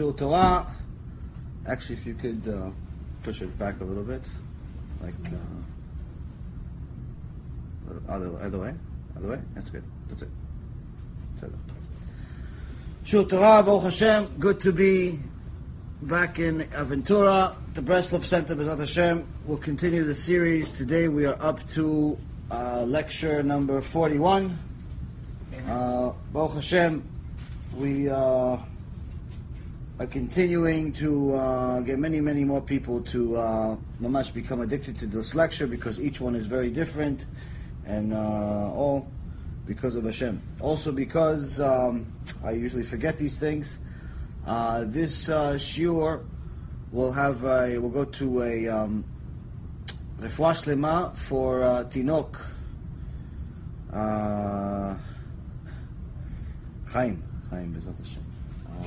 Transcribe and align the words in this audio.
Shiur 0.00 0.16
Torah. 0.16 0.66
Actually, 1.66 1.96
if 1.96 2.06
you 2.06 2.14
could 2.14 2.48
uh, 2.48 2.70
push 3.22 3.42
it 3.42 3.58
back 3.58 3.80
a 3.80 3.84
little 3.84 4.02
bit, 4.02 4.22
like 5.02 5.12
uh, 5.26 5.36
other 8.12 8.30
other 8.40 8.58
way, 8.58 8.72
other 9.16 9.28
way. 9.28 9.38
That's 9.54 9.68
good. 9.68 9.84
That's 10.08 10.22
it. 10.22 10.30
That's 11.40 11.52
it. 11.52 13.28
Torah, 13.28 13.62
Baruch 13.62 13.82
Hashem. 13.84 14.36
Good 14.38 14.60
to 14.60 14.72
be 14.72 15.18
back 16.02 16.38
in 16.38 16.60
Aventura, 16.60 17.54
the 17.74 17.82
Breslov 17.82 18.24
Center, 18.24 18.56
BeEzrat 18.56 18.78
Hashem. 18.78 19.26
We'll 19.44 19.58
continue 19.58 20.04
the 20.04 20.14
series. 20.14 20.72
Today 20.72 21.08
we 21.08 21.26
are 21.26 21.36
up 21.42 21.60
to 21.72 22.16
uh, 22.50 22.86
lecture 22.88 23.42
number 23.42 23.82
41. 23.82 24.58
Uh, 25.66 26.12
Baruch 26.32 26.54
Hashem, 26.54 27.04
we 27.76 28.08
uh, 28.08 28.56
are 30.00 30.06
continuing 30.06 30.94
to 30.94 31.34
uh, 31.34 31.80
get 31.80 31.98
many, 31.98 32.22
many 32.22 32.42
more 32.42 32.62
people 32.62 33.02
to 33.02 33.36
uh, 33.36 33.76
mamash 34.00 34.32
become 34.32 34.62
addicted 34.62 34.98
to 34.98 35.06
this 35.06 35.34
lecture 35.34 35.66
because 35.66 36.00
each 36.00 36.22
one 36.22 36.34
is 36.34 36.46
very 36.46 36.70
different 36.70 37.26
and 37.84 38.14
uh, 38.14 38.16
all 38.16 39.06
because 39.66 39.96
of 39.96 40.04
Hashem. 40.04 40.40
Also 40.58 40.90
because 40.90 41.60
um, 41.60 42.10
I 42.42 42.52
usually 42.52 42.82
forget 42.82 43.18
these 43.18 43.38
things. 43.38 43.78
Uh, 44.46 44.84
this 44.86 45.28
uh, 45.28 45.52
shiur 45.56 46.24
will 46.92 47.12
have 47.12 47.44
a, 47.44 47.76
we'll 47.76 47.90
go 47.90 48.06
to 48.06 48.42
a 48.42 48.68
um, 48.68 49.04
refuah 50.18 50.56
shlema 50.56 51.14
for 51.14 51.62
uh, 51.62 51.84
Tinok. 51.84 52.40
Uh, 53.92 54.96
Chaim, 56.86 57.22
Chaim 57.50 57.74
BeEzrat 57.74 57.98
Hashem. 57.98 58.24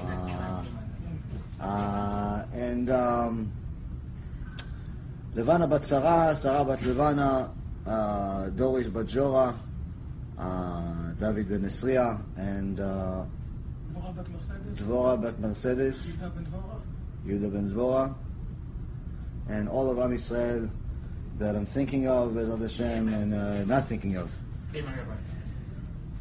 Uh, 0.09 0.82
uh, 1.63 2.43
and 2.53 2.89
um, 2.89 3.51
Levana 5.33 5.65
Bat 5.65 5.85
Sarah, 5.85 6.35
Sarah 6.35 6.65
Bat 6.65 6.81
Levana, 6.81 7.51
uh, 7.87 8.49
Doris 8.49 8.89
Bat 8.89 9.05
Jorah, 9.05 9.55
uh, 10.37 11.11
David 11.13 11.47
Benesria, 11.47 12.21
and 12.35 12.79
uh, 12.81 13.23
Dvorah 14.75 15.21
Bat 15.21 15.39
Mercedes, 15.39 16.11
Yehuda 17.25 17.53
Ben 17.53 17.69
Dvorah, 17.69 18.13
and 19.47 19.69
all 19.69 19.89
of 19.89 19.99
Am 19.99 20.11
Israel 20.11 20.69
that 21.39 21.55
I'm 21.55 21.65
thinking 21.65 22.07
of, 22.09 22.37
as 22.37 22.49
Hashem, 22.49 23.07
and 23.07 23.33
uh, 23.33 23.63
not 23.63 23.85
thinking 23.87 24.17
of. 24.17 24.37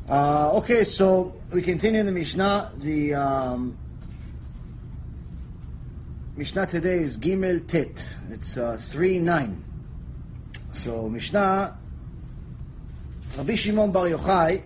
Uh, 0.09 0.53
okay, 0.55 0.85
so 0.85 1.35
we 1.53 1.63
continue 1.63 2.03
the 2.03 2.13
Mishnah. 2.13 2.73
The 2.79 3.15
um, 3.15 3.77
Mishnah 6.35 6.67
today 6.67 7.01
is 7.01 7.19
Gimel 7.19 7.67
Tet. 7.67 8.17
It's 8.31 8.57
uh, 8.57 8.79
3 8.81 9.21
9. 9.21 9.65
So, 10.73 11.07
Mishnah, 11.07 11.77
Rabbi 13.37 13.53
Shimon 13.53 13.93
Bar 13.93 14.09
Yochai 14.09 14.63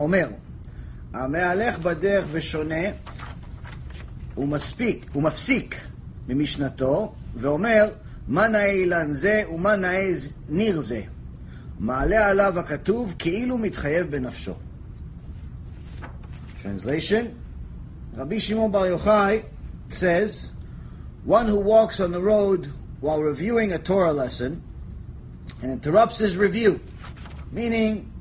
אומר, 0.00 0.28
המהלך 1.12 1.78
בדרך 1.78 2.24
ושונה, 2.30 2.84
הוא 4.34 4.48
מספיק, 4.48 5.06
הוא 5.12 5.22
מפסיק 5.22 5.76
ממשנתו, 6.28 7.14
ואומר, 7.34 7.90
מה 8.28 8.48
נאה 8.48 8.70
אילן 8.70 9.14
זה 9.14 9.42
ומה 9.54 9.76
נאה 9.76 10.10
ניר 10.48 10.80
זה. 10.80 11.02
מעלה 11.78 12.28
עליו 12.28 12.58
הכתוב 12.58 13.14
כאילו 13.18 13.58
מתחייב 13.58 14.10
בנפשו. 14.10 14.54
Translation, 16.62 17.24
Rabbi 18.16 18.40
Shimon 18.40 18.72
Bar 18.72 18.88
Yochai 18.88 19.53
says, 19.88 20.52
one 21.24 21.46
who 21.46 21.56
walks 21.56 22.00
on 22.00 22.12
the 22.12 22.20
road 22.20 22.72
while 23.00 23.20
reviewing 23.20 23.72
a 23.72 23.78
Torah 23.78 24.12
lesson 24.12 24.62
and 25.62 25.72
interrupts 25.72 26.18
his 26.18 26.36
review, 26.36 26.80
meaning 27.50 28.12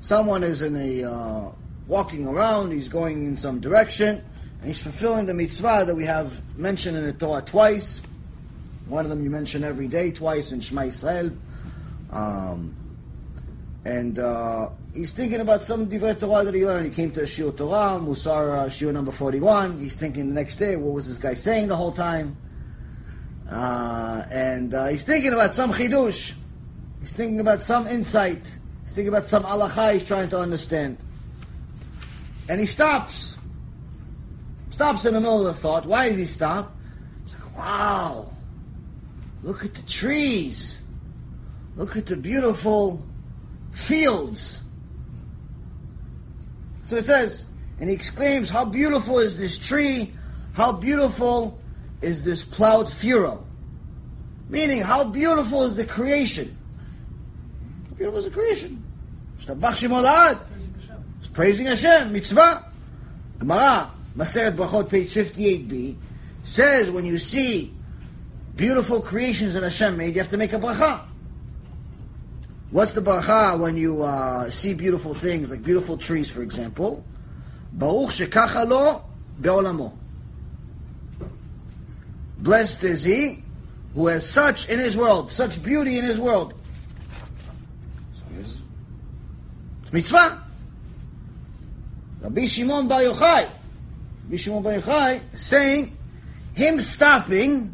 someone 0.00 0.42
is 0.42 0.62
in 0.62 0.76
a 0.76 1.04
uh, 1.04 1.50
walking 1.86 2.26
around, 2.26 2.72
he's 2.72 2.88
going 2.88 3.26
in 3.26 3.36
some 3.36 3.60
direction, 3.60 4.24
and 4.60 4.68
he's 4.68 4.80
fulfilling 4.80 5.26
the 5.26 5.34
mitzvah 5.34 5.84
that 5.86 5.94
we 5.94 6.04
have 6.04 6.42
mentioned 6.58 6.96
in 6.96 7.04
the 7.04 7.12
Torah 7.12 7.42
twice. 7.42 8.02
One 8.86 9.04
of 9.04 9.10
them 9.10 9.22
you 9.22 9.30
mention 9.30 9.64
every 9.64 9.88
day, 9.88 10.10
twice 10.10 10.52
in 10.52 10.60
Shema 10.60 10.82
Yisrael. 10.82 11.36
Um, 12.10 12.74
and 13.88 14.18
uh, 14.18 14.68
he's 14.92 15.14
thinking 15.14 15.40
about 15.40 15.64
some 15.64 15.86
Divrei 15.88 16.18
Torah 16.18 16.44
that 16.44 16.52
he 16.52 16.66
learned. 16.66 16.84
He 16.84 16.94
came 16.94 17.10
to 17.12 17.22
Shiur 17.22 17.56
Torah, 17.56 17.98
Musar 17.98 18.58
uh, 18.58 18.66
Shiur 18.66 18.92
number 18.92 19.10
41. 19.10 19.80
He's 19.80 19.96
thinking 19.96 20.28
the 20.28 20.34
next 20.34 20.58
day, 20.58 20.76
what 20.76 20.92
was 20.92 21.08
this 21.08 21.16
guy 21.16 21.32
saying 21.32 21.68
the 21.68 21.76
whole 21.76 21.92
time? 21.92 22.36
Uh, 23.50 24.24
and 24.30 24.74
uh, 24.74 24.88
he's 24.88 25.04
thinking 25.04 25.32
about 25.32 25.54
some 25.54 25.72
Chidush. 25.72 26.34
He's 27.00 27.16
thinking 27.16 27.40
about 27.40 27.62
some 27.62 27.86
insight. 27.88 28.42
He's 28.84 28.92
thinking 28.92 29.08
about 29.08 29.26
some 29.26 29.42
halacha 29.42 29.94
he's 29.94 30.04
trying 30.04 30.28
to 30.28 30.38
understand. 30.38 30.98
And 32.50 32.60
he 32.60 32.66
stops. 32.66 33.38
Stops 34.68 35.06
in 35.06 35.14
the 35.14 35.20
middle 35.20 35.46
of 35.46 35.54
the 35.54 35.58
thought. 35.58 35.86
Why 35.86 36.10
does 36.10 36.18
he 36.18 36.26
stop? 36.26 36.76
It's 37.24 37.32
like, 37.32 37.56
wow, 37.56 38.30
look 39.42 39.64
at 39.64 39.72
the 39.72 39.82
trees. 39.84 40.76
Look 41.74 41.96
at 41.96 42.04
the 42.04 42.16
beautiful 42.16 43.07
fields. 43.78 44.60
So 46.82 46.96
it 46.96 47.04
says, 47.04 47.46
and 47.80 47.88
he 47.88 47.94
exclaims, 47.94 48.50
How 48.50 48.64
beautiful 48.64 49.18
is 49.18 49.38
this 49.38 49.56
tree? 49.56 50.12
How 50.52 50.72
beautiful 50.72 51.58
is 52.02 52.22
this 52.22 52.42
plowed 52.42 52.92
furrow? 52.92 53.44
Meaning, 54.48 54.82
how 54.82 55.04
beautiful 55.04 55.64
is 55.64 55.76
the 55.76 55.84
creation? 55.84 56.56
How 57.88 57.94
beautiful 57.94 58.18
is 58.18 58.24
the 58.24 58.30
creation? 58.30 58.82
It's 61.18 61.28
praising 61.28 61.66
Hashem, 61.66 62.12
mitzvah. 62.12 62.64
Gemara, 63.38 63.90
Masechet 64.16 64.56
Brachot, 64.56 64.88
page 64.88 65.14
58b, 65.14 65.94
says 66.42 66.90
when 66.90 67.04
you 67.06 67.18
see 67.18 67.72
beautiful 68.56 69.00
creations 69.00 69.54
that 69.54 69.62
Hashem 69.62 69.96
made, 69.96 70.16
you 70.16 70.20
have 70.20 70.30
to 70.30 70.36
make 70.36 70.52
a 70.52 70.58
bracha. 70.58 71.07
What's 72.71 72.93
the 72.93 73.01
bracha 73.01 73.59
when 73.59 73.77
you 73.77 74.01
uh, 74.01 74.49
see 74.49 74.73
beautiful 74.73 75.13
things, 75.13 75.51
like 75.51 75.61
beautiful 75.61 75.97
trees, 75.97 76.29
for 76.31 76.41
example? 76.41 77.03
Baruch 77.71 78.09
shekacha 78.09 78.67
lo 78.67 79.03
be'olamo. 79.39 79.93
Blessed 82.39 82.83
is 82.83 83.03
he 83.03 83.43
who 83.93 84.07
has 84.07 84.27
such 84.27 84.69
in 84.69 84.79
his 84.79 84.97
world, 84.97 85.31
such 85.31 85.61
beauty 85.63 85.97
in 85.97 86.03
his 86.03 86.19
world. 86.19 86.53
So 88.15 88.23
it's, 88.39 88.61
it's 89.83 89.93
mitzvah. 89.93 90.43
Rabbi 92.21 92.45
Shimon 92.45 92.87
Bar 92.87 93.01
Yochai, 93.01 93.49
Rabbi 94.23 94.37
Shimon 94.37 94.63
Bar 94.63 94.73
Yochai, 94.73 95.21
saying, 95.37 95.97
him 96.53 96.79
stopping, 96.81 97.73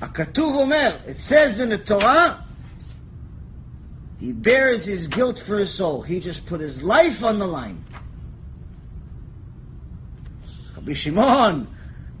הכתוב 0.00 0.54
אומר, 0.54 1.08
it 1.08 1.16
says 1.16 1.60
in 1.60 1.70
the 1.70 1.78
Torah, 1.78 2.44
he 4.23 4.31
bears 4.31 4.85
his 4.85 5.09
guilt 5.09 5.37
for 5.37 5.59
his 5.59 5.73
soul. 5.73 6.01
He 6.01 6.21
just 6.21 6.45
put 6.45 6.61
his 6.61 6.81
life 6.81 7.25
on 7.25 7.39
the 7.39 7.45
line. 7.45 7.83
Rabbi 10.77 10.93
Shimon, 10.93 11.67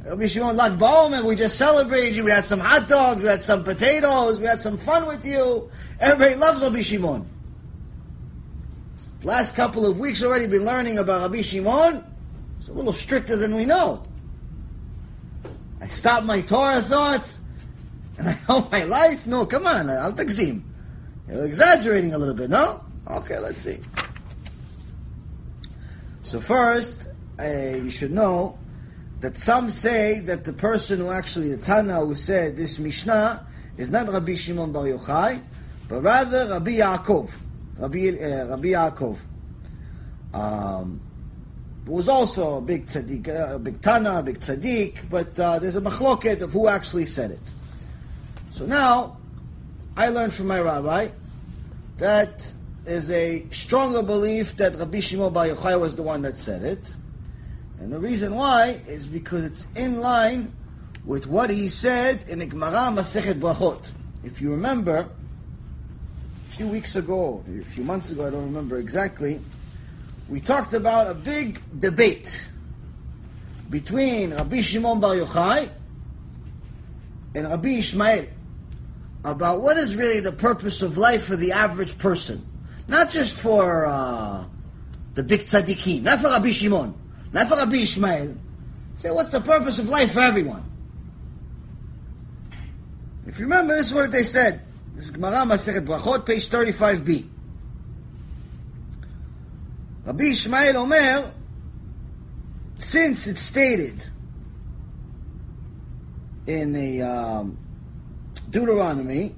Rabbi 0.03 0.27
Shimon, 0.27 0.57
Lag 0.57 0.77
BaOmer, 0.77 1.23
we 1.23 1.37
just 1.37 1.57
celebrated 1.57 2.17
you. 2.17 2.25
We 2.25 2.31
had 2.31 2.43
some 2.43 2.59
hot 2.59 2.89
dogs, 2.89 3.21
we 3.21 3.29
had 3.29 3.41
some 3.41 3.63
potatoes, 3.63 4.41
we 4.41 4.47
had 4.47 4.59
some 4.59 4.77
fun 4.77 5.07
with 5.07 5.25
you. 5.25 5.71
Everybody 5.97 6.35
loves 6.35 6.61
Rabbi 6.61 6.81
Shimon. 6.81 7.25
Last 9.23 9.55
couple 9.55 9.85
of 9.85 9.97
weeks 9.97 10.23
already 10.23 10.47
been 10.47 10.65
learning 10.65 10.97
about 10.97 11.21
Rabbi 11.21 11.39
Shimon. 11.39 12.03
It's 12.59 12.67
a 12.67 12.73
little 12.73 12.91
stricter 12.91 13.37
than 13.37 13.55
we 13.55 13.63
know. 13.63 14.03
I 15.79 15.87
stopped 15.87 16.25
my 16.25 16.41
Torah 16.41 16.81
thought, 16.81 17.23
and 18.17 18.27
I 18.27 18.37
owe 18.49 18.67
my 18.69 18.83
life. 18.83 19.25
No, 19.25 19.45
come 19.45 19.65
on, 19.65 19.89
al 19.89 20.11
tagzim. 20.11 20.63
You're 21.27 21.45
exaggerating 21.45 22.13
a 22.13 22.17
little 22.17 22.33
bit, 22.33 22.49
no? 22.49 22.83
Okay, 23.07 23.39
let's 23.39 23.61
see. 23.61 23.79
So 26.23 26.39
first, 26.39 27.05
uh, 27.39 27.43
you 27.43 27.89
should 27.89 28.11
know 28.11 28.57
that 29.19 29.37
some 29.37 29.69
say 29.69 30.19
that 30.21 30.43
the 30.43 30.53
person 30.53 30.99
who 30.99 31.09
actually, 31.09 31.55
the 31.55 31.63
Tana 31.63 31.99
who 31.99 32.15
said 32.15 32.57
this 32.57 32.79
Mishnah 32.79 33.45
is 33.77 33.89
not 33.89 34.11
Rabbi 34.11 34.35
Shimon 34.35 34.71
Bar 34.71 34.85
Yochai, 34.85 35.41
but 35.87 36.01
rather 36.01 36.47
Rabbi 36.49 36.71
Yaakov. 36.71 37.31
Rabbi, 37.77 38.09
uh, 38.09 38.45
Rabbi 38.47 38.67
Yaakov. 38.67 39.17
Um, 40.33 40.99
was 41.85 42.07
also 42.07 42.57
a 42.57 42.61
big 42.61 42.85
tzaddik, 42.85 43.27
uh, 43.27 43.55
a 43.55 43.59
big 43.59 43.81
Tana, 43.81 44.19
a 44.19 44.23
big 44.23 44.39
tzaddik, 44.39 45.09
but 45.09 45.37
uh, 45.39 45.59
there's 45.59 45.75
a 45.75 45.81
machloket 45.81 46.41
of 46.41 46.51
who 46.51 46.67
actually 46.67 47.05
said 47.05 47.31
it. 47.31 47.41
So 48.51 48.65
now, 48.65 49.17
I 49.95 50.09
learned 50.09 50.33
from 50.33 50.47
my 50.47 50.59
rabbi 50.59 51.09
that 51.97 52.41
is 52.85 53.11
a 53.11 53.45
stronger 53.51 54.01
belief 54.01 54.57
that 54.57 54.75
Rabbi 54.75 54.99
Shimon 54.99 55.31
Bar 55.31 55.47
Yochai 55.47 55.79
was 55.79 55.95
the 55.95 56.01
one 56.01 56.23
that 56.23 56.37
said 56.37 56.63
it. 56.63 56.79
And 57.79 57.93
the 57.93 57.99
reason 57.99 58.33
why 58.33 58.81
is 58.87 59.05
because 59.05 59.43
it's 59.43 59.67
in 59.75 60.01
line 60.01 60.51
with 61.05 61.27
what 61.27 61.51
he 61.51 61.69
said 61.69 62.25
in 62.27 62.39
Gemara 62.39 62.91
Masechet 62.91 63.39
Brachot. 63.39 63.91
If 64.23 64.41
you 64.41 64.51
remember, 64.51 64.97
a 64.97 66.55
few 66.55 66.67
weeks 66.67 66.95
ago, 66.95 67.43
a 67.47 67.63
few 67.63 67.83
months 67.83 68.09
ago, 68.09 68.25
I 68.25 68.31
don't 68.31 68.45
remember 68.45 68.79
exactly, 68.79 69.39
we 70.27 70.41
talked 70.41 70.73
about 70.73 71.07
a 71.07 71.13
big 71.13 71.61
debate 71.79 72.41
between 73.69 74.33
Rabbi 74.33 74.61
Shimon 74.61 74.99
Bar 74.99 75.15
Yochai 75.15 75.69
and 77.35 77.47
Rabbi 77.47 77.69
Ishmael 77.69 78.25
about 79.23 79.61
what 79.61 79.77
is 79.77 79.95
really 79.95 80.19
the 80.19 80.31
purpose 80.31 80.81
of 80.81 80.97
life 80.97 81.25
for 81.25 81.35
the 81.35 81.53
average 81.53 81.97
person. 81.97 82.45
Not 82.87 83.09
just 83.09 83.39
for 83.39 83.85
uh, 83.85 84.43
the 85.15 85.23
big 85.23 85.41
tzaddikim, 85.41 86.03
not 86.03 86.19
for 86.19 86.27
Rabbi 86.27 86.51
Shimon, 86.51 86.93
not 87.31 87.47
for 87.47 87.55
Rabbi 87.55 87.77
Ishmael. 87.77 88.35
Say, 88.95 89.11
what's 89.11 89.29
the 89.29 89.41
purpose 89.41 89.79
of 89.79 89.87
life 89.89 90.13
for 90.13 90.19
everyone? 90.19 90.63
If 93.25 93.39
you 93.39 93.45
remember, 93.45 93.75
this 93.75 93.87
is 93.87 93.93
what 93.93 94.11
they 94.11 94.23
said. 94.23 94.61
This 94.95 95.05
is 95.05 95.11
Gemara 95.11 95.45
Masechet 95.45 95.85
Brachot, 95.85 96.25
page 96.25 96.49
35b. 96.49 97.29
Rabbi 100.05 100.23
Ishmael 100.25 100.77
Omer, 100.77 101.31
since 102.77 103.25
it's 103.25 103.41
stated 103.41 104.05
in 106.45 106.73
the 106.73 107.01
um, 107.01 107.57
Deuteronomy, 108.53 109.33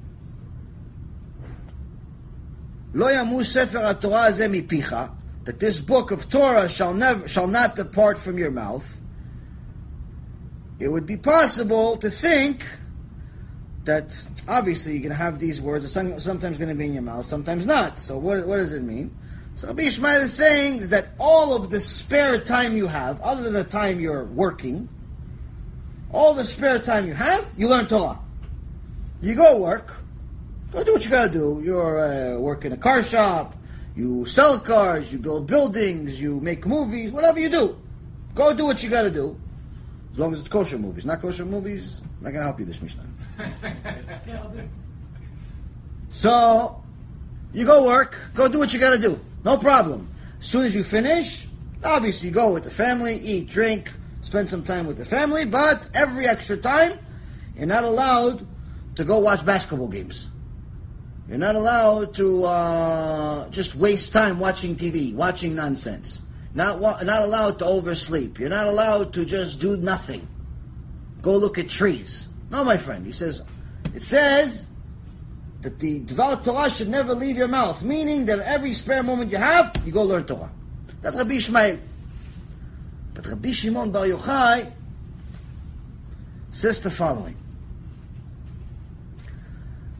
Lo 2.93 3.07
yamu 3.07 3.45
sefer 3.45 3.79
HaTorah 3.79 4.29
azeh 4.29 4.49
mipicha, 4.49 5.09
that 5.45 5.59
this 5.59 5.79
book 5.79 6.11
of 6.11 6.29
Torah 6.29 6.67
shall 6.69 6.93
never 6.93 7.27
shall 7.27 7.47
not 7.47 7.75
depart 7.75 8.17
from 8.17 8.37
your 8.37 8.51
mouth. 8.51 8.85
It 10.79 10.89
would 10.89 11.05
be 11.05 11.17
possible 11.17 11.97
to 11.97 12.11
think 12.11 12.65
that 13.85 14.13
obviously 14.47 14.93
you're 14.93 15.01
going 15.01 15.11
to 15.11 15.15
have 15.15 15.39
these 15.39 15.61
words, 15.61 15.89
some- 15.91 16.19
sometimes 16.19 16.57
going 16.57 16.69
to 16.69 16.75
be 16.75 16.85
in 16.85 16.93
your 16.93 17.03
mouth, 17.03 17.25
sometimes 17.25 17.65
not. 17.65 17.99
So 17.99 18.17
what, 18.17 18.45
what 18.45 18.57
does 18.57 18.73
it 18.73 18.81
mean? 18.81 19.15
So 19.55 19.67
Rabbi 19.67 19.83
Ishmael 19.83 20.21
is 20.21 20.33
saying 20.33 20.87
that 20.89 21.09
all 21.19 21.53
of 21.53 21.69
the 21.69 21.79
spare 21.79 22.39
time 22.39 22.75
you 22.75 22.87
have, 22.87 23.21
other 23.21 23.43
than 23.43 23.53
the 23.53 23.63
time 23.63 24.01
you're 24.01 24.25
working, 24.25 24.89
all 26.11 26.33
the 26.33 26.43
spare 26.43 26.79
time 26.79 27.07
you 27.07 27.13
have, 27.13 27.45
you 27.55 27.69
learn 27.69 27.87
Torah. 27.87 28.19
You 29.25 29.33
go 29.33 29.59
work, 29.59 29.91
go 30.71 30.83
do 30.83 30.93
what 30.93 31.03
you 31.03 31.09
got 31.09 31.23
to 31.23 31.33
do. 31.33 31.59
You're 31.65 32.35
uh, 32.35 32.37
work 32.37 32.63
in 32.63 32.73
a 32.73 32.77
car 32.77 33.01
shop, 33.01 33.55
you 33.95 34.27
sell 34.27 34.59
cars, 34.59 35.11
you 35.11 35.17
build 35.17 35.47
buildings, 35.47 36.21
you 36.21 36.39
make 36.41 36.63
movies, 36.67 37.11
whatever 37.11 37.39
you 37.39 37.49
do. 37.49 37.75
Go 38.35 38.53
do 38.53 38.65
what 38.65 38.83
you 38.83 38.89
got 38.91 39.01
to 39.01 39.09
do. 39.09 39.35
As 40.11 40.19
long 40.19 40.31
as 40.31 40.41
it's 40.41 40.47
kosher 40.47 40.77
movies. 40.77 41.07
Not 41.07 41.23
kosher 41.23 41.43
movies, 41.43 42.03
I'm 42.19 42.25
not 42.25 42.37
to 42.37 42.43
help 42.43 42.59
you 42.59 42.65
this 42.65 42.79
Mishnah. 42.83 43.03
Yeah, 44.27 44.43
I'll 44.43 44.49
do. 44.49 44.69
So, 46.09 46.83
you 47.51 47.65
go 47.65 47.83
work, 47.83 48.15
go 48.35 48.47
do 48.47 48.59
what 48.59 48.75
you 48.75 48.79
gotta 48.79 48.99
do. 48.99 49.19
No 49.43 49.57
problem. 49.57 50.07
As 50.39 50.45
soon 50.45 50.65
as 50.65 50.75
you 50.75 50.83
finish, 50.83 51.47
obviously 51.83 52.29
you 52.29 52.33
go 52.35 52.53
with 52.53 52.63
the 52.63 52.69
family, 52.69 53.19
eat, 53.21 53.49
drink, 53.49 53.91
spend 54.21 54.51
some 54.51 54.61
time 54.61 54.85
with 54.85 54.97
the 54.97 55.05
family, 55.05 55.45
but 55.45 55.89
every 55.95 56.27
extra 56.27 56.57
time, 56.57 56.99
you're 57.57 57.65
not 57.65 57.83
allowed 57.83 58.45
to 58.95 59.03
go 59.03 59.19
watch 59.19 59.45
basketball 59.45 59.87
games. 59.87 60.27
You're 61.27 61.37
not 61.37 61.55
allowed 61.55 62.13
to 62.15 62.43
uh, 62.45 63.49
just 63.49 63.75
waste 63.75 64.11
time 64.13 64.39
watching 64.39 64.75
TV, 64.75 65.13
watching 65.13 65.55
nonsense. 65.55 66.21
Not, 66.53 66.79
wa- 66.79 67.01
not 67.01 67.23
allowed 67.23 67.59
to 67.59 67.65
oversleep. 67.65 68.39
You're 68.39 68.49
not 68.49 68.67
allowed 68.67 69.13
to 69.13 69.25
just 69.25 69.59
do 69.59 69.75
nothing. 69.75 70.27
Go 71.21 71.35
look 71.37 71.57
at 71.57 71.67
trees. 71.67 72.27
No, 72.51 72.63
my 72.63 72.77
friend. 72.77 73.05
He 73.05 73.11
says, 73.11 73.41
it 73.93 74.03
says 74.03 74.65
that 75.61 75.79
the 75.79 76.01
Dvar 76.01 76.43
Torah 76.43 76.69
should 76.69 76.89
never 76.89 77.15
leave 77.15 77.35
your 77.35 77.47
mouth, 77.47 77.81
meaning 77.81 78.25
that 78.25 78.39
every 78.39 78.73
spare 78.73 79.01
moment 79.01 79.31
you 79.31 79.37
have, 79.37 79.75
you 79.83 79.91
go 79.91 80.03
learn 80.03 80.25
Torah. 80.25 80.51
That's 81.01 81.17
Rabbi 81.17 81.33
Ishmael. 81.33 81.79
But 83.15 83.25
Rabbi 83.25 83.51
Shimon 83.51 83.91
Bar 83.91 84.05
Yochai 84.05 84.71
says 86.51 86.79
the 86.81 86.91
following. 86.91 87.35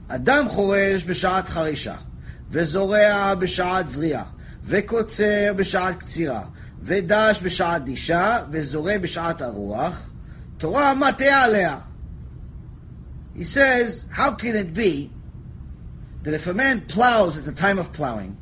אדם 0.08 0.48
חורש 0.48 1.04
בשעת 1.06 1.48
חרישה, 1.48 1.94
וזורע 2.50 3.34
בשעת 3.34 3.90
זריעה, 3.90 4.24
וקוצר 4.64 5.52
בשעת 5.56 5.98
קצירה, 5.98 6.42
ודש 6.82 7.40
בשעת 7.42 7.84
דישה, 7.84 8.38
וזורע 8.50 8.98
בשעת 8.98 9.42
הרוח, 9.42 10.10
תורה 10.58 10.94
מטה 10.94 11.42
עליה. 11.42 11.78
He 13.34 13.44
says, 13.44 14.04
how 14.10 14.32
can 14.32 14.54
it 14.56 14.74
be 14.74 15.10
that 16.22 16.34
if 16.34 16.46
a 16.46 16.54
man 16.54 16.82
plows 16.82 17.38
at 17.38 17.44
the 17.44 17.52
time 17.52 17.78
of 17.78 17.92
plowing, 17.92 18.36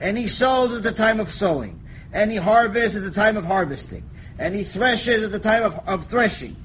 and 0.00 0.16
he 0.16 0.28
sows 0.28 0.76
at 0.76 0.82
the 0.82 0.92
time 0.92 1.20
of 1.20 1.34
sowing, 1.34 1.80
and 2.12 2.30
he 2.30 2.36
harvests 2.36 2.96
at 2.96 3.02
the 3.02 3.10
time 3.10 3.36
of 3.36 3.44
harvesting, 3.44 4.04
and 4.38 4.54
he 4.54 4.64
threshes 4.64 5.24
at 5.24 5.32
the 5.32 5.38
time 5.38 5.64
of, 5.64 5.74
of 5.86 6.06
threshing, 6.06 6.56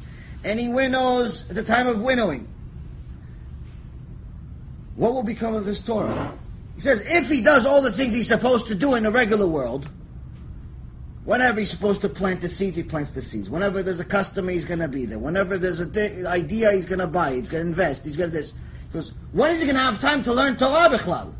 and 0.43 0.59
he 0.59 0.67
winnows 0.69 1.49
at 1.49 1.55
the 1.55 1.63
time 1.63 1.87
of 1.87 2.01
winnowing, 2.01 2.47
what 4.98 5.14
will 5.14 5.22
become 5.22 5.54
of 5.54 5.64
his 5.64 5.80
Torah? 5.80 6.36
He 6.74 6.80
says, 6.80 7.00
if 7.06 7.28
he 7.28 7.40
does 7.40 7.64
all 7.64 7.80
the 7.80 7.92
things 7.92 8.14
he's 8.14 8.26
supposed 8.26 8.66
to 8.66 8.74
do 8.74 8.96
in 8.96 9.04
the 9.04 9.12
regular 9.12 9.46
world, 9.46 9.88
whenever 11.24 11.60
he's 11.60 11.70
supposed 11.70 12.00
to 12.00 12.08
plant 12.08 12.40
the 12.40 12.48
seeds, 12.48 12.76
he 12.76 12.82
plants 12.82 13.12
the 13.12 13.22
seeds. 13.22 13.48
Whenever 13.48 13.80
there's 13.80 14.00
a 14.00 14.04
customer, 14.04 14.50
he's 14.50 14.64
going 14.64 14.80
to 14.80 14.88
be 14.88 15.06
there. 15.06 15.20
Whenever 15.20 15.56
there's 15.56 15.78
an 15.78 16.26
idea, 16.26 16.72
he's 16.72 16.84
going 16.84 16.98
to 16.98 17.06
buy. 17.06 17.34
He's 17.34 17.48
going 17.48 17.62
to 17.62 17.68
invest. 17.68 18.04
He's 18.04 18.16
going 18.16 18.30
to 18.30 18.36
this. 18.36 18.54
He 18.88 18.94
goes, 18.94 19.12
when 19.30 19.52
is 19.52 19.60
he 19.60 19.66
going 19.66 19.76
to 19.76 19.82
have 19.82 20.00
time 20.00 20.20
to 20.24 20.32
learn 20.32 20.56
Torah 20.56 20.88
Bichlal? 20.88 21.32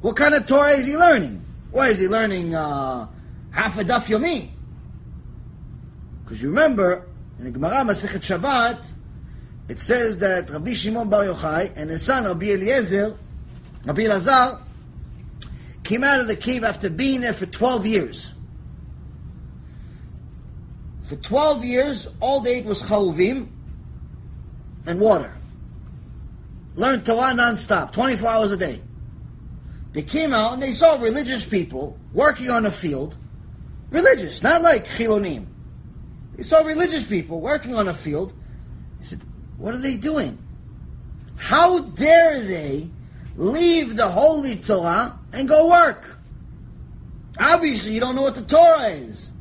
What 0.00 0.14
kind 0.14 0.34
of 0.34 0.46
Torah 0.46 0.74
is 0.74 0.86
he 0.86 0.96
learning? 0.96 1.44
Why 1.72 1.88
is 1.88 1.98
he 1.98 2.06
learning 2.06 2.54
uh, 2.54 3.08
half 3.50 3.78
a 3.78 3.84
daf 3.84 4.06
yomi? 4.06 4.50
Because 6.22 6.40
you 6.40 6.50
remember, 6.50 7.08
in 7.40 7.46
the 7.46 7.50
Gemara 7.50 7.84
Masechet 7.84 8.20
Shabbat, 8.20 8.84
it 9.68 9.80
says 9.80 10.18
that 10.18 10.50
Rabbi 10.50 10.74
Shimon 10.74 11.08
Bar 11.08 11.24
Yochai 11.24 11.72
and 11.76 11.90
his 11.90 12.02
son 12.02 12.24
Rabbi 12.24 12.46
Eliezer, 12.46 13.16
Rabbi 13.84 14.02
Elazar, 14.02 14.60
came 15.82 16.04
out 16.04 16.20
of 16.20 16.28
the 16.28 16.36
cave 16.36 16.64
after 16.64 16.90
being 16.90 17.20
there 17.20 17.32
for 17.32 17.46
12 17.46 17.86
years. 17.86 18.32
For 21.06 21.16
12 21.16 21.64
years, 21.64 22.08
all 22.20 22.40
they 22.40 22.56
ate 22.56 22.64
was 22.64 22.82
chaluvim 22.82 23.48
and 24.86 25.00
water. 25.00 25.32
Learned 26.74 27.06
Torah 27.06 27.34
non-stop, 27.34 27.92
24 27.92 28.28
hours 28.28 28.52
a 28.52 28.56
day. 28.56 28.80
They 29.92 30.02
came 30.02 30.34
out 30.34 30.52
and 30.52 30.62
they 30.62 30.72
saw 30.72 31.00
religious 31.00 31.44
people 31.46 31.98
working 32.12 32.50
on 32.50 32.66
a 32.66 32.70
field. 32.70 33.16
Religious, 33.90 34.42
not 34.42 34.62
like 34.62 34.86
chilonim. 34.86 35.46
They 36.36 36.42
saw 36.42 36.60
religious 36.62 37.04
people 37.04 37.40
working 37.40 37.74
on 37.74 37.88
a 37.88 37.94
field. 37.94 38.34
What 39.58 39.74
are 39.74 39.78
they 39.78 39.94
doing? 39.94 40.38
How 41.36 41.80
dare 41.80 42.42
they 42.42 42.88
leave 43.36 43.96
the 43.96 44.08
holy 44.08 44.56
Torah 44.56 45.18
and 45.32 45.48
go 45.48 45.68
work? 45.70 46.18
Obviously, 47.38 47.92
you 47.92 48.00
don't 48.00 48.14
know 48.14 48.22
what 48.22 48.34
the 48.34 48.42
Torah 48.42 48.88
is. 48.88 49.32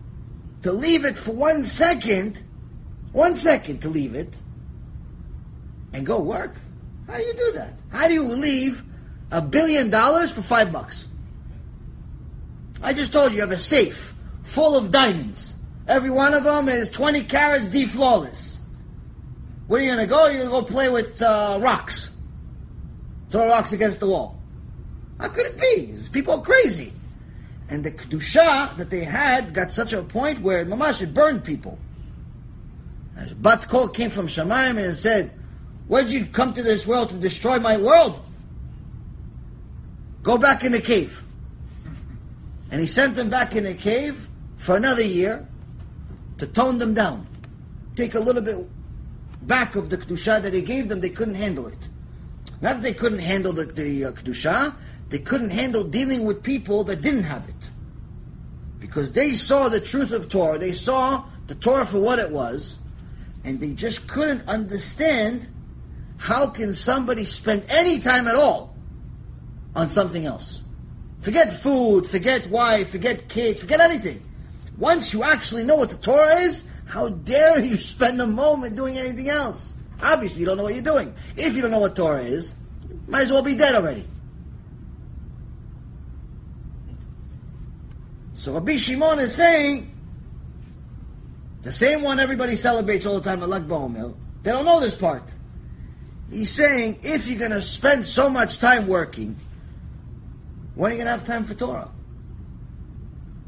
To 0.63 0.71
leave 0.71 1.05
it 1.05 1.17
for 1.17 1.31
one 1.31 1.63
second, 1.63 2.41
one 3.11 3.35
second 3.35 3.81
to 3.81 3.89
leave 3.89 4.15
it, 4.15 4.35
and 5.93 6.05
go 6.05 6.19
work? 6.19 6.55
How 7.07 7.17
do 7.17 7.23
you 7.23 7.33
do 7.33 7.51
that? 7.53 7.73
How 7.89 8.07
do 8.07 8.13
you 8.13 8.27
leave 8.27 8.83
a 9.31 9.41
billion 9.41 9.89
dollars 9.89 10.31
for 10.31 10.41
five 10.41 10.71
bucks? 10.71 11.07
I 12.81 12.93
just 12.93 13.13
told 13.13 13.31
you 13.31 13.35
you 13.35 13.41
have 13.41 13.51
a 13.51 13.59
safe 13.59 14.13
full 14.43 14.75
of 14.75 14.91
diamonds. 14.91 15.53
Every 15.87 16.09
one 16.09 16.33
of 16.33 16.43
them 16.43 16.67
is 16.67 16.89
20 16.89 17.23
carats 17.25 17.69
D 17.69 17.85
flawless. 17.85 18.54
Where 19.67 19.79
are 19.79 19.83
you 19.83 19.89
going 19.89 20.07
to 20.07 20.09
go? 20.09 20.27
You're 20.27 20.45
going 20.45 20.45
to 20.45 20.51
go 20.51 20.61
play 20.61 20.89
with 20.89 21.21
uh, 21.21 21.57
rocks. 21.61 22.11
Throw 23.31 23.47
rocks 23.47 23.73
against 23.73 23.99
the 23.99 24.07
wall. 24.07 24.39
How 25.19 25.29
could 25.29 25.45
it 25.45 25.59
be? 25.59 25.87
These 25.87 26.09
people 26.09 26.35
are 26.35 26.41
crazy. 26.41 26.93
And 27.69 27.83
the 27.83 27.91
Kedusha 27.91 28.77
that 28.77 28.89
they 28.89 29.03
had 29.03 29.53
got 29.53 29.71
such 29.71 29.93
a 29.93 30.03
point 30.03 30.41
where 30.41 30.65
Mamash 30.65 31.01
it 31.01 31.13
burned 31.13 31.43
people. 31.43 31.79
Bat 33.37 33.67
Kol 33.69 33.87
came 33.89 34.11
from 34.11 34.27
Shamayim 34.27 34.77
and 34.77 34.95
said, 34.95 35.31
Where'd 35.87 36.11
you 36.11 36.25
come 36.25 36.53
to 36.53 36.63
this 36.63 36.85
world 36.85 37.09
to 37.09 37.15
destroy 37.15 37.59
my 37.59 37.77
world? 37.77 38.21
Go 40.21 40.37
back 40.37 40.63
in 40.63 40.71
the 40.71 40.81
cave. 40.81 41.23
And 42.71 42.81
he 42.81 42.87
sent 42.87 43.15
them 43.15 43.29
back 43.29 43.55
in 43.55 43.63
the 43.63 43.73
cave 43.73 44.27
for 44.57 44.75
another 44.75 45.03
year 45.03 45.47
to 46.39 46.47
tone 46.47 46.77
them 46.77 46.93
down. 46.93 47.25
Take 47.95 48.15
a 48.15 48.19
little 48.19 48.41
bit 48.41 48.67
back 49.47 49.75
of 49.75 49.89
the 49.89 49.97
Kedusha 49.97 50.41
that 50.41 50.53
he 50.53 50.61
gave 50.61 50.89
them, 50.89 51.01
they 51.01 51.09
couldn't 51.09 51.35
handle 51.35 51.67
it. 51.67 51.89
Not 52.61 52.75
that 52.75 52.81
they 52.83 52.93
couldn't 52.93 53.19
handle 53.19 53.53
the, 53.53 53.65
the 53.65 54.05
uh, 54.05 54.11
Kedusha, 54.11 54.73
they 55.09 55.19
couldn't 55.19 55.51
handle 55.51 55.83
dealing 55.83 56.25
with 56.25 56.41
people 56.41 56.83
that 56.85 57.01
didn't 57.01 57.23
have 57.23 57.47
it. 57.47 57.69
Because 58.79 59.11
they 59.11 59.33
saw 59.33 59.69
the 59.69 59.79
truth 59.79 60.11
of 60.11 60.29
Torah, 60.29 60.57
they 60.57 60.71
saw 60.71 61.25
the 61.47 61.55
Torah 61.55 61.85
for 61.85 61.99
what 61.99 62.19
it 62.19 62.31
was, 62.31 62.79
and 63.43 63.59
they 63.59 63.71
just 63.71 64.07
couldn't 64.07 64.47
understand 64.47 65.47
how 66.17 66.47
can 66.47 66.73
somebody 66.73 67.25
spend 67.25 67.63
any 67.69 67.99
time 67.99 68.27
at 68.27 68.35
all 68.35 68.75
on 69.75 69.89
something 69.89 70.25
else. 70.25 70.63
Forget 71.21 71.51
food, 71.51 72.07
forget 72.07 72.47
wife, 72.47 72.91
forget 72.91 73.27
kids, 73.27 73.59
forget 73.59 73.79
anything. 73.79 74.23
Once 74.77 75.13
you 75.13 75.23
actually 75.23 75.63
know 75.63 75.75
what 75.75 75.89
the 75.89 75.97
Torah 75.97 76.35
is, 76.35 76.65
how 76.85 77.09
dare 77.09 77.59
you 77.59 77.77
spend 77.77 78.21
a 78.21 78.27
moment 78.27 78.75
doing 78.75 78.97
anything 78.97 79.29
else? 79.29 79.75
Obviously, 80.01 80.41
you 80.41 80.45
don't 80.45 80.57
know 80.57 80.63
what 80.63 80.73
you're 80.73 80.83
doing. 80.83 81.13
If 81.35 81.55
you 81.55 81.61
don't 81.61 81.71
know 81.71 81.79
what 81.79 81.95
Torah 81.95 82.21
is, 82.21 82.53
you 82.89 82.99
might 83.07 83.23
as 83.23 83.31
well 83.31 83.41
be 83.41 83.55
dead 83.55 83.75
already. 83.75 84.05
So 88.33 88.53
Rabbi 88.53 88.77
Shimon 88.77 89.19
is 89.19 89.33
saying, 89.33 89.91
the 91.63 91.71
same 91.71 92.03
one 92.03 92.19
everybody 92.19 92.55
celebrates 92.55 93.05
all 93.05 93.19
the 93.19 93.27
time 93.27 93.41
at 93.41 93.49
Lag 93.49 93.67
BaOmer, 93.67 94.13
they 94.43 94.51
don't 94.51 94.65
know 94.65 94.79
this 94.79 94.93
part. 94.93 95.23
He's 96.29 96.51
saying, 96.51 96.99
if 97.01 97.27
you're 97.27 97.39
going 97.39 97.51
to 97.51 97.61
spend 97.61 98.05
so 98.05 98.29
much 98.29 98.59
time 98.59 98.87
working, 98.87 99.35
when 100.75 100.91
are 100.91 100.93
you 100.93 101.03
going 101.03 101.05
to 101.05 101.17
have 101.17 101.25
time 101.25 101.45
for 101.45 101.55
Torah? 101.55 101.89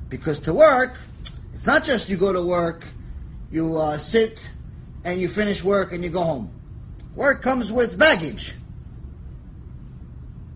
Because 0.10 0.40
to 0.40 0.54
work, 0.54 0.98
it's 1.54 1.66
not 1.66 1.84
just 1.84 2.10
you 2.10 2.18
go 2.18 2.34
to 2.34 2.42
work, 2.42 2.86
you 3.52 3.78
uh, 3.78 3.98
sit, 3.98 4.40
and 5.08 5.22
you 5.22 5.30
finish 5.30 5.64
work 5.64 5.94
and 5.94 6.04
you 6.04 6.10
go 6.10 6.22
home. 6.22 6.52
Work 7.16 7.42
comes 7.42 7.72
with 7.72 7.98
baggage. 7.98 8.56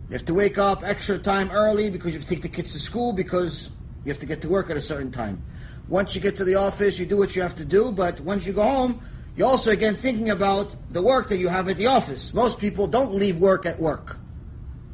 You 0.10 0.18
have 0.18 0.26
to 0.26 0.34
wake 0.34 0.58
up 0.58 0.84
extra 0.84 1.18
time 1.18 1.50
early 1.52 1.90
because 1.90 2.14
you 2.14 2.20
have 2.20 2.28
to 2.28 2.36
take 2.36 2.42
the 2.42 2.50
kids 2.50 2.74
to 2.74 2.80
school 2.80 3.14
because 3.14 3.70
you 4.04 4.12
have 4.12 4.20
to 4.20 4.26
get 4.26 4.42
to 4.42 4.50
work 4.50 4.70
at 4.70 4.76
a 4.76 4.82
certain 4.82 5.10
time. 5.10 5.42
Once 5.88 6.16
you 6.16 6.22
get 6.22 6.36
to 6.36 6.44
the 6.44 6.56
office, 6.56 7.00
you 7.00 7.06
do 7.06 7.16
what 7.16 7.34
you 7.34 7.42
have 7.42 7.56
to 7.56 7.66
do, 7.66 7.94
but 7.94 8.20
once 8.20 8.46
you 8.46 8.52
go 8.52 8.64
home, 8.64 9.02
you're 9.38 9.48
also 9.48 9.72
again 9.72 9.96
thinking 9.96 10.30
about 10.30 10.76
the 10.92 11.02
work 11.02 11.30
that 11.30 11.38
you 11.38 11.48
have 11.48 11.70
at 11.70 11.78
the 11.78 11.88
office. 11.88 12.34
Most 12.34 12.60
people 12.60 12.88
don't 12.88 13.14
leave 13.14 13.38
work 13.38 13.66
at 13.66 13.80
work. 13.80 14.18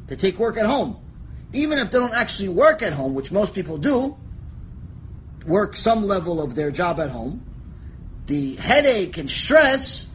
They 0.06 0.14
take 0.14 0.38
work 0.38 0.56
at 0.56 0.66
home. 0.66 0.96
Even 1.52 1.78
if 1.78 1.90
they 1.90 1.98
don't 1.98 2.14
actually 2.14 2.50
work 2.50 2.80
at 2.80 2.92
home, 2.92 3.14
which 3.14 3.32
most 3.32 3.54
people 3.54 3.76
do, 3.76 4.16
work 5.46 5.74
some 5.74 6.04
level 6.04 6.40
of 6.40 6.54
their 6.54 6.70
job 6.70 7.00
at 7.00 7.10
home, 7.10 7.44
the 8.28 8.54
headache 8.56 9.18
and 9.18 9.28
stress 9.28 10.06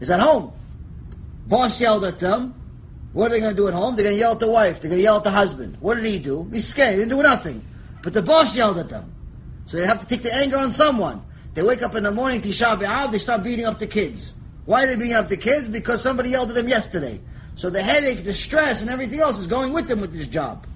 is 0.00 0.10
at 0.10 0.20
home. 0.20 0.52
Boss 1.46 1.80
yelled 1.80 2.04
at 2.04 2.18
them. 2.18 2.54
What 3.12 3.26
are 3.26 3.34
they 3.34 3.40
going 3.40 3.54
to 3.54 3.56
do 3.56 3.68
at 3.68 3.74
home? 3.74 3.94
They're 3.94 4.04
going 4.04 4.16
to 4.16 4.20
yell 4.20 4.32
at 4.32 4.40
the 4.40 4.50
wife. 4.50 4.80
They're 4.80 4.88
going 4.88 5.00
to 5.00 5.02
yell 5.02 5.18
at 5.18 5.24
the 5.24 5.30
husband. 5.30 5.76
What 5.80 5.96
did 5.96 6.06
he 6.06 6.18
do? 6.18 6.48
He's 6.52 6.66
scared. 6.66 6.94
He 6.94 6.98
didn't 7.00 7.10
do 7.16 7.22
nothing. 7.22 7.62
But 8.02 8.14
the 8.14 8.22
boss 8.22 8.56
yelled 8.56 8.78
at 8.78 8.88
them. 8.88 9.12
So 9.66 9.76
they 9.76 9.86
have 9.86 10.00
to 10.00 10.06
take 10.06 10.22
the 10.22 10.32
anger 10.32 10.56
on 10.56 10.72
someone. 10.72 11.22
They 11.54 11.62
wake 11.62 11.82
up 11.82 11.94
in 11.94 12.04
the 12.04 12.10
morning, 12.10 12.40
Tisha 12.40 12.78
B'Av, 12.78 13.10
they 13.10 13.18
start 13.18 13.42
beating 13.42 13.66
up 13.66 13.78
the 13.78 13.86
kids. 13.86 14.32
Why 14.64 14.84
are 14.84 14.86
they 14.86 14.96
beating 14.96 15.12
up 15.12 15.28
the 15.28 15.36
kids? 15.36 15.68
Because 15.68 16.00
somebody 16.00 16.30
yelled 16.30 16.48
at 16.48 16.54
them 16.54 16.68
yesterday. 16.68 17.20
So 17.56 17.68
the 17.68 17.82
headache, 17.82 18.24
the 18.24 18.34
stress, 18.34 18.80
and 18.80 18.88
everything 18.88 19.20
else 19.20 19.38
is 19.38 19.46
going 19.46 19.72
with 19.72 19.88
them 19.88 20.00
with 20.00 20.14
this 20.14 20.26
job. 20.28 20.66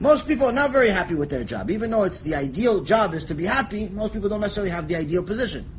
Most 0.00 0.26
people 0.26 0.46
are 0.46 0.52
not 0.52 0.70
very 0.72 0.88
happy 0.88 1.14
with 1.14 1.28
their 1.28 1.44
job. 1.44 1.70
Even 1.70 1.90
though 1.90 2.04
it's 2.04 2.20
the 2.20 2.34
ideal 2.34 2.82
job 2.82 3.12
is 3.12 3.26
to 3.26 3.34
be 3.34 3.44
happy, 3.44 3.86
most 3.90 4.14
people 4.14 4.30
don't 4.30 4.40
necessarily 4.40 4.70
have 4.70 4.88
the 4.88 4.96
ideal 4.96 5.22
position. 5.22 5.70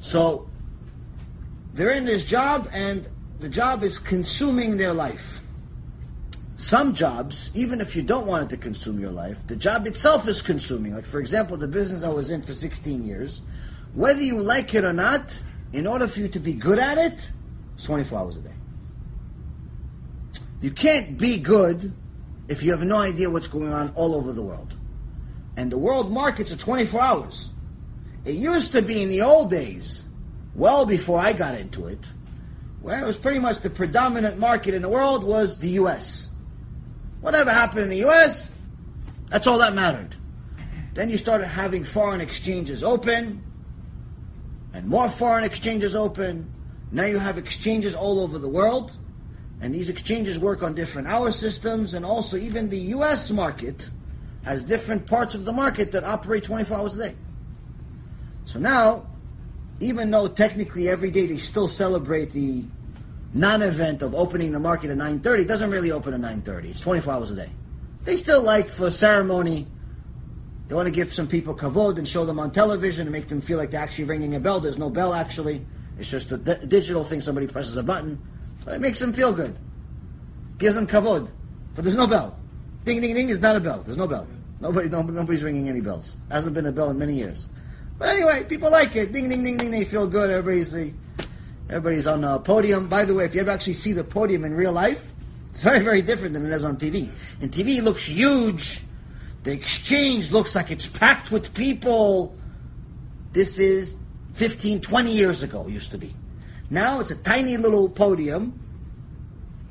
So 0.00 0.48
they're 1.74 1.90
in 1.90 2.04
this 2.04 2.24
job 2.24 2.70
and 2.72 3.08
the 3.40 3.48
job 3.48 3.82
is 3.82 3.98
consuming 3.98 4.76
their 4.76 4.92
life. 4.92 5.40
Some 6.56 6.94
jobs, 6.94 7.50
even 7.54 7.80
if 7.80 7.96
you 7.96 8.02
don't 8.02 8.26
want 8.26 8.44
it 8.44 8.50
to 8.50 8.56
consume 8.56 9.00
your 9.00 9.12
life, 9.12 9.44
the 9.48 9.56
job 9.56 9.88
itself 9.88 10.28
is 10.28 10.40
consuming. 10.40 10.94
Like, 10.94 11.06
for 11.06 11.18
example, 11.18 11.56
the 11.56 11.68
business 11.68 12.04
I 12.04 12.08
was 12.08 12.30
in 12.30 12.42
for 12.42 12.52
16 12.52 13.04
years, 13.04 13.42
whether 13.94 14.20
you 14.20 14.40
like 14.40 14.74
it 14.74 14.84
or 14.84 14.92
not, 14.92 15.36
in 15.72 15.88
order 15.88 16.06
for 16.06 16.20
you 16.20 16.28
to 16.28 16.38
be 16.38 16.52
good 16.52 16.78
at 16.78 16.98
it, 16.98 17.30
it's 17.74 17.84
24 17.84 18.18
hours 18.18 18.36
a 18.36 18.40
day. 18.40 18.54
You 20.60 20.70
can't 20.70 21.18
be 21.18 21.38
good 21.38 21.92
if 22.48 22.62
you 22.62 22.70
have 22.72 22.82
no 22.82 22.96
idea 22.96 23.30
what's 23.30 23.46
going 23.46 23.72
on 23.72 23.92
all 23.94 24.14
over 24.14 24.32
the 24.32 24.42
world. 24.42 24.74
And 25.56 25.70
the 25.70 25.78
world 25.78 26.10
markets 26.10 26.52
are 26.52 26.56
24 26.56 27.00
hours. 27.00 27.50
It 28.24 28.34
used 28.34 28.72
to 28.72 28.82
be 28.82 29.02
in 29.02 29.10
the 29.10 29.22
old 29.22 29.50
days, 29.50 30.04
well 30.54 30.86
before 30.86 31.20
I 31.20 31.32
got 31.32 31.54
into 31.54 31.86
it, 31.86 32.04
where 32.80 33.00
it 33.02 33.06
was 33.06 33.16
pretty 33.16 33.38
much 33.38 33.60
the 33.60 33.70
predominant 33.70 34.38
market 34.38 34.74
in 34.74 34.82
the 34.82 34.88
world 34.88 35.24
was 35.24 35.58
the 35.58 35.70
US. 35.70 36.30
Whatever 37.20 37.50
happened 37.50 37.82
in 37.82 37.88
the 37.88 38.04
US, 38.08 38.52
that's 39.28 39.46
all 39.46 39.58
that 39.58 39.74
mattered. 39.74 40.16
Then 40.94 41.10
you 41.10 41.18
started 41.18 41.46
having 41.46 41.84
foreign 41.84 42.20
exchanges 42.20 42.82
open, 42.82 43.42
and 44.72 44.86
more 44.86 45.08
foreign 45.10 45.44
exchanges 45.44 45.94
open. 45.94 46.52
Now 46.90 47.04
you 47.04 47.18
have 47.18 47.36
exchanges 47.36 47.94
all 47.94 48.20
over 48.20 48.38
the 48.38 48.48
world, 48.48 48.96
and 49.60 49.74
these 49.74 49.88
exchanges 49.88 50.38
work 50.38 50.62
on 50.62 50.74
different 50.74 51.08
hour 51.08 51.32
systems, 51.32 51.94
and 51.94 52.04
also 52.04 52.36
even 52.36 52.68
the 52.68 52.78
US 52.96 53.30
market 53.30 53.90
has 54.44 54.64
different 54.64 55.06
parts 55.06 55.34
of 55.34 55.44
the 55.44 55.52
market 55.52 55.92
that 55.92 56.04
operate 56.04 56.44
24 56.44 56.78
hours 56.78 56.96
a 56.96 57.08
day. 57.08 57.16
So 58.44 58.58
now, 58.58 59.06
even 59.80 60.10
though 60.10 60.28
technically 60.28 60.88
every 60.88 61.10
day 61.10 61.26
they 61.26 61.38
still 61.38 61.68
celebrate 61.68 62.32
the 62.32 62.64
non-event 63.34 64.02
of 64.02 64.14
opening 64.14 64.52
the 64.52 64.60
market 64.60 64.90
at 64.90 64.96
9.30, 64.96 65.40
it 65.40 65.48
doesn't 65.48 65.70
really 65.70 65.92
open 65.92 66.14
at 66.14 66.20
9.30. 66.20 66.64
It's 66.70 66.80
24 66.80 67.12
hours 67.12 67.30
a 67.30 67.36
day. 67.36 67.50
They 68.04 68.16
still 68.16 68.42
like, 68.42 68.70
for 68.70 68.90
ceremony, 68.90 69.66
they 70.68 70.74
want 70.74 70.86
to 70.86 70.92
give 70.92 71.12
some 71.12 71.26
people 71.26 71.54
kavod 71.54 71.98
and 71.98 72.08
show 72.08 72.24
them 72.24 72.38
on 72.38 72.50
television 72.50 73.02
and 73.02 73.12
make 73.12 73.28
them 73.28 73.40
feel 73.40 73.58
like 73.58 73.70
they're 73.70 73.82
actually 73.82 74.04
ringing 74.04 74.34
a 74.34 74.40
bell. 74.40 74.60
There's 74.60 74.78
no 74.78 74.88
bell, 74.88 75.14
actually. 75.14 75.66
It's 75.98 76.08
just 76.08 76.32
a 76.32 76.38
d- 76.38 76.66
digital 76.66 77.04
thing. 77.04 77.20
Somebody 77.20 77.46
presses 77.46 77.76
a 77.76 77.82
button. 77.82 78.20
It 78.68 78.80
makes 78.80 78.98
them 78.98 79.12
feel 79.12 79.32
good. 79.32 79.56
Gives 80.58 80.74
them 80.74 80.86
kavod. 80.86 81.30
But 81.74 81.84
there's 81.84 81.96
no 81.96 82.06
bell. 82.06 82.36
Ding, 82.84 83.00
ding, 83.00 83.14
ding 83.14 83.28
is 83.28 83.40
not 83.40 83.56
a 83.56 83.60
bell. 83.60 83.82
There's 83.82 83.96
no 83.96 84.06
bell. 84.06 84.26
Nobody, 84.60 84.88
nobody, 84.88 85.16
nobody's 85.16 85.42
ringing 85.42 85.68
any 85.68 85.80
bells. 85.80 86.16
Hasn't 86.30 86.54
been 86.54 86.66
a 86.66 86.72
bell 86.72 86.90
in 86.90 86.98
many 86.98 87.14
years. 87.14 87.48
But 87.98 88.08
anyway, 88.08 88.44
people 88.44 88.70
like 88.70 88.96
it. 88.96 89.12
Ding, 89.12 89.28
ding, 89.28 89.44
ding, 89.44 89.56
ding. 89.56 89.70
They 89.70 89.84
feel 89.84 90.06
good. 90.08 90.30
Everybody's 90.30 90.94
everybody's 91.68 92.06
on 92.06 92.24
a 92.24 92.38
podium. 92.38 92.88
By 92.88 93.04
the 93.04 93.14
way, 93.14 93.24
if 93.24 93.34
you 93.34 93.40
ever 93.40 93.50
actually 93.50 93.74
see 93.74 93.92
the 93.92 94.04
podium 94.04 94.44
in 94.44 94.54
real 94.54 94.72
life, 94.72 95.12
it's 95.50 95.62
very, 95.62 95.80
very 95.80 96.02
different 96.02 96.34
than 96.34 96.46
it 96.46 96.52
is 96.52 96.64
on 96.64 96.76
TV. 96.76 97.10
In 97.40 97.50
TV, 97.50 97.78
it 97.78 97.84
looks 97.84 98.04
huge. 98.04 98.82
The 99.44 99.52
exchange 99.52 100.30
looks 100.30 100.54
like 100.54 100.70
it's 100.70 100.86
packed 100.86 101.30
with 101.30 101.54
people. 101.54 102.36
This 103.32 103.58
is 103.58 103.96
15, 104.34 104.80
20 104.80 105.12
years 105.12 105.42
ago, 105.42 105.66
used 105.66 105.90
to 105.92 105.98
be. 105.98 106.14
Now 106.70 107.00
it's 107.00 107.10
a 107.10 107.16
tiny 107.16 107.56
little 107.56 107.88
podium, 107.88 108.58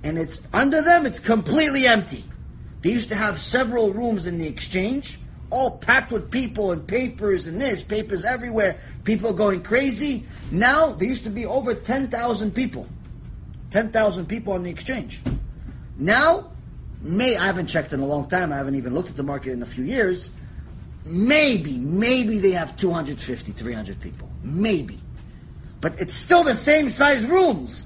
and 0.04 0.18
it's 0.18 0.39
under 0.54 0.82
them, 0.82 1.06
it's 1.06 1.20
completely 1.20 1.86
empty. 1.88 2.24
They 2.82 2.92
used 2.92 3.10
to 3.10 3.16
have 3.16 3.39
several 3.39 3.92
rooms 3.92 4.25
in 4.25 4.38
the 4.38 4.48
exchange, 4.48 5.20
all 5.50 5.77
packed 5.80 6.12
with 6.12 6.30
people 6.30 6.72
and 6.72 6.86
papers 6.86 7.48
and 7.48 7.60
this, 7.60 7.84
papers 7.84 8.25
everywhere, 8.25 8.80
people 9.04 9.34
going 9.34 9.63
crazy. 9.63 10.25
Now 10.51 10.92
there 10.92 11.08
used 11.08 11.24
to 11.24 11.30
be 11.30 11.46
over 11.46 11.74
10,000 11.74 12.51
people. 12.54 12.88
10,000 13.72 14.25
people 14.27 14.54
on 14.54 14.63
the 14.63 14.70
exchange. 14.70 15.22
Now, 15.98 16.51
may 17.01 17.36
I 17.36 17.46
haven't 17.46 17.68
checked 17.68 17.94
in 17.94 18.00
a 18.00 18.06
long 18.06 18.30
time, 18.30 18.54
I 18.54 18.58
haven't 18.58 18.75
even 18.75 18.94
looked 18.94 19.10
at 19.10 19.16
the 19.16 19.24
market 19.24 19.51
in 19.51 19.62
a 19.62 19.66
few 19.66 19.84
years. 19.84 20.30
Maybe, 21.06 21.77
maybe 21.77 22.38
they 22.38 22.51
have 22.51 22.75
250, 22.77 23.51
300 23.51 24.00
people. 24.01 24.30
Maybe. 24.44 25.00
But 25.79 26.00
it's 26.00 26.15
still 26.15 26.43
the 26.43 26.55
same 26.55 26.89
size 26.89 27.25
rooms. 27.25 27.86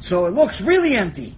So 0.00 0.26
it 0.26 0.30
looks 0.30 0.60
really 0.60 0.94
empty. 0.94 1.34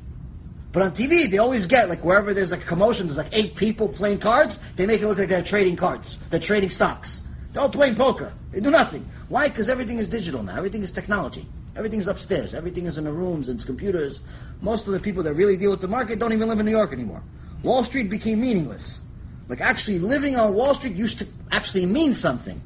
But 0.72 0.82
on 0.82 0.90
TV, 0.92 1.30
they 1.30 1.38
always 1.38 1.66
get, 1.66 1.88
like, 1.88 2.04
wherever 2.04 2.34
there's 2.34 2.50
like 2.50 2.62
a 2.62 2.66
commotion, 2.66 3.06
there's 3.06 3.16
like 3.16 3.32
eight 3.32 3.56
people 3.56 3.88
playing 3.88 4.18
cards, 4.18 4.58
they 4.76 4.84
make 4.84 5.00
it 5.00 5.08
look 5.08 5.18
like 5.18 5.28
they're 5.28 5.42
trading 5.42 5.76
cards. 5.76 6.18
They're 6.28 6.38
trading 6.38 6.70
stocks. 6.70 7.26
They're 7.52 7.62
all 7.62 7.70
playing 7.70 7.94
poker. 7.94 8.32
They 8.52 8.60
do 8.60 8.70
nothing. 8.70 9.08
Why? 9.28 9.48
Because 9.48 9.68
everything 9.68 9.98
is 9.98 10.08
digital 10.08 10.42
now. 10.42 10.56
Everything 10.56 10.82
is 10.82 10.92
technology. 10.92 11.46
Everything's 11.76 12.08
upstairs. 12.08 12.52
Everything 12.52 12.84
is 12.84 12.98
in 12.98 13.04
the 13.04 13.12
rooms 13.12 13.48
and 13.48 13.64
computers. 13.64 14.20
Most 14.60 14.86
of 14.86 14.92
the 14.92 15.00
people 15.00 15.22
that 15.22 15.32
really 15.34 15.56
deal 15.56 15.70
with 15.70 15.80
the 15.80 15.88
market 15.88 16.18
don't 16.18 16.32
even 16.32 16.48
live 16.48 16.60
in 16.60 16.66
New 16.66 16.72
York 16.72 16.92
anymore. 16.92 17.22
Wall 17.62 17.82
Street 17.84 18.10
became 18.10 18.40
meaningless. 18.40 19.00
Like, 19.48 19.62
actually 19.62 19.98
living 19.98 20.36
on 20.36 20.52
Wall 20.52 20.74
Street 20.74 20.94
used 20.94 21.20
to 21.20 21.26
actually 21.50 21.86
mean 21.86 22.12
something. 22.12 22.60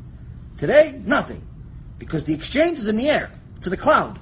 Today, 0.62 1.02
nothing. 1.04 1.42
Because 1.98 2.24
the 2.24 2.34
exchange 2.34 2.78
is 2.78 2.86
in 2.86 2.94
the 2.94 3.10
air. 3.10 3.32
It's 3.56 3.66
in 3.66 3.72
the 3.72 3.76
cloud. 3.76 4.16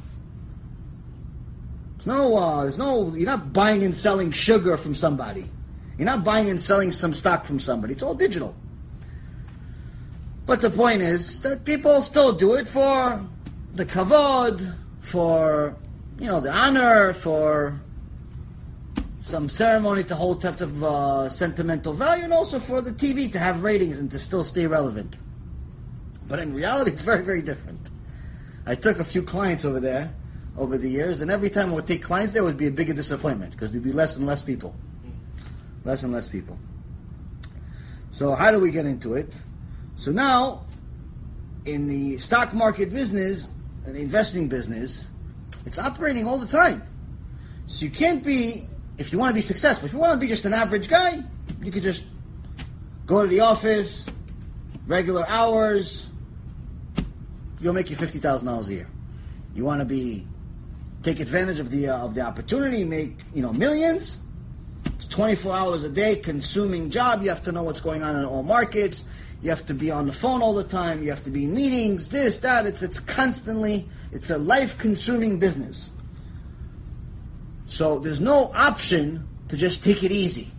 There's 1.97 2.07
no, 2.07 2.35
uh, 2.35 2.63
there's 2.63 2.79
no, 2.79 3.15
you're 3.15 3.27
not 3.27 3.53
buying 3.53 3.83
and 3.83 3.95
selling 3.95 4.33
sugar 4.33 4.79
from 4.79 4.95
somebody. 4.95 5.45
You're 5.99 6.07
not 6.07 6.25
buying 6.25 6.49
and 6.49 6.59
selling 6.59 6.93
some 6.93 7.13
stock 7.13 7.45
from 7.45 7.61
somebody. 7.61 7.93
It's 7.93 8.03
all 8.03 8.15
digital. 8.15 8.55
But 10.47 10.63
the 10.63 10.71
point 10.71 11.03
is 11.03 11.43
that 11.43 11.67
people 11.67 12.01
still 12.01 12.33
do 12.33 12.55
it 12.55 12.67
for 12.67 13.23
the 13.75 13.85
kavod, 13.85 14.75
for, 15.01 15.77
you 16.19 16.27
know, 16.27 16.41
the 16.41 16.51
honor, 16.51 17.13
for 17.13 17.79
some 19.25 19.51
ceremony 19.51 20.05
to 20.05 20.15
hold 20.17 20.41
type 20.41 20.63
of 20.63 20.83
uh, 20.83 21.29
sentimental 21.29 21.93
value, 21.93 22.25
and 22.25 22.33
also 22.33 22.59
for 22.59 22.81
the 22.81 22.93
TV 22.93 23.31
to 23.31 23.39
have 23.39 23.63
ratings 23.63 23.99
and 23.99 24.11
to 24.13 24.19
still 24.19 24.43
stay 24.43 24.67
relevant. 24.67 25.19
But 26.31 26.39
in 26.39 26.55
reality, 26.55 26.91
it's 26.95 27.03
very, 27.03 27.23
very 27.23 27.43
different. 27.43 27.81
I 28.65 28.75
took 28.77 29.01
a 29.01 29.05
few 29.05 29.23
clients 29.23 29.67
over 29.67 29.81
there 29.81 30.15
over 30.57 30.79
the 30.79 30.89
years, 30.89 31.21
and 31.21 31.31
every 31.31 31.51
time 31.51 31.71
I 31.71 31.73
would 31.75 31.87
take 31.87 32.03
clients 32.03 32.33
there, 32.33 32.45
would 32.45 32.57
be 32.57 32.67
a 32.67 32.71
bigger 32.71 32.93
disappointment 32.93 33.53
because 33.53 33.73
there'd 33.73 33.85
be 33.85 33.93
less 33.93 34.17
and 34.17 34.27
less 34.27 34.43
people. 34.43 34.75
Less 35.85 36.03
and 36.03 36.13
less 36.13 36.29
people. 36.29 36.59
So, 38.11 38.35
how 38.35 38.51
do 38.51 38.61
we 38.61 38.71
get 38.71 38.87
into 38.87 39.15
it? 39.15 39.33
So, 39.97 40.11
now, 40.11 40.67
in 41.65 41.87
the 41.87 42.19
stock 42.19 42.53
market 42.53 42.93
business, 42.93 43.51
the 43.85 43.95
investing 43.97 44.49
business, 44.49 45.07
it's 45.65 45.79
operating 45.79 46.27
all 46.27 46.39
the 46.39 46.47
time. 46.47 46.83
So, 47.67 47.85
you 47.85 47.91
can't 47.91 48.23
be, 48.23 48.69
if 48.99 49.13
you 49.13 49.19
want 49.19 49.31
to 49.31 49.35
be 49.35 49.41
successful, 49.41 49.87
if 49.87 49.93
you 49.93 49.99
want 49.99 50.13
to 50.13 50.19
be 50.19 50.29
just 50.29 50.45
an 50.45 50.53
average 50.53 50.89
guy, 50.89 51.23
you 51.63 51.73
could 51.73 51.83
just 51.83 52.05
go 53.07 53.23
to 53.23 53.29
the 53.29 53.41
office, 53.41 54.07
regular 54.87 55.27
hours, 55.27 56.10
you'll 57.61 57.75
make 57.75 57.91
you 57.91 57.97
fifty 57.97 58.19
thousand 58.19 58.47
dollars 58.49 58.69
a 58.69 58.75
year. 58.75 58.89
You 59.55 59.65
want 59.65 59.81
to 59.81 59.85
be 59.85 60.27
take 61.03 61.21
advantage 61.21 61.61
of 61.61 61.71
the 61.71 61.89
uh, 61.89 61.99
of 61.99 62.15
the 62.15 62.23
opportunity, 62.23 62.85
make 62.85 63.19
you 63.35 63.43
know 63.43 63.53
millions. 63.53 64.19
It's 64.97 65.07
twenty 65.07 65.35
four 65.35 65.55
hours 65.55 65.83
a 65.83 65.89
day, 65.89 66.17
consuming 66.17 66.91
job. 66.91 67.23
You 67.23 67.29
have 67.29 67.43
to 67.45 67.53
know 67.53 67.63
what's 67.63 67.81
going 67.81 68.03
on 68.03 68.17
in 68.17 68.25
all 68.25 68.43
markets. 68.43 69.05
You 69.43 69.51
have 69.51 69.65
to 69.67 69.75
be 69.75 69.91
on 69.91 70.07
the 70.07 70.13
phone 70.13 70.43
all 70.43 70.55
the 70.55 70.65
time. 70.65 71.03
You 71.03 71.11
have 71.11 71.25
to 71.25 71.31
be 71.31 71.45
in 71.45 71.55
meetings. 71.55 72.11
This, 72.11 72.39
that. 72.39 72.67
It's 72.67 72.83
it's 72.83 73.01
constantly. 73.01 73.89
It's 74.13 74.31
a 74.31 74.39
life 74.39 74.77
consuming 74.79 75.39
business. 75.39 75.91
So 77.67 78.01
there's 78.01 78.21
no 78.21 78.51
option 78.55 79.29
to 79.49 79.57
just 79.57 79.85
take 79.85 80.03
it 80.03 80.11
easy. 80.11 80.51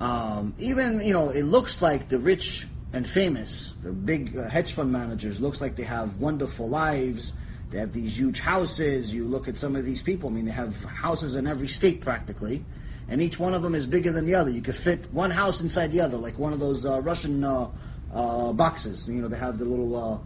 Um, 0.00 0.54
even 0.58 1.00
you 1.00 1.12
know, 1.12 1.30
it 1.30 1.42
looks 1.42 1.82
like 1.82 2.08
the 2.08 2.18
rich 2.18 2.66
and 2.96 3.06
famous, 3.06 3.74
the 3.82 3.92
big 3.92 4.36
uh, 4.36 4.48
hedge 4.48 4.72
fund 4.72 4.90
managers, 4.90 5.38
looks 5.38 5.60
like 5.60 5.76
they 5.76 5.82
have 5.82 6.16
wonderful 6.18 6.66
lives. 6.66 7.34
They 7.70 7.78
have 7.78 7.92
these 7.92 8.18
huge 8.18 8.40
houses. 8.40 9.12
You 9.12 9.26
look 9.26 9.48
at 9.48 9.58
some 9.58 9.76
of 9.76 9.84
these 9.84 10.00
people. 10.00 10.30
I 10.30 10.32
mean, 10.32 10.46
they 10.46 10.52
have 10.52 10.82
houses 10.84 11.34
in 11.34 11.46
every 11.46 11.68
state 11.68 12.00
practically, 12.00 12.64
and 13.08 13.20
each 13.20 13.38
one 13.38 13.52
of 13.52 13.62
them 13.62 13.74
is 13.74 13.86
bigger 13.86 14.12
than 14.12 14.24
the 14.24 14.34
other. 14.34 14.50
You 14.50 14.62
could 14.62 14.76
fit 14.76 15.12
one 15.12 15.30
house 15.30 15.60
inside 15.60 15.92
the 15.92 16.00
other, 16.00 16.16
like 16.16 16.38
one 16.38 16.54
of 16.54 16.60
those 16.60 16.86
uh, 16.86 17.02
Russian 17.02 17.44
uh, 17.44 17.68
uh, 18.14 18.52
boxes. 18.54 19.08
You 19.10 19.20
know, 19.20 19.28
they 19.28 19.36
have 19.36 19.58
the 19.58 19.66
little 19.66 19.94
uh, 19.94 20.18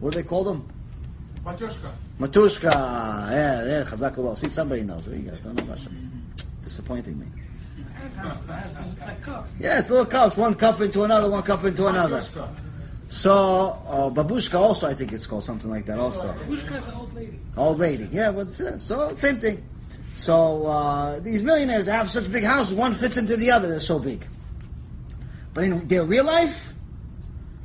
what 0.00 0.14
do 0.14 0.22
they 0.22 0.26
call 0.26 0.44
them? 0.44 0.66
Matryoshka. 1.44 1.90
Matushka. 2.18 2.72
Yeah, 2.72 3.66
yeah, 3.66 3.84
Chazak 3.84 4.16
well. 4.16 4.34
See, 4.34 4.48
somebody 4.48 4.82
knows. 4.82 5.06
You 5.06 5.16
guys 5.16 5.40
don't 5.40 5.56
know 5.56 5.64
Russian. 5.64 6.32
Disappointing 6.62 7.18
me. 7.18 7.26
It's 8.04 9.06
like 9.06 9.22
cups. 9.22 9.50
Yeah, 9.58 9.78
it's 9.78 9.90
little 9.90 10.06
cups. 10.06 10.36
One 10.36 10.54
cup 10.54 10.80
into 10.80 11.04
another, 11.04 11.30
one 11.30 11.42
cup 11.42 11.64
into 11.64 11.86
another. 11.86 12.24
So, 13.08 13.78
uh, 13.86 14.10
babushka 14.10 14.58
also, 14.58 14.88
I 14.88 14.94
think 14.94 15.12
it's 15.12 15.26
called 15.26 15.44
something 15.44 15.70
like 15.70 15.86
that 15.86 15.98
also. 15.98 16.32
Pushka's 16.44 16.86
an 16.88 16.94
old 16.94 17.14
lady. 17.14 17.38
Old 17.56 17.78
lady. 17.78 18.08
Yeah, 18.12 18.32
but 18.32 18.48
it's, 18.48 18.60
uh, 18.60 18.78
so 18.78 19.14
same 19.14 19.38
thing. 19.38 19.64
So 20.16 20.66
uh, 20.66 21.20
these 21.20 21.42
millionaires 21.42 21.86
have 21.86 22.10
such 22.10 22.30
big 22.30 22.44
houses, 22.44 22.74
one 22.74 22.94
fits 22.94 23.16
into 23.16 23.36
the 23.36 23.50
other. 23.50 23.68
They're 23.68 23.80
so 23.80 23.98
big. 23.98 24.26
But 25.52 25.64
in 25.64 25.86
their 25.86 26.04
real 26.04 26.24
life, 26.24 26.72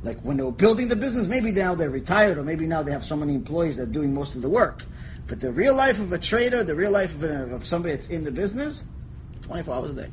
like 0.02 0.20
when 0.20 0.36
they 0.36 0.42
were 0.42 0.52
building 0.52 0.88
the 0.88 0.96
business, 0.96 1.26
maybe 1.26 1.52
now 1.52 1.74
they're 1.74 1.90
retired, 1.90 2.38
or 2.38 2.44
maybe 2.44 2.66
now 2.66 2.82
they 2.82 2.92
have 2.92 3.04
so 3.04 3.16
many 3.16 3.34
employees 3.34 3.76
that 3.76 3.82
are 3.84 3.92
doing 3.92 4.14
most 4.14 4.34
of 4.34 4.42
the 4.42 4.48
work. 4.48 4.84
But 5.26 5.40
the 5.40 5.52
real 5.52 5.74
life 5.74 6.00
of 6.00 6.12
a 6.12 6.18
trader, 6.18 6.64
the 6.64 6.74
real 6.74 6.90
life 6.90 7.14
of, 7.14 7.24
a, 7.24 7.54
of 7.54 7.66
somebody 7.66 7.94
that's 7.94 8.08
in 8.08 8.24
the 8.24 8.32
business, 8.32 8.84
24 9.42 9.74
hours 9.74 9.90
a 9.90 10.02
day. 10.02 10.10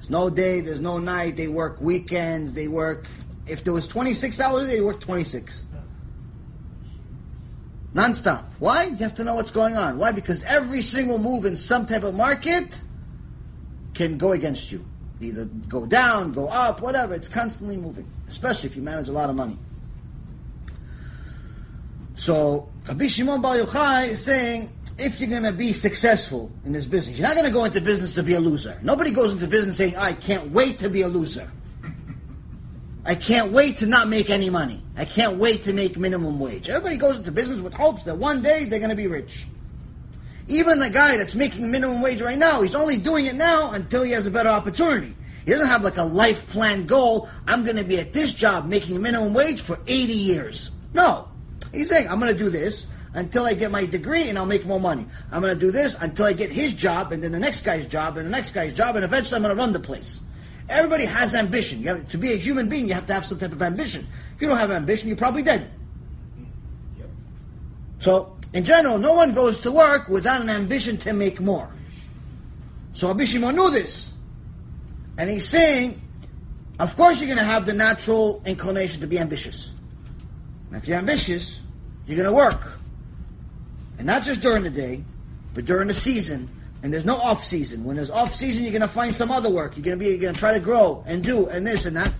There's 0.00 0.08
no 0.08 0.30
day, 0.30 0.62
there's 0.62 0.80
no 0.80 0.96
night. 0.96 1.36
They 1.36 1.48
work 1.48 1.78
weekends. 1.82 2.54
They 2.54 2.68
work. 2.68 3.06
If 3.46 3.64
there 3.64 3.74
was 3.74 3.86
26 3.86 4.40
hours 4.40 4.66
they 4.66 4.80
work 4.80 4.98
26. 4.98 5.64
Non-stop. 7.92 8.50
Why? 8.60 8.84
You 8.84 8.96
have 8.96 9.14
to 9.16 9.24
know 9.24 9.34
what's 9.34 9.50
going 9.50 9.76
on. 9.76 9.98
Why? 9.98 10.10
Because 10.12 10.42
every 10.44 10.80
single 10.80 11.18
move 11.18 11.44
in 11.44 11.54
some 11.54 11.84
type 11.84 12.02
of 12.02 12.14
market 12.14 12.80
can 13.92 14.16
go 14.16 14.32
against 14.32 14.72
you. 14.72 14.82
Either 15.20 15.44
go 15.44 15.84
down, 15.84 16.32
go 16.32 16.48
up, 16.48 16.80
whatever. 16.80 17.12
It's 17.12 17.28
constantly 17.28 17.76
moving, 17.76 18.10
especially 18.26 18.70
if 18.70 18.76
you 18.76 18.82
manage 18.82 19.08
a 19.08 19.12
lot 19.12 19.28
of 19.28 19.36
money. 19.36 19.58
So, 22.14 22.70
Rabbi 22.88 23.06
Shimon 23.06 23.42
Bar 23.42 23.56
Yochai 23.56 24.08
is 24.08 24.24
saying, 24.24 24.72
if 25.00 25.18
you're 25.18 25.30
going 25.30 25.44
to 25.44 25.52
be 25.52 25.72
successful 25.72 26.52
in 26.64 26.72
this 26.72 26.86
business, 26.86 27.18
you're 27.18 27.26
not 27.26 27.34
going 27.34 27.46
to 27.46 27.52
go 27.52 27.64
into 27.64 27.80
business 27.80 28.14
to 28.14 28.22
be 28.22 28.34
a 28.34 28.40
loser. 28.40 28.78
Nobody 28.82 29.10
goes 29.10 29.32
into 29.32 29.46
business 29.46 29.78
saying, 29.78 29.96
I 29.96 30.12
can't 30.12 30.50
wait 30.50 30.78
to 30.80 30.90
be 30.90 31.02
a 31.02 31.08
loser. 31.08 31.50
I 33.04 33.14
can't 33.14 33.50
wait 33.50 33.78
to 33.78 33.86
not 33.86 34.08
make 34.08 34.28
any 34.28 34.50
money. 34.50 34.82
I 34.96 35.06
can't 35.06 35.38
wait 35.38 35.64
to 35.64 35.72
make 35.72 35.96
minimum 35.96 36.38
wage. 36.38 36.68
Everybody 36.68 36.96
goes 36.96 37.16
into 37.16 37.32
business 37.32 37.60
with 37.60 37.72
hopes 37.72 38.02
that 38.04 38.18
one 38.18 38.42
day 38.42 38.66
they're 38.66 38.78
going 38.78 38.90
to 38.90 38.96
be 38.96 39.06
rich. 39.06 39.46
Even 40.48 40.78
the 40.80 40.90
guy 40.90 41.16
that's 41.16 41.34
making 41.34 41.70
minimum 41.70 42.02
wage 42.02 42.20
right 42.20 42.36
now, 42.38 42.60
he's 42.60 42.74
only 42.74 42.98
doing 42.98 43.26
it 43.26 43.36
now 43.36 43.72
until 43.72 44.02
he 44.02 44.10
has 44.12 44.26
a 44.26 44.30
better 44.30 44.50
opportunity. 44.50 45.16
He 45.46 45.52
doesn't 45.52 45.68
have 45.68 45.82
like 45.82 45.96
a 45.96 46.04
life 46.04 46.46
plan 46.50 46.86
goal. 46.86 47.28
I'm 47.46 47.64
going 47.64 47.76
to 47.76 47.84
be 47.84 47.98
at 47.98 48.12
this 48.12 48.34
job 48.34 48.66
making 48.66 49.00
minimum 49.00 49.32
wage 49.32 49.62
for 49.62 49.78
80 49.86 50.12
years. 50.12 50.70
No. 50.92 51.28
He's 51.72 51.88
saying, 51.88 52.08
I'm 52.08 52.20
going 52.20 52.32
to 52.32 52.38
do 52.38 52.50
this 52.50 52.88
until 53.14 53.44
I 53.44 53.54
get 53.54 53.70
my 53.70 53.86
degree 53.86 54.28
and 54.28 54.38
I'll 54.38 54.46
make 54.46 54.64
more 54.64 54.80
money. 54.80 55.06
I'm 55.32 55.42
going 55.42 55.54
to 55.54 55.60
do 55.60 55.70
this 55.70 55.96
until 56.00 56.26
I 56.26 56.32
get 56.32 56.50
his 56.50 56.74
job 56.74 57.12
and 57.12 57.22
then 57.22 57.32
the 57.32 57.38
next 57.38 57.62
guy's 57.62 57.86
job 57.86 58.16
and 58.16 58.26
the 58.26 58.30
next 58.30 58.52
guy's 58.52 58.72
job 58.72 58.96
and 58.96 59.04
eventually 59.04 59.36
I'm 59.36 59.42
going 59.42 59.54
to 59.54 59.60
run 59.60 59.72
the 59.72 59.80
place. 59.80 60.20
Everybody 60.68 61.04
has 61.04 61.34
ambition. 61.34 61.80
You 61.80 61.88
have, 61.88 62.08
to 62.10 62.18
be 62.18 62.32
a 62.32 62.36
human 62.36 62.68
being, 62.68 62.86
you 62.86 62.94
have 62.94 63.06
to 63.06 63.14
have 63.14 63.26
some 63.26 63.38
type 63.38 63.52
of 63.52 63.60
ambition. 63.60 64.06
If 64.36 64.42
you 64.42 64.48
don't 64.48 64.58
have 64.58 64.70
ambition, 64.70 65.08
you're 65.08 65.16
probably 65.16 65.42
dead. 65.42 65.68
Yep. 66.98 67.08
So, 67.98 68.36
in 68.52 68.64
general, 68.64 68.98
no 68.98 69.14
one 69.14 69.34
goes 69.34 69.60
to 69.62 69.72
work 69.72 70.08
without 70.08 70.40
an 70.40 70.48
ambition 70.48 70.96
to 70.98 71.12
make 71.12 71.40
more. 71.40 71.68
So 72.92 73.08
Rabbi 73.08 73.24
Shimon 73.24 73.54
knew 73.54 73.70
this. 73.70 74.10
And 75.16 75.30
he's 75.30 75.48
saying, 75.48 76.00
of 76.78 76.96
course 76.96 77.20
you're 77.20 77.28
going 77.28 77.38
to 77.38 77.44
have 77.44 77.66
the 77.66 77.72
natural 77.72 78.42
inclination 78.46 79.00
to 79.00 79.06
be 79.06 79.18
ambitious. 79.18 79.72
And 80.68 80.76
if 80.76 80.88
you're 80.88 80.98
ambitious, 80.98 81.60
you're 82.06 82.16
going 82.16 82.28
to 82.28 82.32
work. 82.32 82.79
And 84.00 84.06
not 84.06 84.22
just 84.22 84.40
during 84.40 84.62
the 84.62 84.70
day, 84.70 85.04
but 85.52 85.66
during 85.66 85.88
the 85.88 85.92
season. 85.92 86.48
And 86.82 86.90
there's 86.90 87.04
no 87.04 87.16
off 87.16 87.44
season. 87.44 87.84
When 87.84 87.96
there's 87.96 88.10
off 88.10 88.34
season, 88.34 88.62
you're 88.62 88.72
going 88.72 88.80
to 88.80 88.88
find 88.88 89.14
some 89.14 89.30
other 89.30 89.50
work. 89.50 89.76
You're 89.76 89.84
going 89.84 89.98
to 89.98 90.02
be, 90.02 90.08
you're 90.08 90.18
going 90.18 90.32
to 90.32 90.40
try 90.40 90.54
to 90.54 90.58
grow 90.58 91.04
and 91.06 91.22
do 91.22 91.48
and 91.48 91.66
this 91.66 91.84
and 91.84 91.94
that. 91.98 92.10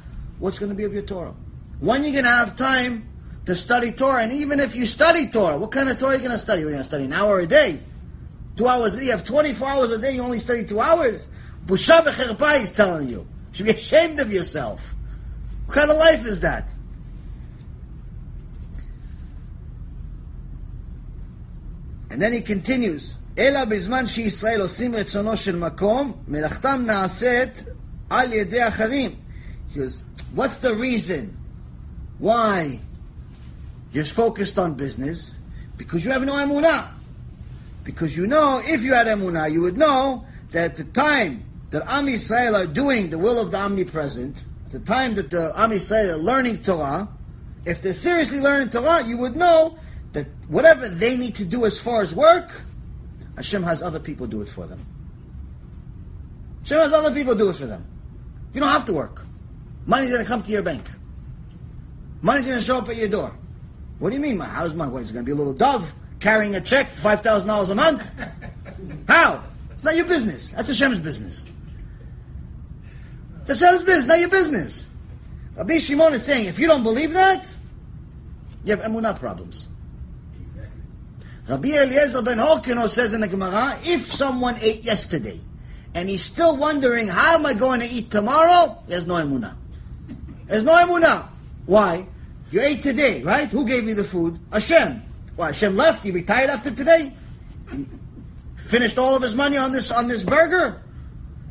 What's 0.41 0.59
going 0.59 0.69
to 0.69 0.77
be 0.77 0.85
of 0.85 0.93
your 0.93 1.05
Torah? 1.05 1.33
When 1.79 2.03
you're 2.03 2.13
going 2.13 2.25
to 2.25 2.31
have 2.31 2.55
time 2.55 3.09
to 3.47 3.57
study 3.57 3.93
Torah, 3.93 4.23
and 4.23 4.31
even 4.31 4.61
if 4.61 4.77
you 4.77 4.85
study 4.85 5.31
Torah, 5.31 5.57
what 5.57 5.73
kind 5.73 5.89
of 5.89 5.99
Torah 5.99 6.13
are 6.13 6.15
you 6.17 6.21
going 6.21 6.33
to 6.33 6.39
study? 6.39 6.61
Are 6.61 6.65
You're 6.65 6.73
going 6.73 6.83
to 6.83 6.87
study 6.87 7.05
an 7.05 7.15
hour 7.15 7.41
a 7.41 7.47
day, 7.47 7.81
two 8.57 8.69
hours. 8.69 8.97
a 8.97 8.99
day. 8.99 9.05
You 9.07 9.13
have 9.13 9.25
24 9.25 9.67
hours 9.67 9.91
a 9.91 9.99
day. 9.99 10.17
You 10.17 10.21
only 10.21 10.39
study 10.39 10.67
two 10.67 10.81
hours. 10.81 11.29
Busha 11.65 12.61
he's 12.61 12.71
telling 12.73 13.09
you. 13.09 13.21
You 13.21 13.27
should 13.53 13.65
be 13.65 13.73
ashamed 13.73 14.21
of 14.21 14.31
yourself. 14.31 14.95
What 15.65 15.77
kind 15.77 15.91
of 15.91 15.97
life 15.97 16.27
is 16.27 16.41
that? 16.41 16.69
And 22.10 22.22
then 22.22 22.34
he 22.34 22.42
continues, 22.42 23.18
אלא 23.38 23.66
בזמן 23.66 24.08
שישראל 24.08 24.62
עושים 24.62 24.96
רצונו 24.96 25.38
של 25.38 25.56
מקום, 25.56 26.14
מלאכתם 26.28 26.84
נעשית 26.86 27.66
על 28.10 28.34
ידי 28.34 28.68
אחרים. 28.68 29.12
He 29.74 29.78
goes, 29.78 30.02
what's 30.36 30.58
the 30.58 30.74
reason 30.74 31.36
why 32.20 32.80
you're 33.94 34.06
focused 34.06 34.58
on 34.58 34.74
business? 34.76 35.34
Because 35.78 36.06
you 36.06 36.12
have 36.12 36.24
no 36.24 36.34
emunah. 36.34 36.88
Because 37.84 38.16
you 38.16 38.26
know, 38.26 38.62
if 38.66 38.84
you 38.84 38.94
had 38.94 39.08
emunah, 39.08 39.52
you 39.52 39.62
would 39.62 39.78
know 39.78 40.26
that 40.52 40.72
at 40.72 40.78
the 40.78 40.86
time 40.86 41.44
that 41.72 41.84
Am 41.86 42.06
Yisrael 42.08 42.54
are 42.54 42.68
doing 42.68 43.10
the 43.10 43.20
will 43.20 43.40
of 43.40 43.52
the 43.52 43.58
omnipresent, 43.58 44.38
at 44.68 44.72
the 44.72 44.80
time 44.80 45.16
that 45.16 45.30
the 45.30 45.52
Am 45.56 45.72
Yisrael 45.72 46.14
are 46.14 46.18
learning 46.18 46.64
Torah, 46.64 47.08
if 47.66 47.82
they're 47.82 47.94
seriously 47.94 48.40
learning 48.40 48.70
Torah, 48.70 49.04
you 49.04 49.18
would 49.18 49.36
know 49.36 49.78
that 50.13 50.27
whatever 50.49 50.89
they 50.89 51.17
need 51.17 51.37
to 51.37 51.45
do 51.45 51.65
as 51.65 51.81
far 51.81 52.01
as 52.01 52.15
work, 52.15 52.51
Hashem 53.37 53.63
has 53.63 53.83
other 53.83 54.01
people 54.01 54.27
do 54.27 54.43
it 54.43 54.49
for 54.49 54.67
them. 54.67 54.85
Hashem 56.63 56.79
has 56.79 56.93
other 56.93 57.15
people 57.15 57.35
do 57.35 57.49
it 57.49 57.57
for 57.57 57.67
them. 57.67 57.85
You 58.53 58.61
don't 58.61 58.71
have 58.71 58.85
to 58.87 58.93
work. 58.93 59.25
Money's 59.87 60.11
going 60.11 60.23
to 60.23 60.29
come 60.29 60.43
to 60.43 60.51
your 60.51 60.63
bank. 60.63 60.85
Money's 62.23 62.47
going 62.47 62.59
to 62.59 62.65
show 62.65 62.79
up 62.79 62.89
at 62.89 62.97
your 62.97 63.09
door. 63.09 63.35
What 63.99 64.11
do 64.11 64.17
you 64.17 64.21
mean? 64.21 64.39
My 64.39 64.47
how's 64.47 64.75
my 64.75 64.87
it 64.87 64.91
going 64.91 65.05
to 65.05 65.23
be 65.23 65.33
a 65.33 65.35
little 65.35 65.55
dove 65.55 65.93
carrying 66.21 66.55
a 66.55 66.61
check 66.61 66.89
for 66.89 67.01
five 67.01 67.23
thousand 67.23 67.49
dollars 67.49 67.71
a 67.71 67.75
month? 67.75 68.11
How? 69.09 69.43
It's 69.73 69.85
not 69.85 69.97
your 69.97 70.07
business. 70.07 70.51
That's 70.51 70.69
Hashem's 70.69 70.99
business. 70.99 71.47
It's 73.47 73.61
Hashem's 73.61 73.85
business, 73.85 74.07
not 74.07 74.19
your 74.19 74.29
business. 74.29 74.89
Rabbi 75.57 75.79
Shimon 75.79 76.15
is 76.15 76.25
saying, 76.25 76.47
if 76.47 76.59
you 76.59 76.67
don't 76.67 76.83
believe 76.83 77.13
that, 77.13 77.47
you 78.65 78.77
have 78.77 78.81
emunah 78.81 79.19
problems. 79.19 79.69
Rabbi 81.49 81.69
Eliezer 81.71 82.23
ben 82.23 82.39
Horkinos 82.39 82.91
says 82.91 83.13
in 83.13 83.23
the 83.23 83.29
Gemara, 83.29 83.79
if 83.85 84.13
someone 84.13 84.57
ate 84.61 84.85
yesterday 84.85 85.41
and 85.95 86.09
he's 86.09 86.23
still 86.23 86.57
wondering, 86.57 87.09
how 87.09 87.35
am 87.35 87.47
I 87.47 87.55
going 87.55 87.81
to 87.81 87.87
eat 87.87 88.11
tomorrow? 88.11 88.79
He 88.87 88.93
has 88.93 89.07
no 89.07 89.15
emunah. 89.15 89.55
There's 90.47 90.65
no 90.65 90.73
emunah. 90.75 91.27
Why? 91.67 92.07
You 92.51 92.61
ate 92.61 92.83
today, 92.83 93.23
right? 93.23 93.49
Who 93.49 93.67
gave 93.67 93.87
you 93.87 93.95
the 93.95 94.05
food? 94.05 94.39
Hashem. 94.53 95.03
Why, 95.37 95.47
Hashem 95.47 95.77
left? 95.77 96.05
He 96.05 96.11
retired 96.11 96.51
after 96.51 96.71
today? 96.71 97.13
He 97.71 97.87
finished 98.57 98.99
all 98.99 99.15
of 99.15 99.23
his 99.23 99.35
money 99.35 99.57
on 99.57 99.73
this 99.73 99.91
on 99.91 100.09
this 100.09 100.25
burger? 100.25 100.83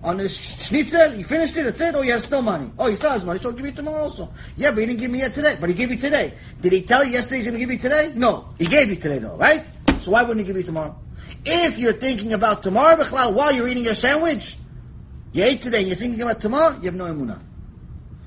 On 0.03 0.17
this 0.17 0.37
schnitzel? 0.37 1.11
He 1.11 1.23
finished 1.23 1.57
it, 1.57 1.63
that's 1.63 1.79
it? 1.81 1.95
Oh, 1.95 2.01
he 2.01 2.09
has 2.09 2.23
still 2.23 2.41
money. 2.41 2.71
Oh, 2.77 2.87
he 2.87 2.95
still 2.95 3.11
has 3.11 3.25
money, 3.25 3.39
so 3.39 3.51
give 3.51 3.65
you 3.65 3.71
tomorrow 3.71 4.03
also. 4.03 4.29
Yeah, 4.55 4.71
but 4.71 4.79
he 4.79 4.85
didn't 4.85 4.99
give 4.99 5.11
me 5.11 5.19
yet 5.19 5.33
today. 5.33 5.57
But 5.59 5.69
he 5.69 5.75
gave 5.75 5.91
you 5.91 5.97
today. 5.97 6.33
Did 6.61 6.71
he 6.71 6.81
tell 6.83 7.03
you 7.03 7.13
yesterday 7.13 7.37
he's 7.37 7.45
going 7.45 7.55
to 7.55 7.59
give 7.59 7.71
you 7.71 7.77
today? 7.77 8.13
No. 8.15 8.49
He 8.57 8.65
gave 8.65 8.89
you 8.89 8.95
today 8.95 9.19
though, 9.19 9.35
right? 9.37 9.65
So 9.99 10.11
why 10.11 10.23
wouldn't 10.23 10.39
he 10.39 10.45
give 10.45 10.57
you 10.57 10.63
tomorrow? 10.63 10.95
If 11.45 11.77
you're 11.77 11.93
thinking 11.93 12.33
about 12.33 12.63
tomorrow, 12.63 13.03
while 13.31 13.51
you're 13.51 13.67
eating 13.67 13.83
your 13.83 13.95
sandwich, 13.95 14.57
you 15.31 15.43
ate 15.43 15.61
today 15.61 15.79
and 15.79 15.87
you're 15.87 15.95
thinking 15.95 16.21
about 16.21 16.41
tomorrow, 16.41 16.75
you 16.77 16.85
have 16.85 16.95
no 16.95 17.05
emunah. 17.05 17.39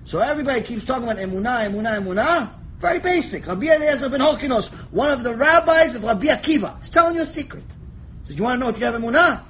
So 0.04 0.18
everybody 0.18 0.62
keeps 0.62 0.84
talking 0.84 1.04
about 1.04 1.16
emunah, 1.16 1.68
emunah, 1.68 2.00
emunah. 2.00 2.50
Very 2.78 2.98
basic. 2.98 3.46
Rabbi 3.46 3.66
Eliezer 3.66 4.08
ben 4.08 4.20
Horkinos, 4.20 4.68
one 4.90 5.10
of 5.10 5.22
the 5.22 5.34
rabbis 5.34 5.94
of 5.94 6.02
Rabbi 6.02 6.26
Akiva, 6.26 6.80
is 6.82 6.90
telling 6.90 7.14
you 7.16 7.22
a 7.22 7.26
secret. 7.26 7.64
He 8.22 8.28
says, 8.28 8.36
you 8.38 8.44
want 8.44 8.58
to 8.58 8.64
know 8.64 8.70
if 8.70 8.78
you 8.78 8.84
have 8.84 8.94
emunah? 8.94 9.40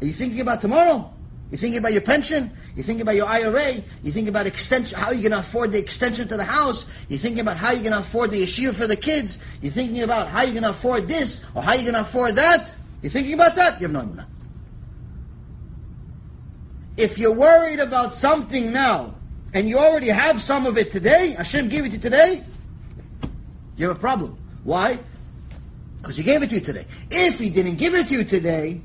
Are 0.00 0.04
you 0.06 0.12
thinking 0.12 0.40
about 0.40 0.60
tomorrow? 0.60 1.12
You 1.50 1.56
thinking 1.56 1.78
about 1.78 1.92
your 1.92 2.02
pension? 2.02 2.50
You're 2.74 2.84
thinking 2.84 3.00
about 3.00 3.14
your 3.14 3.26
IRA? 3.26 3.74
You're 4.02 4.12
thinking 4.12 4.28
about 4.28 4.46
extension, 4.46 4.98
how 4.98 5.12
you're 5.12 5.22
going 5.22 5.32
to 5.32 5.38
afford 5.38 5.72
the 5.72 5.78
extension 5.78 6.28
to 6.28 6.36
the 6.36 6.44
house? 6.44 6.84
You're 7.08 7.18
thinking 7.18 7.40
about 7.40 7.56
how 7.56 7.70
you're 7.70 7.82
going 7.82 7.94
to 7.94 8.00
afford 8.00 8.32
the 8.32 8.42
yeshiva 8.42 8.74
for 8.74 8.86
the 8.86 8.96
kids? 8.96 9.38
You're 9.62 9.72
thinking 9.72 10.02
about 10.02 10.28
how 10.28 10.42
you're 10.42 10.52
going 10.52 10.64
to 10.64 10.70
afford 10.70 11.08
this 11.08 11.42
or 11.54 11.62
how 11.62 11.72
you're 11.72 11.90
going 11.90 11.94
to 11.94 12.02
afford 12.02 12.36
that? 12.36 12.70
You're 13.00 13.10
thinking 13.10 13.32
about 13.32 13.56
that? 13.56 13.80
You 13.80 13.88
have 13.88 13.92
no 13.92 14.00
emunah. 14.02 14.26
If 16.98 17.16
you're 17.16 17.32
worried 17.32 17.80
about 17.80 18.12
something 18.12 18.70
now 18.70 19.14
and 19.54 19.68
you 19.68 19.78
already 19.78 20.08
have 20.08 20.42
some 20.42 20.66
of 20.66 20.76
it 20.76 20.90
today, 20.90 21.30
Hashem 21.30 21.70
gave 21.70 21.86
it 21.86 21.90
to 21.90 21.94
you 21.94 22.00
today, 22.00 22.44
you 23.76 23.88
have 23.88 23.96
a 23.96 24.00
problem. 24.00 24.36
Why? 24.64 24.98
Because 26.02 26.16
He 26.18 26.24
gave 26.24 26.42
it 26.42 26.50
to 26.50 26.56
you 26.56 26.60
today. 26.60 26.86
If 27.10 27.38
He 27.38 27.48
didn't 27.48 27.76
give 27.76 27.94
it 27.94 28.08
to 28.08 28.14
you 28.14 28.24
today, 28.24 28.82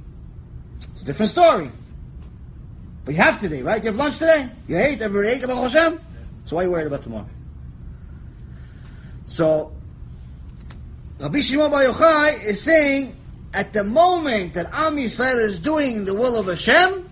it's 0.92 1.02
a 1.02 1.06
different 1.06 1.32
story. 1.32 1.72
But 3.06 3.16
you 3.16 3.22
have 3.22 3.40
today, 3.40 3.62
right? 3.62 3.84
You 3.84 3.88
have 3.88 3.98
lunch 3.98 4.18
today. 4.18 4.50
You 4.68 4.78
ate, 4.78 5.02
everybody 5.02 5.36
ate 5.36 5.44
about 5.44 5.72
Hashem. 5.72 6.00
So 6.46 6.56
why 6.56 6.64
are 6.64 6.66
you 6.66 6.72
worried 6.72 6.88
about 6.88 7.04
tomorrow? 7.04 7.28
So, 9.26 9.74
Rabbi 11.20 11.42
Shimon 11.42 11.72
Bar 11.72 11.84
Yochai 11.84 12.44
is 12.44 12.62
saying, 12.62 13.16
at 13.54 13.74
the 13.74 13.84
moment 13.84 14.56
that 14.56 14.70
Am 14.74 14.96
Yisrael 14.96 15.38
is 15.38 15.60
doing 15.60 16.06
the 16.06 16.14
will 16.14 16.36
of 16.36 16.48
Hashem, 16.48 17.10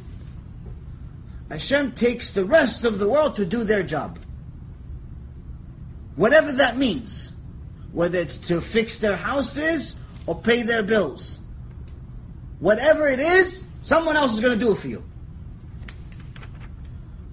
Hashem 1.50 1.92
takes 1.94 2.32
the 2.32 2.46
rest 2.46 2.86
of 2.86 3.00
the 3.00 3.10
world 3.10 3.36
to 3.36 3.46
do 3.46 3.64
their 3.64 3.84
job. 3.84 4.18
Whatever 6.16 6.52
that 6.54 6.78
means. 6.78 7.32
Whether 7.92 8.20
it's 8.20 8.38
to 8.48 8.62
fix 8.62 9.00
their 9.00 9.18
houses 9.18 9.96
or 10.26 10.40
pay 10.40 10.62
their 10.62 10.82
bills. 10.82 11.40
Whatever 12.60 13.08
it 13.08 13.20
is, 13.20 13.66
someone 13.82 14.16
else 14.16 14.34
is 14.34 14.40
going 14.40 14.58
to 14.58 14.66
do 14.66 14.72
it 14.72 14.78
for 14.78 14.88
you. 14.88 15.04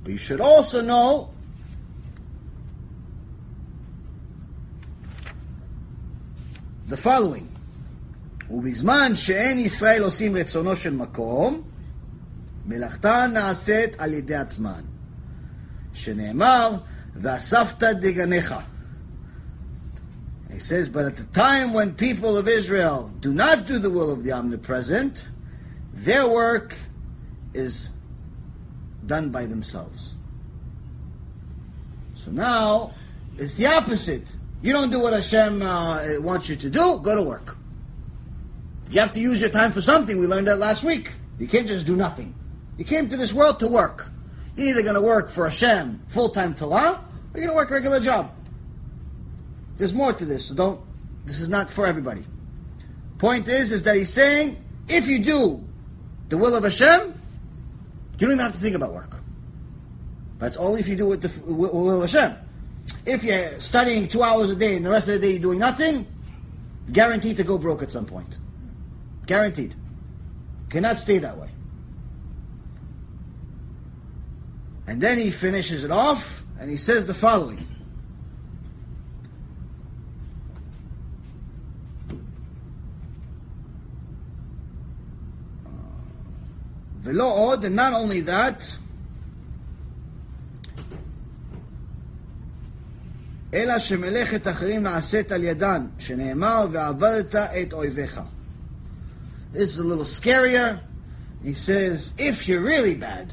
But 0.08 0.12
you 0.12 0.18
should 0.18 0.42
also 0.42 0.82
know 0.82 1.30
the 6.88 6.98
following. 6.98 7.48
ובזמן 8.50 9.16
שאין 9.16 9.60
ישראל 9.60 10.04
עושים 10.04 10.36
רצונו 10.36 10.76
של 10.76 10.94
מקום, 10.94 11.62
מלאכתן 12.66 13.32
נעשית 13.34 13.96
על 13.98 14.14
ידי 14.14 14.36
עצמן. 14.36 14.82
שנאמר, 15.94 16.78
ואספת 17.22 17.84
דגניך. 17.84 18.56
He 20.50 20.60
says, 20.60 20.88
but 20.88 21.06
at 21.06 21.18
the 21.18 21.24
time 21.34 21.74
when 21.74 21.94
people 21.94 22.38
of 22.38 22.48
Israel 22.48 23.12
do 23.20 23.34
not 23.34 23.66
do 23.66 23.80
the 23.80 23.90
will 23.90 24.12
of 24.12 24.24
the 24.24 24.32
omnipresent, 24.32 25.20
their 25.94 26.28
work 26.28 26.76
is 27.56 27.90
done 29.09 29.31
by 29.31 29.47
themselves. 29.47 30.15
So 32.25 32.31
now, 32.31 32.93
it's 33.37 33.55
the 33.55 33.67
opposite. 33.67 34.27
You 34.63 34.73
don't 34.73 34.91
do 34.91 35.01
what 35.01 35.13
Hashem 35.13 35.63
uh, 35.63 36.21
wants 36.21 36.49
you 36.49 36.57
to 36.57 36.71
do, 36.71 37.01
go 37.01 37.15
to 37.15 37.23
work. 37.23 37.57
You 38.91 39.01
have 39.01 39.13
to 39.13 39.21
use 39.21 39.41
your 39.41 39.51
time 39.51 39.73
for 39.73 39.81
something. 39.81 40.19
We 40.19 40.27
learned 40.27 40.47
that 40.47 40.59
last 40.59 40.83
week. 40.83 41.11
You 41.39 41.47
can't 41.47 41.67
just 41.67 41.87
do 41.87 41.97
nothing. 41.97 42.35
You 42.77 42.85
came 42.85 43.09
to 43.09 43.17
this 43.17 43.33
world 43.33 43.61
to 43.61 43.69
work. 43.69 44.09
You're 44.57 44.69
either 44.69 44.83
going 44.83 44.95
to 44.95 45.01
work 45.01 45.31
for 45.31 45.45
Hashem, 45.45 46.03
full-time 46.09 46.55
Torah, 46.55 47.05
or 47.35 47.41
you're 47.41 47.47
going 47.47 47.49
to 47.49 47.55
work 47.55 47.71
a 47.71 47.75
regular 47.75 48.01
job. 48.01 48.33
There's 49.77 49.93
more 49.93 50.13
to 50.13 50.25
this, 50.25 50.47
so 50.47 50.55
don't, 50.55 50.81
this 51.25 51.41
is 51.41 51.49
not 51.49 51.71
for 51.71 51.87
everybody. 51.87 52.25
Point 53.19 53.47
is, 53.49 53.73
is 53.73 53.83
that 53.85 53.97
he's 53.97 54.13
saying, 54.13 54.57
if 54.89 55.07
you 55.07 55.23
do 55.23 55.65
the 56.29 56.37
will 56.37 56.55
of 56.55 56.65
Hashem, 56.65 57.18
you 58.19 58.27
don't 58.27 58.35
even 58.35 58.45
have 58.45 58.53
to 58.53 58.59
think 58.59 58.75
about 58.75 58.93
work. 58.93 59.17
That's 60.39 60.57
only 60.57 60.81
if 60.81 60.89
you 60.89 60.97
do 60.97 61.13
it 61.13 61.23
the 61.23 61.31
will 61.47 62.03
of 62.03 62.11
Hashem. 62.11 62.37
If 63.07 63.23
you're 63.25 63.59
studying 63.61 64.09
two 64.09 64.23
hours 64.23 64.51
a 64.51 64.57
day 64.57 64.77
and 64.77 64.85
the 64.85 64.91
rest 64.91 65.09
of 65.09 65.15
the 65.15 65.21
day 65.21 65.33
you're 65.33 65.41
doing 65.41 65.59
nothing, 65.59 66.07
guaranteed 66.93 67.37
to 67.37 67.45
go 67.45 67.59
broke 67.59 67.83
at 67.83 67.91
some 67.91 68.07
point. 68.07 68.37
Guaranteed. 69.27 69.75
Cannot 70.71 70.99
stay 70.99 71.19
that 71.19 71.37
way. 71.37 71.49
And 74.87 75.01
then 75.01 75.19
he 75.19 75.31
finishes 75.31 75.85
it 75.85 75.91
off 75.91 76.43
and 76.59 76.71
he 76.71 76.77
says 76.77 77.07
the 77.07 77.15
following. 77.15 77.67
ולא 87.08 87.34
עוד, 87.34 87.66
and 87.66 87.76
not 87.76 87.94
only 87.94 88.22
that, 88.22 88.64
אלא 93.54 93.80
שמלאכת 93.80 94.48
אחרים 94.48 94.84
נעשית 94.84 95.32
על 95.32 95.44
ידן, 95.44 95.88
שנאמר, 96.00 96.68
ועבדת 96.72 97.36
את 97.36 97.74
אויביך. 97.74 98.22
This 99.54 99.70
is 99.70 99.78
a 99.78 99.84
little 99.84 100.06
scarier. 100.06 100.80
He 101.44 101.54
says, 101.54 102.14
if 102.18 102.48
you're 102.48 102.62
really 102.62 102.96
bad, 102.96 103.32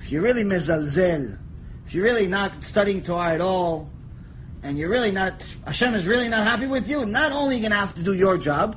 if 0.00 0.10
you're 0.10 0.22
really 0.22 0.42
mezalzel, 0.42 1.38
if 1.86 1.94
you're 1.94 2.02
really 2.02 2.26
not 2.26 2.50
studying 2.62 3.02
Torah 3.02 3.34
at 3.34 3.40
all, 3.40 3.88
and 4.64 4.76
you're 4.76 4.88
really 4.88 5.12
not, 5.12 5.34
Hashem 5.64 5.94
is 5.94 6.06
really 6.06 6.28
not 6.28 6.44
happy 6.44 6.66
with 6.66 6.88
you, 6.88 7.06
not 7.06 7.30
only 7.30 7.54
are 7.54 7.58
you 7.58 7.62
going 7.62 7.70
to 7.70 7.78
have 7.78 7.94
to 7.94 8.02
do 8.02 8.14
your 8.14 8.36
job, 8.38 8.76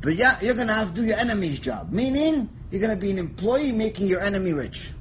but 0.00 0.14
yeah, 0.14 0.38
you're 0.40 0.54
going 0.54 0.68
to 0.68 0.74
have 0.74 0.94
to 0.94 1.00
do 1.00 1.04
your 1.04 1.18
enemy's 1.18 1.58
job. 1.58 1.90
Meaning, 1.90 2.48
you're 2.71 2.81
going 2.81 2.95
to 2.95 3.01
be 3.01 3.11
an 3.11 3.17
employee 3.17 3.71
making 3.71 4.07
your 4.07 4.21
enemy 4.21 4.53
rich. 4.53 4.91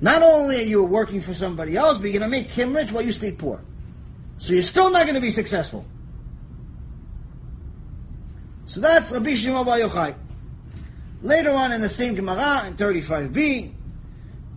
Not 0.00 0.22
only 0.22 0.62
are 0.62 0.66
you 0.66 0.84
working 0.84 1.20
for 1.20 1.34
somebody 1.34 1.76
else, 1.76 1.98
but 1.98 2.04
you're 2.10 2.20
going 2.20 2.30
to 2.30 2.36
make 2.36 2.46
him 2.46 2.74
rich 2.74 2.92
while 2.92 3.02
you 3.02 3.12
stay 3.12 3.32
poor. 3.32 3.60
So 4.38 4.52
you're 4.52 4.62
still 4.62 4.90
not 4.90 5.02
going 5.02 5.16
to 5.16 5.20
be 5.20 5.30
successful. 5.30 5.84
So 8.66 8.80
that's 8.80 9.10
Rabbi 9.12 9.34
Shimon 9.34 9.64
Bar 9.64 9.78
Yochai. 9.78 10.14
Later 11.22 11.50
on 11.50 11.72
in 11.72 11.80
the 11.80 11.88
same 11.88 12.14
Gemara, 12.14 12.66
in 12.68 12.74
35b, 12.74 13.72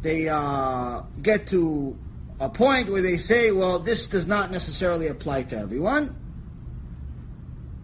they 0.02 0.30
uh, 0.30 1.02
get 1.22 1.48
to 1.48 1.98
a 2.40 2.50
point 2.50 2.90
where 2.90 3.02
they 3.02 3.18
say, 3.18 3.52
well, 3.52 3.80
this 3.80 4.08
does 4.08 4.28
not 4.28 4.52
necessarily 4.52 5.08
apply 5.08 5.44
to 5.44 5.58
everyone. 5.58 6.16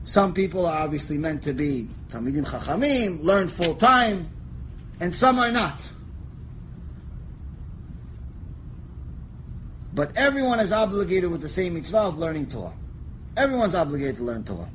Some 0.03 0.33
people 0.33 0.65
are 0.65 0.83
obviously 0.83 1.17
meant 1.17 1.43
to 1.43 1.53
be 1.53 1.87
Talmidim 2.09 2.45
Chachamim, 2.45 3.23
learn 3.23 3.47
full 3.47 3.75
time, 3.75 4.29
and 4.99 5.13
some 5.13 5.39
are 5.39 5.51
not. 5.51 5.81
But 9.93 10.15
everyone 10.15 10.59
is 10.59 10.71
obligated 10.71 11.31
with 11.31 11.41
the 11.41 11.49
same 11.49 11.73
mitzvah 11.73 11.97
of 11.97 12.17
learning 12.17 12.47
Torah. 12.47 12.73
Everyone's 13.35 13.75
obligated 13.75 14.17
to 14.17 14.23
learn 14.23 14.43
Torah. 14.43 14.69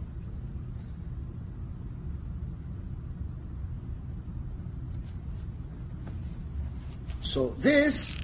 So 7.20 7.54
this 7.58 8.18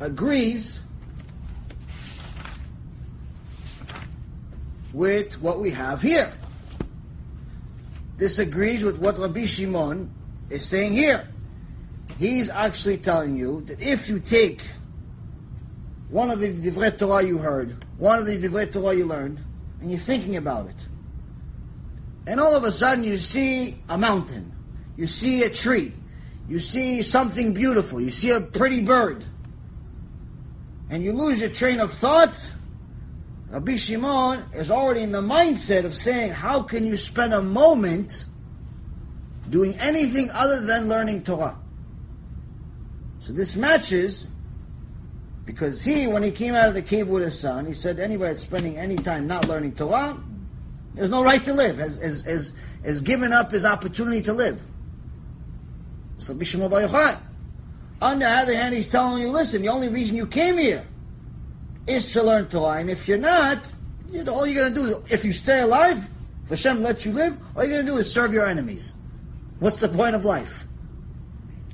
agrees 0.00 0.80
with 4.92 5.34
what 5.42 5.60
we 5.60 5.70
have 5.72 6.00
here. 6.00 6.32
This 8.16 8.38
agrees 8.38 8.84
with 8.84 8.98
what 8.98 9.18
Rabbi 9.18 9.44
Shimon 9.44 10.10
is 10.50 10.64
saying 10.64 10.92
here. 10.92 11.28
He's 12.18 12.48
actually 12.48 12.98
telling 12.98 13.36
you 13.36 13.62
that 13.62 13.80
if 13.80 14.08
you 14.08 14.20
take 14.20 14.62
one 16.10 16.30
of 16.30 16.38
the 16.38 16.52
Divrei 16.52 16.96
Torah 16.96 17.24
you 17.24 17.38
heard, 17.38 17.84
one 17.98 18.18
of 18.18 18.26
the 18.26 18.38
Divrei 18.38 18.72
Torah 18.72 18.94
you 18.94 19.06
learned, 19.06 19.40
and 19.80 19.90
you're 19.90 19.98
thinking 19.98 20.36
about 20.36 20.68
it, 20.68 20.76
and 22.26 22.38
all 22.38 22.54
of 22.54 22.64
a 22.64 22.70
sudden 22.70 23.02
you 23.02 23.18
see 23.18 23.78
a 23.88 23.98
mountain, 23.98 24.52
you 24.96 25.08
see 25.08 25.42
a 25.42 25.50
tree, 25.50 25.92
you 26.48 26.60
see 26.60 27.02
something 27.02 27.52
beautiful, 27.52 28.00
you 28.00 28.12
see 28.12 28.30
a 28.30 28.40
pretty 28.40 28.80
bird, 28.80 29.24
and 30.88 31.02
you 31.02 31.12
lose 31.12 31.40
your 31.40 31.50
train 31.50 31.80
of 31.80 31.92
thought, 31.92 32.38
Rabbi 33.54 33.76
Shimon 33.76 34.46
is 34.52 34.68
already 34.68 35.02
in 35.02 35.12
the 35.12 35.20
mindset 35.20 35.84
of 35.84 35.94
saying, 35.94 36.32
how 36.32 36.60
can 36.62 36.84
you 36.84 36.96
spend 36.96 37.32
a 37.32 37.40
moment 37.40 38.24
doing 39.48 39.78
anything 39.78 40.28
other 40.32 40.60
than 40.60 40.88
learning 40.88 41.22
Torah? 41.22 41.56
So 43.20 43.32
this 43.32 43.54
matches 43.54 44.26
because 45.44 45.84
he, 45.84 46.08
when 46.08 46.24
he 46.24 46.32
came 46.32 46.56
out 46.56 46.66
of 46.66 46.74
the 46.74 46.82
cave 46.82 47.06
with 47.06 47.22
his 47.22 47.38
son, 47.38 47.64
he 47.64 47.74
said 47.74 48.00
anybody 48.00 48.32
that's 48.32 48.42
spending 48.42 48.76
any 48.76 48.96
time 48.96 49.28
not 49.28 49.46
learning 49.46 49.76
Torah, 49.76 50.18
there's 50.94 51.10
no 51.10 51.22
right 51.22 51.44
to 51.44 51.54
live, 51.54 51.78
has, 51.78 51.96
has, 51.98 52.22
has, 52.22 52.54
has 52.84 53.02
given 53.02 53.32
up 53.32 53.52
his 53.52 53.64
opportunity 53.64 54.20
to 54.22 54.32
live. 54.32 54.60
So 56.18 56.34
Bishmo 56.34 56.68
Bar 56.68 56.80
Yochai. 56.80 57.20
On 58.02 58.18
the 58.18 58.26
other 58.28 58.56
hand, 58.56 58.74
he's 58.74 58.88
telling 58.88 59.22
you, 59.22 59.28
listen, 59.28 59.62
the 59.62 59.68
only 59.68 59.90
reason 59.90 60.16
you 60.16 60.26
came 60.26 60.58
here 60.58 60.84
is 61.86 62.12
to 62.12 62.22
learn 62.22 62.48
Torah, 62.48 62.80
and 62.80 62.90
if 62.90 63.08
you're 63.08 63.18
not, 63.18 63.58
you 64.10 64.24
know, 64.24 64.34
all 64.34 64.46
you're 64.46 64.70
going 64.70 64.74
to 64.74 64.92
do, 64.92 65.04
if 65.10 65.24
you 65.24 65.32
stay 65.32 65.60
alive, 65.60 66.08
if 66.44 66.50
Hashem 66.50 66.82
lets 66.82 67.04
you 67.04 67.12
live, 67.12 67.36
all 67.56 67.64
you're 67.64 67.74
going 67.74 67.86
to 67.86 67.92
do 67.92 67.98
is 67.98 68.12
serve 68.12 68.32
your 68.32 68.46
enemies. 68.46 68.94
What's 69.58 69.76
the 69.76 69.88
point 69.88 70.14
of 70.14 70.24
life? 70.24 70.66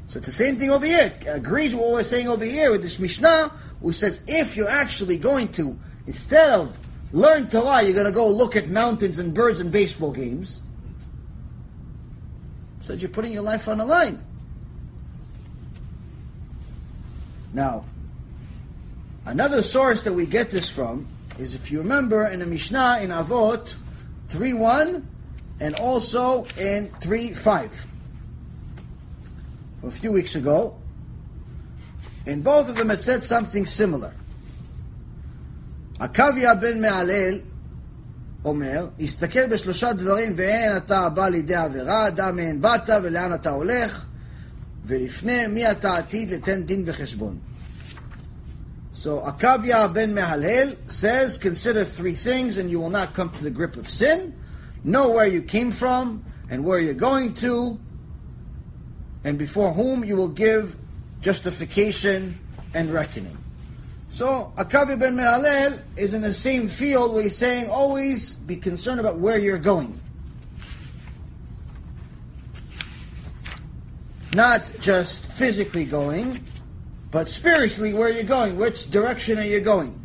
So 0.08 0.18
it's 0.18 0.26
the 0.26 0.32
same 0.32 0.56
thing 0.56 0.70
over 0.70 0.86
here. 0.86 1.12
It 1.20 1.26
agrees 1.26 1.72
with 1.72 1.82
what 1.82 1.92
we're 1.92 2.02
saying 2.02 2.28
over 2.28 2.44
here 2.44 2.72
with 2.72 2.82
this 2.82 2.98
Mishnah, 2.98 3.52
which 3.80 3.96
says 3.96 4.20
if 4.26 4.56
you're 4.56 4.68
actually 4.68 5.16
going 5.16 5.48
to, 5.52 5.78
instead 6.06 6.50
of 6.50 6.76
learn 7.12 7.48
Torah, 7.48 7.82
you're 7.82 7.94
going 7.94 8.06
to 8.06 8.12
go 8.12 8.28
look 8.28 8.56
at 8.56 8.68
mountains 8.68 9.18
and 9.18 9.32
birds 9.32 9.60
and 9.60 9.70
baseball 9.70 10.10
games. 10.10 10.62
Says 12.80 13.00
you're 13.00 13.10
putting 13.10 13.32
your 13.32 13.42
life 13.42 13.68
on 13.68 13.78
the 13.78 13.84
line. 13.84 14.24
Now, 17.52 17.84
another 19.25 19.61
source 19.61 20.03
that 20.03 20.13
we 20.13 20.25
get 20.25 20.51
this 20.51 20.69
from 20.69 21.07
is 21.37 21.53
if 21.53 21.71
you 21.71 21.79
remember 21.79 22.27
in 22.27 22.39
the 22.39 22.45
Mishnah 22.45 22.99
in 23.01 23.09
Avot 23.09 23.73
3.1 24.29 25.03
and 25.59 25.75
also 25.75 26.45
in 26.57 26.89
3.5 26.99 27.69
a 29.83 29.91
few 29.91 30.11
weeks 30.11 30.35
ago. 30.35 30.75
In 32.25 32.41
both 32.41 32.69
of 32.69 32.75
them 32.75 32.91
it 32.91 33.01
said 33.01 33.23
something 33.23 33.65
similar. 33.65 34.11
עקביה 35.99 36.55
בן 36.55 36.81
מהלל 36.81 37.39
אומר, 38.45 38.87
הסתכל 38.99 39.47
בשלושה 39.47 39.93
דברים 39.93 40.33
ואין 40.35 40.77
אתה 40.77 41.09
בא 41.09 41.27
לידי 41.27 41.55
עבירה, 41.55 42.09
דע 42.09 42.31
מאין 42.31 42.61
באת 42.61 42.89
ולאן 43.03 43.33
אתה 43.33 43.49
הולך, 43.49 44.05
ולפני 44.85 45.47
מי 45.47 45.71
אתה 45.71 45.97
עתיד 45.97 46.31
לתן 46.31 46.63
דין 46.63 46.83
וחשבון. 46.85 47.37
So 49.00 49.20
Akavya 49.20 49.90
ben 49.94 50.12
Mehalel 50.12 50.76
says, 50.92 51.38
consider 51.38 51.86
three 51.86 52.12
things 52.12 52.58
and 52.58 52.70
you 52.70 52.78
will 52.78 52.90
not 52.90 53.14
come 53.14 53.30
to 53.30 53.42
the 53.42 53.48
grip 53.48 53.76
of 53.76 53.88
sin. 53.88 54.38
Know 54.84 55.08
where 55.08 55.24
you 55.24 55.40
came 55.40 55.72
from 55.72 56.22
and 56.50 56.62
where 56.66 56.78
you're 56.78 56.92
going 56.92 57.32
to, 57.36 57.80
and 59.24 59.38
before 59.38 59.72
whom 59.72 60.04
you 60.04 60.16
will 60.16 60.28
give 60.28 60.76
justification 61.22 62.38
and 62.74 62.92
reckoning. 62.92 63.38
So, 64.10 64.52
Akavya 64.58 64.98
ben 65.00 65.16
Mehalel 65.16 65.80
is 65.96 66.12
in 66.12 66.20
the 66.20 66.34
same 66.34 66.68
field 66.68 67.14
where 67.14 67.22
he's 67.22 67.38
saying 67.38 67.70
always 67.70 68.34
be 68.34 68.56
concerned 68.56 69.00
about 69.00 69.16
where 69.16 69.38
you're 69.38 69.56
going. 69.56 69.98
Not 74.34 74.70
just 74.80 75.22
physically 75.22 75.86
going, 75.86 76.44
but 77.11 77.29
spiritually 77.29 77.93
where 77.93 78.09
you're 78.09 78.23
going. 78.23 78.57
Which 78.57 78.91
direction 78.91 79.39
are 79.39 79.43
you 79.43 79.61
going? 79.61 79.99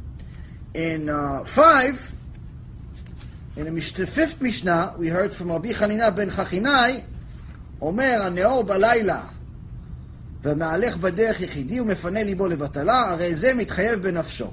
In 0.74 1.08
uh, 1.08 1.44
5, 1.44 2.14
in 3.56 3.74
the 3.74 3.80
fifth 4.06 4.40
Mishnah, 4.40 4.94
we 4.96 5.08
heard 5.08 5.34
from 5.34 5.50
Rabbi 5.50 5.72
Chanina 5.72 6.14
ben 6.14 6.30
Chachinai, 6.30 7.02
אומר 7.82 8.18
הנאור 8.22 8.64
בלילה 8.64 9.20
ומהלך 10.42 10.96
בדרך 10.96 11.40
יחידי 11.40 11.80
ומפנה 11.80 12.22
ליבו 12.22 12.48
לבטלה, 12.48 13.10
הרי 13.10 13.34
זה 13.34 13.54
מתחייב 13.54 14.02
בנפשו. 14.02 14.52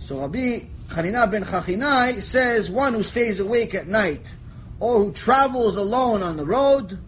So 0.00 0.18
Rabbi 0.18 0.64
Chanina 0.90 1.30
ben 1.30 1.44
Chachinai 1.44 2.20
says 2.20 2.70
one 2.70 2.94
who 2.94 3.02
stays 3.02 3.40
awake 3.40 3.74
at 3.74 3.88
night 3.88 4.34
or 4.80 4.98
who 4.98 5.12
travels 5.12 5.76
alone 5.76 6.22
on 6.22 6.36
the 6.36 6.44
road 6.44 6.98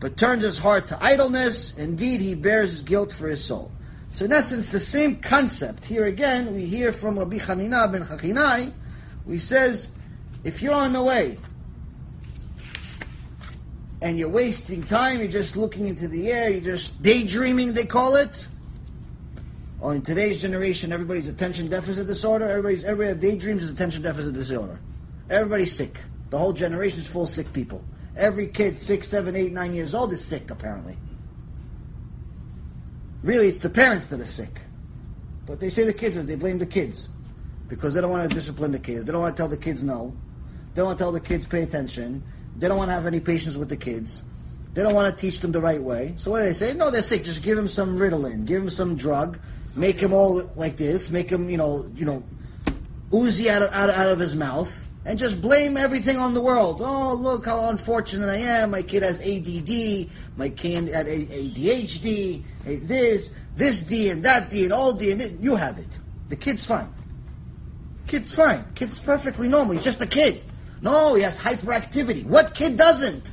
but 0.00 0.16
turns 0.16 0.42
his 0.42 0.58
heart 0.58 0.88
to 0.88 1.04
idleness, 1.04 1.76
indeed 1.76 2.20
he 2.20 2.34
bears 2.34 2.70
his 2.72 2.82
guilt 2.82 3.12
for 3.12 3.28
his 3.28 3.44
soul. 3.44 3.70
So 4.10 4.24
in 4.24 4.32
essence, 4.32 4.70
the 4.70 4.80
same 4.80 5.16
concept. 5.16 5.84
Here 5.84 6.06
again, 6.06 6.54
we 6.54 6.66
hear 6.66 6.90
from 6.90 7.18
Rabbi 7.18 7.38
Chanina 7.38 7.92
ben 7.92 8.02
Chachinai, 8.02 8.72
he 9.28 9.38
says, 9.38 9.94
if 10.42 10.62
you're 10.62 10.74
on 10.74 10.94
the 10.94 11.02
way 11.02 11.38
and 14.02 14.18
you're 14.18 14.30
wasting 14.30 14.82
time, 14.82 15.18
you're 15.18 15.28
just 15.28 15.54
looking 15.54 15.86
into 15.86 16.08
the 16.08 16.32
air, 16.32 16.50
you're 16.50 16.60
just 16.60 17.00
daydreaming, 17.02 17.74
they 17.74 17.84
call 17.84 18.16
it. 18.16 18.48
Or 19.80 19.94
in 19.94 20.02
today's 20.02 20.40
generation, 20.40 20.92
everybody's 20.92 21.28
attention 21.28 21.68
deficit 21.68 22.06
disorder, 22.06 22.48
everybody's 22.48 22.84
everybody 22.84 23.18
daydreams 23.18 23.62
is 23.62 23.70
attention 23.70 24.02
deficit 24.02 24.32
disorder. 24.32 24.78
Everybody's 25.28 25.74
sick. 25.74 26.00
The 26.30 26.38
whole 26.38 26.52
generation 26.52 27.00
is 27.00 27.06
full 27.06 27.22
of 27.22 27.28
sick 27.28 27.52
people. 27.52 27.82
Every 28.16 28.48
kid, 28.48 28.78
six, 28.78 29.08
seven, 29.08 29.36
eight, 29.36 29.52
nine 29.52 29.74
years 29.74 29.94
old, 29.94 30.12
is 30.12 30.24
sick, 30.24 30.50
apparently. 30.50 30.96
Really, 33.22 33.48
it's 33.48 33.58
the 33.58 33.70
parents 33.70 34.06
that 34.06 34.20
are 34.20 34.26
sick. 34.26 34.60
But 35.46 35.60
they 35.60 35.70
say 35.70 35.84
the 35.84 35.92
kids, 35.92 36.22
they 36.22 36.34
blame 36.34 36.58
the 36.58 36.66
kids. 36.66 37.08
Because 37.68 37.94
they 37.94 38.00
don't 38.00 38.10
want 38.10 38.28
to 38.28 38.34
discipline 38.34 38.72
the 38.72 38.78
kids. 38.78 39.04
They 39.04 39.12
don't 39.12 39.20
want 39.20 39.36
to 39.36 39.40
tell 39.40 39.48
the 39.48 39.56
kids 39.56 39.84
no. 39.84 40.14
They 40.74 40.80
don't 40.80 40.86
want 40.86 40.98
to 40.98 41.04
tell 41.04 41.12
the 41.12 41.20
kids 41.20 41.46
pay 41.46 41.62
attention. 41.62 42.22
They 42.56 42.68
don't 42.68 42.76
want 42.76 42.88
to 42.88 42.94
have 42.94 43.06
any 43.06 43.20
patience 43.20 43.56
with 43.56 43.68
the 43.68 43.76
kids. 43.76 44.24
They 44.74 44.82
don't 44.82 44.94
want 44.94 45.14
to 45.14 45.20
teach 45.20 45.40
them 45.40 45.52
the 45.52 45.60
right 45.60 45.82
way. 45.82 46.14
So 46.16 46.30
what 46.30 46.40
do 46.40 46.44
they 46.46 46.52
say? 46.52 46.74
No, 46.74 46.90
they're 46.90 47.02
sick. 47.02 47.24
Just 47.24 47.42
give 47.42 47.56
them 47.56 47.68
some 47.68 47.98
Ritalin. 47.98 48.44
Give 48.44 48.60
them 48.60 48.70
some 48.70 48.96
drug. 48.96 49.38
Make 49.76 50.00
him 50.00 50.12
all 50.12 50.50
like 50.56 50.76
this. 50.76 51.10
Make 51.10 51.30
him, 51.30 51.48
you 51.48 51.56
know, 51.56 51.90
you 51.94 52.04
know, 52.04 52.22
oozy 53.12 53.50
out 53.50 53.62
of, 53.62 53.72
out 53.72 53.88
of, 53.88 53.96
out 53.96 54.08
of 54.08 54.18
his 54.18 54.34
mouth. 54.34 54.79
And 55.04 55.18
just 55.18 55.40
blame 55.40 55.76
everything 55.78 56.18
on 56.18 56.34
the 56.34 56.42
world. 56.42 56.80
Oh, 56.82 57.14
look 57.14 57.46
how 57.46 57.70
unfortunate 57.70 58.28
I 58.28 58.36
am. 58.36 58.72
My 58.72 58.82
kid 58.82 59.02
has 59.02 59.20
ADD. 59.20 60.10
My 60.36 60.50
kid 60.50 60.88
had 60.88 61.06
ADHD. 61.06 62.42
This, 62.64 63.34
this 63.56 63.82
D 63.82 64.10
and 64.10 64.22
that 64.24 64.50
D 64.50 64.64
and 64.64 64.72
all 64.72 64.92
D 64.92 65.10
and. 65.10 65.42
You 65.42 65.56
have 65.56 65.78
it. 65.78 65.88
The 66.28 66.36
kid's 66.36 66.66
fine. 66.66 66.92
Kid's 68.06 68.34
fine. 68.34 68.64
Kid's 68.74 68.98
perfectly 68.98 69.48
normal. 69.48 69.74
He's 69.74 69.84
just 69.84 70.02
a 70.02 70.06
kid. 70.06 70.42
No, 70.82 71.14
he 71.14 71.22
has 71.22 71.38
hyperactivity. 71.38 72.26
What 72.26 72.54
kid 72.54 72.76
doesn't? 72.76 73.32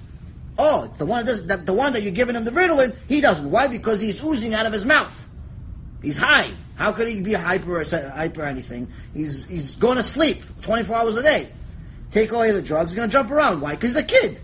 Oh, 0.58 0.86
it's 0.86 0.98
the 0.98 1.06
one 1.06 1.26
that, 1.26 1.48
does, 1.48 1.66
the 1.66 1.74
one 1.74 1.94
that 1.94 2.02
you're 2.02 2.12
giving 2.12 2.36
him 2.36 2.44
the 2.44 2.52
Ritalin. 2.52 2.96
He 3.08 3.22
doesn't. 3.22 3.50
Why? 3.50 3.68
Because 3.68 4.02
he's 4.02 4.24
oozing 4.24 4.54
out 4.54 4.66
of 4.66 4.74
his 4.74 4.86
mouth. 4.86 5.28
He's 6.02 6.18
high. 6.18 6.52
How 6.78 6.92
could 6.92 7.08
he 7.08 7.20
be 7.20 7.34
hyper 7.34 7.82
or 7.82 7.84
hyper 7.84 8.44
anything? 8.44 8.88
He's 9.14 9.48
he's 9.48 9.76
going 9.76 9.98
to 9.98 10.04
sleep 10.04 10.44
24 10.62 10.96
hours 10.96 11.16
a 11.16 11.24
day. 11.24 11.50
Take 12.12 12.32
away 12.32 12.52
the 12.52 12.62
drugs, 12.62 12.92
he's 12.92 12.96
going 12.96 13.10
to 13.10 13.14
jump 13.14 13.32
around. 13.32 13.62
Why? 13.62 13.72
Because 13.72 13.90
he's 13.90 13.98
a 13.98 14.04
kid. 14.04 14.40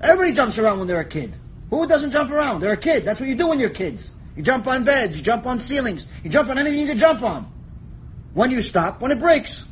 Everybody 0.00 0.32
jumps 0.32 0.58
around 0.58 0.78
when 0.78 0.88
they're 0.88 1.00
a 1.00 1.04
kid. 1.04 1.32
Who 1.70 1.86
doesn't 1.86 2.10
jump 2.10 2.30
around? 2.30 2.60
They're 2.60 2.72
a 2.72 2.76
kid. 2.76 3.04
That's 3.04 3.20
what 3.20 3.28
you 3.28 3.36
do 3.36 3.46
when 3.46 3.60
you're 3.60 3.70
kids. 3.70 4.12
You 4.36 4.42
jump 4.42 4.66
on 4.66 4.84
beds, 4.84 5.16
you 5.16 5.22
jump 5.22 5.46
on 5.46 5.60
ceilings, 5.60 6.06
you 6.24 6.30
jump 6.30 6.48
on 6.48 6.58
anything 6.58 6.80
you 6.80 6.86
can 6.86 6.98
jump 6.98 7.22
on. 7.22 7.50
When 8.34 8.50
you 8.50 8.60
stop, 8.60 9.00
when 9.00 9.12
it 9.12 9.20
breaks. 9.20 9.66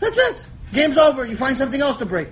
That's 0.00 0.18
it. 0.18 0.44
Game's 0.72 0.98
over. 0.98 1.24
You 1.24 1.36
find 1.36 1.56
something 1.56 1.80
else 1.80 1.96
to 1.98 2.06
break. 2.06 2.28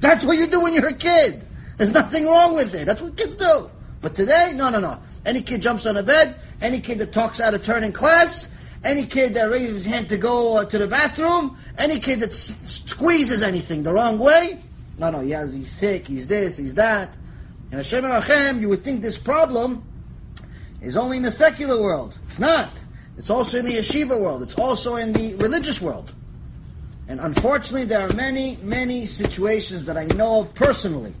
That's 0.00 0.24
what 0.24 0.36
you 0.36 0.46
do 0.46 0.60
when 0.60 0.74
you're 0.74 0.88
a 0.88 0.94
kid. 0.94 1.44
There's 1.76 1.92
nothing 1.92 2.26
wrong 2.26 2.54
with 2.54 2.74
it. 2.74 2.84
That's 2.84 3.02
what 3.02 3.16
kids 3.16 3.36
do. 3.36 3.70
But 4.00 4.14
today, 4.14 4.52
no, 4.54 4.70
no, 4.70 4.80
no. 4.80 4.98
Any 5.24 5.40
kid 5.42 5.62
jumps 5.62 5.86
on 5.86 5.96
a 5.96 6.02
bed, 6.02 6.36
any 6.60 6.80
kid 6.80 6.98
that 6.98 7.12
talks 7.12 7.40
out 7.40 7.54
of 7.54 7.64
turn 7.64 7.84
in 7.84 7.92
class, 7.92 8.48
any 8.84 9.06
kid 9.06 9.34
that 9.34 9.50
raises 9.50 9.84
his 9.84 9.92
hand 9.92 10.08
to 10.10 10.16
go 10.16 10.58
uh, 10.58 10.64
to 10.66 10.78
the 10.78 10.86
bathroom, 10.86 11.56
any 11.78 11.98
kid 11.98 12.20
that 12.20 12.30
s- 12.30 12.54
squeezes 12.66 13.42
anything 13.42 13.82
the 13.82 13.92
wrong 13.92 14.18
way, 14.18 14.60
no, 14.98 15.10
no, 15.10 15.20
he 15.20 15.30
has, 15.30 15.52
he's 15.52 15.72
sick, 15.72 16.06
he's 16.06 16.26
this, 16.26 16.56
he's 16.56 16.74
that. 16.74 17.10
And 17.70 17.80
Hashem 17.80 18.04
Hashem, 18.04 18.60
you 18.60 18.68
would 18.68 18.84
think 18.84 19.02
this 19.02 19.18
problem 19.18 19.82
is 20.80 20.96
only 20.96 21.16
in 21.16 21.22
the 21.22 21.32
secular 21.32 21.80
world. 21.82 22.16
It's 22.26 22.38
not. 22.38 22.70
It's 23.16 23.30
also 23.30 23.58
in 23.58 23.64
the 23.64 23.76
yeshiva 23.76 24.20
world. 24.20 24.42
It's 24.42 24.58
also 24.58 24.96
in 24.96 25.12
the 25.12 25.34
religious 25.36 25.80
world. 25.80 26.12
And 27.08 27.20
unfortunately, 27.20 27.84
there 27.84 28.08
are 28.08 28.12
many, 28.12 28.56
many 28.62 29.06
situations 29.06 29.84
that 29.86 29.96
I 29.96 30.04
know 30.06 30.40
of 30.40 30.54
personally 30.54 31.14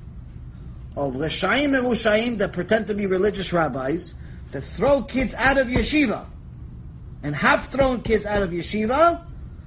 of 0.96 1.14
Reshaim 1.14 1.76
and 1.76 1.86
Rushaim 1.86 2.38
that 2.38 2.52
pretend 2.52 2.86
to 2.86 2.94
be 2.94 3.06
religious 3.06 3.52
rabbis 3.52 4.14
that 4.52 4.62
throw 4.62 5.02
kids 5.02 5.34
out 5.34 5.58
of 5.58 5.66
yeshiva 5.66 6.26
and 7.22 7.34
have 7.34 7.66
thrown 7.66 8.00
kids 8.02 8.24
out 8.24 8.42
of 8.42 8.50
yeshiva 8.50 9.24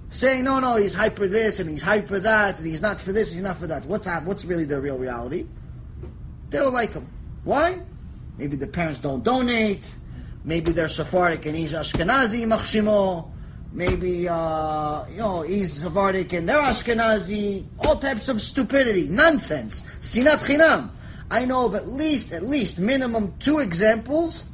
saying, 0.10 0.44
no, 0.44 0.60
no, 0.60 0.78
he's 0.78 0.94
hyper 0.94 1.28
this 1.28 1.60
and 1.60 1.70
he's 1.70 1.82
hyper 1.82 2.20
that 2.20 2.58
and 2.58 2.66
he's 2.66 2.82
not 2.82 3.02
for 3.02 3.12
this, 3.12 3.32
he's 3.32 3.42
not 3.42 3.58
for 3.58 3.68
that. 3.68 3.86
What's 3.86 4.06
hap- 4.06 4.24
What's 4.24 4.46
really 4.46 4.66
the 4.66 4.80
real 4.80 4.98
reality? 4.98 5.46
They 6.50 6.60
don't 6.60 6.74
like 6.74 6.94
him. 6.94 7.08
Why? 7.44 7.82
Maybe 8.38 8.56
the 8.56 8.68
parents 8.68 9.00
don't 9.00 9.24
donate. 9.24 9.84
Maybe 10.46 10.72
they're 10.72 10.88
Sephardic 10.88 11.46
and 11.46 11.56
he's 11.56 11.74
Ashkenazi, 11.74 12.46
Machshimo. 12.46 13.32
Maybe, 13.74 14.30
uh, 14.30 15.06
you 15.08 15.18
know, 15.18 15.42
he's 15.42 15.74
Sephardic 15.74 16.32
and 16.32 16.48
they're 16.48 16.62
Ashkenazi. 16.62 17.66
All 17.80 17.98
types 17.98 18.30
of 18.30 18.42
stupidity, 18.42 19.10
nonsense, 19.10 19.82
sinat 20.02 20.38
chinam. 20.38 20.90
I 21.30 21.46
know 21.46 21.66
of 21.66 21.76
at 21.76 21.88
least, 21.88 22.32
at 22.32 22.44
least, 22.44 22.80
minimum 22.80 23.34
two 23.40 23.60
examples, 23.60 24.46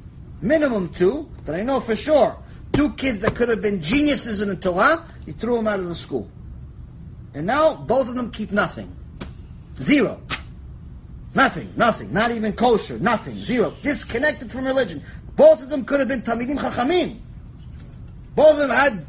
minimum 0.41 0.89
two, 0.89 1.29
that 1.45 1.55
I 1.55 1.61
know 1.61 1.79
for 1.79 1.95
sure. 1.95 2.35
Two 2.71 2.93
kids 2.93 3.19
that 3.19 3.35
could 3.35 3.49
have 3.49 3.61
been 3.61 3.81
geniuses 3.81 4.41
in 4.41 4.49
the 4.49 4.55
Torah, 4.55 5.05
he 5.25 5.31
threw 5.33 5.55
them 5.55 5.67
out 5.67 5.79
of 5.79 5.87
the 5.87 5.95
school. 5.95 6.27
And 7.35 7.45
now, 7.45 7.75
both 7.75 8.09
of 8.09 8.15
them 8.15 8.31
keep 8.31 8.51
nothing. 8.51 8.95
Zero. 9.79 10.19
Nothing, 11.35 11.73
nothing, 11.75 12.13
not 12.13 12.31
even 12.31 12.53
kosher, 12.53 12.99
nothing, 12.99 13.43
zero. 13.43 13.73
Disconnected 13.81 14.51
from 14.51 14.65
religion. 14.65 15.03
Both 15.35 15.63
of 15.63 15.69
them 15.69 15.83
could 15.85 15.99
have 15.99 16.07
been 16.07 16.21
Tamidim 16.21 16.57
Chachamim. 16.57 17.19
Both 18.35 18.53
of 18.53 18.57
them 18.57 18.69
had, 18.69 19.05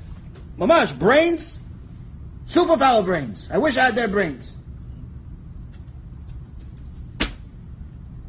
mamash, 0.58 0.98
brains, 0.98 1.58
superpower 2.46 3.04
brains. 3.04 3.48
I 3.50 3.58
wish 3.58 3.76
I 3.76 3.84
had 3.84 3.94
their 3.94 4.08
brains. 4.08 4.53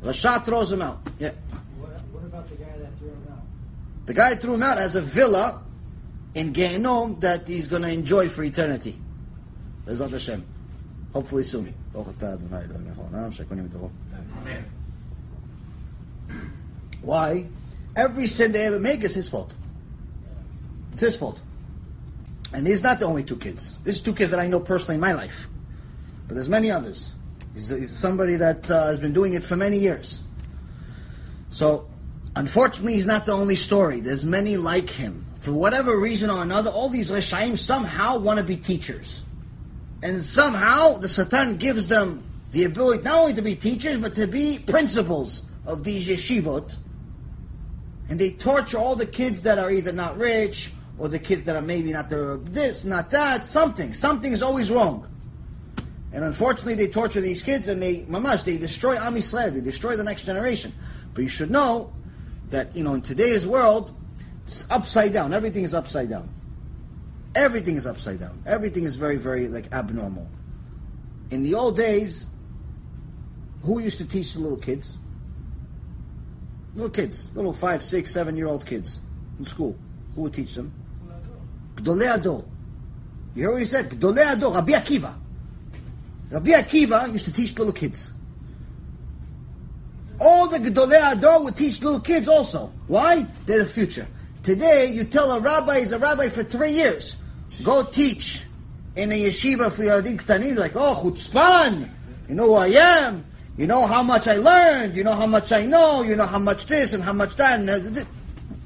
Rashad 0.06 0.46
throws 0.46 0.72
him 0.72 0.84
out. 0.84 1.00
Yeah. 1.20 1.32
What, 1.80 1.90
what 2.12 2.24
about 2.24 2.48
the 2.48 2.56
guy 2.56 2.78
that 2.78 2.98
threw 3.00 3.10
him 3.10 3.28
out? 3.32 3.42
The 4.06 4.14
guy 4.14 4.30
who 4.30 4.36
threw 4.36 4.54
him 4.54 4.64
out 4.64 4.78
has 4.78 4.96
a 4.96 5.02
villa 5.02 5.64
in 6.36 6.54
Gehenom 6.54 7.22
that 7.22 7.48
he's 7.48 7.68
going 7.68 7.82
to 7.82 7.90
enjoy 7.90 8.30
for 8.30 8.44
eternity. 8.44 9.00
BeEzrat 9.88 10.12
Hashem. 10.12 10.46
Hopefully 11.12 11.44
soon. 11.44 11.74
Baruch 11.92 12.20
atah 12.20 12.34
Adonai 12.34 12.68
Eloheinu 12.68 12.84
melech 12.84 12.98
haolam, 12.98 13.34
shekonim 13.34 13.68
v'torah. 13.70 13.92
Amen. 14.42 14.66
Why? 17.02 17.46
Every 17.96 18.28
sin 18.28 18.52
they 18.52 18.66
ever 18.66 18.80
make 18.80 19.02
is 19.04 19.16
his 19.16 19.28
fault. 19.28 19.54
It's 20.94 21.02
his 21.02 21.16
fault. 21.16 21.42
And 22.54 22.68
he's 22.68 22.84
not 22.84 23.00
the 23.00 23.06
only 23.06 23.24
two 23.24 23.38
kids. 23.38 23.80
There's 23.80 24.02
two 24.02 24.14
kids 24.14 24.30
that 24.32 24.40
I 24.40 24.46
know 24.46 24.60
personally 24.60 24.96
in 24.96 25.02
my 25.02 25.14
life. 25.14 25.48
But 26.28 26.36
there's 26.36 26.50
many 26.50 26.70
others. 26.70 27.12
He's, 27.56 27.70
he's 27.70 27.92
somebody 27.92 28.36
that 28.36 28.70
uh, 28.70 28.88
has 28.88 29.00
been 29.00 29.14
doing 29.14 29.34
it 29.34 29.44
for 29.44 29.56
many 29.56 29.80
years. 29.80 30.20
So, 31.50 31.90
unfortunately, 32.36 32.94
he's 32.94 33.08
not 33.08 33.26
the 33.26 33.32
only 33.32 33.56
story. 33.56 34.02
There's 34.02 34.26
many 34.26 34.58
like 34.58 34.90
him. 34.90 35.26
For 35.40 35.54
whatever 35.54 35.98
reason 35.98 36.30
or 36.30 36.44
another, 36.44 36.70
all 36.70 36.90
these 36.90 37.10
Reshaim 37.10 37.58
somehow 37.58 38.20
want 38.20 38.38
to 38.38 38.44
be 38.44 38.58
teachers. 38.58 39.24
And 40.04 40.22
somehow 40.22 40.98
the 40.98 41.10
Satan 41.10 41.58
gives 41.58 41.88
them 41.88 42.24
the 42.52 42.66
ability 42.66 43.04
not 43.04 43.20
only 43.20 43.34
to 43.36 43.42
be 43.42 43.56
teachers, 43.56 43.98
but 43.98 44.16
to 44.16 44.28
be 44.28 44.60
principals 44.60 45.44
of 45.66 45.84
these 45.84 46.08
yeshivot. 46.08 46.76
And 48.10 48.20
they 48.20 48.32
torture 48.32 48.78
all 48.78 48.96
the 48.96 49.06
kids 49.06 49.44
that 49.44 49.58
are 49.58 49.72
either 49.72 49.92
not 49.92 50.18
rich, 50.18 50.72
or 50.98 51.08
the 51.08 51.20
kids 51.20 51.44
that 51.44 51.56
are 51.56 51.62
maybe 51.62 51.92
not 51.92 52.10
the 52.10 52.40
this, 52.44 52.84
not 52.84 53.10
that, 53.12 53.50
something. 53.50 53.94
Something 53.94 54.32
is 54.32 54.42
always 54.42 54.72
wrong. 54.72 55.08
And 56.16 56.24
unfortunately, 56.24 56.76
they 56.76 56.88
torture 56.88 57.20
these 57.20 57.44
kids 57.44 57.68
and 57.68 57.82
they, 57.82 58.04
mamash, 58.04 58.46
they 58.46 58.58
destroy 58.58 58.96
Am 58.96 59.16
Yisrael, 59.16 59.54
they 59.54 59.60
destroy 59.60 59.98
the 59.98 60.04
next 60.04 60.24
generation. 60.24 60.72
But 61.14 61.24
you 61.24 61.28
should 61.28 61.52
know 61.52 61.92
that, 62.52 62.74
you 62.74 62.86
know, 62.86 62.94
in 62.94 63.02
today's 63.02 63.46
world, 63.46 63.94
it's 64.48 64.66
upside 64.70 65.12
down. 65.12 65.34
Everything 65.34 65.66
is 65.66 65.74
upside 65.74 66.10
down. 66.10 66.30
Everything 67.36 67.76
is 67.76 67.86
upside 67.86 68.22
down. 68.22 68.42
Everything 68.46 68.86
is 68.86 68.96
very, 68.96 69.18
very, 69.18 69.50
like, 69.50 69.74
abnormal. 69.74 70.26
In 71.32 71.44
the 71.44 71.54
old 71.54 71.76
days, 71.76 72.28
who 73.64 73.80
used 73.80 73.98
to 73.98 74.06
teach 74.06 74.36
the 74.36 74.40
little 74.40 74.58
kids? 74.58 74.98
Little 76.76 76.92
kids, 76.92 77.28
little 77.36 77.52
five, 77.52 77.84
six, 77.84 78.10
seven 78.10 78.38
year 78.38 78.48
old 78.48 78.66
kids 78.66 79.02
in 79.38 79.44
school. 79.44 79.76
Who 80.16 80.22
would 80.22 80.34
teach 80.34 80.56
them? 80.56 80.72
Gedolei 81.76 82.18
HaDor. 82.18 82.46
You 83.36 83.42
hear 83.42 83.52
what 83.52 83.60
he 83.60 83.66
said? 83.66 83.90
Gedolei 83.90 84.24
HaDor, 84.24 84.56
Rabbi 84.56 84.72
Akiva. 84.72 85.16
Rabbi 86.32 86.52
Akiva 86.52 87.12
used 87.12 87.26
to 87.26 87.34
teach 87.34 87.58
little 87.58 87.74
kids. 87.74 88.12
All 90.20 90.48
the 90.48 90.58
Gedolei 90.58 91.14
HaDor 91.14 91.44
would 91.44 91.56
teach 91.56 91.82
little 91.82 92.00
kids 92.00 92.28
also. 92.28 92.72
Why? 92.88 93.28
They're 93.46 93.64
the 93.64 93.66
future. 93.66 94.08
Today, 94.44 94.92
you 94.92 95.04
tell 95.04 95.32
a 95.32 95.40
rabbi 95.40 95.78
is 95.78 95.92
a 95.92 96.00
rabbi 96.00 96.30
for 96.30 96.44
three 96.44 96.72
years. 96.72 97.16
Go 97.64 97.84
teach 97.84 98.46
in 98.96 99.12
a 99.12 99.20
yeshiva 99.26 99.72
for 99.72 99.84
Yadim 99.84 100.18
Ktanim. 100.18 100.58
Like, 100.58 100.76
oh, 100.76 101.02
chutzpan. 101.04 101.90
You 102.30 102.36
know 102.36 102.46
who 102.46 102.54
I 102.56 102.68
am. 102.68 103.26
You 103.58 103.68
know 103.68 103.86
how 103.86 104.04
much 104.04 104.28
I 104.28 104.36
learned. 104.36 104.96
You 104.96 105.04
know 105.04 105.16
how 105.16 105.26
much 105.26 105.52
I 105.52 105.66
know. 105.66 106.04
You 106.04 106.16
know 106.16 106.26
how 106.26 106.40
much 106.40 106.66
this 106.66 106.94
and 106.94 107.04
how 107.04 107.14
much 107.14 107.36
that. 107.36 107.60
And 107.60 108.08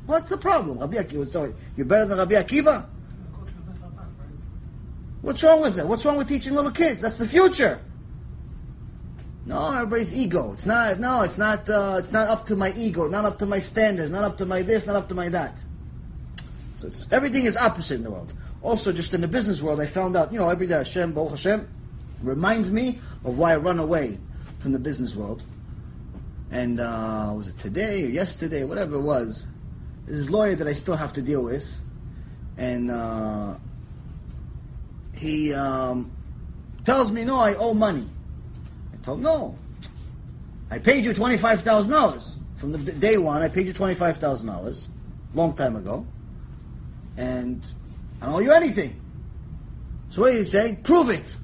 What's 0.05 0.29
the 0.29 0.37
problem? 0.37 0.79
Rabbi 0.79 0.97
Akiva 0.97 1.33
you, 1.33 1.55
you're 1.77 1.85
better 1.85 2.05
than 2.05 2.17
Rabbi 2.17 2.33
Akiva? 2.33 2.85
Coach 3.31 3.45
with 3.45 3.65
the 3.67 3.73
Chabad, 3.73 4.07
right? 4.17 5.18
What's 5.29 5.43
wrong 5.43 5.61
with 5.61 5.75
that? 5.75 5.87
What's 5.87 6.03
wrong 6.05 6.17
with 6.17 6.27
teaching 6.27 6.55
little 6.55 6.71
kids? 6.71 7.03
That's 7.03 7.17
the 7.17 7.27
future. 7.27 7.79
No, 9.45 9.71
everybody's 9.73 10.11
ego. 10.11 10.53
It's 10.53 10.65
not. 10.65 10.99
No, 10.99 11.21
it's 11.21 11.37
not. 11.37 11.69
Uh, 11.69 11.97
it's 11.99 12.11
not 12.11 12.29
up 12.29 12.47
to 12.47 12.55
my 12.55 12.73
ego. 12.73 13.07
Not 13.07 13.25
up 13.25 13.37
to 13.37 13.45
my 13.45 13.59
standards. 13.59 14.09
Not 14.09 14.23
up 14.23 14.39
to 14.39 14.47
my 14.47 14.63
this. 14.63 14.87
Not 14.87 14.95
up 14.95 15.07
to 15.09 15.13
my 15.13 15.29
that. 15.29 15.55
So 16.77 16.87
it's, 16.87 17.05
everything 17.11 17.45
is 17.45 17.55
opposite 17.55 17.93
in 17.93 18.03
the 18.03 18.09
world. 18.09 18.33
Also, 18.63 18.91
just 18.91 19.13
in 19.13 19.21
the 19.21 19.27
business 19.27 19.61
world, 19.61 19.79
I 19.79 19.85
found 19.85 20.17
out. 20.17 20.33
You 20.33 20.39
know, 20.39 20.49
every 20.49 20.65
day 20.65 20.77
Hashem, 20.77 21.13
Baruch 21.13 21.29
Hashem, 21.29 21.69
reminds 22.23 22.71
me 22.71 22.99
of 23.23 23.37
why 23.37 23.53
I 23.53 23.57
run 23.57 23.77
away 23.77 24.17
from 24.57 24.71
the 24.71 24.79
business 24.79 25.13
world. 25.13 25.43
And 26.49 26.79
uh, 26.79 27.33
was 27.35 27.49
it 27.49 27.59
today 27.59 28.03
or 28.03 28.07
yesterday, 28.09 28.63
whatever 28.63 28.95
it 28.95 29.01
was? 29.01 29.45
This 30.07 30.31
lawyer 30.31 30.55
that 30.55 30.67
I 30.67 30.73
still 30.73 30.95
have 30.95 31.13
to 31.13 31.21
deal 31.21 31.43
with, 31.43 31.79
and. 32.57 32.89
Uh, 32.89 33.53
he 35.19 35.53
um, 35.53 36.09
tells 36.85 37.11
me, 37.11 37.25
no, 37.25 37.37
I 37.37 37.53
owe 37.55 37.73
money. 37.73 38.07
I 38.93 38.97
told 39.03 39.17
him, 39.17 39.25
no. 39.25 39.57
I 40.71 40.79
paid 40.79 41.03
you 41.03 41.13
$25,000. 41.13 42.35
From 42.55 42.71
the 42.71 42.77
day 42.77 43.17
one, 43.17 43.41
I 43.41 43.49
paid 43.49 43.67
you 43.67 43.73
$25,000, 43.73 44.87
long 45.33 45.53
time 45.53 45.75
ago. 45.75 46.05
And 47.17 47.61
I 48.21 48.27
don't 48.27 48.35
owe 48.35 48.39
you 48.39 48.53
anything. 48.53 48.99
So 50.09 50.21
what 50.21 50.31
did 50.31 50.37
he 50.37 50.43
say? 50.45 50.77
Prove 50.81 51.09
it. 51.09 51.35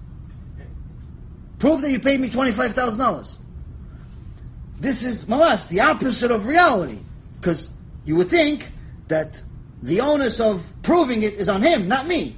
Prove 1.59 1.81
that 1.81 1.91
you 1.91 1.99
paid 1.99 2.21
me 2.21 2.29
$25,000. 2.29 3.37
This 4.79 5.03
is, 5.03 5.25
malas, 5.25 5.67
the 5.67 5.81
opposite 5.81 6.31
of 6.31 6.45
reality. 6.45 6.99
Because 7.35 7.73
you 8.05 8.15
would 8.15 8.29
think 8.29 8.71
that 9.09 9.41
the 9.83 9.99
onus 9.99 10.39
of 10.39 10.65
proving 10.81 11.23
it 11.23 11.33
is 11.33 11.49
on 11.49 11.61
him, 11.61 11.89
not 11.89 12.07
me. 12.07 12.37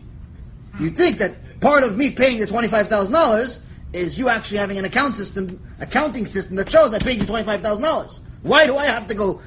You'd 0.80 0.96
think 0.96 1.18
that 1.20 1.60
part 1.60 1.84
of 1.84 1.98
me 1.98 2.12
paying 2.12 2.40
the 2.40 2.48
twenty-five 2.48 2.88
thousand 2.88 3.14
dollars 3.14 3.60
is 3.94 4.18
you 4.18 4.30
actually 4.30 4.58
having 4.58 4.78
an 4.78 4.86
account 4.86 5.16
system, 5.16 5.60
accounting 5.80 6.26
system 6.26 6.56
that 6.58 6.70
shows 6.70 6.94
I 6.94 7.00
paid 7.00 7.20
you 7.20 7.26
twenty-five 7.26 7.62
thousand 7.62 7.84
dollars. 7.84 8.22
Why 8.44 8.68
do 8.68 8.78
I 8.78 8.86
have 8.86 9.08
to 9.08 9.14
go 9.14 9.42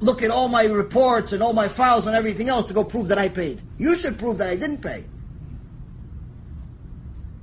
look 0.00 0.22
at 0.22 0.30
all 0.30 0.48
my 0.48 0.64
reports 0.64 1.32
and 1.32 1.42
all 1.42 1.52
my 1.52 1.68
files 1.68 2.06
and 2.06 2.16
everything 2.16 2.48
else 2.48 2.66
to 2.66 2.74
go 2.74 2.84
prove 2.84 3.08
that 3.08 3.18
I 3.18 3.28
paid? 3.28 3.62
You 3.78 3.94
should 3.94 4.18
prove 4.18 4.38
that 4.38 4.48
I 4.48 4.56
didn't 4.56 4.78
pay. 4.78 5.04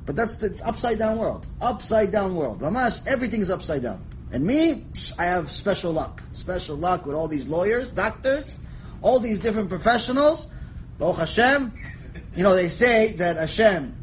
But 0.06 0.16
that's 0.16 0.42
it's 0.44 0.62
upside 0.62 1.00
down 1.00 1.18
world. 1.18 1.48
Upside 1.62 2.12
down 2.12 2.36
world. 2.36 2.60
Mamash, 2.60 3.06
everything 3.08 3.42
is 3.42 3.50
upside 3.50 3.82
down. 3.82 4.06
And 4.32 4.46
me, 4.46 4.86
I 5.18 5.26
have 5.26 5.52
special 5.52 5.94
luck. 5.94 6.22
Special 6.34 6.76
luck 6.76 7.06
with 7.06 7.16
all 7.16 7.28
these 7.28 7.48
lawyers, 7.48 7.92
doctors, 7.92 8.58
all 9.02 9.20
these 9.20 9.40
different 9.40 9.70
professionals. 9.70 10.48
Baruch 11.00 11.18
Hashem. 11.18 11.74
You 12.36 12.44
know, 12.44 12.56
they 12.56 12.70
say 12.70 13.14
that 13.14 13.38
Hashem 13.38 13.96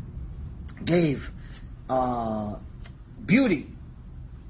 gave 0.84 1.30
uh, 1.90 2.54
beauty. 3.26 3.68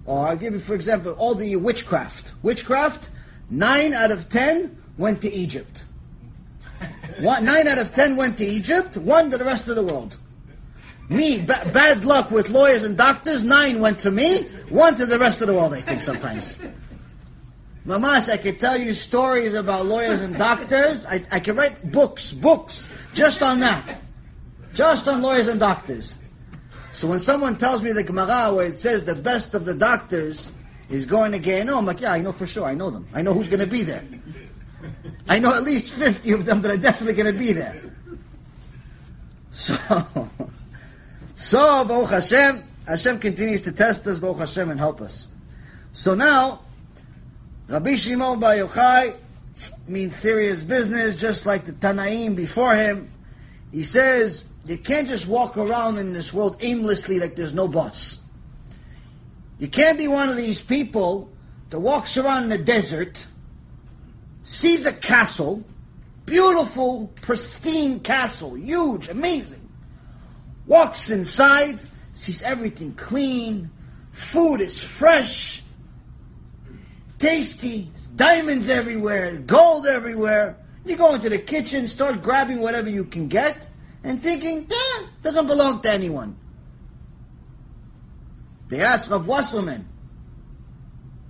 Or 0.07 0.27
I'll 0.27 0.37
give 0.37 0.55
you, 0.55 0.61
for 0.61 0.75
example, 0.75 1.13
all 1.13 1.35
the 1.35 1.57
witchcraft. 1.57 2.35
Witchcraft, 2.43 3.11
nine 3.51 3.93
out 3.93 4.11
of 4.11 4.29
ten 4.29 4.83
went 4.97 5.23
to 5.23 5.33
Egypt. 5.33 5.85
One, 7.19 7.45
nine 7.45 7.69
out 7.69 7.79
of 7.79 7.95
ten 7.95 8.17
went 8.17 8.39
to 8.39 8.45
Egypt, 8.45 8.97
one 8.97 9.31
to 9.31 9.39
the 9.39 9.45
rest 9.45 9.69
of 9.69 9.77
the 9.77 9.83
world. 9.83 10.19
Me, 11.09 11.39
ba- 11.39 11.69
bad 11.73 12.05
luck 12.05 12.31
with 12.31 12.49
lawyers 12.49 12.85
and 12.85 12.97
doctors, 12.97 13.45
nine 13.45 13.81
went 13.81 13.99
to 14.01 14.11
me, 14.11 14.45
one 14.71 14.97
to 14.97 15.07
the 15.07 15.19
rest 15.19 15.41
of 15.41 15.47
the 15.47 15.55
world, 15.55 15.75
I 15.75 15.81
think, 15.81 16.03
sometimes. 16.03 16.59
Mamas, 17.85 18.29
I 18.29 18.37
could 18.37 18.61
tell 18.61 18.79
you 18.79 18.95
stories 18.95 19.55
about 19.55 19.87
lawyers 19.87 20.21
and 20.21 20.39
doctors. 20.39 21.05
I, 21.07 21.25
I 21.33 21.41
could 21.41 21.57
write 21.57 21.91
books, 21.91 22.33
books, 22.33 22.89
just 23.13 23.43
on 23.43 23.61
that. 23.61 23.99
Just 24.75 25.09
on 25.09 25.21
lawyers 25.21 25.49
and 25.49 25.59
doctors. 25.59 26.17
So 26.93 27.09
when 27.09 27.19
someone 27.19 27.57
tells 27.57 27.83
me 27.83 27.93
the 27.93 28.05
Gemara 28.05 28.55
where 28.55 28.67
it 28.67 28.77
says 28.77 29.05
the 29.05 29.17
best 29.17 29.55
of 29.55 29.65
the 29.65 29.75
doctors 29.75 30.53
is 30.89 31.07
going 31.07 31.33
to 31.33 31.41
Gehenom, 31.41 31.79
I'm 31.79 31.87
like, 31.87 32.01
yeah, 32.01 32.13
I 32.13 32.21
know 32.21 32.33
for 32.33 32.47
sure. 32.47 32.65
I 32.65 32.75
know 32.75 32.91
them. 32.91 33.09
I 33.13 33.23
know 33.23 33.35
who's 33.35 33.49
going 33.49 33.61
to 33.61 33.67
be 33.67 33.83
there. 33.83 34.05
I 35.29 35.41
know 35.41 35.55
at 35.55 35.65
least 35.65 35.93
50 35.95 36.33
of 36.33 36.45
them 36.45 36.63
that 36.63 36.71
are 36.71 36.77
definitely 36.77 37.15
going 37.15 37.33
to 37.33 37.39
be 37.39 37.53
there. 37.53 37.81
So, 39.51 39.77
so 41.37 41.85
Baruch 41.85 42.11
Hashem, 42.11 42.65
Hashem 42.87 43.19
continues 43.19 43.63
to 43.63 43.73
test 43.73 44.07
us, 44.07 44.19
Baruch 44.19 44.39
Hashem, 44.39 44.71
and 44.71 44.79
help 44.79 45.01
us. 45.01 45.27
So 45.93 46.15
now, 46.15 46.61
Rabbi 47.69 47.97
Shimon 47.97 48.41
Bar 48.41 48.55
Yochai 48.55 49.15
means 49.87 50.17
serious 50.17 50.63
business, 50.63 51.19
just 51.19 51.47
like 51.47 51.65
the 51.65 51.73
Tanaim 51.73 52.35
before 52.35 52.75
him. 52.75 53.11
He 53.71 53.85
says, 53.85 54.45
you 54.67 54.79
can't 54.79 55.09
just 55.09 55.27
walk 55.27 55.57
around 55.57 55.99
in 55.99 56.13
this 56.13 56.33
world 56.33 56.57
aimlessly 56.61 57.19
like 57.19 57.37
there's 57.37 57.55
no 57.55 57.69
boss. 57.69 58.19
You 59.59 59.69
can't 59.69 59.97
be 59.97 60.09
one 60.09 60.29
of 60.29 60.37
these 60.37 60.61
people 60.61 61.31
that 61.71 61.81
walks 61.81 62.17
around 62.17 62.45
in 62.45 62.49
the 62.51 62.59
desert, 62.59 63.27
sees 64.45 64.85
a 64.85 64.93
castle, 64.93 65.65
beautiful, 66.27 67.13
pristine 67.23 68.01
castle, 68.01 68.55
huge, 68.55 69.09
amazing. 69.09 69.69
Walks 70.67 71.11
inside, 71.11 71.79
sees 72.15 72.43
everything 72.43 72.95
clean, 72.95 73.71
food 74.13 74.61
is 74.61 74.83
fresh, 74.83 75.62
tasty, 77.23 77.89
diamonds 78.17 78.69
everywhere, 78.69 79.37
gold 79.37 79.87
everywhere. 79.87 80.59
You 80.85 80.97
go 80.97 81.15
into 81.15 81.29
the 81.29 81.39
kitchen, 81.39 81.87
start 81.87 82.21
grabbing 82.21 82.61
whatever 82.61 82.91
you 82.91 83.05
can 83.05 83.29
get, 83.29 83.69
and 84.03 84.21
thinking, 84.21 84.67
yeah, 84.69 85.07
doesn't 85.23 85.47
belong 85.47 85.81
to 85.83 85.91
anyone. 85.91 86.37
They 88.69 88.81
asked 88.81 89.09
Rav 89.09 89.27
Wasserman 89.27 89.87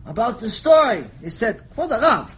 about 0.07 0.40
the 0.40 0.49
story. 0.49 1.05
He 1.22 1.28
said, 1.28 1.62
Rav, 1.76 2.34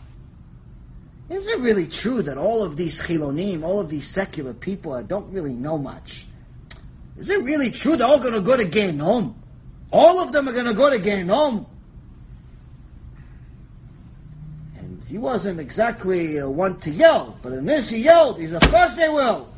is 1.31 1.47
it 1.47 1.61
really 1.61 1.87
true 1.87 2.23
that 2.23 2.37
all 2.37 2.65
of 2.65 2.77
these 2.77 3.01
chilonim, 3.01 3.63
all 3.63 3.79
of 3.79 3.89
these 3.89 4.09
secular 4.09 4.53
people 4.53 4.93
that 4.93 5.07
don't 5.07 5.33
really 5.33 5.53
know 5.53 5.79
much, 5.79 6.27
is 7.17 7.31
it 7.31 7.41
really 7.43 7.71
true 7.71 7.97
they're 7.97 8.09
all 8.09 8.19
going 8.19 8.35
to 8.35 8.41
go 8.41 8.57
to 8.57 8.65
Gehenom? 8.65 9.35
All 9.93 10.19
of 10.19 10.33
them 10.33 10.49
are 10.49 10.53
going 10.53 10.67
to 10.67 10.75
go 10.75 10.91
to 10.91 10.99
Gehenom? 10.99 11.67
And 14.77 15.04
he 15.15 15.19
wasn't 15.19 15.61
exactly 15.61 16.41
uh, 16.41 16.49
one 16.49 16.77
to 16.81 16.91
yell, 16.91 17.39
but 17.41 17.53
in 17.53 17.67
this 17.67 17.89
he 17.89 17.99
yelled. 17.99 18.37
He 18.41 18.49
said, 18.49 18.65
of 18.65 18.69
course 18.69 18.95
they 18.95 19.09
will. 19.09 19.49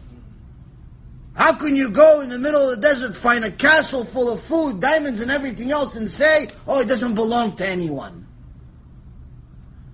How 1.32 1.54
can 1.54 1.74
you 1.74 1.88
go 1.88 2.20
in 2.20 2.28
the 2.28 2.36
middle 2.36 2.68
of 2.68 2.76
the 2.76 2.82
desert, 2.86 3.16
find 3.16 3.42
a 3.42 3.50
castle 3.50 4.04
full 4.04 4.30
of 4.30 4.42
food, 4.42 4.80
diamonds, 4.80 5.22
and 5.22 5.30
everything 5.30 5.70
else, 5.70 5.96
and 5.96 6.11
say, 6.11 6.50
oh, 6.68 6.80
it 6.82 6.88
doesn't 6.88 7.14
belong 7.14 7.57
to 7.57 7.66
anyone? 7.66 8.26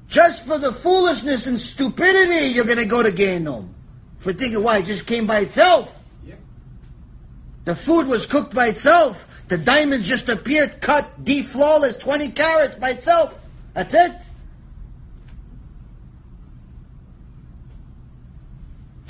Just 0.08 0.44
for 0.46 0.58
the 0.58 0.72
foolishness 0.72 1.46
and 1.46 1.60
stupidity, 1.60 2.46
you're 2.46 2.64
going 2.64 2.78
to 2.78 2.84
go 2.84 3.00
to 3.00 3.12
Gehenom. 3.12 3.68
For 4.18 4.32
thinking, 4.32 4.64
why, 4.64 4.78
it 4.78 4.86
just 4.86 5.06
came 5.06 5.28
by 5.28 5.42
itself? 5.42 5.96
The 7.66 7.76
food 7.76 8.08
was 8.08 8.26
cooked 8.26 8.52
by 8.52 8.66
itself. 8.66 9.28
The 9.46 9.58
diamonds 9.58 10.08
just 10.08 10.28
appeared 10.28 10.80
cut, 10.80 11.24
deep, 11.24 11.50
flawless, 11.50 11.96
20 11.98 12.30
carats 12.30 12.74
by 12.74 12.90
itself. 12.90 13.40
That's 13.74 13.94
it. 13.94 14.12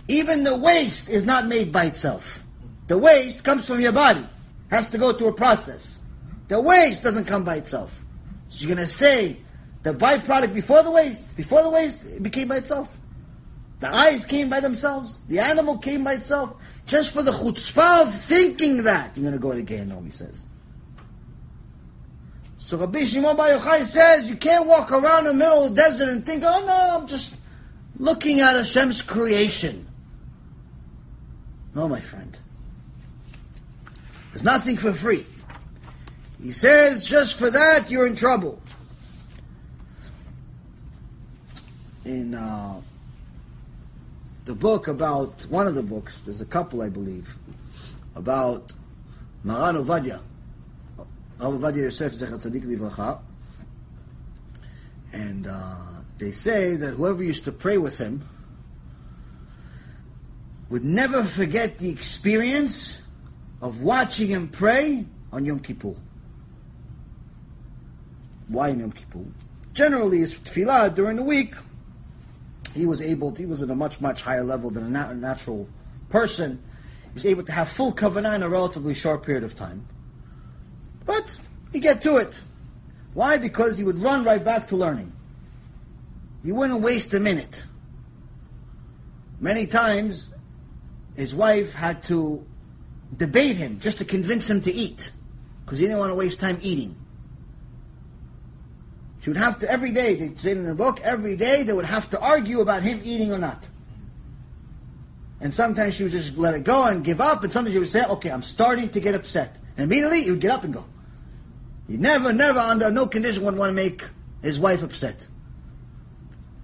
Even 0.08 0.44
the 0.44 0.56
waste 0.56 1.08
is 1.08 1.24
not 1.24 1.46
made 1.46 1.72
by 1.72 1.86
itself. 1.86 2.44
The 2.88 2.98
waste 2.98 3.44
comes 3.44 3.66
from 3.66 3.80
your 3.80 3.92
body. 3.92 4.26
Has 4.70 4.88
to 4.88 4.98
go 4.98 5.12
through 5.12 5.28
a 5.28 5.32
process. 5.32 6.00
The 6.48 6.60
waste 6.60 7.02
doesn't 7.02 7.26
come 7.26 7.44
by 7.44 7.56
itself. 7.56 8.04
So 8.48 8.66
you're 8.66 8.74
going 8.74 8.86
to 8.86 8.92
say 8.92 9.38
the 9.82 9.94
byproduct 9.94 10.54
before 10.54 10.82
the 10.82 10.90
waste, 10.90 11.36
before 11.36 11.62
the 11.62 11.70
waste, 11.70 12.04
it 12.04 12.22
became 12.22 12.48
by 12.48 12.56
itself. 12.56 12.98
The 13.80 13.88
eyes 13.88 14.24
came 14.24 14.48
by 14.48 14.60
themselves. 14.60 15.20
The 15.28 15.40
animal 15.40 15.78
came 15.78 16.04
by 16.04 16.14
itself. 16.14 16.54
Just 16.86 17.12
for 17.12 17.22
the 17.22 17.32
chutzpah 17.32 18.06
of 18.06 18.14
thinking 18.14 18.84
that, 18.84 19.16
you're 19.16 19.22
going 19.22 19.32
to 19.32 19.38
go 19.38 19.52
to 19.52 19.62
Gehenom, 19.62 20.04
he 20.04 20.10
says. 20.10 20.46
So 22.58 22.76
Rabbi 22.76 23.04
Shimon 23.04 23.36
Bar 23.36 23.48
Yochai 23.48 23.82
says, 23.82 24.28
you 24.30 24.36
can't 24.36 24.66
walk 24.66 24.92
around 24.92 25.26
in 25.26 25.38
the 25.38 25.44
middle 25.44 25.64
of 25.64 25.74
the 25.74 25.82
desert 25.82 26.08
and 26.08 26.24
think, 26.24 26.44
oh 26.44 26.64
no, 26.64 27.00
I'm 27.00 27.08
just 27.08 27.36
looking 27.98 28.40
at 28.40 28.54
Hashem's 28.54 29.02
creation. 29.02 29.86
No, 31.74 31.88
my 31.88 32.00
friend. 32.00 32.36
There's 34.32 34.44
nothing 34.44 34.76
for 34.76 34.92
free. 34.92 35.26
He 36.42 36.52
says, 36.52 37.04
just 37.04 37.38
for 37.38 37.50
that, 37.50 37.90
you're 37.90 38.06
in 38.06 38.16
trouble. 38.16 38.60
In 42.04 42.34
uh, 42.34 42.80
the 44.44 44.54
book 44.54 44.88
about, 44.88 45.46
one 45.48 45.66
of 45.66 45.74
the 45.74 45.82
books, 45.82 46.12
there's 46.24 46.40
a 46.40 46.46
couple, 46.46 46.82
I 46.82 46.88
believe, 46.88 47.36
about 48.16 48.72
Maran 49.44 49.76
Ovadia, 49.76 50.20
Rav 51.38 51.54
Ovadia 51.54 51.84
Yosef 51.84 52.14
Zecher 52.14 52.38
Tzadik 52.38 52.64
Livracha, 52.64 53.18
and 55.12 55.46
uh, 55.46 55.76
they 56.18 56.32
say 56.32 56.76
that 56.76 56.94
whoever 56.94 57.22
used 57.22 57.44
to 57.44 57.52
pray 57.52 57.78
with 57.78 57.98
him 57.98 58.28
would 60.72 60.84
never 60.86 61.22
forget 61.22 61.76
the 61.76 61.90
experience 61.90 63.02
of 63.60 63.82
watching 63.82 64.28
him 64.28 64.48
pray 64.48 65.04
on 65.30 65.44
Yom 65.44 65.60
Kippur. 65.60 65.94
Why 68.48 68.70
on 68.70 68.80
Yom 68.80 68.92
Kippur? 68.92 69.26
Generally, 69.74 70.20
his 70.20 70.34
tefillah 70.34 70.94
during 70.94 71.16
the 71.18 71.22
week, 71.22 71.54
he 72.72 72.86
was 72.86 73.02
able, 73.02 73.32
to, 73.32 73.42
he 73.42 73.44
was 73.44 73.62
at 73.62 73.68
a 73.68 73.74
much, 73.74 74.00
much 74.00 74.22
higher 74.22 74.42
level 74.42 74.70
than 74.70 74.84
a 74.84 74.88
nat- 74.88 75.12
natural 75.12 75.68
person. 76.08 76.58
He 77.08 77.14
was 77.16 77.26
able 77.26 77.42
to 77.42 77.52
have 77.52 77.68
full 77.68 77.92
kavanah 77.92 78.34
in 78.34 78.42
a 78.42 78.48
relatively 78.48 78.94
short 78.94 79.24
period 79.24 79.44
of 79.44 79.54
time. 79.54 79.86
But 81.04 81.36
he 81.70 81.80
get 81.80 82.00
to 82.00 82.16
it. 82.16 82.32
Why? 83.12 83.36
Because 83.36 83.76
he 83.76 83.84
would 83.84 84.00
run 84.00 84.24
right 84.24 84.42
back 84.42 84.68
to 84.68 84.76
learning. 84.76 85.12
He 86.42 86.50
wouldn't 86.50 86.80
waste 86.80 87.12
a 87.12 87.20
minute. 87.20 87.62
Many 89.38 89.66
times, 89.66 90.31
his 91.16 91.34
wife 91.34 91.74
had 91.74 92.02
to 92.04 92.46
debate 93.16 93.56
him 93.56 93.80
just 93.80 93.98
to 93.98 94.04
convince 94.04 94.48
him 94.48 94.62
to 94.62 94.72
eat 94.72 95.10
because 95.64 95.78
he 95.78 95.84
didn't 95.84 95.98
want 95.98 96.10
to 96.10 96.14
waste 96.14 96.40
time 96.40 96.58
eating. 96.62 96.96
She 99.20 99.30
would 99.30 99.36
have 99.36 99.60
to, 99.60 99.70
every 99.70 99.92
day, 99.92 100.16
they 100.16 100.34
say 100.36 100.50
in 100.50 100.64
the 100.64 100.74
book, 100.74 101.00
every 101.00 101.36
day 101.36 101.62
they 101.62 101.72
would 101.72 101.84
have 101.84 102.10
to 102.10 102.20
argue 102.20 102.60
about 102.60 102.82
him 102.82 103.00
eating 103.04 103.32
or 103.32 103.38
not. 103.38 103.68
And 105.40 105.54
sometimes 105.54 105.94
she 105.94 106.02
would 106.02 106.12
just 106.12 106.36
let 106.36 106.54
it 106.54 106.64
go 106.64 106.84
and 106.86 107.04
give 107.04 107.20
up, 107.20 107.44
and 107.44 107.52
sometimes 107.52 107.74
she 107.74 107.78
would 107.78 107.88
say, 107.88 108.04
okay, 108.04 108.30
I'm 108.30 108.42
starting 108.42 108.88
to 108.88 109.00
get 109.00 109.14
upset. 109.14 109.56
And 109.76 109.84
immediately 109.84 110.24
he 110.24 110.30
would 110.30 110.40
get 110.40 110.50
up 110.50 110.64
and 110.64 110.74
go. 110.74 110.84
He 111.86 111.96
never, 111.96 112.32
never, 112.32 112.58
under 112.58 112.90
no 112.90 113.06
condition 113.06 113.44
would 113.44 113.56
want 113.56 113.70
to 113.70 113.74
make 113.74 114.04
his 114.42 114.58
wife 114.58 114.82
upset. 114.82 115.26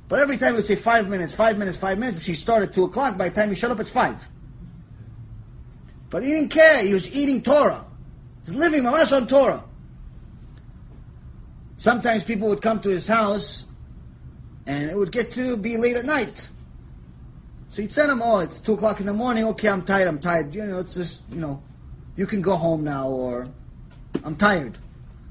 But 0.09 0.20
every 0.20 0.36
time 0.36 0.55
he 0.55 0.57
would 0.57 0.64
say 0.64 0.74
five 0.74 1.09
minutes, 1.09 1.34
five 1.34 1.59
minutes, 1.59 1.78
five 1.78 1.99
minutes, 1.99 2.24
she 2.24 2.34
started 2.34 2.72
two 2.72 2.84
o'clock, 2.84 3.16
by 3.16 3.28
the 3.28 3.34
time 3.34 3.51
he 3.51 3.55
shut 3.55 3.70
up, 3.70 3.78
it's 3.78 3.90
five. 3.90 4.26
But 6.11 6.22
he 6.22 6.30
didn't 6.30 6.50
care. 6.50 6.82
He 6.82 6.94
was 6.94 7.12
eating 7.14 7.42
Torah. 7.42 7.84
He 8.44 8.52
was 8.52 8.61
living 8.61 8.82
mamash 8.82 9.14
on 9.14 9.26
Torah. 9.26 9.62
Sometimes 11.76 12.24
people 12.24 12.48
would 12.48 12.62
come 12.62 12.80
to 12.80 12.88
his 12.88 13.06
house, 13.06 13.66
and 14.66 14.90
it 14.90 14.96
would 14.96 15.12
get 15.12 15.32
to 15.32 15.56
be 15.56 15.76
late 15.76 15.96
at 15.96 16.04
night. 16.04 16.48
So 17.70 17.82
he'd 17.82 17.92
send 17.92 18.11
them, 18.11 18.22
oh, 18.22 18.40
it's 18.40 18.59
two 18.59 18.72
o'clock 18.72 19.00
in 19.00 19.06
the 19.06 19.12
morning. 19.12 19.44
Okay, 19.44 19.68
I'm 19.68 19.82
tired. 19.82 20.09
I'm 20.09 20.18
tired. 20.18 20.54
You 20.54 20.64
know, 20.64 20.78
it's 20.78 20.94
just, 20.94 21.22
you 21.30 21.40
know, 21.40 21.62
you 22.16 22.26
can 22.26 22.42
go 22.42 22.56
home 22.56 22.82
now, 22.82 23.09
or 23.09 23.46
I'm 24.24 24.34
tired, 24.34 24.78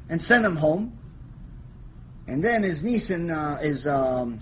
and 0.10 0.22
send 0.22 0.46
him 0.46 0.56
home. 0.56 0.98
And 2.28 2.44
then 2.44 2.64
his 2.64 2.84
niece 2.84 3.10
and 3.10 3.32
uh, 3.32 3.58
his 3.58 3.88
um, 3.88 4.40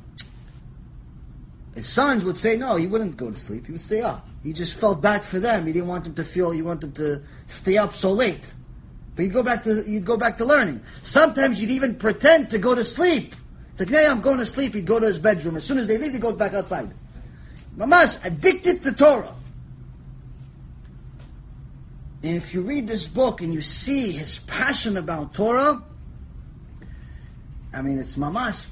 his 1.76 1.88
sons 1.88 2.24
would 2.24 2.38
say 2.38 2.58
no. 2.58 2.76
He 2.76 2.88
wouldn't 2.88 3.16
go 3.16 3.32
to 3.32 3.40
sleep. 3.40 3.68
He 3.68 3.72
would 3.72 3.82
stay 3.82 4.02
up. 4.02 4.28
He 4.46 4.54
just 4.54 4.76
felt 4.76 5.02
bad 5.02 5.24
for 5.24 5.40
them. 5.40 5.66
He 5.66 5.74
didn't 5.74 5.88
want 5.88 6.04
them 6.04 6.14
to 6.14 6.24
feel. 6.24 6.52
He 6.52 6.62
wanted 6.62 6.94
them 6.94 7.06
to 7.06 7.24
stay 7.48 7.80
up 7.80 7.96
so 7.96 8.12
late. 8.12 8.54
But 9.16 9.24
you'd 9.24 9.34
go 9.34 9.42
back 9.42 9.64
to 9.64 9.84
you'd 9.90 10.06
go 10.06 10.18
back 10.18 10.38
to 10.38 10.46
learning. 10.46 10.82
Sometimes 11.02 11.60
you'd 11.60 11.72
even 11.72 11.96
pretend 11.96 12.52
to 12.52 12.60
go 12.60 12.76
to 12.76 12.84
sleep. 12.84 13.36
It's 13.72 13.80
like, 13.80 13.90
yeah, 13.90 14.12
I'm 14.12 14.22
going 14.22 14.38
to 14.38 14.46
sleep. 14.46 14.76
He'd 14.76 14.86
go 14.86 15.00
to 15.00 15.08
his 15.08 15.18
bedroom. 15.18 15.58
As 15.58 15.64
soon 15.64 15.80
as 15.80 15.88
they 15.88 15.98
leave, 15.98 16.14
he 16.14 16.20
goes 16.20 16.36
back 16.36 16.54
outside. 16.54 16.94
Mama's 17.76 18.20
addicted 18.24 18.84
to 18.84 18.92
Torah. 18.92 19.34
And 22.22 22.36
if 22.36 22.54
you 22.54 22.62
read 22.62 22.88
this 22.88 23.08
book 23.08 23.42
and 23.42 23.52
you 23.52 23.62
see 23.62 24.12
his 24.12 24.38
passion 24.40 24.96
about 24.96 25.34
Torah, 25.34 25.82
I 27.74 27.82
mean, 27.82 27.98
it's 27.98 28.16
mamash 28.16 28.64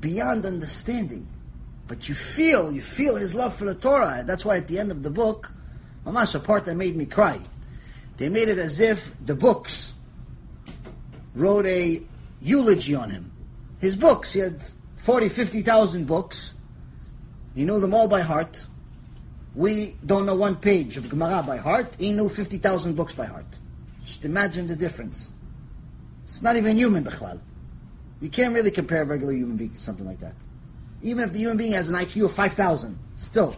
beyond 0.00 0.46
understanding. 0.46 1.26
But 1.88 2.08
you 2.08 2.14
feel, 2.14 2.70
you 2.70 2.82
feel 2.82 3.16
his 3.16 3.34
love 3.34 3.56
for 3.56 3.64
the 3.64 3.74
Torah. 3.74 4.22
That's 4.24 4.44
why 4.44 4.58
at 4.58 4.68
the 4.68 4.78
end 4.78 4.92
of 4.92 5.02
the 5.02 5.10
book, 5.10 5.50
mamash, 6.06 6.34
a 6.34 6.38
part 6.38 6.66
that 6.66 6.76
made 6.76 6.94
me 6.94 7.06
cry. 7.06 7.40
They 8.18 8.28
made 8.28 8.48
it 8.48 8.58
as 8.58 8.78
if 8.78 9.10
the 9.24 9.34
books 9.34 9.94
wrote 11.34 11.66
a 11.66 12.02
eulogy 12.42 12.94
on 12.94 13.10
him. 13.10 13.32
His 13.80 13.96
books, 13.96 14.34
he 14.34 14.40
had 14.40 14.60
40, 14.98 15.30
50,000 15.30 16.06
books. 16.06 16.54
He 17.54 17.64
knew 17.64 17.80
them 17.80 17.94
all 17.94 18.06
by 18.06 18.20
heart. 18.20 18.66
we 19.54 19.96
don't 20.04 20.26
know 20.26 20.34
one 20.34 20.56
page 20.56 20.96
of 20.98 21.08
Gemara 21.08 21.42
by 21.42 21.56
heart. 21.56 21.94
He 21.98 22.12
knew 22.12 22.28
50,000 22.28 22.94
books 22.94 23.14
by 23.14 23.24
heart. 23.24 23.58
Just 24.04 24.24
imagine 24.24 24.68
the 24.68 24.76
difference. 24.76 25.32
It's 26.24 26.42
not 26.42 26.56
even 26.56 26.76
human, 26.76 27.02
Bechlal. 27.02 27.40
You 28.20 28.28
can't 28.28 28.54
really 28.54 28.70
compare 28.70 29.02
a 29.02 29.04
regular 29.06 29.32
human 29.32 29.56
being 29.56 29.72
to 29.74 29.80
something 29.80 30.06
like 30.06 30.20
that. 30.20 30.34
Even 31.02 31.24
if 31.24 31.32
the 31.32 31.38
human 31.38 31.56
being 31.56 31.72
has 31.72 31.88
an 31.88 31.94
IQ 31.94 32.26
of 32.26 32.32
5,000, 32.32 32.98
still, 33.16 33.54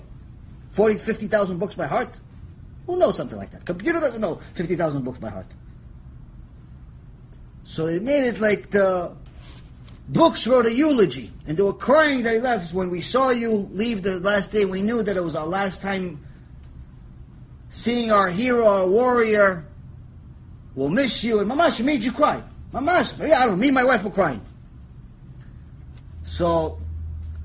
40, 0.71 0.97
50,000 0.97 1.59
books 1.59 1.75
by 1.75 1.87
heart? 1.87 2.21
Who 2.87 2.97
knows 2.97 3.17
something 3.17 3.39
like 3.39 3.51
that? 3.53 3.65
Computer 3.65 4.01
doesn't 4.01 4.21
know 4.21 4.41
50,000 4.55 5.03
books 5.03 5.19
by 5.19 5.31
heart. 5.31 5.47
So 7.65 7.87
they 7.87 8.01
made 8.01 8.27
it 8.27 8.41
like 8.41 8.71
the 8.71 9.13
books 10.09 10.47
wrote 10.47 10.67
a 10.67 10.73
eulogy, 10.73 11.33
and 11.47 11.57
they 11.57 11.63
were 11.63 11.73
crying 11.73 12.25
that 12.25 12.35
he 12.35 12.41
left. 12.41 12.75
When 12.75 12.91
we 12.91 13.01
saw 13.01 13.31
you 13.31 13.69
leave 13.73 14.03
the 14.03 14.19
last 14.21 14.51
day, 14.51 14.65
we 14.65 14.83
knew 14.83 15.03
that 15.03 15.17
it 15.17 15.23
was 15.23 15.37
our 15.37 15.47
last 15.47 15.81
time 15.81 16.25
seeing 17.71 18.11
our 18.11 18.29
hero, 18.29 18.67
our 18.67 18.87
warrior. 18.87 19.65
We'll 20.75 20.89
miss 20.89 21.23
you. 21.23 21.39
And 21.41 21.51
Mamash, 21.51 21.81
it 21.81 21.85
made 21.85 22.03
you 22.03 22.13
cry. 22.13 22.43
Mamash, 22.73 23.17
yeah, 23.19 23.39
I 23.39 23.47
don't 23.47 23.51
know, 23.51 23.57
me 23.57 23.69
and 23.69 23.75
my 23.75 23.85
wife 23.85 24.05
were 24.05 24.11
crying. 24.11 24.41
So, 26.25 26.79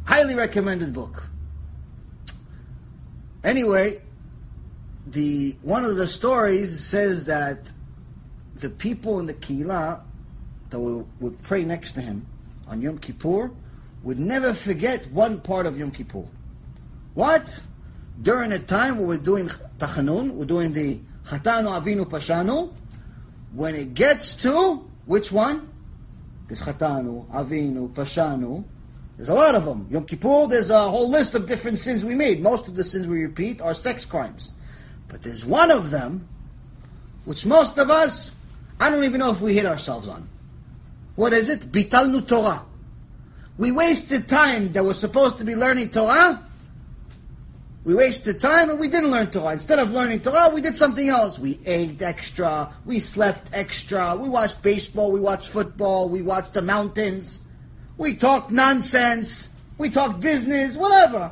highly 0.06 0.36
recommended 0.36 0.94
book. 0.94 1.28
Anyway, 3.44 4.02
the 5.08 5.56
one 5.62 5.84
of 5.84 5.98
the 5.98 6.08
stories 6.08 6.80
says 6.80 7.26
that 7.26 7.60
the 8.56 8.70
people 8.70 9.20
in 9.20 9.26
the 9.26 9.34
Kila 9.34 10.02
that 10.70 10.80
would, 10.80 11.06
would 11.20 11.42
pray 11.44 11.64
next 11.64 11.94
to 11.94 12.02
him 12.02 12.26
on 12.68 12.82
Yom 12.82 12.98
Kippur 12.98 13.52
would 14.04 14.18
never 14.18 14.54
forget 14.54 15.12
one 15.12 15.42
part 15.42 15.66
of 15.66 15.78
Yom 15.78 15.92
Kippur. 15.92 16.26
What? 17.14 17.62
During 18.22 18.52
the 18.52 18.60
time 18.60 18.98
when 18.98 19.08
we're 19.08 19.18
doing 19.18 19.50
Tachanun, 19.78 20.32
we're 20.32 20.46
doing 20.46 20.74
the 20.74 21.00
Chatanu 21.26 21.82
Avinu 21.82 22.06
Pashanu, 22.06 22.72
when 23.54 23.76
it 23.76 23.94
gets 23.94 24.36
to 24.38 24.90
which 25.06 25.32
one? 25.32 25.68
There's 26.48 26.62
Chatanu, 26.62 27.28
Avinu, 27.30 27.90
Pashanu. 27.90 28.64
There's 29.18 29.30
a 29.30 29.34
lot 29.34 29.56
of 29.56 29.66
them. 29.66 29.88
Yom 29.90 30.06
Kippur, 30.06 30.48
there's 30.48 30.70
a 30.70 30.90
whole 30.90 31.10
list 31.10 31.36
of 31.36 31.48
different 31.48 31.80
sins 31.80 32.04
we 32.04 32.16
made. 32.16 32.42
Most 32.42 32.68
of 32.68 32.76
the 32.76 32.84
sins 32.84 33.08
we 33.08 33.24
repeat 33.24 33.62
are 33.62 33.74
sex 33.74 34.04
crimes. 34.04 34.52
But 35.08 35.22
there's 35.22 35.46
one 35.46 35.72
of 35.72 35.90
them, 35.90 36.28
which 37.24 37.46
most 37.46 37.78
of 37.78 37.90
us, 37.90 38.32
I 38.80 38.90
don't 38.90 39.04
even 39.06 39.20
know 39.20 39.32
if 39.32 39.40
we 39.40 39.54
hit 39.54 39.66
ourselves 39.66 40.08
on. 40.08 40.28
What 41.16 41.32
is 41.32 41.48
it? 41.48 41.72
Bitalnu 41.72 42.28
Torah. 42.28 42.64
We 43.58 43.72
wasted 43.72 44.28
time 44.28 44.74
that 44.74 44.84
was 44.84 45.00
supposed 45.00 45.38
to 45.38 45.46
be 45.46 45.56
learning 45.56 45.92
Torah. 45.92 46.44
We 47.86 47.94
wasted 47.94 48.42
time 48.42 48.70
and 48.70 48.80
we 48.80 48.90
didn't 48.90 49.12
learn 49.12 49.32
Torah. 49.32 49.54
Instead 49.54 49.80
of 49.80 49.94
learning 49.94 50.22
Torah, 50.22 50.50
we 50.50 50.60
did 50.60 50.76
something 50.76 51.08
else. 51.08 51.40
We 51.40 51.60
ate 51.66 52.02
extra. 52.02 52.74
We 52.84 53.00
slept 53.00 53.50
extra. 53.54 54.18
We 54.18 54.28
watched 54.28 54.62
baseball. 54.62 55.12
We 55.12 55.22
watched 55.22 55.50
football. 55.50 56.10
We 56.10 56.22
watched 56.22 56.54
the 56.54 56.64
mountains. 56.64 57.42
We 57.98 58.16
talked 58.16 58.52
nonsense. 58.52 59.50
We 59.78 59.90
talked 59.90 60.20
business, 60.22 60.78
whatever. 60.78 61.32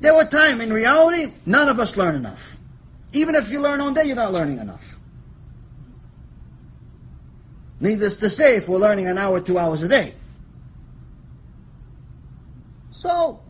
There 0.00 0.14
were 0.14 0.24
time. 0.24 0.60
In 0.60 0.72
reality, 0.72 1.32
none 1.46 1.68
of 1.68 1.78
us 1.78 1.96
learn 1.96 2.14
enough. 2.14 2.58
Even 3.12 3.34
if 3.34 3.50
you 3.50 3.60
learn 3.60 3.80
all 3.80 3.92
day, 3.92 4.04
you're 4.04 4.16
not 4.16 4.32
learning 4.32 4.58
enough. 4.58 4.98
Needless 7.80 8.16
to 8.16 8.30
say, 8.30 8.56
if 8.56 8.68
we're 8.68 8.78
learning 8.78 9.06
an 9.06 9.18
hour, 9.18 9.40
two 9.40 9.58
hours 9.58 9.82
a 9.82 9.88
day. 9.88 10.14
So, 12.92 13.40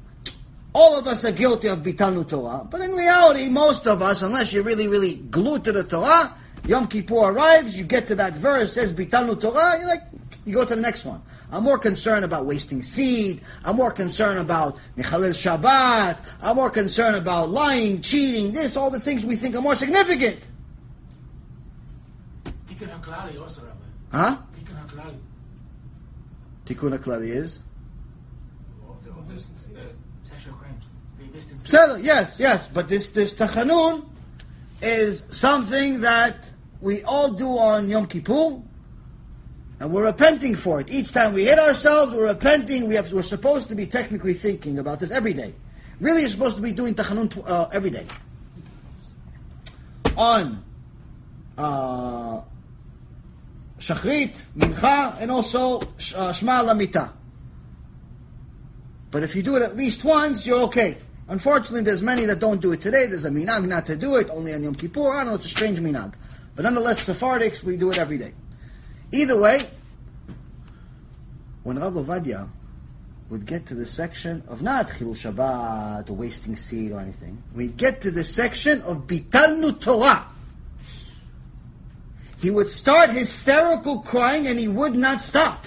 all 0.73 0.97
of 0.97 1.09
us 1.09 1.25
are 1.25 1.33
guilty 1.33 1.67
of 1.67 1.81
bitalnu 1.81 2.29
Torah, 2.29 2.65
but 2.71 2.81
in 2.81 2.93
reality, 2.93 3.49
most 3.49 3.89
of 3.89 4.03
us, 4.03 4.23
unless 4.23 4.53
you're 4.53 4.63
really, 4.63 4.87
really 4.87 5.17
glued 5.17 5.65
to 5.65 5.73
the 5.73 5.83
Torah, 5.83 6.33
Yom 6.67 6.87
Kippur 6.87 7.17
arrives, 7.17 7.77
you 7.77 7.83
get 7.83 8.07
to 8.07 8.15
that 8.15 8.35
verse, 8.35 8.75
says 8.75 8.93
bitalnu 8.95 9.41
Torah, 9.41 9.79
you're 9.79 9.89
like, 9.89 10.05
you 10.47 10.55
go 10.55 10.65
to 10.65 10.77
the 10.77 10.81
next 10.81 11.05
one. 11.05 11.21
I'm 11.53 11.65
more 11.65 11.79
concerned 11.79 12.25
about 12.25 12.47
wasting 12.47 12.83
seed. 12.83 13.41
I'm 13.65 13.77
more 13.77 13.91
concerned 13.91 14.39
about 14.39 14.79
Mechalel 14.97 15.35
Shabbat. 15.35 16.19
I'm 16.41 16.57
more 16.57 16.71
concerned 16.71 17.17
about 17.17 17.51
lying, 17.51 18.03
cheating, 18.03 18.53
this, 18.53 18.77
all 18.77 18.91
the 18.91 19.01
things 19.01 19.27
we 19.27 19.37
think 19.37 19.57
are 19.57 19.61
more 19.61 19.75
significant. 19.75 20.41
Tikkun 22.45 22.89
HaKlali 23.01 23.41
also, 23.41 23.63
Rabbi. 23.63 23.77
Huh? 24.13 24.37
Tikkun 24.55 24.87
HaKlali. 24.87 25.19
Tikkun 26.67 26.99
HaKlali 26.99 27.29
is? 27.31 27.61
Sexual 30.25 30.55
crimes. 30.55 30.85
They 31.19 31.25
based 31.27 31.51
in 31.51 32.05
yes, 32.05 32.37
yes, 32.39 32.69
but 32.69 32.89
this, 32.89 33.11
this 33.11 33.35
Tachanun 33.35 34.05
is 34.83 35.25
something 35.31 36.01
that 36.01 36.37
we 36.81 37.03
all 37.03 37.33
do 37.33 37.59
on 37.59 37.89
Yom 37.89 38.07
Kippur, 38.07 38.63
and 39.81 39.91
we're 39.91 40.05
repenting 40.05 40.55
for 40.55 40.81
it. 40.81 40.91
Each 40.91 41.11
time 41.11 41.33
we 41.33 41.47
hit 41.47 41.59
ourselves, 41.59 42.15
we're 42.15 42.29
repenting. 42.29 42.87
We 42.87 42.97
have, 42.97 43.11
we're 43.13 43.23
supposed 43.23 43.69
to 43.69 43.75
be 43.75 43.87
technically 43.87 44.35
thinking 44.35 44.79
about 44.79 45.01
this 45.01 45.11
every 45.11 45.33
day. 45.33 45.55
Really, 46.01 46.21
you're 46.21 46.31
supposed 46.31 46.57
to 46.57 46.63
be 46.63 46.71
doing 46.71 46.95
Tachanun 46.95 47.43
uh, 47.49 47.69
every 47.73 47.89
day. 47.89 48.07
On 50.17 50.63
uh, 51.57 52.43
Shachrit, 53.79 54.33
Mincha, 54.57 55.19
and 55.19 55.31
also 55.31 55.81
uh, 56.15 56.33
Shema 56.33 56.63
Lamita. 56.63 57.11
But 59.11 59.23
if 59.25 59.35
you 59.35 59.43
do 59.43 59.57
it 59.57 59.63
at 59.63 59.77
least 59.77 60.05
once, 60.05 60.47
you're 60.47 60.61
okay. 60.61 60.99
Unfortunately, 61.29 61.81
there's 61.81 62.03
many 62.03 62.27
that 62.27 62.39
don't 62.39 62.61
do 62.61 62.73
it 62.73 62.83
today. 62.83 63.07
There's 63.07 63.25
a 63.25 63.31
minhag 63.31 63.67
not 63.67 63.87
to 63.87 63.97
do 63.97 64.17
it, 64.17 64.29
only 64.29 64.53
on 64.53 64.63
Yom 64.63 64.75
Kippur. 64.75 65.13
I 65.13 65.19
don't 65.19 65.29
know, 65.29 65.35
it's 65.37 65.47
a 65.47 65.49
strange 65.49 65.79
minhag. 65.81 66.15
But 66.55 66.65
nonetheless, 66.65 67.09
Sephardics, 67.09 67.63
we 67.63 67.77
do 67.79 67.91
it 67.91 67.99
every 67.99 68.19
day. 68.19 68.35
Either 69.13 69.39
way, 69.39 69.69
when 71.65 71.79
Rav 71.79 71.95
Ovadia 71.95 72.49
would 73.29 73.47
get 73.47 73.67
to 73.67 73.75
the 73.75 73.87
section 73.87 74.43
of 74.49 74.63
not 74.63 74.89
Chilul 74.89 75.15
Shabbat 75.15 76.11
or 76.11 76.13
wasting 76.15 76.57
seed 76.57 76.93
or 76.93 77.01
anything, 77.01 77.43
we'd 77.55 77.77
get 77.77 78.01
to 78.03 78.11
the 78.11 78.25
section 78.25 78.83
of 78.83 79.07
Bitalnu 79.07 79.81
Torah. 79.81 80.27
He 82.41 82.51
would 82.51 82.69
start 82.69 83.11
hysterical 83.11 84.01
crying 84.01 84.47
and 84.47 84.59
he 84.59 84.69
would 84.69 84.95
not 84.95 85.21
stop. 85.21 85.67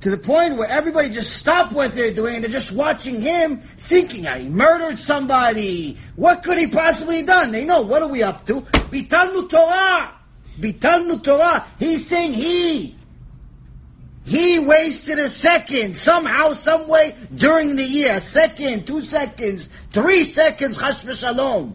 To 0.00 0.10
the 0.10 0.16
point 0.16 0.56
where 0.56 0.68
everybody 0.68 1.10
just 1.10 1.36
stopped 1.36 1.72
what 1.72 1.92
they're 1.92 2.14
doing 2.14 2.36
and 2.36 2.44
they're 2.44 2.50
just 2.50 2.72
watching 2.72 3.20
him, 3.20 3.60
thinking, 3.76 4.26
"Ah, 4.26 4.36
he 4.36 4.48
murdered 4.48 4.98
somebody. 4.98 5.98
What 6.16 6.42
could 6.42 6.58
he 6.58 6.68
possibly 6.68 7.18
have 7.18 7.26
done? 7.26 7.52
They 7.52 7.66
know, 7.66 7.82
what 7.82 8.00
are 8.00 8.08
we 8.08 8.22
up 8.22 8.46
to? 8.46 8.62
Bitalnu 8.62 9.50
Torah! 9.50 10.19
Bitalnu 10.60 11.22
Torah! 11.22 11.64
He's 11.78 12.06
saying 12.06 12.34
he. 12.34 12.94
He 14.24 14.58
wasted 14.58 15.18
a 15.18 15.28
second, 15.28 15.96
somehow, 15.96 16.52
some 16.52 16.86
way, 16.88 17.16
during 17.34 17.76
the 17.76 17.84
year. 17.84 18.14
A 18.14 18.20
second, 18.20 18.86
two 18.86 19.02
seconds, 19.02 19.68
three 19.90 20.24
seconds, 20.24 20.78
chas 20.78 21.04
v'shalom. 21.04 21.74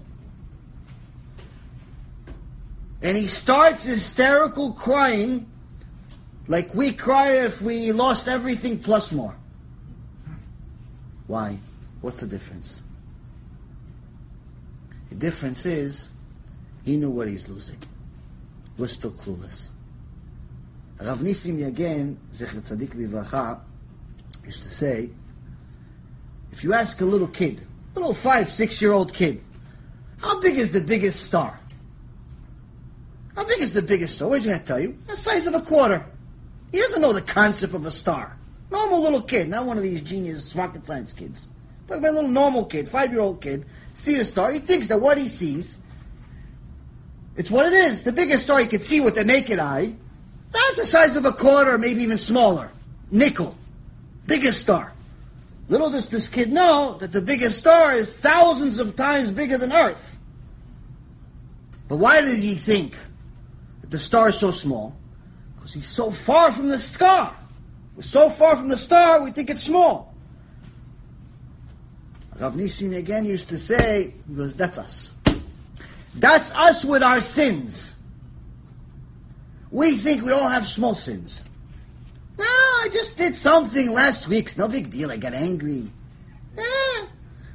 And 3.01 3.17
he 3.17 3.27
starts 3.27 3.83
hysterical 3.83 4.73
crying 4.73 5.47
like 6.47 6.73
we 6.73 6.91
cry 6.91 7.31
if 7.31 7.61
we 7.61 7.91
lost 7.91 8.27
everything 8.27 8.79
plus 8.79 9.11
more. 9.11 9.35
Why? 11.27 11.57
What's 12.01 12.17
the 12.17 12.27
difference? 12.27 12.81
The 15.09 15.15
difference 15.15 15.65
is 15.65 16.09
he 16.83 16.97
knew 16.97 17.09
what 17.09 17.27
he's 17.27 17.49
losing. 17.49 17.77
We're 18.77 18.87
still 18.87 19.11
clueless. 19.11 19.69
Rav 20.99 21.19
Nissim 21.19 21.57
Yagen, 21.57 22.17
Zecher 22.33 22.61
Tzadik 22.61 22.95
Livracha, 22.95 23.59
used 24.45 24.63
to 24.63 24.69
say, 24.69 25.09
if 26.51 26.63
you 26.63 26.73
ask 26.73 27.01
a 27.01 27.05
little 27.05 27.27
kid, 27.27 27.65
a 27.95 27.99
little 27.99 28.13
five, 28.13 28.49
six 28.49 28.81
year 28.81 28.93
old 28.93 29.13
kid, 29.13 29.41
how 30.17 30.39
big 30.39 30.57
is 30.57 30.71
the 30.71 30.81
biggest 30.81 31.23
star? 31.23 31.59
How 33.35 33.43
big 33.43 33.59
is 33.59 33.73
the 33.73 33.81
biggest 33.81 34.15
star? 34.15 34.29
What 34.29 34.37
is 34.37 34.45
he 34.45 34.49
going 34.49 34.61
to 34.61 34.65
tell 34.65 34.79
you? 34.79 34.97
The 35.07 35.15
size 35.15 35.47
of 35.47 35.53
a 35.53 35.61
quarter. 35.61 36.05
He 36.71 36.79
doesn't 36.79 37.01
know 37.01 37.13
the 37.13 37.21
concept 37.21 37.73
of 37.73 37.85
a 37.85 37.91
star. 37.91 38.37
Normal 38.71 39.01
little 39.01 39.21
kid, 39.21 39.49
not 39.49 39.65
one 39.65 39.77
of 39.77 39.83
these 39.83 40.01
genius 40.01 40.55
rocket 40.55 40.85
science 40.87 41.13
kids. 41.13 41.49
But 41.87 41.99
a 41.99 42.11
little 42.11 42.29
normal 42.29 42.65
kid, 42.65 42.89
five 42.89 43.11
year 43.11 43.21
old 43.21 43.41
kid, 43.41 43.65
see 43.93 44.17
a 44.17 44.25
star. 44.25 44.51
He 44.51 44.59
thinks 44.59 44.87
that 44.87 44.99
what 44.99 45.17
he 45.17 45.27
sees, 45.27 45.77
it's 47.35 47.51
what 47.51 47.65
it 47.65 47.73
is. 47.73 48.03
The 48.03 48.11
biggest 48.11 48.45
star 48.45 48.61
you 48.61 48.67
could 48.67 48.83
see 48.83 49.01
with 49.01 49.15
the 49.15 49.23
naked 49.23 49.59
eye, 49.59 49.93
that's 50.51 50.77
the 50.77 50.85
size 50.85 51.15
of 51.15 51.25
a 51.25 51.33
quarter, 51.33 51.77
maybe 51.77 52.03
even 52.03 52.17
smaller. 52.17 52.71
Nickel. 53.11 53.55
Biggest 54.25 54.61
star. 54.61 54.93
Little 55.67 55.89
does 55.89 56.09
this 56.09 56.27
kid 56.27 56.51
know 56.51 56.97
that 56.99 57.11
the 57.11 57.21
biggest 57.21 57.59
star 57.59 57.93
is 57.93 58.15
thousands 58.15 58.79
of 58.79 58.95
times 58.95 59.31
bigger 59.31 59.57
than 59.57 59.73
Earth. 59.73 60.17
But 61.87 61.97
why 61.97 62.21
does 62.21 62.41
he 62.41 62.55
think 62.55 62.95
that 63.81 63.91
the 63.91 63.99
star 63.99 64.29
is 64.29 64.37
so 64.37 64.51
small? 64.51 64.95
Because 65.55 65.73
he's 65.73 65.87
so 65.87 66.11
far 66.11 66.51
from 66.51 66.67
the 66.67 66.79
star. 66.79 67.35
We're 67.95 68.03
so 68.03 68.29
far 68.29 68.55
from 68.55 68.69
the 68.69 68.77
star, 68.77 69.23
we 69.23 69.31
think 69.31 69.49
it's 69.49 69.63
small. 69.63 70.13
Rav 72.37 72.53
Nissim 72.53 72.89
Yagen 72.89 73.25
used 73.25 73.49
to 73.49 73.57
say, 73.57 74.13
he 74.27 74.33
goes, 74.33 74.53
that's 74.53 74.77
us. 74.77 75.11
That's 76.15 76.51
us 76.53 76.85
with 76.85 77.03
our 77.03 77.21
sins. 77.21 77.95
We 79.71 79.95
think 79.97 80.23
we 80.23 80.31
all 80.31 80.47
have 80.47 80.67
small 80.67 80.95
sins. 80.95 81.43
No, 82.37 82.45
I 82.45 82.89
just 82.91 83.17
did 83.17 83.35
something 83.35 83.91
last 83.91 84.27
week. 84.27 84.45
It's 84.45 84.57
no 84.57 84.67
big 84.67 84.89
deal. 84.89 85.11
I 85.11 85.17
got 85.17 85.33
angry. 85.33 85.91
Eh, 86.57 87.05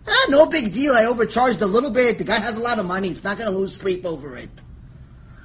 ah, 0.06 0.26
no 0.28 0.46
big 0.46 0.72
deal. 0.72 0.94
I 0.94 1.06
overcharged 1.06 1.62
a 1.62 1.66
little 1.66 1.90
bit. 1.90 2.18
The 2.18 2.24
guy 2.24 2.38
has 2.38 2.56
a 2.56 2.60
lot 2.60 2.78
of 2.78 2.86
money. 2.86 3.08
It's 3.08 3.24
not 3.24 3.38
going 3.38 3.50
to 3.50 3.56
lose 3.56 3.74
sleep 3.74 4.04
over 4.04 4.36
it. 4.36 4.50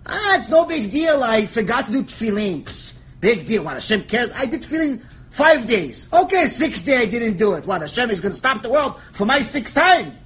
Ah, 0.06 0.38
it's 0.38 0.50
no 0.50 0.66
big 0.66 0.92
deal. 0.92 1.24
I 1.24 1.46
forgot 1.46 1.86
to 1.86 1.92
do 1.92 2.04
tefillin. 2.04 2.94
Big 3.22 3.46
deal. 3.46 3.64
What, 3.64 3.76
Hashem 3.76 4.04
cares? 4.04 4.32
I 4.36 4.46
did 4.46 4.64
tefillin 4.64 5.02
five 5.32 5.68
days. 5.68 6.10
Okay, 6.12 6.48
sixth 6.48 6.86
day 6.86 6.98
I 6.98 7.06
didn't 7.06 7.38
do 7.38 7.54
it. 7.54 7.66
What, 7.66 7.82
Hashem 7.82 8.10
is 8.10 8.20
going 8.20 8.34
to 8.34 8.38
stop 8.38 8.62
the 8.62 8.70
world 8.70 9.00
for 9.14 9.26
my 9.26 9.42
sixth 9.42 9.76
time? 9.76 10.18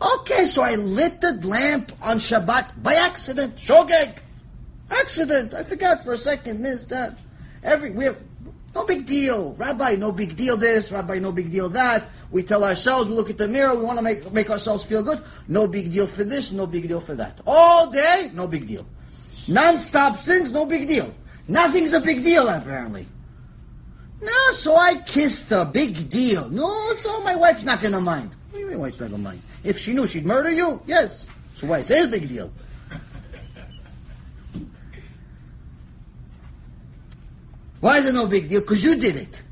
Okay, 0.00 0.46
so 0.46 0.62
I 0.62 0.76
lit 0.76 1.20
the 1.20 1.32
lamp 1.32 1.92
on 2.00 2.18
Shabbat 2.18 2.82
by 2.82 2.94
accident. 2.94 3.56
Shogeg. 3.56 4.18
Accident. 4.90 5.54
I 5.54 5.64
forgot 5.64 6.04
for 6.04 6.12
a 6.12 6.18
second. 6.18 6.62
This, 6.62 6.84
that. 6.86 7.18
Every, 7.64 7.90
we 7.90 8.04
have, 8.04 8.18
no 8.74 8.84
big 8.84 9.06
deal. 9.06 9.54
Rabbi, 9.54 9.96
no 9.96 10.12
big 10.12 10.36
deal 10.36 10.56
this. 10.56 10.92
Rabbi, 10.92 11.18
no 11.18 11.32
big 11.32 11.50
deal 11.50 11.68
that. 11.70 12.08
We 12.30 12.42
tell 12.42 12.62
ourselves, 12.62 13.08
we 13.08 13.16
look 13.16 13.30
at 13.30 13.38
the 13.38 13.48
mirror, 13.48 13.74
we 13.74 13.82
want 13.82 13.98
to 13.98 14.02
make, 14.02 14.30
make 14.32 14.50
ourselves 14.50 14.84
feel 14.84 15.02
good. 15.02 15.22
No 15.48 15.66
big 15.66 15.90
deal 15.90 16.06
for 16.06 16.24
this, 16.24 16.52
no 16.52 16.66
big 16.66 16.86
deal 16.86 17.00
for 17.00 17.14
that. 17.14 17.40
All 17.46 17.90
day, 17.90 18.30
no 18.34 18.46
big 18.46 18.66
deal. 18.66 18.86
Non-stop 19.48 20.18
sins, 20.18 20.52
no 20.52 20.66
big 20.66 20.86
deal. 20.86 21.12
Nothing's 21.48 21.94
a 21.94 22.00
big 22.00 22.22
deal, 22.22 22.46
apparently. 22.46 23.06
No, 24.20 24.52
so 24.52 24.76
I 24.76 24.96
kissed 24.96 25.48
her. 25.50 25.64
Big 25.64 26.10
deal. 26.10 26.50
No, 26.50 26.94
so 26.96 27.20
my 27.22 27.34
wife's 27.34 27.62
not 27.62 27.80
going 27.80 27.94
to 27.94 28.00
mind. 28.00 28.32
Do 28.58 28.64
you 28.64 28.70
mean, 28.70 28.80
wife's 28.80 28.98
not 28.98 29.10
going 29.10 29.22
to 29.22 29.28
mind? 29.28 29.42
If 29.62 29.78
she 29.78 29.92
knew, 29.92 30.08
she'd 30.08 30.26
murder 30.26 30.50
you? 30.50 30.82
Yes. 30.84 31.28
So 31.54 31.68
why 31.68 31.78
it's 31.78 31.92
a 31.92 32.08
big 32.08 32.28
deal? 32.28 32.50
Why 37.78 37.98
is 37.98 38.06
it 38.06 38.14
no 38.14 38.26
big 38.26 38.48
deal? 38.48 38.60
Because 38.60 38.82
you 38.82 38.96
did 38.96 39.14
it. 39.14 39.42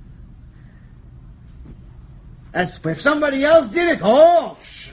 That's, 2.51 2.85
if 2.85 3.01
somebody 3.01 3.45
else 3.45 3.69
did 3.69 3.97
it, 3.97 4.01
oh, 4.03 4.59
shh. 4.61 4.91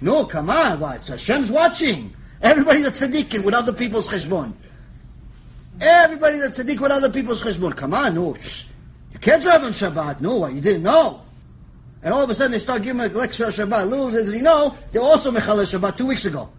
no, 0.00 0.24
come 0.24 0.48
on, 0.48 0.80
why? 0.80 0.96
what? 0.96 1.06
Hashem's 1.06 1.50
watching. 1.50 2.14
Everybody 2.40 2.80
that's 2.80 2.98
tzaddikin 3.02 3.44
with 3.44 3.52
other 3.52 3.74
people's 3.74 4.08
cheshbon. 4.08 4.54
Everybody 5.78 6.38
that's 6.38 6.58
tzaddik 6.58 6.80
with 6.80 6.92
other 6.92 7.10
people's 7.10 7.42
cheshbon. 7.42 7.76
Come 7.76 7.92
on, 7.92 8.14
no, 8.14 8.34
shh. 8.40 8.64
You 9.12 9.18
can't 9.18 9.42
drive 9.42 9.64
on 9.64 9.72
Shabbat. 9.72 10.22
No, 10.22 10.36
what? 10.36 10.54
You 10.54 10.62
didn't 10.62 10.84
know. 10.84 11.20
And 12.02 12.14
all 12.14 12.22
of 12.22 12.30
a 12.30 12.34
sudden 12.34 12.52
they 12.52 12.58
start 12.58 12.82
giving 12.82 13.00
him 13.00 13.10
a 13.10 13.14
lecture 13.14 13.46
on 13.46 13.52
Shabbat. 13.52 13.88
Little 13.88 14.10
does 14.10 14.32
he 14.32 14.40
know, 14.40 14.76
they 14.92 14.98
also 14.98 15.30
mechalel 15.30 15.66
Shabbat 15.66 15.96
two 15.96 16.06
weeks 16.06 16.24
ago. 16.24 16.50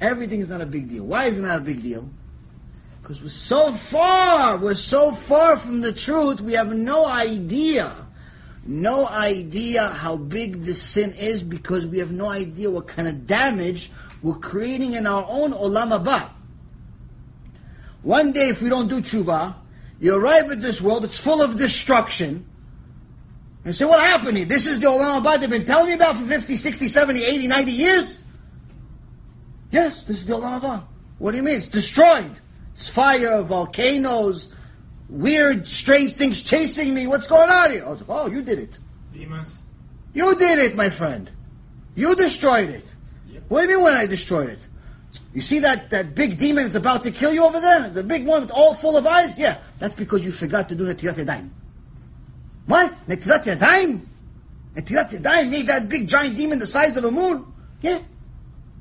Everything 0.00 0.40
is 0.40 0.48
not 0.48 0.60
a 0.60 0.66
big 0.66 0.88
deal. 0.88 1.04
Why 1.04 1.26
is 1.26 1.38
it 1.38 1.42
not 1.42 1.58
a 1.58 1.60
big 1.60 1.82
deal? 1.82 2.08
Because 3.02 3.22
we're 3.22 3.28
so 3.28 3.72
far, 3.72 4.56
we're 4.56 4.74
so 4.74 5.12
far 5.12 5.58
from 5.58 5.80
the 5.80 5.92
truth, 5.92 6.40
we 6.40 6.54
have 6.54 6.74
no 6.74 7.06
idea, 7.06 7.94
no 8.64 9.06
idea 9.06 9.88
how 9.88 10.16
big 10.16 10.64
the 10.64 10.74
sin 10.74 11.12
is 11.12 11.42
because 11.42 11.86
we 11.86 11.98
have 11.98 12.10
no 12.10 12.28
idea 12.28 12.70
what 12.70 12.88
kind 12.88 13.08
of 13.08 13.26
damage 13.26 13.90
we're 14.22 14.34
creating 14.34 14.94
in 14.94 15.06
our 15.06 15.24
own 15.28 15.52
olam 15.52 15.96
haba. 15.96 16.30
One 18.02 18.32
day, 18.32 18.48
if 18.48 18.60
we 18.60 18.68
don't 18.68 18.88
do 18.88 19.00
tshuva, 19.00 19.54
you 20.00 20.14
arrive 20.14 20.50
at 20.50 20.60
this 20.60 20.80
world, 20.80 21.04
it's 21.04 21.18
full 21.18 21.42
of 21.42 21.56
destruction. 21.56 22.46
And 23.64 23.74
say, 23.74 23.84
what 23.84 24.00
happened 24.00 24.36
here? 24.36 24.46
This 24.46 24.66
is 24.66 24.78
the 24.78 24.86
olam 24.86 25.22
haba 25.22 25.40
they've 25.40 25.50
been 25.50 25.64
telling 25.64 25.88
me 25.88 25.94
about 25.94 26.16
for 26.16 26.24
50, 26.24 26.56
60, 26.56 26.88
70, 26.88 27.24
80, 27.24 27.46
90 27.48 27.72
years? 27.72 28.18
Yes, 29.72 30.04
this 30.04 30.18
is 30.18 30.26
the 30.26 30.34
olam. 30.34 30.84
What 31.18 31.32
do 31.32 31.38
you 31.38 31.42
mean? 31.42 31.56
It's 31.56 31.68
destroyed. 31.68 32.30
It's 32.74 32.88
fire, 32.88 33.42
volcanoes, 33.42 34.54
weird, 35.08 35.66
strange 35.66 36.12
things 36.14 36.42
chasing 36.42 36.94
me. 36.94 37.06
What's 37.06 37.26
going 37.26 37.50
on 37.50 37.70
here? 37.70 37.84
I 37.86 37.90
was 37.90 38.00
like, 38.00 38.10
oh, 38.10 38.26
you 38.26 38.42
did 38.42 38.58
it. 38.58 38.78
Demons. 39.12 39.58
You 40.12 40.34
did 40.36 40.58
it, 40.58 40.76
my 40.76 40.90
friend. 40.90 41.30
You 41.94 42.14
destroyed 42.14 42.70
it. 42.70 42.84
What 43.48 43.62
do 43.62 43.70
you 43.70 43.76
mean 43.76 43.84
when 43.84 43.94
I 43.94 44.06
destroyed 44.06 44.50
it? 44.50 44.58
You 45.32 45.40
see 45.40 45.58
that, 45.60 45.90
that 45.90 46.14
big 46.14 46.38
demon 46.38 46.64
that's 46.64 46.74
about 46.74 47.02
to 47.04 47.10
kill 47.10 47.32
you 47.32 47.44
over 47.44 47.60
there? 47.60 47.88
The 47.88 48.02
big 48.02 48.26
one 48.26 48.42
with 48.42 48.50
all 48.50 48.74
full 48.74 48.96
of 48.96 49.06
eyes? 49.06 49.38
Yeah, 49.38 49.58
that's 49.78 49.94
because 49.94 50.24
you 50.24 50.32
forgot 50.32 50.68
to 50.68 50.74
do 50.74 50.84
Netilat 50.84 51.24
Yadayim. 51.24 51.50
What? 52.66 52.92
Netilat 53.08 53.44
Yadayim? 53.44 54.00
Netilat 54.74 55.10
Yadayim 55.10 55.50
made 55.50 55.66
that 55.66 55.88
big 55.88 56.08
giant 56.08 56.36
demon 56.36 56.58
the 56.58 56.66
size 56.66 56.96
of 56.96 57.04
a 57.04 57.10
moon? 57.10 57.44
Yeah. 57.80 58.00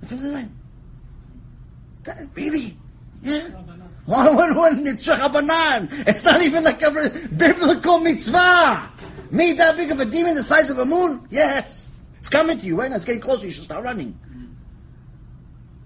Netilat 0.03 0.21
Yadayim. 0.21 0.49
That, 2.03 2.27
really? 2.35 2.77
Yeah. 3.23 3.49
One, 4.05 4.35
one, 4.35 4.55
one. 4.55 4.85
It's 4.85 6.23
not 6.23 6.41
even 6.41 6.63
like 6.63 6.81
a 6.83 7.09
biblical 7.35 7.99
mitzvah. 7.99 8.89
Made 9.31 9.57
that 9.57 9.75
big 9.75 9.91
of 9.91 9.99
a 9.99 10.05
demon 10.05 10.35
the 10.35 10.43
size 10.43 10.69
of 10.69 10.77
a 10.77 10.85
moon? 10.85 11.27
Yes. 11.31 11.89
It's 12.19 12.29
coming 12.29 12.59
to 12.59 12.65
you 12.65 12.79
right 12.79 12.89
now. 12.89 12.97
It's 12.97 13.05
getting 13.05 13.21
closer. 13.21 13.47
You 13.47 13.51
should 13.51 13.63
start 13.65 13.83
running. 13.83 14.17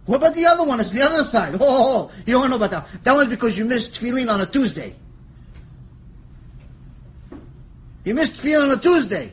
What 0.09 0.15
about 0.15 0.33
the 0.33 0.47
other 0.47 0.63
one? 0.63 0.79
It's 0.79 0.89
the 0.89 1.03
other 1.03 1.23
side. 1.23 1.53
Oh, 1.53 1.57
oh, 1.61 2.09
oh. 2.09 2.11
you 2.25 2.33
don't 2.33 2.49
know 2.49 2.55
about 2.55 2.71
that. 2.71 2.87
That 3.03 3.13
one's 3.13 3.29
because 3.29 3.55
you 3.55 3.63
missed 3.63 3.93
tefillin 3.93 4.27
on 4.33 4.41
a 4.41 4.47
Tuesday. 4.47 4.95
You 8.03 8.15
missed 8.15 8.33
tefillin 8.33 8.71
on 8.71 8.71
a 8.71 8.81
Tuesday. 8.81 9.31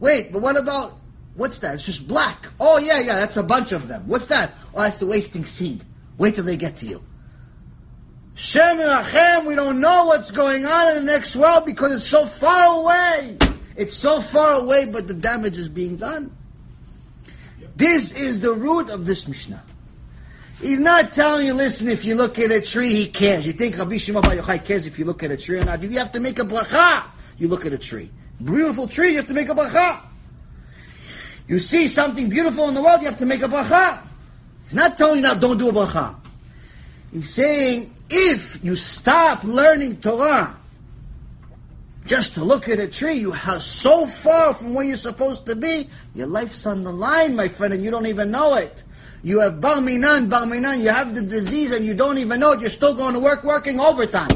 Wait, 0.00 0.30
but 0.30 0.42
what 0.42 0.58
about, 0.58 0.98
what's 1.34 1.60
that? 1.60 1.76
It's 1.76 1.86
just 1.86 2.06
black. 2.06 2.48
Oh, 2.60 2.76
yeah, 2.76 2.98
yeah, 2.98 3.16
that's 3.16 3.38
a 3.38 3.42
bunch 3.42 3.72
of 3.72 3.88
them. 3.88 4.02
What's 4.06 4.26
that? 4.26 4.52
Oh, 4.74 4.82
that's 4.82 4.98
the 4.98 5.06
wasting 5.06 5.46
seed. 5.46 5.82
Wait 6.18 6.34
till 6.34 6.44
they 6.44 6.58
get 6.58 6.76
to 6.76 6.86
you. 6.86 7.02
Shem 8.34 8.76
Rachem, 8.76 9.46
we 9.46 9.54
don't 9.54 9.80
know 9.80 10.08
what's 10.08 10.30
going 10.30 10.66
on 10.66 10.88
in 10.88 11.06
the 11.06 11.10
next 11.10 11.36
world 11.36 11.64
because 11.64 11.94
it's 11.94 12.06
so 12.06 12.26
far 12.26 12.82
away. 12.82 13.38
It's 13.76 13.96
so 13.96 14.20
far 14.20 14.60
away, 14.60 14.84
but 14.84 15.08
the 15.08 15.14
damage 15.14 15.56
is 15.56 15.70
being 15.70 15.96
done. 15.96 16.36
This 17.76 18.12
is 18.12 18.40
the 18.40 18.52
root 18.52 18.90
of 18.90 19.06
this 19.06 19.26
Mishnah. 19.26 19.62
He's 20.60 20.80
not 20.80 21.12
telling 21.12 21.46
you, 21.46 21.54
listen, 21.54 21.88
if 21.88 22.04
you 22.04 22.16
look 22.16 22.38
at 22.38 22.50
a 22.50 22.60
tree, 22.60 22.92
he 22.92 23.08
cares. 23.08 23.46
You 23.46 23.52
think 23.52 23.78
Rabbi 23.78 23.96
Shimon 23.96 24.22
Bar 24.22 24.32
Yochai 24.32 24.64
cares 24.64 24.86
if 24.86 24.98
you 24.98 25.04
look 25.04 25.22
at 25.22 25.30
a 25.30 25.36
tree 25.36 25.58
or 25.58 25.64
not. 25.64 25.82
You 25.82 25.90
have 25.98 26.10
to 26.12 26.20
make 26.20 26.38
a 26.40 26.44
bracha, 26.44 27.04
you 27.38 27.46
look 27.46 27.64
at 27.64 27.72
a 27.72 27.78
tree. 27.78 28.10
Beautiful 28.42 28.88
tree, 28.88 29.10
you 29.10 29.16
have 29.18 29.28
to 29.28 29.34
make 29.34 29.48
a 29.48 29.54
bracha. 29.54 30.00
You 31.46 31.60
see 31.60 31.86
something 31.86 32.28
beautiful 32.28 32.68
in 32.68 32.74
the 32.74 32.82
world, 32.82 33.00
you 33.00 33.06
have 33.06 33.18
to 33.18 33.26
make 33.26 33.42
a 33.42 33.48
bracha. 33.48 34.02
He's 34.64 34.74
not 34.74 34.98
telling 34.98 35.16
you 35.16 35.22
now, 35.22 35.34
don't 35.34 35.58
do 35.58 35.68
a 35.68 35.72
bracha. 35.72 36.16
He's 37.12 37.32
saying, 37.32 37.94
if 38.10 38.62
you 38.64 38.74
stop 38.74 39.44
learning 39.44 40.00
Torah 40.00 40.56
just 42.04 42.34
to 42.34 42.44
look 42.44 42.68
at 42.68 42.80
a 42.80 42.88
tree, 42.88 43.14
you 43.14 43.32
are 43.32 43.60
so 43.60 44.06
far 44.06 44.54
from 44.54 44.74
where 44.74 44.84
you're 44.84 44.96
supposed 44.96 45.46
to 45.46 45.54
be, 45.54 45.88
your 46.14 46.26
life's 46.26 46.66
on 46.66 46.82
the 46.82 46.92
line, 46.92 47.36
my 47.36 47.46
friend, 47.46 47.72
and 47.72 47.84
you 47.84 47.90
don't 47.90 48.06
even 48.06 48.32
know 48.32 48.54
it. 48.54 48.82
You 49.22 49.40
have 49.40 49.60
bar 49.60 49.80
minan, 49.80 50.28
bar 50.28 50.46
minan, 50.46 50.80
you 50.80 50.90
have 50.90 51.14
the 51.14 51.22
disease 51.22 51.72
and 51.72 51.84
you 51.84 51.94
don't 51.94 52.18
even 52.18 52.40
know 52.40 52.52
it, 52.52 52.60
you're 52.60 52.70
still 52.70 52.94
going 52.94 53.14
to 53.14 53.20
work, 53.20 53.42
working 53.44 53.80
overtime. 53.80 54.28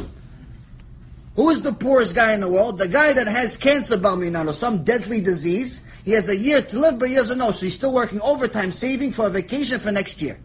Who 1.36 1.50
is 1.50 1.62
the 1.62 1.72
poorest 1.72 2.14
guy 2.14 2.32
in 2.32 2.40
the 2.40 2.48
world? 2.48 2.78
The 2.78 2.88
guy 2.88 3.12
that 3.12 3.26
has 3.26 3.56
cancer, 3.56 3.96
bar 3.96 4.16
minan, 4.16 4.48
or 4.48 4.52
some 4.52 4.84
deadly 4.84 5.20
disease. 5.20 5.82
He 6.04 6.12
has 6.12 6.28
a 6.28 6.36
year 6.36 6.60
to 6.60 6.78
live, 6.78 6.98
but 6.98 7.08
he 7.08 7.14
doesn't 7.14 7.38
know, 7.38 7.52
so 7.52 7.64
he's 7.64 7.74
still 7.74 7.92
working 7.92 8.20
overtime, 8.20 8.72
saving 8.72 9.12
for 9.12 9.26
a 9.28 9.30
vacation 9.30 9.78
for 9.78 9.92
next 9.92 10.20
year. 10.20 10.38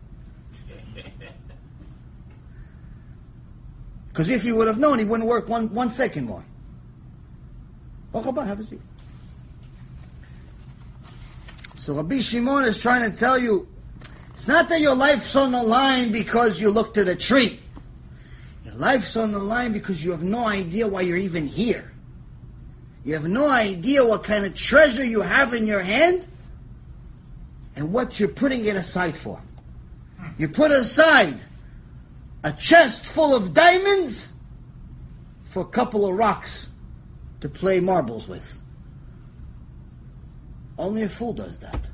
Because 4.10 4.30
if 4.30 4.42
he 4.42 4.52
would 4.52 4.68
have 4.68 4.80
known, 4.80 4.98
he 4.98 5.06
wouldn't 5.06 5.30
work 5.30 5.48
one, 5.48 5.72
one 5.74 5.92
second 5.92 6.26
more. 6.26 6.44
Have 8.14 8.60
a 8.60 8.64
seat. 8.64 8.82
So 11.76 11.94
Rabbi 11.94 12.20
Shimon 12.20 12.64
is 12.64 12.82
trying 12.82 13.12
to 13.12 13.16
tell 13.16 13.38
you, 13.38 13.68
it's 14.38 14.48
not 14.48 14.70
that 14.70 14.82
your 14.82 14.94
life's 14.94 15.36
on 15.36 15.52
the 15.52 15.64
line 15.64 16.12
because 16.12 16.62
you 16.62 16.70
looked 16.70 17.00
at 17.00 17.08
a 17.08 17.16
tree. 17.16 17.60
Your 18.64 18.76
life's 18.76 19.18
on 19.18 19.32
the 19.32 19.40
line 19.40 19.74
because 19.74 20.06
you 20.06 20.12
have 20.12 20.22
no 20.22 20.46
idea 20.46 20.88
why 20.88 21.02
you're 21.02 21.18
even 21.18 21.48
here. 21.48 21.92
You 23.04 23.16
have 23.16 23.28
no 23.28 23.50
idea 23.50 24.06
what 24.06 24.24
kind 24.24 24.46
of 24.46 24.54
treasure 24.54 25.04
you 25.04 25.22
have 25.22 25.56
in 25.56 25.66
your 25.66 25.80
hand 25.80 26.28
and 27.76 27.92
what 27.92 28.20
you're 28.20 28.30
putting 28.30 28.66
it 28.66 28.76
aside 28.76 29.18
for. 29.18 29.42
You 30.38 30.50
put 30.50 30.70
aside 30.70 31.40
a 32.44 32.52
chest 32.52 33.08
full 33.08 33.34
of 33.34 33.56
diamonds 33.56 34.28
for 35.46 35.62
a 35.62 35.68
couple 35.68 36.06
of 36.06 36.14
rocks 36.14 36.70
to 37.42 37.50
play 37.50 37.80
marbles 37.80 38.28
with. 38.28 38.62
Only 40.78 41.02
a 41.02 41.10
fool 41.10 41.34
does 41.34 41.58
that. 41.58 41.87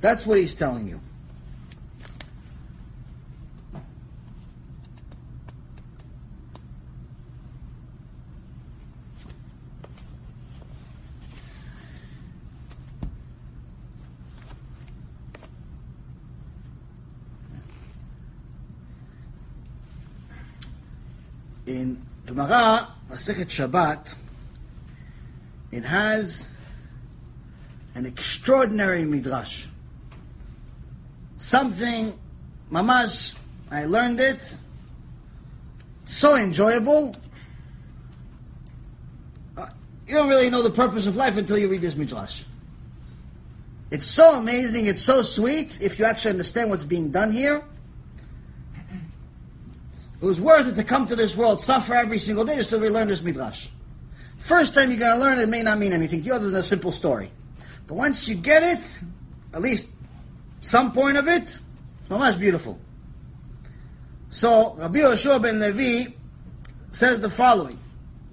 That's 0.00 0.26
what 0.26 0.38
he's 0.38 0.54
telling 0.54 0.88
you. 0.88 1.00
in 21.68 22.02
Gemara, 22.26 22.88
Masechet 23.10 23.46
Shabbat, 23.46 24.14
it 25.70 25.84
has 25.84 26.46
an 27.94 28.06
extraordinary 28.06 29.04
midrash. 29.04 29.67
Something, 31.38 32.18
mamash, 32.70 33.36
I 33.70 33.84
learned 33.84 34.20
it, 34.20 34.40
so 36.04 36.36
enjoyable. 36.36 37.14
Uh, 39.56 39.66
You 40.06 40.14
don't 40.14 40.28
really 40.28 40.50
know 40.50 40.62
the 40.62 40.70
purpose 40.70 41.06
of 41.06 41.16
life 41.16 41.36
until 41.36 41.58
you 41.58 41.68
read 41.68 41.80
this 41.80 41.96
midrash. 41.96 42.42
It's 43.90 44.06
so 44.06 44.38
amazing, 44.38 44.86
it's 44.86 45.02
so 45.02 45.22
sweet, 45.22 45.80
if 45.80 45.98
you 45.98 46.04
actually 46.04 46.32
understand 46.32 46.70
what's 46.70 46.84
being 46.84 47.10
done 47.10 47.32
here. 47.32 47.62
It 50.20 50.24
was 50.24 50.40
worth 50.40 50.66
it 50.66 50.74
to 50.74 50.84
come 50.84 51.06
to 51.06 51.16
this 51.16 51.36
world, 51.36 51.62
suffer 51.62 51.94
every 51.94 52.18
single 52.18 52.44
day 52.44 52.56
just 52.56 52.70
to 52.70 52.78
relearn 52.78 53.08
this 53.08 53.22
midrash. 53.22 53.68
First 54.38 54.74
time 54.74 54.90
you're 54.90 54.98
going 54.98 55.16
to 55.16 55.22
learn 55.22 55.38
it, 55.38 55.48
may 55.48 55.62
not 55.62 55.78
mean 55.78 55.92
anything 55.92 56.20
to 56.22 56.26
you 56.26 56.34
other 56.34 56.50
than 56.50 56.56
a 56.56 56.62
simple 56.62 56.90
story. 56.90 57.30
But 57.86 57.94
once 57.94 58.26
you 58.28 58.34
get 58.34 58.62
it, 58.62 58.84
at 59.54 59.62
least 59.62 59.88
some 60.60 60.92
point 60.92 61.16
of 61.16 61.28
it, 61.28 61.42
it's 61.42 62.08
mamash 62.08 62.38
beautiful. 62.38 62.78
So, 64.30 64.74
Rabbi 64.74 64.98
Yoshua 64.98 65.40
ben 65.40 65.58
Levi 65.58 66.12
says 66.90 67.20
the 67.20 67.30
following. 67.30 67.78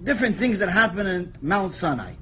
Different 0.02 0.36
things 0.36 0.58
that 0.58 0.68
happen 0.68 1.06
in 1.06 1.32
Mount 1.40 1.72
Sinai. 1.72 2.12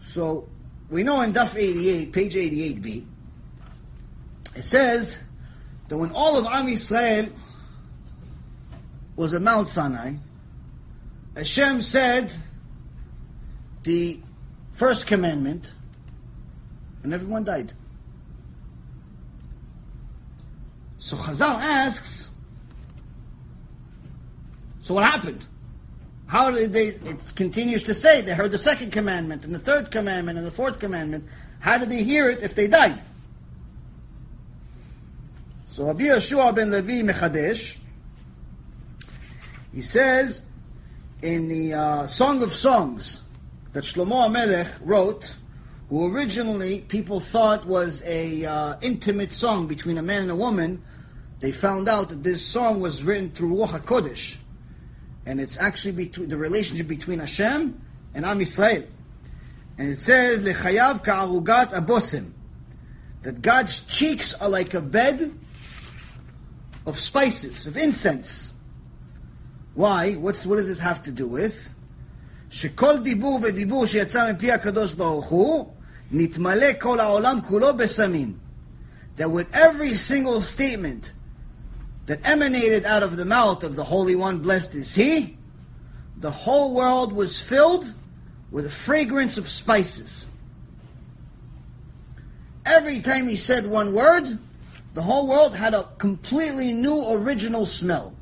So, 0.00 0.48
we 0.90 1.02
know 1.04 1.20
in 1.22 1.32
Daf 1.32 1.54
88, 1.56 2.12
page 2.12 2.34
88b, 2.34 3.06
it 4.56 4.64
says 4.64 5.22
that 5.88 5.96
when 5.96 6.10
all 6.10 6.36
of 6.36 6.46
Am 6.46 6.66
Yisrael 6.66 7.32
was 9.14 9.32
at 9.32 9.40
Mount 9.40 9.68
Sinai, 9.68 10.14
Hashem 11.36 11.82
said 11.82 12.32
the 13.82 14.20
first 14.72 15.06
commandment, 15.06 15.72
and 17.02 17.14
everyone 17.14 17.44
died. 17.44 17.72
So 20.98 21.16
Chazal 21.16 21.58
asks, 21.60 22.28
so 24.82 24.94
what 24.94 25.04
happened? 25.04 25.44
How 26.26 26.50
did 26.50 26.72
they, 26.72 26.88
it 26.88 27.34
continues 27.34 27.84
to 27.84 27.94
say, 27.94 28.20
they 28.20 28.34
heard 28.34 28.52
the 28.52 28.58
second 28.58 28.92
commandment, 28.92 29.44
and 29.44 29.54
the 29.54 29.58
third 29.58 29.90
commandment, 29.90 30.38
and 30.38 30.46
the 30.46 30.50
fourth 30.50 30.78
commandment. 30.78 31.24
How 31.58 31.78
did 31.78 31.88
they 31.88 32.04
hear 32.04 32.30
it 32.30 32.42
if 32.42 32.54
they 32.54 32.66
died? 32.66 33.00
So 35.68 35.86
Rabbi 35.86 36.04
Yeshua 36.04 36.54
ben 36.54 36.70
Levi 36.70 37.02
Mechadesh, 37.02 37.78
he 39.72 39.82
says 39.82 40.42
in 41.22 41.48
the 41.48 41.74
uh, 41.74 42.06
Song 42.06 42.42
of 42.42 42.54
Songs 42.54 43.22
that 43.72 43.84
Shlomo 43.84 44.28
HaMelech 44.28 44.80
wrote, 44.82 45.34
who 45.88 46.12
originally 46.14 46.80
people 46.80 47.20
thought 47.20 47.66
was 47.66 48.02
a 48.04 48.44
uh, 48.44 48.76
intimate 48.80 49.32
song 49.32 49.66
between 49.66 49.98
a 49.98 50.02
man 50.02 50.22
and 50.22 50.30
a 50.30 50.36
woman, 50.36 50.82
they 51.40 51.52
found 51.52 51.88
out 51.88 52.08
that 52.08 52.22
this 52.22 52.44
song 52.44 52.80
was 52.80 53.02
written 53.02 53.30
through 53.30 53.54
Ruach 53.54 53.80
HaKodesh. 53.80 54.36
And 55.26 55.40
it's 55.40 55.58
actually 55.58 55.92
between, 55.92 56.28
the 56.28 56.36
relationship 56.36 56.88
between 56.88 57.18
Hashem 57.18 57.80
and 58.14 58.24
Am 58.24 58.38
Yisrael. 58.38 58.86
And 59.78 59.88
it 59.90 59.98
says, 59.98 60.40
Lechayav 60.40 61.04
ka'arugat 61.04 61.72
abosim. 61.72 62.32
That 63.22 63.42
God's 63.42 63.84
cheeks 63.84 64.34
are 64.34 64.48
like 64.48 64.74
a 64.74 64.80
bed 64.80 65.32
of 66.86 66.98
spices, 66.98 67.66
of 67.66 67.76
incense. 67.76 68.49
Why? 69.73 70.13
What's, 70.13 70.45
what 70.45 70.57
does 70.57 70.67
this 70.67 70.79
have 70.79 71.03
to 71.03 71.11
do 71.11 71.27
with? 71.27 71.69
שכל 72.49 72.99
דיבור 73.03 73.39
ודיבור 73.43 73.85
שיצא 73.85 74.31
מפי 74.31 74.51
הקדוש 74.51 74.93
ברוך 74.93 75.25
הוא, 75.25 75.73
נתמלא 76.11 76.67
כל 76.79 76.99
העולם 76.99 77.39
כולו 77.47 77.77
בסמים. 77.77 78.33
That 79.17 79.31
with 79.31 79.47
every 79.53 79.95
single 79.95 80.41
statement 80.41 81.11
that 82.05 82.19
emanated 82.23 82.85
out 82.85 83.03
of 83.03 83.17
the 83.17 83.25
mouth 83.25 83.63
of 83.63 83.75
the 83.75 83.83
Holy 83.83 84.15
One, 84.15 84.39
blessed 84.39 84.75
is 84.75 84.93
He, 84.95 85.37
the 86.19 86.31
whole 86.31 86.73
world 86.73 87.13
was 87.13 87.39
filled 87.39 87.93
with 88.51 88.65
a 88.65 88.69
fragrance 88.69 89.37
of 89.37 89.49
spices. 89.49 90.27
Every 92.65 92.99
time 93.01 93.27
he 93.27 93.35
said 93.35 93.67
one 93.67 93.93
word, 93.93 94.39
the 94.93 95.01
whole 95.01 95.27
world 95.27 95.53
had 95.55 95.73
a 95.73 95.87
completely 95.97 96.73
new 96.73 97.11
original 97.11 97.65
smell. 97.65 98.13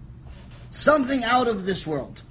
Something 0.71 1.25
out 1.25 1.49
of 1.49 1.66
this 1.66 1.87
world. 1.87 2.23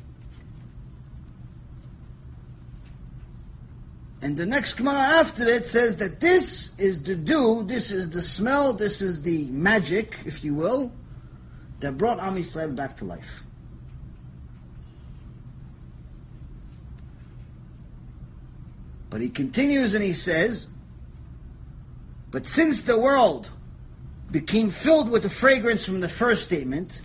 And 4.21 4.35
the 4.35 4.45
next 4.45 4.73
Gemara 4.73 4.95
after 4.95 5.45
it 5.45 5.65
says 5.65 5.97
that 5.97 6.19
this 6.19 6.77
is 6.79 7.03
the 7.03 7.15
dew, 7.15 7.63
this 7.63 7.91
is 7.91 8.09
the 8.09 8.21
smell, 8.21 8.73
this 8.73 9.01
is 9.01 9.21
the 9.21 9.45
magic, 9.45 10.17
if 10.25 10.43
you 10.43 10.55
will, 10.55 10.91
that 11.79 11.97
brought 11.97 12.19
Am 12.19 12.35
Yisrael 12.35 12.75
back 12.75 12.97
to 12.97 13.05
life. 13.05 13.43
But 19.09 19.21
he 19.21 19.29
continues 19.29 19.93
and 19.93 20.03
he 20.03 20.13
says, 20.13 20.67
But 22.31 22.45
since 22.45 22.83
the 22.83 22.99
world 22.99 23.49
became 24.31 24.71
filled 24.71 25.09
with 25.09 25.23
the 25.23 25.29
fragrance 25.29 25.85
from 25.85 26.01
the 26.01 26.09
first 26.09 26.43
statement, 26.43 27.01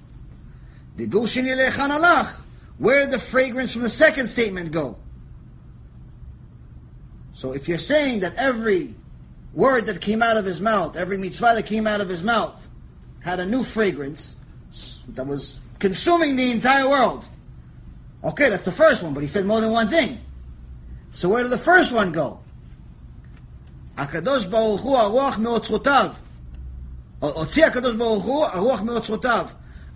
where 2.78 3.02
did 3.02 3.12
the 3.12 3.20
fragrance 3.20 3.74
from 3.74 3.82
the 3.84 3.90
second 3.90 4.28
statement 4.28 4.72
go? 4.72 4.98
So 7.34 7.52
if 7.54 7.68
you're 7.68 7.78
saying 7.78 8.22
that 8.22 8.36
every 8.36 8.96
word 9.54 9.86
that 9.88 10.02
came 10.02 10.24
out 10.24 10.38
of 10.38 10.46
his 10.46 10.60
mouth, 10.60 10.96
every 10.96 11.18
mitzvah 11.18 11.54
that 11.56 11.66
came 11.66 11.88
out 11.88 12.02
of 12.02 12.10
his 12.10 12.24
mouth, 12.24 12.68
had 13.20 13.40
a 13.40 13.46
new 13.46 13.64
fragrance 13.64 14.36
that 15.10 15.26
was 15.26 15.60
consuming 15.80 16.36
the 16.36 16.52
entire 16.52 16.88
world. 16.88 17.26
Okay, 18.24 18.50
that's 18.50 18.64
the 18.64 18.72
first 18.72 19.04
one, 19.04 19.14
but 19.14 19.22
he 19.22 19.28
said 19.28 19.46
more 19.46 19.62
than 19.62 19.72
one 19.72 19.88
thing. 19.90 20.20
So 21.12 21.30
where 21.30 21.44
did 21.44 21.52
the 21.52 21.58
first 21.58 21.92
one 21.94 22.12
go? 22.12 22.40
הקדוש 23.98 24.46
ברוך 24.46 24.82
הוא 24.82 24.98
הרוח 24.98 25.38
מאוצרותיו. 25.38 26.12
הוציא 27.20 27.66
הקדוש 27.66 27.96
ברוך 27.96 28.26
הוא 28.26 28.46
הרוח 28.46 28.82
מאוצרותיו. 28.82 29.48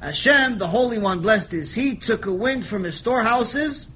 Hashem, 0.06 0.58
the 0.58 0.68
Holy 0.68 0.98
One, 0.98 1.18
blessed 1.18 1.52
is 1.52 1.74
He, 1.74 1.96
took 1.96 2.26
a 2.26 2.32
wind 2.32 2.64
from 2.64 2.84
His 2.84 2.96
storehouses. 2.96 3.88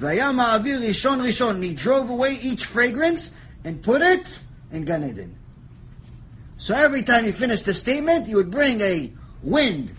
Vayama 0.00 0.58
avir 0.58 0.80
rishon 0.80 1.20
rishon. 1.20 1.62
He 1.62 1.72
drove 1.72 2.10
away 2.10 2.40
each 2.42 2.64
fragrance 2.64 3.30
and 3.62 3.80
put 3.80 4.02
it 4.02 4.26
in 4.72 4.84
Gan 4.84 5.08
Eden. 5.08 5.36
So 6.56 6.74
every 6.74 7.04
time 7.04 7.24
you 7.24 7.32
finished 7.32 7.66
the 7.66 7.72
statement, 7.72 8.26
you 8.26 8.34
would 8.34 8.50
bring 8.50 8.80
a 8.80 9.12
wind, 9.44 9.94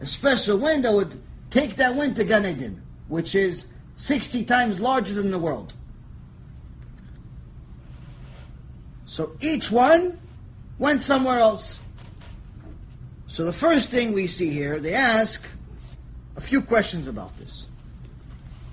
a 0.00 0.06
special 0.06 0.58
wind 0.58 0.86
that 0.86 0.92
would 0.92 1.22
take 1.50 1.76
that 1.76 1.94
wind 1.94 2.16
to 2.16 2.24
Gan 2.24 2.44
Eden, 2.44 2.82
which 3.06 3.36
is 3.36 3.66
60 3.94 4.44
times 4.44 4.80
larger 4.80 5.14
than 5.14 5.30
the 5.30 5.38
world. 5.38 5.72
So 9.06 9.36
each 9.40 9.70
one 9.70 10.18
went 10.80 11.00
somewhere 11.00 11.38
else. 11.38 11.78
So 13.32 13.46
the 13.46 13.52
first 13.54 13.88
thing 13.88 14.12
we 14.12 14.26
see 14.26 14.50
here, 14.50 14.78
they 14.78 14.92
ask 14.92 15.42
a 16.36 16.40
few 16.42 16.60
questions 16.60 17.06
about 17.06 17.34
this. 17.38 17.66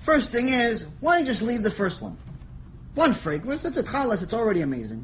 First 0.00 0.32
thing 0.32 0.48
is, 0.48 0.86
why 1.00 1.16
don't 1.16 1.24
you 1.24 1.32
just 1.32 1.40
leave 1.40 1.62
the 1.62 1.70
first 1.70 2.02
one? 2.02 2.18
One 2.94 3.14
fragrance, 3.14 3.62
that's 3.62 3.78
a 3.78 3.82
chalas, 3.82 4.22
it's 4.22 4.34
already 4.34 4.60
amazing. 4.60 5.02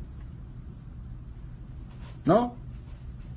No? 2.26 2.54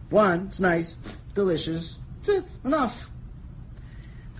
One, 0.10 0.48
it's 0.50 0.60
nice, 0.60 0.98
delicious, 1.36 2.00
that's 2.18 2.40
it, 2.40 2.44
enough. 2.66 3.10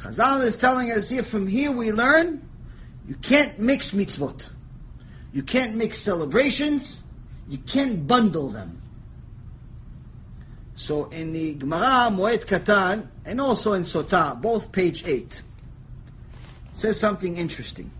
Chazal 0.02 0.44
is 0.44 0.58
telling 0.58 0.92
us 0.92 1.10
here, 1.10 1.24
from 1.24 1.48
here 1.48 1.72
we 1.72 1.94
learn, 1.94 2.46
you 3.08 3.16
can't 3.16 3.58
mix 3.58 3.92
mitzvot. 3.92 4.50
You 5.32 5.44
can't 5.44 5.76
mix 5.76 6.00
celebrations, 6.00 7.04
you 7.48 7.60
can't 7.60 8.06
bundle 8.06 8.50
them. 8.50 8.79
So 10.80 11.10
in 11.10 11.34
the 11.34 11.56
Gemara, 11.56 12.10
Moed 12.10 12.46
Katan, 12.46 13.06
and 13.26 13.42
also 13.42 13.74
in 13.74 13.84
Sotah, 13.84 14.42
both 14.42 14.72
page 14.72 15.06
8, 15.06 15.42
says 16.74 16.98
something 16.98 17.36
interesting. 17.36 17.92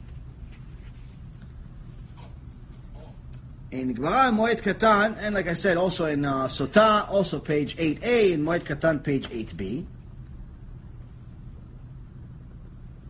In 3.72 3.90
the 3.90 3.94
Gemara, 3.96 4.32
Moed 4.32 4.62
Katan, 4.62 5.18
and 5.20 5.36
like 5.36 5.50
I 5.50 5.56
said, 5.56 5.76
also 5.76 6.06
in 6.06 6.24
uh, 6.24 6.46
Sotah, 6.46 7.10
also 7.10 7.40
page 7.40 7.76
8a, 7.76 8.32
in 8.32 8.46
Moed 8.46 8.62
Katan, 8.62 9.04
page 9.04 9.28
8b. 9.28 9.86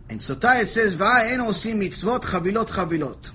In 0.10 0.18
Sotah 0.18 0.64
it 0.64 0.66
says, 0.66 0.96
"Va'en 0.96 1.38
osim 1.48 1.78
mitzvot 1.78 2.24
chavilot 2.24 2.70
chavilot." 2.70 3.32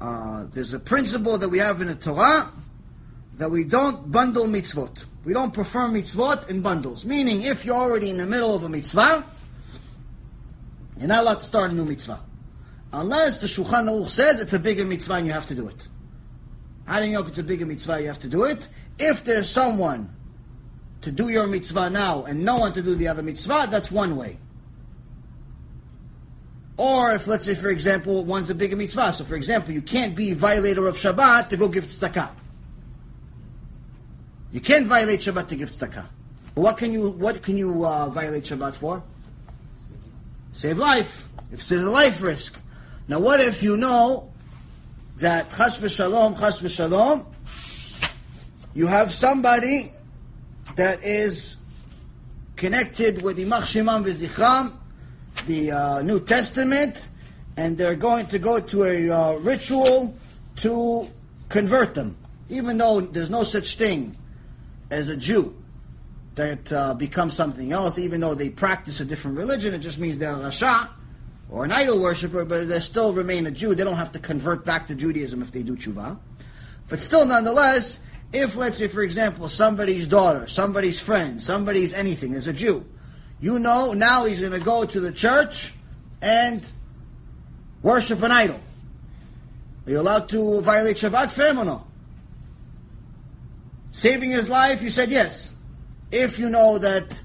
Uh, 0.00 0.44
there's 0.52 0.72
a 0.72 0.78
principle 0.78 1.36
that 1.38 1.48
we 1.48 1.58
have 1.58 1.80
in 1.80 1.88
the 1.88 1.96
Torah 1.96 2.52
that 3.38 3.50
we 3.50 3.64
don't 3.64 4.10
bundle 4.10 4.46
mitzvot. 4.46 5.04
We 5.24 5.32
don't 5.32 5.52
perform 5.52 5.94
mitzvot 5.94 6.48
in 6.48 6.60
bundles. 6.60 7.04
Meaning, 7.04 7.42
if 7.42 7.64
you're 7.64 7.76
already 7.76 8.10
in 8.10 8.16
the 8.16 8.26
middle 8.26 8.54
of 8.54 8.62
a 8.62 8.68
mitzvah, 8.68 9.24
you're 10.98 11.08
not 11.08 11.22
allowed 11.22 11.40
to 11.40 11.46
start 11.46 11.70
a 11.70 11.74
new 11.74 11.84
mitzvah. 11.84 12.20
Unless 12.92 13.38
the 13.38 13.46
Shulchan 13.46 13.88
Aruch 13.88 14.08
says 14.08 14.40
it's 14.40 14.52
a 14.52 14.58
bigger 14.58 14.84
mitzvah 14.84 15.14
and 15.14 15.26
you 15.26 15.32
have 15.32 15.46
to 15.46 15.54
do 15.54 15.66
it. 15.68 15.88
How 16.84 17.00
do 17.00 17.06
you 17.06 17.14
know 17.14 17.20
if 17.20 17.28
it's 17.28 17.38
a 17.38 17.42
bigger 17.42 17.66
mitzvah 17.66 18.00
you 18.00 18.06
have 18.06 18.20
to 18.20 18.28
do 18.28 18.44
it? 18.44 18.68
If 18.98 19.24
there's 19.24 19.50
someone 19.50 20.14
to 21.00 21.10
do 21.10 21.28
your 21.28 21.46
mitzvah 21.46 21.90
now 21.90 22.24
and 22.24 22.44
no 22.44 22.58
one 22.58 22.72
to 22.74 22.82
do 22.82 22.94
the 22.94 23.08
other 23.08 23.22
mitzvah, 23.22 23.66
that's 23.70 23.90
one 23.90 24.16
way. 24.16 24.38
Or 26.76 27.12
if, 27.12 27.26
let's 27.26 27.46
say, 27.46 27.54
for 27.54 27.68
example, 27.68 28.24
one's 28.24 28.50
a 28.50 28.54
bigger 28.54 28.76
mitzvah. 28.76 29.12
So, 29.12 29.24
for 29.24 29.36
example, 29.36 29.72
you 29.72 29.82
can't 29.82 30.14
be 30.14 30.32
violator 30.32 30.86
of 30.86 30.96
Shabbat 30.96 31.48
to 31.48 31.56
go 31.56 31.68
give 31.68 31.86
tzedakah. 31.86 32.30
You 34.54 34.60
can't 34.60 34.86
violate 34.86 35.18
Shabbat 35.18 35.48
to 35.48 35.56
give 35.56 35.68
tzedakah. 35.72 36.06
What 36.54 36.76
can 36.76 36.92
you, 36.92 37.10
what 37.10 37.42
can 37.42 37.56
you 37.56 37.84
uh, 37.84 38.08
violate 38.08 38.44
Shabbat 38.44 38.74
for? 38.74 39.02
Save 40.52 40.78
life. 40.78 41.28
If 41.50 41.68
there's 41.68 41.82
a 41.82 41.90
life 41.90 42.22
risk. 42.22 42.56
Now, 43.08 43.18
what 43.18 43.40
if 43.40 43.64
you 43.64 43.76
know 43.76 44.32
that 45.16 45.50
chas 45.50 45.78
v'shalom, 45.78 46.38
chas 46.38 46.60
v'shalom, 46.60 47.26
you 48.74 48.86
have 48.86 49.12
somebody 49.12 49.92
that 50.76 51.02
is 51.02 51.56
connected 52.54 53.22
with 53.22 53.38
Imach 53.38 53.62
Shimam 53.62 54.04
v'zichram, 54.04 54.72
the 55.46 55.72
uh, 55.72 56.02
New 56.02 56.20
Testament, 56.20 57.08
and 57.56 57.76
they're 57.76 57.96
going 57.96 58.26
to 58.26 58.38
go 58.38 58.60
to 58.60 58.84
a 58.84 59.10
uh, 59.10 59.32
ritual 59.32 60.16
to 60.58 61.10
convert 61.48 61.94
them, 61.94 62.16
even 62.48 62.78
though 62.78 63.00
there's 63.00 63.30
no 63.30 63.42
such 63.42 63.76
thing 63.76 64.16
as 64.90 65.08
a 65.08 65.16
Jew 65.16 65.54
that 66.34 66.72
uh, 66.72 66.94
becomes 66.94 67.34
something 67.34 67.72
else, 67.72 67.98
even 67.98 68.20
though 68.20 68.34
they 68.34 68.48
practice 68.48 69.00
a 69.00 69.04
different 69.04 69.38
religion. 69.38 69.74
It 69.74 69.78
just 69.78 69.98
means 69.98 70.18
they're 70.18 70.32
a 70.32 70.36
Rasha 70.36 70.88
or 71.50 71.64
an 71.64 71.72
idol 71.72 72.00
worshiper, 72.00 72.44
but 72.44 72.68
they 72.68 72.80
still 72.80 73.12
remain 73.12 73.46
a 73.46 73.50
Jew. 73.50 73.74
They 73.74 73.84
don't 73.84 73.96
have 73.96 74.12
to 74.12 74.18
convert 74.18 74.64
back 74.64 74.88
to 74.88 74.94
Judaism 74.94 75.42
if 75.42 75.52
they 75.52 75.62
do 75.62 75.76
tshuva. 75.76 76.18
But 76.88 77.00
still, 77.00 77.24
nonetheless, 77.24 78.00
if, 78.32 78.56
let's 78.56 78.78
say, 78.78 78.88
for 78.88 79.02
example, 79.02 79.48
somebody's 79.48 80.08
daughter, 80.08 80.46
somebody's 80.48 80.98
friend, 80.98 81.42
somebody's 81.42 81.92
anything 81.92 82.34
is 82.34 82.46
a 82.46 82.52
Jew, 82.52 82.84
you 83.40 83.58
know 83.58 83.92
now 83.92 84.24
he's 84.24 84.40
going 84.40 84.52
to 84.52 84.60
go 84.60 84.84
to 84.84 85.00
the 85.00 85.12
church 85.12 85.72
and 86.20 86.64
worship 87.82 88.22
an 88.22 88.32
idol. 88.32 88.60
Are 89.86 89.90
you 89.90 90.00
allowed 90.00 90.28
to 90.30 90.62
violate 90.62 90.96
Shabbat 90.96 91.32
him 91.36 91.58
or 91.58 91.64
no? 91.64 91.84
Saving 93.94 94.32
his 94.32 94.48
life, 94.48 94.82
you 94.82 94.90
said 94.90 95.08
yes. 95.08 95.54
If 96.10 96.36
you 96.40 96.50
know 96.50 96.78
that 96.78 97.16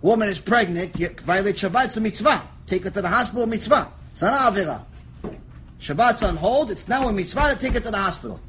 woman 0.00 0.30
is 0.30 0.40
pregnant, 0.40 0.98
you 0.98 1.10
violate 1.10 1.56
Shabbat, 1.56 1.84
it's 1.84 1.96
a 1.98 2.00
mitzvah. 2.00 2.48
Take 2.66 2.84
her 2.84 2.90
to 2.90 3.02
the 3.02 3.08
hospital, 3.08 3.46
mitzvah. 3.46 3.92
It's 4.12 4.22
an 4.22 4.32
avera. 4.32 4.82
Shabbat's 5.78 6.22
on 6.22 6.36
hold, 6.36 6.70
it's 6.70 6.88
now 6.88 7.06
a 7.08 7.12
mitzvah 7.12 7.54
to 7.54 7.60
take 7.60 7.74
her 7.74 7.80
to 7.80 7.90
the 7.90 7.98
hospital. 7.98 8.40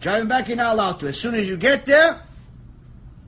Driving 0.00 0.28
back, 0.28 0.46
you're 0.46 0.56
not 0.56 0.74
allowed 0.74 1.00
to. 1.00 1.08
As 1.08 1.18
soon 1.18 1.34
as 1.34 1.48
you 1.48 1.56
get 1.56 1.86
there, 1.86 2.22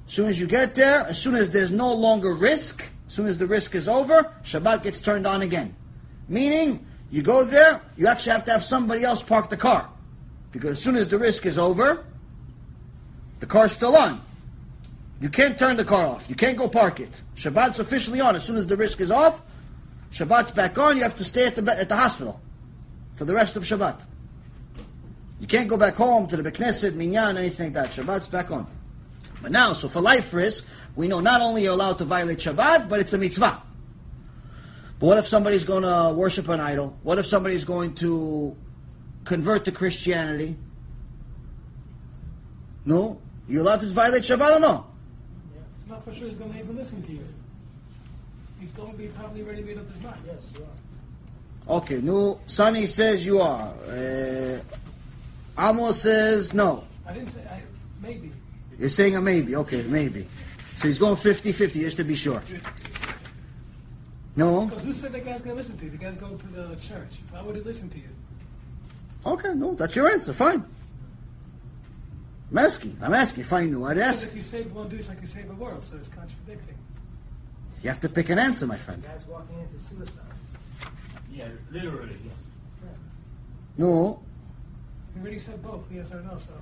as 0.07 0.13
soon 0.13 0.29
as 0.29 0.39
you 0.39 0.47
get 0.47 0.77
there, 0.77 1.01
as 1.01 1.21
soon 1.21 1.35
as 1.35 1.51
there's 1.51 1.73
no 1.73 1.93
longer 1.93 2.33
risk, 2.33 2.85
as 3.09 3.13
soon 3.13 3.27
as 3.27 3.39
the 3.39 3.47
risk 3.49 3.75
is 3.75 3.89
over, 3.89 4.33
Shabbat 4.45 4.85
gets 4.85 5.01
turned 5.01 5.27
on 5.27 5.43
again. 5.43 5.75
Meaning, 6.29 6.87
you 7.11 7.23
go 7.23 7.45
there, 7.45 7.83
you 7.97 8.07
actually 8.07 8.33
have 8.33 8.45
to 8.45 8.53
have 8.53 8.65
somebody 8.65 9.03
else 9.03 9.21
park 9.21 9.51
the 9.51 9.57
car. 9.57 9.89
Because 10.53 10.71
as 10.71 10.81
soon 10.81 10.95
as 10.95 11.09
the 11.09 11.19
risk 11.19 11.45
is 11.45 11.59
over, 11.59 12.05
the 13.45 13.51
car's 13.51 13.73
still 13.73 13.95
on. 13.95 14.23
You 15.21 15.29
can't 15.29 15.59
turn 15.59 15.77
the 15.77 15.85
car 15.85 16.07
off. 16.07 16.31
You 16.31 16.35
can't 16.35 16.57
go 16.57 16.67
park 16.67 16.99
it. 16.99 17.11
Shabbat's 17.37 17.79
officially 17.79 18.23
on. 18.23 18.35
As 18.37 18.43
soon 18.43 18.57
as 18.57 18.67
the 18.67 18.75
risk 18.75 19.03
is 19.03 19.11
off, 19.11 19.43
Shabbat's 20.15 20.53
back 20.53 20.79
on. 20.79 20.97
You 20.97 21.03
have 21.03 21.17
to 21.17 21.25
stay 21.25 21.47
at 21.47 21.55
the, 21.55 21.79
at 21.79 21.91
the 21.91 21.95
hospital 21.95 22.41
for 23.13 23.27
the 23.27 23.35
rest 23.35 23.57
of 23.57 23.65
Shabbat. 23.65 24.01
You 25.41 25.47
can't 25.47 25.69
go 25.69 25.77
back 25.77 25.95
home 25.95 26.27
to 26.29 26.39
the 26.39 26.51
Beknesset, 26.51 26.95
Minyan, 26.95 27.37
anything 27.37 27.75
like 27.75 27.93
that. 27.93 28.03
Shabbat's 28.03 28.29
back 28.29 28.51
on. 28.51 28.67
But 29.43 29.53
now, 29.53 29.75
so 29.75 29.91
for 29.91 30.01
life 30.01 30.33
risk, 30.33 30.67
we 30.97 31.07
know 31.07 31.21
not 31.21 31.43
only 31.43 31.65
you're 31.65 31.75
allowed 31.75 31.99
to 31.99 32.07
violate 32.07 32.39
Shabbat, 32.39 32.89
but 32.89 32.99
it's 32.99 33.13
a 33.13 33.19
mitzvah. 33.19 33.61
But 35.01 35.07
what 35.07 35.19
if 35.19 35.29
somebody's 35.29 35.65
going 35.65 35.83
to 35.83 36.15
worship 36.17 36.49
an 36.49 36.61
idol? 36.61 36.97
What 37.03 37.19
if 37.19 37.27
somebody's 37.27 37.65
going 37.65 37.95
to 37.97 38.57
convert 39.27 39.67
to 39.67 39.73
Christianity? 39.73 40.57
No? 42.87 43.21
You 43.49 43.63
allowed 43.63 43.81
to 43.81 43.87
violate 43.87 44.23
Shabbat 44.23 44.57
or 44.57 44.61
no? 44.61 44.87
It's 45.81 45.91
not 45.91 46.05
for 46.05 46.13
sure 46.13 46.29
he's 46.29 46.39
going 46.39 46.53
to 46.53 46.59
even 46.59 46.77
listen 46.77 47.03
to 47.03 47.13
you. 47.13 47.27
He's 48.61 48.71
going 48.71 48.93
to 48.93 48.99
be 48.99 49.09
probably 49.09 49.43
already 49.43 49.63
made 49.63 49.79
up 49.79 49.91
his 49.93 50.03
mind. 50.03 50.17
Yes, 50.27 50.37
you 50.55 50.65
are. 50.65 51.77
Okay, 51.77 52.01
no. 52.01 52.41
Sonny 52.47 52.87
says 52.87 53.25
you 53.27 53.41
are. 53.41 53.73
Uh, 53.89 54.61
Amos 55.59 56.01
says 56.01 56.53
no. 56.55 56.85
I 57.07 57.13
didn't 57.13 57.31
say, 57.31 57.41
I, 57.43 57.61
maybe. 58.01 58.33
You're 58.79 58.89
saying 58.89 59.17
a 59.17 59.21
maybe. 59.21 59.55
Okay, 59.57 59.83
maybe. 59.83 60.27
So 60.77 60.89
he's 60.89 60.99
going 60.99 61.17
50-50, 61.17 61.73
just 61.73 61.97
to 61.99 62.05
be 62.05 62.17
sure. 62.17 62.43
No? 64.37 64.67
Because 64.67 64.83
who 64.83 64.93
said 64.93 65.13
the 65.13 65.21
guy's 65.21 65.41
going 65.41 65.51
to 65.51 65.63
listen 65.63 65.79
to 65.79 65.85
you? 65.85 65.91
The 65.91 65.97
guy's 65.97 66.17
going 66.17 66.39
to 66.39 66.47
the 66.47 66.77
church. 66.77 67.21
Why 67.31 67.43
would 67.43 67.55
he 67.55 67.63
listen 67.63 67.89
to 67.91 67.99
you? 67.99 68.09
Okay, 69.27 69.55
no, 69.55 69.75
that's 69.75 69.95
your 69.95 70.11
answer. 70.11 70.33
Fine. 70.33 70.65
I'm 72.55 72.59
asking. 72.65 72.97
I'm 73.03 73.15
asking 73.15 73.41
if 73.43 73.53
I 73.53 73.65
knew. 73.65 73.85
I'd 73.85 73.95
Because 73.95 74.15
ask. 74.23 74.29
if 74.29 74.37
you 74.37 74.43
save 74.43 74.73
one 74.73 74.89
dude, 74.89 75.01
it's 75.01 75.09
like 75.09 75.21
you 75.21 75.27
save 75.27 75.49
the 75.49 75.55
world, 75.55 75.85
so 75.85 75.97
it's 75.97 76.09
contradicting. 76.09 76.77
You 77.83 77.89
have 77.91 78.01
to 78.01 78.09
pick 78.09 78.29
an 78.31 78.39
answer, 78.39 78.65
my 78.67 78.79
friend. 78.79 79.03
The 79.03 79.09
guy's 79.09 79.27
walking 79.27 79.57
into 79.59 79.85
suicide. 79.89 80.23
Yeah, 81.33 81.49
literally, 81.73 82.17
yes. 82.25 82.33
No. 83.77 84.23
He 85.15 85.21
already 85.21 85.39
said 85.41 85.61
both, 85.63 85.85
yes 85.93 86.13
or 86.13 86.21
no, 86.23 86.39
so. 86.39 86.53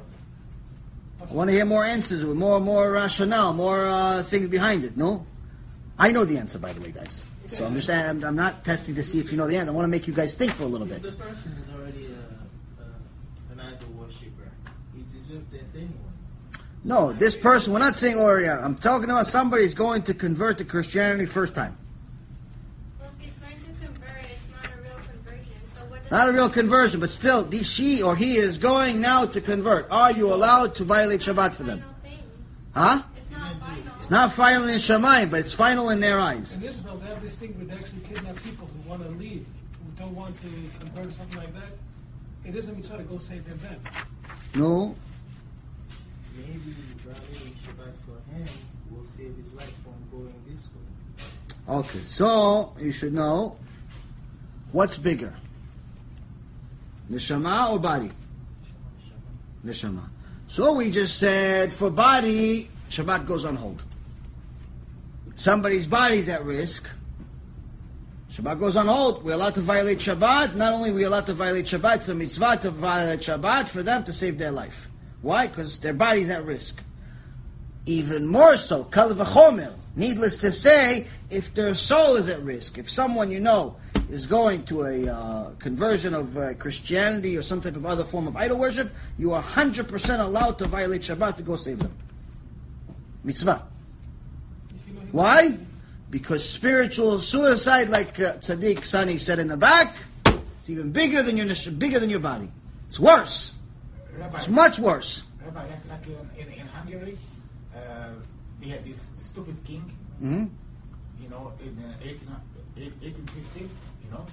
I 1.20 1.32
want 1.32 1.48
to 1.50 1.54
hear 1.54 1.66
more 1.66 1.84
answers 1.84 2.24
with 2.24 2.36
more, 2.38 2.58
more 2.58 2.90
rationale, 2.90 3.52
more 3.52 3.84
uh, 3.84 4.22
things 4.22 4.48
behind 4.48 4.84
it. 4.84 4.96
No, 4.96 5.26
I 5.98 6.10
know 6.10 6.24
the 6.24 6.38
answer, 6.38 6.58
by 6.58 6.72
the 6.72 6.80
way, 6.80 6.90
guys. 6.90 7.24
So 7.48 7.66
I'm 7.66 7.74
just 7.74 7.90
I'm, 7.90 8.24
I'm 8.24 8.34
not 8.34 8.64
testing 8.64 8.94
to 8.94 9.04
see 9.04 9.20
if 9.20 9.30
you 9.30 9.36
know 9.36 9.46
the 9.46 9.58
answer. 9.58 9.70
I 9.70 9.74
want 9.74 9.84
to 9.84 9.90
make 9.90 10.06
you 10.06 10.14
guys 10.14 10.34
think 10.34 10.52
for 10.54 10.62
a 10.62 10.66
little 10.66 10.90
If 10.90 11.02
bit. 11.02 11.10
the 11.18 11.24
person 11.24 11.52
is 11.52 11.68
already 11.78 12.06
a, 12.06 12.82
a, 12.82 13.52
an 13.52 13.60
idol 13.60 13.88
worshiper, 13.98 14.50
he 15.32 15.38
deserves 15.38 15.52
death 15.52 15.74
anyway. 15.74 15.92
No, 16.84 17.12
this 17.12 17.36
person. 17.36 17.72
We're 17.72 17.78
not 17.78 17.96
saying 17.96 18.18
or 18.18 18.40
yeah. 18.40 18.58
I'm 18.62 18.74
talking 18.74 19.10
about 19.10 19.26
somebody 19.26 19.64
who's 19.64 19.74
going 19.74 20.02
to 20.02 20.14
convert 20.14 20.58
to 20.58 20.64
Christianity 20.64 21.26
first 21.26 21.54
time. 21.54 21.76
Well, 23.00 23.10
if 23.18 23.24
he's 23.24 23.34
going 23.34 23.56
to 23.56 23.86
convert, 23.86 24.24
it's 24.24 24.42
not 24.50 24.66
a 24.66 24.82
real 24.82 24.98
conversion. 25.10 25.52
So 25.74 25.80
what 25.88 26.10
Not 26.10 26.28
a 26.28 26.32
real 26.32 26.50
conversion, 26.50 27.00
but 27.00 27.10
still, 27.10 27.44
the, 27.44 27.62
she 27.62 28.02
or 28.02 28.16
he 28.16 28.36
is 28.36 28.58
going 28.58 29.00
now 29.00 29.26
to 29.26 29.40
convert. 29.40 29.90
Are 29.90 30.10
you 30.10 30.32
allowed 30.32 30.74
to 30.76 30.84
violate 30.84 31.20
Shabbat 31.20 31.54
for 31.54 31.62
them? 31.62 31.84
thing? 32.02 32.18
Huh? 32.74 33.02
It's 33.16 33.30
not 33.30 33.60
final. 33.60 33.94
It's 33.98 34.10
not 34.10 34.32
final 34.32 34.68
in 34.68 34.78
Shemayim, 34.78 35.30
but 35.30 35.40
it's 35.40 35.52
final 35.52 35.90
in 35.90 36.00
their 36.00 36.18
eyes. 36.18 36.56
In 36.56 36.64
Israel, 36.64 36.98
they 36.98 37.06
have 37.06 37.22
this 37.22 37.36
thing 37.36 37.56
where 37.56 37.66
they 37.66 37.74
actually 37.74 38.00
kidnap 38.00 38.42
people 38.42 38.66
who 38.66 38.90
want 38.90 39.02
to 39.04 39.08
leave, 39.10 39.46
who 39.78 40.02
don't 40.02 40.16
want 40.16 40.36
to 40.38 40.48
convert 40.80 41.06
or 41.06 41.12
something 41.12 41.38
like 41.38 41.54
that. 41.54 41.70
It 42.44 42.56
is 42.56 42.68
a 42.68 42.72
mitzvah 42.72 42.96
to 42.96 43.04
go 43.04 43.18
save 43.18 43.44
them 43.44 43.60
then. 43.62 43.78
No, 44.56 44.96
Maybe 46.36 46.74
violating 47.04 47.54
Shabbat 47.64 47.94
for 48.06 48.16
him 48.32 48.46
will 48.90 49.06
save 49.06 49.36
his 49.36 49.52
life 49.54 49.74
from 49.82 49.94
going 50.10 50.34
this 50.48 50.68
way. 50.74 51.76
Okay, 51.76 52.00
so 52.00 52.72
you 52.80 52.92
should 52.92 53.12
know 53.12 53.56
what's 54.72 54.98
bigger, 54.98 55.34
neshama 57.10 57.70
or 57.70 57.78
body? 57.78 58.10
Neshama. 59.64 60.08
So 60.48 60.72
we 60.72 60.90
just 60.90 61.18
said 61.18 61.72
for 61.72 61.90
body, 61.90 62.68
Shabbat 62.90 63.26
goes 63.26 63.44
on 63.44 63.56
hold. 63.56 63.82
Somebody's 65.36 65.86
body's 65.86 66.28
at 66.28 66.44
risk. 66.44 66.88
Shabbat 68.32 68.58
goes 68.58 68.76
on 68.76 68.86
hold. 68.86 69.24
We're 69.24 69.34
allowed 69.34 69.54
to 69.54 69.60
violate 69.60 69.98
Shabbat. 69.98 70.54
Not 70.54 70.72
only 70.72 70.90
are 70.90 70.94
we 70.94 71.04
allowed 71.04 71.26
to 71.26 71.34
violate 71.34 71.66
Shabbat, 71.66 71.96
it's 71.96 72.08
a 72.08 72.14
mitzvah 72.14 72.58
to 72.62 72.70
violate 72.70 73.20
Shabbat 73.20 73.68
for 73.68 73.82
them 73.82 74.04
to 74.04 74.12
save 74.12 74.38
their 74.38 74.50
life. 74.50 74.88
Why? 75.22 75.46
Because 75.46 75.78
their 75.78 75.94
body's 75.94 76.28
at 76.28 76.44
risk. 76.44 76.82
Even 77.86 78.26
more 78.26 78.56
so, 78.56 78.84
kal 78.84 79.10
v'chomer. 79.10 79.72
Needless 79.94 80.38
to 80.38 80.52
say, 80.52 81.06
if 81.30 81.54
their 81.54 81.74
soul 81.74 82.16
is 82.16 82.28
at 82.28 82.42
risk, 82.42 82.78
if 82.78 82.90
someone 82.90 83.30
you 83.30 83.40
know 83.40 83.76
is 84.10 84.26
going 84.26 84.64
to 84.64 84.82
a 84.82 85.08
uh, 85.08 85.50
conversion 85.58 86.14
of 86.14 86.36
uh, 86.36 86.54
Christianity 86.54 87.36
or 87.36 87.42
some 87.42 87.60
type 87.60 87.76
of 87.76 87.84
other 87.86 88.04
form 88.04 88.26
of 88.26 88.36
idol 88.36 88.58
worship, 88.58 88.90
you 89.18 89.32
are 89.32 89.42
100% 89.42 90.20
allowed 90.20 90.58
to 90.58 90.66
violate 90.66 91.02
Shabbat 91.02 91.36
to 91.36 91.42
go 91.42 91.56
save 91.56 91.78
them. 91.78 91.94
Mitzvah. 93.24 93.66
Why? 95.12 95.58
Because 96.10 96.48
spiritual 96.48 97.20
suicide, 97.20 97.90
like 97.90 98.18
uh, 98.18 98.34
Tzaddik 98.34 98.84
Sani 98.84 99.18
said 99.18 99.38
in 99.38 99.48
the 99.48 99.56
back, 99.56 99.96
it's 100.24 100.70
even 100.70 100.90
bigger 100.90 101.22
than 101.22 101.36
your 101.36 101.46
bigger 101.72 101.98
than 101.98 102.08
your 102.08 102.20
body. 102.20 102.50
It's 102.88 103.00
worse. 103.00 103.54
Rabbi, 104.18 104.38
It's 104.38 104.48
much 104.48 104.78
worse. 104.78 105.22
Rabbi, 105.44 105.60
like, 105.66 105.88
like 105.88 106.06
in, 106.06 106.46
in, 106.48 106.52
in 106.60 106.66
Hungary, 106.68 107.18
uh, 107.74 108.10
we 108.60 108.68
had 108.68 108.84
this 108.84 109.08
stupid 109.16 109.56
king, 109.64 109.82
hmm 110.20 110.44
you 111.20 111.28
know, 111.30 111.52
in 111.62 111.78
uh, 111.84 111.94
18, 112.02 112.28
1850, 112.76 113.60
you 113.60 114.10
know. 114.10 114.26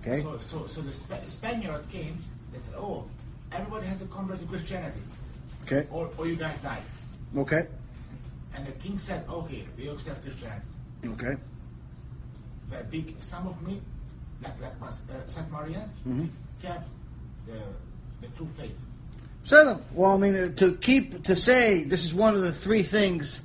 Okay. 0.00 0.20
So, 0.22 0.38
so, 0.38 0.66
so 0.66 0.80
the 0.82 0.92
Sp- 0.92 1.22
Spaniard 1.26 1.88
came. 1.90 2.18
They 2.52 2.58
said, 2.58 2.74
"Oh, 2.76 3.06
everybody 3.52 3.86
has 3.86 3.98
to 4.00 4.06
convert 4.06 4.40
to 4.40 4.46
Christianity, 4.46 5.00
Okay. 5.62 5.86
or, 5.90 6.10
or 6.18 6.26
you 6.26 6.36
guys 6.36 6.58
die." 6.58 6.82
Okay. 7.36 7.66
And 8.54 8.66
the 8.66 8.72
king 8.72 8.98
said, 8.98 9.24
"Okay, 9.30 9.64
we 9.78 9.88
accept 9.88 10.22
Christianity." 10.22 10.66
Okay. 11.06 11.36
The 12.70 12.82
big 12.90 13.14
some 13.22 13.46
of 13.46 13.60
me, 13.62 13.80
like 14.42 14.60
like 14.60 14.74
uh, 14.82 14.90
Saint 15.28 15.50
Marians, 15.52 15.88
Mhm. 16.06 16.28
kept 16.60 16.88
the 17.46 17.58
the 18.20 18.28
true 18.36 18.48
faith. 18.58 18.74
Well, 19.50 20.12
I 20.12 20.16
mean, 20.16 20.54
to 20.54 20.74
keep, 20.76 21.24
to 21.24 21.36
say, 21.36 21.84
this 21.84 22.04
is 22.04 22.14
one 22.14 22.34
of 22.34 22.40
the 22.40 22.52
three 22.52 22.82
things 22.82 23.40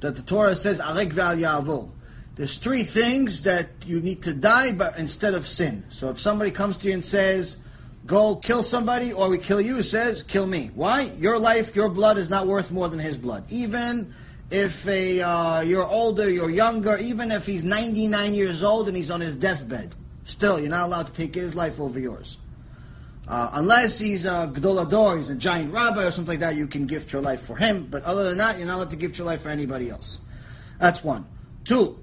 that 0.00 0.16
the 0.16 0.22
Torah 0.22 0.56
says, 0.56 0.80
Alek 0.80 1.12
val 1.12 1.36
yavo. 1.36 1.90
There's 2.36 2.56
three 2.56 2.82
things 2.82 3.42
that 3.42 3.68
you 3.86 4.00
need 4.00 4.22
to 4.24 4.34
die, 4.34 4.72
but 4.72 4.98
instead 4.98 5.34
of 5.34 5.46
sin. 5.46 5.84
So 5.90 6.10
if 6.10 6.18
somebody 6.18 6.50
comes 6.50 6.78
to 6.78 6.88
you 6.88 6.94
and 6.94 7.04
says, 7.04 7.58
go 8.06 8.36
kill 8.36 8.62
somebody, 8.62 9.12
or 9.12 9.28
we 9.28 9.38
kill 9.38 9.60
you, 9.60 9.82
says, 9.82 10.22
kill 10.22 10.46
me. 10.46 10.70
Why? 10.74 11.12
Your 11.18 11.38
life, 11.38 11.76
your 11.76 11.88
blood 11.88 12.18
is 12.18 12.30
not 12.30 12.46
worth 12.46 12.70
more 12.70 12.88
than 12.88 12.98
his 12.98 13.18
blood. 13.18 13.44
Even 13.50 14.14
if 14.50 14.86
a, 14.88 15.20
uh, 15.20 15.60
you're 15.60 15.86
older, 15.86 16.28
you're 16.28 16.50
younger, 16.50 16.96
even 16.96 17.30
if 17.30 17.46
he's 17.46 17.64
99 17.64 18.34
years 18.34 18.62
old 18.64 18.88
and 18.88 18.96
he's 18.96 19.10
on 19.10 19.20
his 19.20 19.36
deathbed, 19.36 19.94
still, 20.24 20.58
you're 20.58 20.70
not 20.70 20.86
allowed 20.86 21.06
to 21.06 21.12
take 21.12 21.34
his 21.34 21.54
life 21.54 21.78
over 21.78 22.00
yours. 22.00 22.38
Uh, 23.26 23.50
unless 23.54 23.98
he's 23.98 24.26
a 24.26 24.50
Gadol 24.52 24.84
HaDor, 24.84 25.16
he's 25.16 25.30
a 25.30 25.34
giant 25.34 25.72
rabbi 25.72 26.04
or 26.04 26.10
something 26.10 26.32
like 26.32 26.40
that, 26.40 26.56
you 26.56 26.66
can 26.66 26.86
gift 26.86 27.12
your 27.12 27.22
life 27.22 27.42
for 27.42 27.56
him. 27.56 27.86
But 27.90 28.04
other 28.04 28.24
than 28.24 28.38
that, 28.38 28.58
you're 28.58 28.66
not 28.66 28.76
allowed 28.76 28.90
to 28.90 28.96
gift 28.96 29.16
your 29.16 29.26
life 29.26 29.42
for 29.42 29.48
anybody 29.48 29.88
else. 29.88 30.20
That's 30.78 31.02
one. 31.02 31.26
Two, 31.64 31.98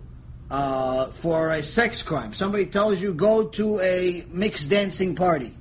uh, 0.49 1.07
for 1.07 1.51
a 1.51 1.61
sex 1.61 2.01
crime, 2.01 2.33
somebody 2.33 2.65
tells 2.65 2.99
you 2.99 3.13
go 3.13 3.45
to 3.49 3.79
a 3.79 4.25
mixed 4.29 4.69
dancing 4.69 5.15
party. 5.15 5.55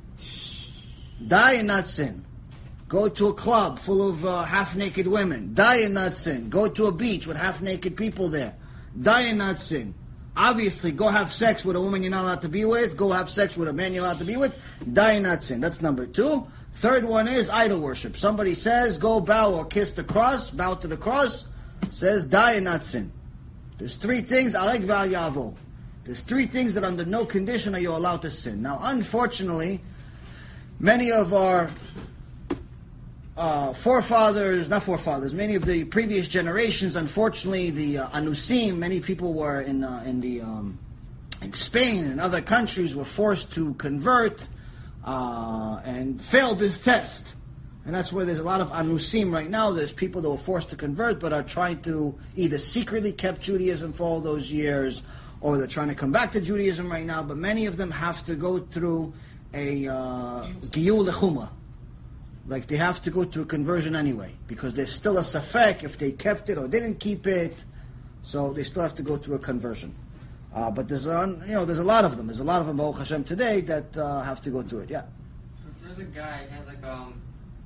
Die 1.27 1.53
and 1.53 1.67
not 1.67 1.87
sin. 1.87 2.25
Go 2.89 3.09
to 3.09 3.29
a 3.29 3.35
club 3.35 3.79
full 3.79 4.09
of 4.09 4.25
uh, 4.25 4.43
half-naked 4.43 5.07
women. 5.07 5.55
Die 5.55 5.77
and 5.77 5.95
not 5.95 6.15
sin. 6.15 6.49
Go 6.49 6.69
to 6.69 6.87
a 6.87 6.93
beach 6.93 7.27
with 7.27 7.37
half-naked 7.37 7.97
people 7.97 8.29
there. 8.29 8.55
Die 9.01 9.21
and 9.21 9.39
not 9.39 9.61
sin. 9.61 9.95
Obviously, 10.41 10.91
go 10.91 11.09
have 11.09 11.34
sex 11.34 11.66
with 11.66 11.76
a 11.76 11.80
woman 11.82 12.03
you're 12.03 12.11
not 12.11 12.24
allowed 12.24 12.41
to 12.41 12.49
be 12.49 12.64
with. 12.64 12.97
Go 12.97 13.12
have 13.12 13.28
sex 13.28 13.59
with 13.59 13.68
a 13.68 13.74
man 13.74 13.93
you're 13.93 14.03
allowed 14.03 14.20
to 14.20 14.24
be 14.24 14.38
with. 14.38 14.55
Die 14.91 15.12
and 15.12 15.24
not 15.24 15.43
sin. 15.43 15.61
That's 15.61 15.82
number 15.82 16.07
two. 16.07 16.47
Third 16.76 17.05
one 17.05 17.28
is 17.28 17.51
idol 17.51 17.78
worship. 17.78 18.16
Somebody 18.16 18.55
says, 18.55 18.97
go 18.97 19.20
bow 19.20 19.53
or 19.53 19.66
kiss 19.66 19.91
the 19.91 20.03
cross, 20.03 20.51
bow 20.51 20.76
to 20.76 20.88
the 20.88 20.97
cross. 20.97 21.47
Says, 21.91 22.24
die 22.24 22.53
and 22.53 22.64
not 22.64 22.86
sin. 22.86 23.12
There's 23.76 23.97
three 23.97 24.22
things, 24.22 24.55
Alek 24.55 24.86
yavo. 24.86 25.55
There's 26.05 26.22
three 26.22 26.47
things 26.47 26.72
that 26.72 26.84
under 26.84 27.05
no 27.05 27.26
condition 27.26 27.74
are 27.74 27.78
you 27.78 27.93
allowed 27.93 28.22
to 28.22 28.30
sin. 28.30 28.62
Now, 28.62 28.78
unfortunately, 28.80 29.82
many 30.78 31.12
of 31.12 31.34
our 31.34 31.70
uh, 33.41 33.72
forefathers, 33.72 34.68
not 34.68 34.82
forefathers, 34.82 35.32
many 35.32 35.55
of 35.55 35.64
the 35.64 35.84
previous 35.84 36.28
generations, 36.28 36.95
unfortunately, 36.95 37.70
the 37.70 37.97
uh, 37.97 38.11
Anusim, 38.11 38.76
many 38.76 39.01
people 39.01 39.32
were 39.32 39.62
in 39.62 39.82
uh, 39.82 40.03
in 40.05 40.20
the 40.20 40.43
um, 40.43 40.78
in 41.41 41.55
Spain 41.55 42.05
and 42.05 42.20
other 42.20 42.43
countries 42.43 42.95
were 42.95 43.05
forced 43.05 43.51
to 43.53 43.72
convert 43.74 44.47
uh, 45.07 45.80
and 45.86 46.22
failed 46.22 46.59
this 46.59 46.80
test. 46.80 47.28
And 47.86 47.95
that's 47.95 48.12
where 48.12 48.26
there's 48.26 48.41
a 48.41 48.45
lot 48.45 48.61
of 48.61 48.70
Anusim 48.72 49.32
right 49.32 49.49
now. 49.49 49.70
There's 49.70 49.91
people 49.91 50.20
that 50.20 50.28
were 50.28 50.36
forced 50.36 50.68
to 50.70 50.76
convert 50.76 51.18
but 51.18 51.32
are 51.32 51.43
trying 51.43 51.80
to 51.84 52.14
either 52.36 52.59
secretly 52.59 53.11
kept 53.11 53.41
Judaism 53.41 53.95
for 53.95 54.05
all 54.05 54.20
those 54.20 54.53
years 54.53 55.03
or 55.41 55.57
they're 55.57 55.66
trying 55.66 55.88
to 55.88 55.95
come 55.95 56.12
back 56.12 56.32
to 56.32 56.43
Judaism 56.43 56.93
right 56.93 57.07
now. 57.07 57.22
But 57.22 57.38
many 57.38 57.64
of 57.64 57.78
them 57.78 57.91
have 57.91 58.22
to 58.26 58.34
go 58.34 58.59
through 58.59 59.14
a 59.55 59.88
uh, 59.88 60.47
Giyur 60.74 61.09
Lechumra 61.09 61.49
Like 62.50 62.68
they 62.68 62.78
have 62.78 63.02
to 63.02 63.10
go 63.10 63.24
through 63.24 63.46
conversion 63.46 63.96
anyway 63.96 64.34
because 64.48 64.76
there's 64.76 64.93
still 64.93 65.18
a 65.18 65.22
safek 65.22 65.84
if 65.84 65.98
they 65.98 66.12
kept 66.12 66.50
it 66.50 66.58
or 66.58 66.68
didn't 66.68 67.00
keep 67.00 67.26
it. 67.26 67.56
So 68.22 68.54
they 68.54 68.64
still 68.64 68.84
have 68.84 68.96
to 68.96 69.04
go 69.04 69.18
through 69.18 69.36
a 69.36 69.39
conversion. 69.39 69.96
Uh, 70.54 70.72
but 70.72 70.88
there's 70.88 71.06
a, 71.06 71.39
you 71.48 71.54
know 71.54 71.66
there's 71.66 71.80
a 71.80 71.84
lot 71.84 72.06
of 72.06 72.18
them. 72.18 72.28
There's 72.28 72.39
a 72.39 72.43
lot 72.43 72.62
of 72.62 72.68
them 72.68 72.78
Baruch 72.78 73.00
Hashem 73.00 73.24
today 73.24 73.62
that 73.62 73.98
uh, 73.98 74.22
have 74.22 74.41
to 74.43 74.50
go 74.50 74.62
through 74.64 74.82
it. 74.82 74.89
Yeah. 74.89 75.02
So 75.02 75.70
if 75.70 75.84
there's 75.84 75.98
a 75.98 76.04
guy, 76.12 76.46
he 76.50 76.56
has 76.56 76.66
like 76.68 76.84
um, 76.84 77.22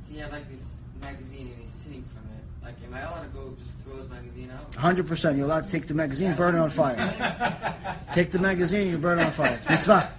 he 0.10 0.18
had 0.18 0.32
like 0.32 0.50
this 0.50 0.80
magazine 1.00 1.48
and 1.54 1.62
he's 1.62 1.72
sitting 1.72 2.04
from 2.14 2.24
it. 2.34 2.66
Like, 2.66 2.76
am 2.86 2.94
I 2.94 3.02
allowed 3.02 3.24
to 3.24 3.28
go 3.30 3.56
just 3.64 3.78
throw 3.84 3.98
his 3.98 4.10
magazine 4.10 4.52
out? 4.52 4.74
Hundred 4.76 5.08
percent. 5.08 5.38
You're 5.38 5.46
allowed 5.46 5.66
to 5.66 5.72
take 5.72 5.88
the 5.88 5.94
magazine, 5.94 6.34
burn 6.36 6.56
it 6.56 6.60
on 6.60 6.70
fire. 6.70 7.96
take 8.16 8.32
the 8.32 8.40
magazine, 8.40 8.90
you 8.90 8.98
burn 8.98 9.20
it 9.20 9.26
on 9.26 9.32
fire. 9.34 9.60
It's 9.62 9.70
mitzvah. 9.70 10.12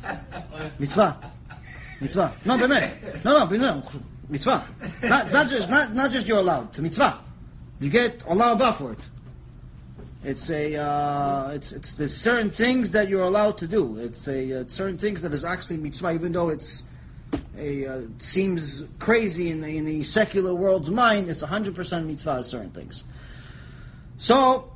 Mitzvah. 0.78 1.32
Mitzvah. 2.00 2.34
No, 2.44 2.56
באמת. 2.56 3.24
No, 3.24 3.46
no, 3.46 3.56
no. 3.56 3.82
Mitzvah. 4.29 4.65
Not, 5.03 5.31
not 5.31 5.49
just 5.49 5.69
not 5.69 5.93
not 5.93 6.11
just 6.11 6.27
you're 6.27 6.39
allowed. 6.39 6.73
to 6.73 6.81
mitzvah. 6.81 7.19
You 7.79 7.89
get 7.89 8.25
Allah 8.27 8.53
Abba 8.53 8.73
for 8.73 8.93
it. 8.93 8.99
It's 10.23 10.49
a 10.49 10.75
uh, 10.75 11.51
it's 11.53 11.71
it's 11.71 11.93
there's 11.93 12.15
certain 12.15 12.49
things 12.49 12.91
that 12.91 13.09
you're 13.09 13.21
allowed 13.21 13.59
to 13.59 13.67
do. 13.67 13.97
It's 13.97 14.27
a 14.27 14.61
uh, 14.61 14.63
certain 14.67 14.97
things 14.97 15.21
that 15.21 15.33
is 15.33 15.45
actually 15.45 15.77
mitzvah, 15.77 16.13
even 16.13 16.31
though 16.31 16.49
it's 16.49 16.83
a 17.57 17.85
uh, 17.85 18.01
seems 18.17 18.85
crazy 18.97 19.51
in 19.51 19.61
the 19.61 19.67
in 19.67 19.85
the 19.85 20.03
secular 20.03 20.55
world's 20.55 20.89
mind. 20.89 21.29
It's 21.29 21.41
hundred 21.41 21.75
percent 21.75 22.07
mitzvah. 22.07 22.43
Certain 22.43 22.71
things. 22.71 23.03
So, 24.17 24.71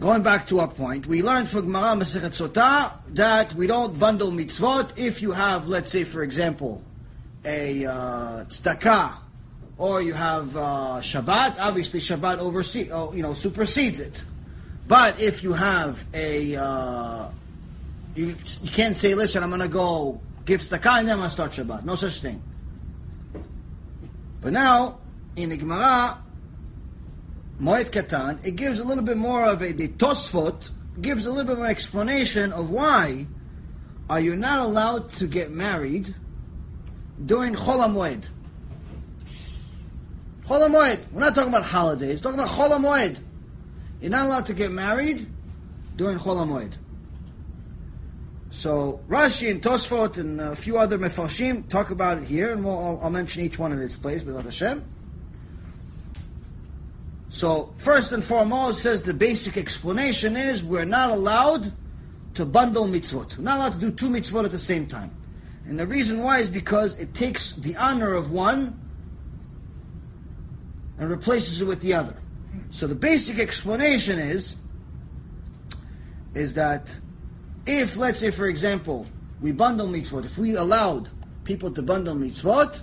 going 0.00 0.22
back 0.22 0.48
to 0.48 0.58
our 0.58 0.68
point, 0.68 1.06
we 1.06 1.22
learned 1.22 1.48
from 1.48 1.66
Gemara 1.66 1.94
Masechet 1.94 2.34
Sotah 2.34 2.92
that 3.10 3.54
we 3.54 3.68
don't 3.68 3.96
bundle 3.98 4.32
mitzvot 4.32 4.90
if 4.96 5.22
you 5.22 5.30
have, 5.30 5.68
let's 5.68 5.92
say, 5.92 6.02
for 6.02 6.22
example, 6.22 6.82
a 7.44 7.86
uh, 7.86 8.44
tzedakah, 8.44 9.16
or 9.78 10.00
you 10.02 10.14
have 10.14 10.56
uh, 10.56 10.60
Shabbat. 11.00 11.58
Obviously, 11.58 12.00
Shabbat 12.00 12.38
oversee, 12.38 12.90
oh, 12.90 13.12
you 13.12 13.22
know, 13.22 13.34
supersedes 13.34 14.00
it. 14.00 14.22
But 14.86 15.20
if 15.20 15.42
you 15.42 15.52
have 15.52 16.04
a, 16.12 16.56
uh, 16.56 17.28
you, 18.14 18.36
you 18.62 18.70
can't 18.70 18.96
say, 18.96 19.14
listen, 19.14 19.42
I'm 19.42 19.50
going 19.50 19.60
to 19.60 19.68
go 19.68 20.20
give 20.44 20.60
tzedakah 20.60 21.00
and 21.00 21.08
then 21.08 21.14
I'm 21.14 21.18
going 21.18 21.30
to 21.30 21.30
start 21.30 21.52
Shabbat. 21.52 21.84
No 21.84 21.96
such 21.96 22.20
thing. 22.20 22.42
But 24.40 24.52
now, 24.52 24.98
in 25.36 25.48
the 25.48 25.56
Gemara, 25.56 26.18
Moed 27.60 27.90
Katan, 27.90 28.44
it 28.44 28.56
gives 28.56 28.78
a 28.78 28.84
little 28.84 29.04
bit 29.04 29.16
more 29.16 29.44
of 29.44 29.62
a, 29.62 29.72
the 29.72 29.88
Tosfot 29.88 30.70
gives 31.00 31.26
a 31.26 31.30
little 31.30 31.46
bit 31.46 31.56
more 31.56 31.66
explanation 31.66 32.52
of 32.52 32.70
why 32.70 33.26
are 34.08 34.20
you 34.20 34.36
not 34.36 34.58
allowed 34.58 35.08
to 35.14 35.26
get 35.26 35.50
married 35.50 36.14
during 37.24 37.54
Chol 37.54 37.86
HaMoed. 37.86 38.26
Chol 40.46 40.68
HaMoed. 40.68 41.00
We're 41.12 41.20
not 41.20 41.34
talking 41.34 41.50
about 41.50 41.64
holidays. 41.64 42.18
We're 42.18 42.32
talking 42.32 42.40
about 42.40 42.54
Chol 42.54 42.70
HaMoed. 42.70 43.18
You're 44.00 44.10
not 44.10 44.26
allowed 44.26 44.46
to 44.46 44.54
get 44.54 44.70
married 44.70 45.26
during 45.96 46.18
Chol 46.18 46.36
HaMoed. 46.36 46.72
So 48.50 49.00
Rashi 49.08 49.50
and 49.50 49.60
Tosfot 49.60 50.16
and 50.16 50.40
a 50.40 50.54
few 50.54 50.78
other 50.78 50.98
Mefarshim 50.98 51.68
talk 51.68 51.90
about 51.90 52.18
it 52.18 52.24
here, 52.24 52.52
and 52.52 52.64
we'll, 52.64 52.78
I'll, 52.78 53.00
I'll 53.02 53.10
mention 53.10 53.42
each 53.42 53.58
one 53.58 53.72
in 53.72 53.80
its 53.80 53.96
place, 53.96 54.22
B'ezrat 54.22 54.44
Hashem. 54.44 54.84
So 57.30 57.74
first 57.78 58.12
and 58.12 58.22
foremost, 58.22 58.80
says 58.80 59.02
the 59.02 59.12
basic 59.12 59.56
explanation 59.56 60.36
is 60.36 60.62
we're 60.62 60.84
not 60.84 61.10
allowed 61.10 61.72
to 62.34 62.44
bundle 62.44 62.86
mitzvot. 62.86 63.36
We're 63.36 63.42
not 63.44 63.56
allowed 63.56 63.72
to 63.72 63.80
do 63.80 63.90
two 63.90 64.08
mitzvot 64.08 64.44
at 64.44 64.52
the 64.52 64.58
same 64.58 64.86
time. 64.86 65.10
And 65.66 65.78
the 65.78 65.86
reason 65.86 66.22
why 66.22 66.38
is 66.40 66.50
because 66.50 66.98
it 66.98 67.14
takes 67.14 67.52
the 67.52 67.76
honor 67.76 68.12
of 68.12 68.30
one 68.30 68.78
and 70.98 71.08
replaces 71.08 71.60
it 71.60 71.64
with 71.64 71.80
the 71.80 71.94
other. 71.94 72.16
So 72.70 72.86
the 72.86 72.94
basic 72.94 73.38
explanation 73.38 74.18
is 74.18 74.56
is 76.34 76.54
that 76.54 76.88
if, 77.66 77.96
let's 77.96 78.18
say, 78.18 78.30
for 78.30 78.46
example, 78.46 79.06
we 79.40 79.52
bundle 79.52 79.86
mitzvot, 79.86 80.24
if 80.24 80.36
we 80.36 80.56
allowed 80.56 81.08
people 81.44 81.70
to 81.70 81.82
bundle 81.82 82.14
mitzvot, 82.14 82.80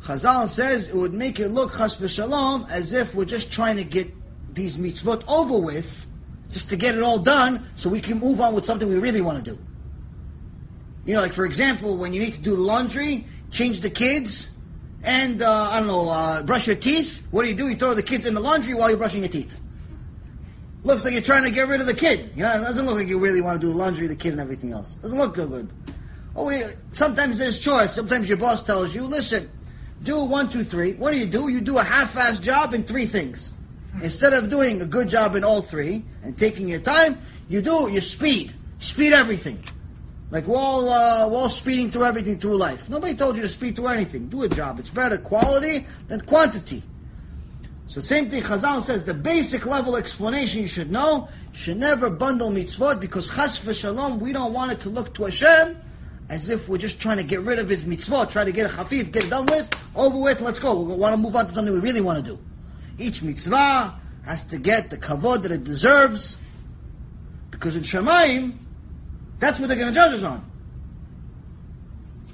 Chazal 0.00 0.48
says 0.48 0.88
it 0.88 0.94
would 0.94 1.12
make 1.12 1.38
it 1.40 1.48
look 1.48 1.76
chas 1.76 1.96
v'shalom 1.96 2.68
as 2.70 2.92
if 2.92 3.14
we're 3.14 3.24
just 3.24 3.52
trying 3.52 3.76
to 3.76 3.84
get 3.84 4.12
these 4.54 4.76
mitzvot 4.76 5.22
over 5.28 5.58
with, 5.58 6.06
just 6.50 6.70
to 6.70 6.76
get 6.76 6.94
it 6.94 7.02
all 7.02 7.18
done, 7.18 7.68
so 7.74 7.90
we 7.90 8.00
can 8.00 8.18
move 8.18 8.40
on 8.40 8.54
with 8.54 8.64
something 8.64 8.88
we 8.88 8.98
really 8.98 9.20
want 9.20 9.44
to 9.44 9.50
do. 9.50 9.58
You 11.04 11.14
know, 11.14 11.20
like 11.20 11.32
for 11.32 11.44
example, 11.44 11.96
when 11.96 12.12
you 12.12 12.20
need 12.20 12.34
to 12.34 12.40
do 12.40 12.54
laundry, 12.56 13.26
change 13.50 13.80
the 13.80 13.90
kids, 13.90 14.50
and 15.02 15.42
uh, 15.42 15.70
I 15.70 15.78
don't 15.78 15.88
know, 15.88 16.08
uh, 16.08 16.42
brush 16.42 16.66
your 16.66 16.76
teeth. 16.76 17.26
What 17.30 17.42
do 17.42 17.48
you 17.48 17.54
do? 17.54 17.68
You 17.68 17.76
throw 17.76 17.94
the 17.94 18.02
kids 18.02 18.26
in 18.26 18.34
the 18.34 18.40
laundry 18.40 18.74
while 18.74 18.88
you're 18.88 18.98
brushing 18.98 19.22
your 19.22 19.30
teeth. 19.30 19.60
Looks 20.84 21.04
like 21.04 21.12
you're 21.12 21.22
trying 21.22 21.44
to 21.44 21.50
get 21.50 21.68
rid 21.68 21.80
of 21.80 21.86
the 21.86 21.94
kid. 21.94 22.30
You 22.36 22.42
know, 22.42 22.60
it 22.60 22.64
doesn't 22.64 22.86
look 22.86 22.96
like 22.96 23.08
you 23.08 23.18
really 23.18 23.40
want 23.40 23.60
to 23.60 23.66
do 23.66 23.72
laundry, 23.72 24.06
the 24.06 24.16
kid, 24.16 24.32
and 24.32 24.40
everything 24.40 24.72
else. 24.72 24.94
Doesn't 24.96 25.18
look 25.18 25.34
good. 25.34 25.48
good. 25.48 25.70
Oh, 26.36 26.44
we, 26.44 26.62
sometimes 26.92 27.38
there's 27.38 27.58
chores. 27.58 27.92
Sometimes 27.92 28.28
your 28.28 28.38
boss 28.38 28.62
tells 28.62 28.94
you, 28.94 29.04
listen, 29.04 29.50
do 30.02 30.22
one, 30.22 30.48
two, 30.48 30.64
three. 30.64 30.92
What 30.92 31.10
do 31.10 31.18
you 31.18 31.26
do? 31.26 31.48
You 31.48 31.60
do 31.60 31.78
a 31.78 31.82
half-assed 31.82 32.42
job 32.42 32.74
in 32.74 32.84
three 32.84 33.06
things. 33.06 33.52
Instead 34.02 34.32
of 34.32 34.48
doing 34.48 34.80
a 34.80 34.86
good 34.86 35.08
job 35.08 35.34
in 35.34 35.42
all 35.42 35.62
three 35.62 36.04
and 36.22 36.38
taking 36.38 36.68
your 36.68 36.80
time, 36.80 37.18
you 37.48 37.60
do 37.60 37.88
your 37.90 38.02
speed. 38.02 38.54
Speed 38.78 39.12
everything. 39.12 39.62
Like 40.30 40.46
we're 40.46 40.56
all, 40.56 40.88
uh, 40.88 41.26
we're 41.28 41.38
all 41.38 41.50
speeding 41.50 41.90
through 41.90 42.04
everything 42.04 42.38
through 42.38 42.56
life. 42.56 42.88
Nobody 42.90 43.14
told 43.14 43.36
you 43.36 43.42
to 43.42 43.48
speed 43.48 43.76
through 43.76 43.88
anything. 43.88 44.28
Do 44.28 44.42
a 44.42 44.48
job. 44.48 44.78
It's 44.78 44.90
better 44.90 45.16
quality 45.16 45.86
than 46.08 46.20
quantity. 46.22 46.82
So 47.86 48.02
same 48.02 48.28
thing, 48.28 48.42
Chazal 48.42 48.82
says 48.82 49.06
the 49.06 49.14
basic 49.14 49.64
level 49.64 49.96
explanation 49.96 50.60
you 50.60 50.68
should 50.68 50.90
know, 50.90 51.28
you 51.54 51.58
should 51.58 51.78
never 51.78 52.10
bundle 52.10 52.50
mitzvot 52.50 53.00
because 53.00 53.30
chas 53.30 53.58
v'shalom, 53.60 54.18
we 54.18 54.34
don't 54.34 54.52
want 54.52 54.72
it 54.72 54.82
to 54.82 54.90
look 54.90 55.14
to 55.14 55.24
Hashem 55.24 55.74
as 56.28 56.50
if 56.50 56.68
we're 56.68 56.76
just 56.76 57.00
trying 57.00 57.16
to 57.16 57.22
get 57.22 57.40
rid 57.40 57.58
of 57.58 57.70
his 57.70 57.84
mitzvot, 57.84 58.30
try 58.30 58.44
to 58.44 58.52
get 58.52 58.66
a 58.66 58.68
chafif, 58.68 59.10
get 59.10 59.24
it 59.24 59.30
done 59.30 59.46
with, 59.46 59.70
over 59.96 60.18
with, 60.18 60.42
let's 60.42 60.60
go. 60.60 60.78
We 60.78 60.94
want 60.96 61.14
to 61.14 61.16
move 61.16 61.34
on 61.34 61.46
to 61.46 61.52
something 61.52 61.72
we 61.72 61.80
really 61.80 62.02
want 62.02 62.22
to 62.22 62.30
do. 62.32 62.38
Each 62.98 63.22
mitzvah 63.22 63.98
has 64.26 64.44
to 64.46 64.58
get 64.58 64.90
the 64.90 64.98
kavod 64.98 65.42
that 65.42 65.52
it 65.52 65.64
deserves 65.64 66.36
because 67.50 67.74
in 67.74 67.82
Shemaim, 67.82 68.52
that's 69.38 69.60
what 69.60 69.68
they're 69.68 69.76
going 69.76 69.92
to 69.92 69.94
judge 69.94 70.14
us 70.14 70.22
on. 70.22 70.44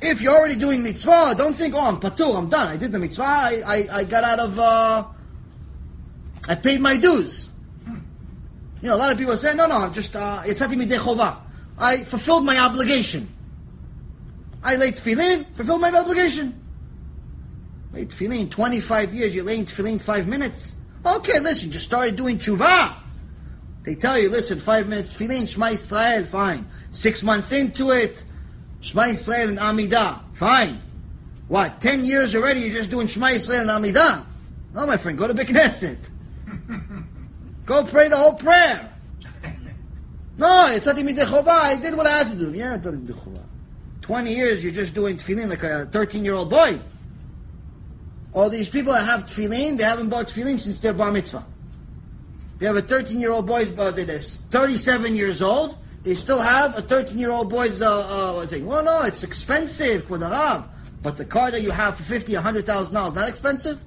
If 0.00 0.20
you're 0.20 0.34
already 0.34 0.56
doing 0.56 0.82
mitzvah, 0.82 1.34
don't 1.36 1.54
think, 1.54 1.74
oh, 1.74 1.80
I'm 1.80 1.98
patur, 1.98 2.36
I'm 2.36 2.48
done. 2.48 2.68
I 2.68 2.76
did 2.76 2.92
the 2.92 2.98
mitzvah, 2.98 3.22
I, 3.22 3.62
I, 3.64 3.88
I 3.98 4.04
got 4.04 4.24
out 4.24 4.38
of, 4.38 4.58
uh, 4.58 5.04
I 6.48 6.54
paid 6.56 6.80
my 6.80 6.96
dues. 6.96 7.48
You 7.86 8.90
know, 8.90 8.96
a 8.96 8.98
lot 8.98 9.10
of 9.10 9.16
people 9.16 9.34
say, 9.36 9.54
no, 9.54 9.66
no, 9.66 9.76
I'm 9.76 9.94
just, 9.94 10.14
uh. 10.14 10.42
I 11.78 12.04
fulfilled 12.04 12.44
my 12.44 12.58
obligation. 12.58 13.28
I 14.62 14.76
laid 14.76 14.96
tefillin, 14.96 15.46
fulfilled 15.54 15.80
my 15.80 15.90
obligation. 15.90 16.60
Laid 17.92 18.10
tefillin, 18.10 18.50
25 18.50 19.14
years, 19.14 19.34
you're 19.34 19.44
laying 19.44 19.64
tefillin 19.64 20.00
five 20.00 20.28
minutes. 20.28 20.76
Okay, 21.04 21.40
listen, 21.40 21.70
just 21.70 21.86
started 21.86 22.16
doing 22.16 22.38
tshuva. 22.38 22.94
They 23.84 23.94
tell 23.94 24.18
you, 24.18 24.28
listen, 24.28 24.60
five 24.60 24.88
minutes 24.88 25.10
tefillin, 25.10 25.48
Shema 25.48 25.68
Yisrael, 25.68 26.26
fine. 26.26 26.66
Six 26.94 27.24
months 27.24 27.50
into 27.50 27.90
it, 27.90 28.22
Shema 28.80 29.02
Yisrael 29.06 29.48
and 29.48 29.58
Amidah, 29.58 30.20
fine. 30.34 30.80
What, 31.48 31.80
ten 31.80 32.04
years 32.04 32.36
already, 32.36 32.60
you're 32.60 32.70
just 32.70 32.88
doing 32.88 33.08
Shema 33.08 33.30
Yisrael 33.30 33.62
and 33.62 33.70
Amidah? 33.70 34.24
No, 34.72 34.86
my 34.86 34.96
friend, 34.96 35.18
go 35.18 35.26
to 35.26 35.34
Beit 35.34 35.48
Go 37.66 37.84
pray 37.84 38.08
the 38.08 38.16
whole 38.16 38.34
prayer. 38.34 38.92
No, 40.38 40.72
it's 40.72 40.86
not 40.86 40.94
midei 40.96 41.24
chova. 41.24 41.48
I 41.48 41.76
did 41.76 41.96
what 41.96 42.06
I 42.06 42.18
had 42.18 42.30
to 42.30 42.36
do. 42.36 42.52
Yeah, 42.52 42.78
midei 42.78 43.12
chova. 43.12 43.42
Twenty 44.00 44.34
years, 44.34 44.62
you're 44.62 44.72
just 44.72 44.94
doing 44.94 45.16
tefillin 45.16 45.48
like 45.48 45.64
a 45.64 45.86
thirteen-year-old 45.86 46.48
boy. 46.48 46.78
All 48.32 48.50
these 48.50 48.68
people 48.68 48.92
that 48.92 49.04
have 49.04 49.24
tefillin, 49.24 49.78
they 49.78 49.84
haven't 49.84 50.10
bought 50.10 50.26
tefillin 50.26 50.60
since 50.60 50.78
their 50.78 50.92
bar 50.92 51.10
mitzvah. 51.10 51.44
They 52.58 52.66
have 52.66 52.76
a 52.76 52.82
thirteen-year-old 52.82 53.46
boy's 53.46 53.70
but 53.70 53.96
that 53.96 54.08
is 54.08 54.36
thirty-seven 54.50 55.16
years 55.16 55.42
old. 55.42 55.76
They 56.04 56.14
still 56.14 56.40
have 56.40 56.76
a 56.76 56.82
thirteen-year-old 56.82 57.48
boy's 57.48 57.80
uh, 57.80 58.00
uh 58.00 58.46
thing. 58.46 58.66
Well, 58.66 58.84
no, 58.84 59.02
it's 59.02 59.24
expensive, 59.24 60.06
Kvod 60.06 60.68
But 61.02 61.16
the 61.16 61.24
car 61.24 61.50
that 61.50 61.62
you 61.62 61.70
have 61.70 61.96
for 61.96 62.02
fifty, 62.02 62.34
a 62.34 62.42
hundred 62.42 62.66
thousand 62.66 62.94
dollars, 62.94 63.14
not 63.14 63.26
expensive. 63.26 63.82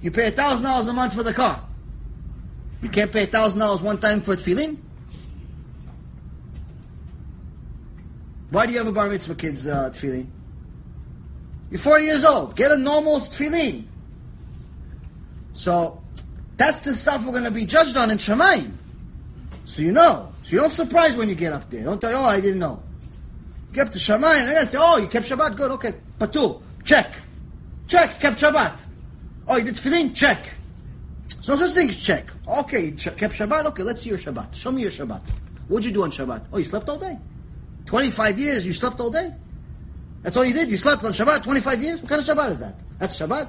You 0.00 0.12
pay 0.12 0.28
a 0.28 0.30
thousand 0.30 0.64
dollars 0.64 0.86
a 0.86 0.92
month 0.92 1.14
for 1.14 1.24
the 1.24 1.34
car. 1.34 1.64
You 2.80 2.88
can't 2.88 3.10
pay 3.10 3.24
a 3.24 3.26
thousand 3.26 3.58
dollars 3.58 3.82
one 3.82 3.98
time 3.98 4.20
for 4.20 4.34
a 4.34 4.36
tefillin. 4.36 4.78
Why 8.50 8.64
do 8.64 8.72
you 8.72 8.78
have 8.78 8.86
a 8.86 8.92
bar 8.92 9.08
mitzvah 9.08 9.34
kids 9.34 9.66
uh, 9.66 9.90
tefillin? 9.90 10.28
You're 11.70 11.80
40 11.80 12.04
years 12.04 12.24
old. 12.24 12.56
Get 12.56 12.70
a 12.70 12.78
normal 12.78 13.18
tefillin. 13.18 13.84
So 15.54 16.00
that's 16.56 16.80
the 16.80 16.94
stuff 16.94 17.24
we're 17.24 17.32
going 17.32 17.44
to 17.44 17.50
be 17.50 17.66
judged 17.66 17.96
on 17.96 18.12
in 18.12 18.18
Shemaim. 18.18 18.74
So 19.64 19.82
you 19.82 19.90
know. 19.90 20.32
So 20.48 20.56
you 20.56 20.62
don't 20.62 20.72
surprise 20.72 21.14
when 21.14 21.28
you 21.28 21.34
get 21.34 21.52
up 21.52 21.68
there. 21.68 21.84
Don't 21.84 22.00
tell 22.00 22.24
oh, 22.24 22.26
I 22.26 22.40
didn't 22.40 22.60
know. 22.60 22.82
Get 23.74 23.88
up 23.88 23.92
to 23.92 23.98
Shemaim 23.98 24.48
and 24.48 24.58
I 24.58 24.64
say, 24.64 24.78
oh, 24.80 24.96
you 24.96 25.06
kept 25.06 25.28
Shabbat? 25.28 25.54
Good, 25.54 25.72
okay. 25.72 25.92
Patu, 26.18 26.62
check. 26.84 27.16
Check, 27.86 28.18
kept 28.18 28.40
Shabbat. 28.40 28.72
Oh, 29.46 29.56
you 29.58 29.64
did 29.64 29.74
tefillin? 29.74 30.14
Check. 30.14 30.48
So 31.42 31.54
such 31.54 31.72
thing 31.72 31.90
check. 31.90 32.32
Okay, 32.48 32.86
you 32.86 32.92
kept 32.92 33.34
Shabbat? 33.34 33.66
Okay, 33.66 33.82
let's 33.82 34.00
see 34.00 34.08
your 34.08 34.16
Shabbat. 34.16 34.54
Show 34.54 34.72
me 34.72 34.80
your 34.80 34.90
Shabbat. 34.90 35.20
What'd 35.68 35.84
you 35.84 35.92
do 35.92 36.02
on 36.02 36.10
Shabbat? 36.10 36.46
Oh, 36.50 36.56
you 36.56 36.64
slept 36.64 36.88
all 36.88 36.98
day? 36.98 37.18
25 37.84 38.38
years, 38.38 38.66
you 38.66 38.72
slept 38.72 39.00
all 39.00 39.10
day? 39.10 39.34
That's 40.22 40.34
all 40.34 40.46
you 40.46 40.54
did? 40.54 40.70
You 40.70 40.78
slept 40.78 41.04
on 41.04 41.12
Shabbat 41.12 41.42
25 41.42 41.82
years? 41.82 42.00
What 42.00 42.08
kind 42.08 42.22
of 42.22 42.26
Shabbat 42.26 42.52
is 42.52 42.58
that? 42.60 42.74
That's 42.98 43.20
Shabbat? 43.20 43.48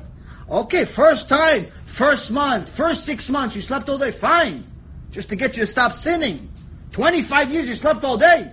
Okay, 0.52 0.84
first 0.84 1.30
time, 1.30 1.68
first 1.86 2.30
month, 2.30 2.70
first 2.70 3.06
six 3.06 3.30
months, 3.30 3.56
you 3.56 3.62
slept 3.62 3.88
all 3.88 3.98
day. 3.98 4.12
Fine. 4.12 4.66
Just 5.12 5.30
to 5.30 5.38
get 5.38 5.56
you 5.56 5.64
to 5.64 5.68
stop 5.68 5.94
sinning. 5.94 6.50
25 6.92 7.52
years, 7.52 7.70
you 7.70 7.76
slept 7.76 8.04
all 8.04 8.18
day. 8.18 8.52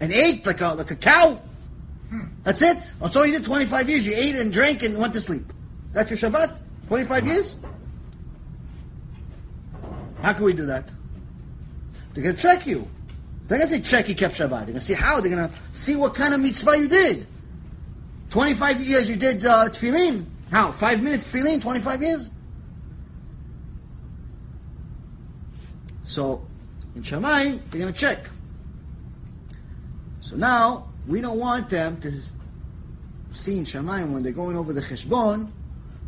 And 0.00 0.12
ate 0.12 0.44
like 0.44 0.60
a, 0.60 0.68
like 0.68 0.90
a 0.90 0.96
cow. 0.96 1.40
That's 2.42 2.60
it. 2.60 2.78
That's 3.00 3.16
all 3.16 3.24
you 3.24 3.32
did 3.32 3.44
25 3.44 3.88
years. 3.88 4.06
You 4.06 4.14
ate 4.14 4.36
and 4.36 4.52
drank 4.52 4.82
and 4.82 4.98
went 4.98 5.14
to 5.14 5.20
sleep. 5.20 5.52
That's 5.92 6.10
your 6.10 6.18
Shabbat? 6.18 6.56
25 6.88 7.26
years? 7.26 7.56
How 10.20 10.32
can 10.32 10.44
we 10.44 10.52
do 10.52 10.66
that? 10.66 10.88
They're 12.14 12.24
going 12.24 12.36
to 12.36 12.42
check 12.42 12.66
you. 12.66 12.88
They're 13.46 13.58
going 13.58 13.68
to 13.68 13.76
say, 13.76 13.80
check 13.80 14.08
you 14.08 14.14
kept 14.14 14.34
Shabbat. 14.34 14.50
They're 14.50 14.66
going 14.66 14.74
to 14.74 14.80
see 14.80 14.94
how. 14.94 15.20
They're 15.20 15.34
going 15.34 15.48
to 15.48 15.54
see 15.72 15.96
what 15.96 16.14
kind 16.14 16.34
of 16.34 16.40
mitzvah 16.40 16.78
you 16.78 16.88
did. 16.88 17.26
25 18.30 18.80
years 18.80 19.08
you 19.08 19.16
did 19.16 19.44
uh, 19.44 19.68
tefillin. 19.68 20.24
How? 20.50 20.72
Five 20.72 21.02
minutes 21.02 21.30
tefillin, 21.30 21.60
25 21.60 22.02
years? 22.02 22.30
So, 26.04 26.46
in 26.94 27.02
Shamayim, 27.02 27.60
they're 27.70 27.80
going 27.80 27.92
to 27.92 27.98
check. 27.98 28.28
So 30.20 30.36
now, 30.36 30.88
we 31.06 31.20
don't 31.20 31.38
want 31.38 31.68
them 31.68 32.00
to 32.00 32.12
see 33.32 33.58
in 33.58 33.64
Shamayim 33.64 34.12
when 34.12 34.22
they're 34.22 34.32
going 34.32 34.56
over 34.56 34.72
the 34.72 34.82
cheshbon, 34.82 35.50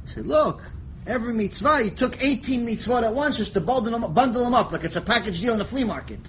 say, 0.07 0.21
look, 0.21 0.63
Every 1.07 1.35
mitzvah, 1.35 1.83
he 1.83 1.91
took 1.91 2.23
18 2.23 2.67
mitzvot 2.67 3.03
at 3.03 3.13
once 3.13 3.37
just 3.37 3.53
to 3.55 3.61
bundle 3.61 3.99
them, 3.99 4.15
bundle 4.15 4.43
them 4.43 4.55
up 4.55 4.73
like 4.73 4.85
it's 4.85 4.97
a 4.97 5.03
package 5.03 5.41
deal 5.41 5.53
in 5.55 5.61
a 5.61 5.65
flea 5.65 5.85
market. 5.85 6.21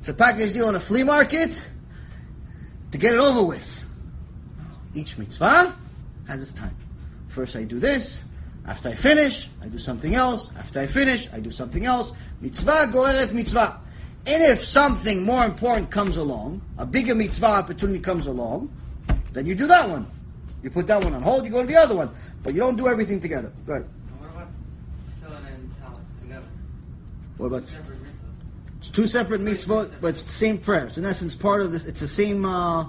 It's 0.00 0.10
a 0.10 0.14
package 0.14 0.52
deal 0.52 0.68
in 0.68 0.74
a 0.74 0.80
flea 0.80 1.04
market 1.04 1.58
to 2.92 2.98
get 2.98 3.14
it 3.14 3.20
over 3.20 3.42
with. 3.42 3.84
Each 4.94 5.16
mitzvah 5.16 5.74
has 6.28 6.42
its 6.42 6.52
time. 6.52 6.76
First 7.28 7.56
I 7.56 7.64
do 7.64 7.80
this, 7.80 8.22
after 8.66 8.88
I 8.88 8.94
finish, 8.94 9.48
I 9.62 9.66
do 9.68 9.78
something 9.78 10.14
else, 10.14 10.50
after 10.56 10.80
I 10.80 10.86
finish, 10.86 11.28
I 11.32 11.40
do 11.40 11.50
something 11.50 11.84
else. 11.84 12.12
Mitzvah 12.40 12.88
goreret 12.92 13.32
mitzvah. 13.32 13.80
And 14.26 14.42
if 14.42 14.64
something 14.64 15.22
more 15.22 15.44
important 15.44 15.90
comes 15.90 16.16
along, 16.16 16.62
a 16.78 16.86
bigger 16.86 17.14
mitzvah 17.14 17.46
opportunity 17.46 17.98
comes 17.98 18.26
along, 18.26 18.74
then 19.32 19.44
you 19.44 19.54
do 19.54 19.66
that 19.66 19.88
one. 19.88 20.10
You 20.62 20.70
put 20.70 20.86
that 20.86 21.04
one 21.04 21.14
on 21.14 21.20
hold, 21.20 21.44
you 21.44 21.50
go 21.50 21.60
to 21.60 21.66
the 21.66 21.76
other 21.76 21.94
one. 21.94 22.10
But 22.42 22.54
you 22.54 22.60
don't 22.60 22.76
do 22.76 22.88
everything 22.88 23.20
together. 23.20 23.52
Go 23.66 23.74
ahead. 23.74 23.88
What 24.18 24.30
about 24.30 24.48
tefillin 25.20 25.46
and 25.46 25.70
talis 25.78 25.98
together? 26.22 26.46
What 27.36 27.46
about 27.46 27.64
it's 28.78 28.88
two 28.90 29.06
separate 29.06 29.40
mitzvot, 29.40 29.92
but 30.00 30.08
it's 30.08 30.22
the 30.24 30.30
same 30.30 30.58
prayer. 30.58 30.86
It's 30.86 30.98
in 30.98 31.06
essence 31.06 31.34
part 31.34 31.62
of 31.62 31.72
this. 31.72 31.86
It's 31.86 32.00
the 32.00 32.08
same. 32.08 32.44
Uh, 32.44 32.86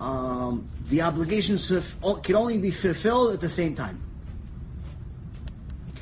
um, 0.00 0.68
the 0.88 1.02
obligations 1.02 1.68
can 1.68 2.34
only 2.34 2.58
be 2.58 2.72
fulfilled 2.72 3.32
at 3.32 3.40
the 3.40 3.48
same 3.48 3.76
time. 3.76 4.00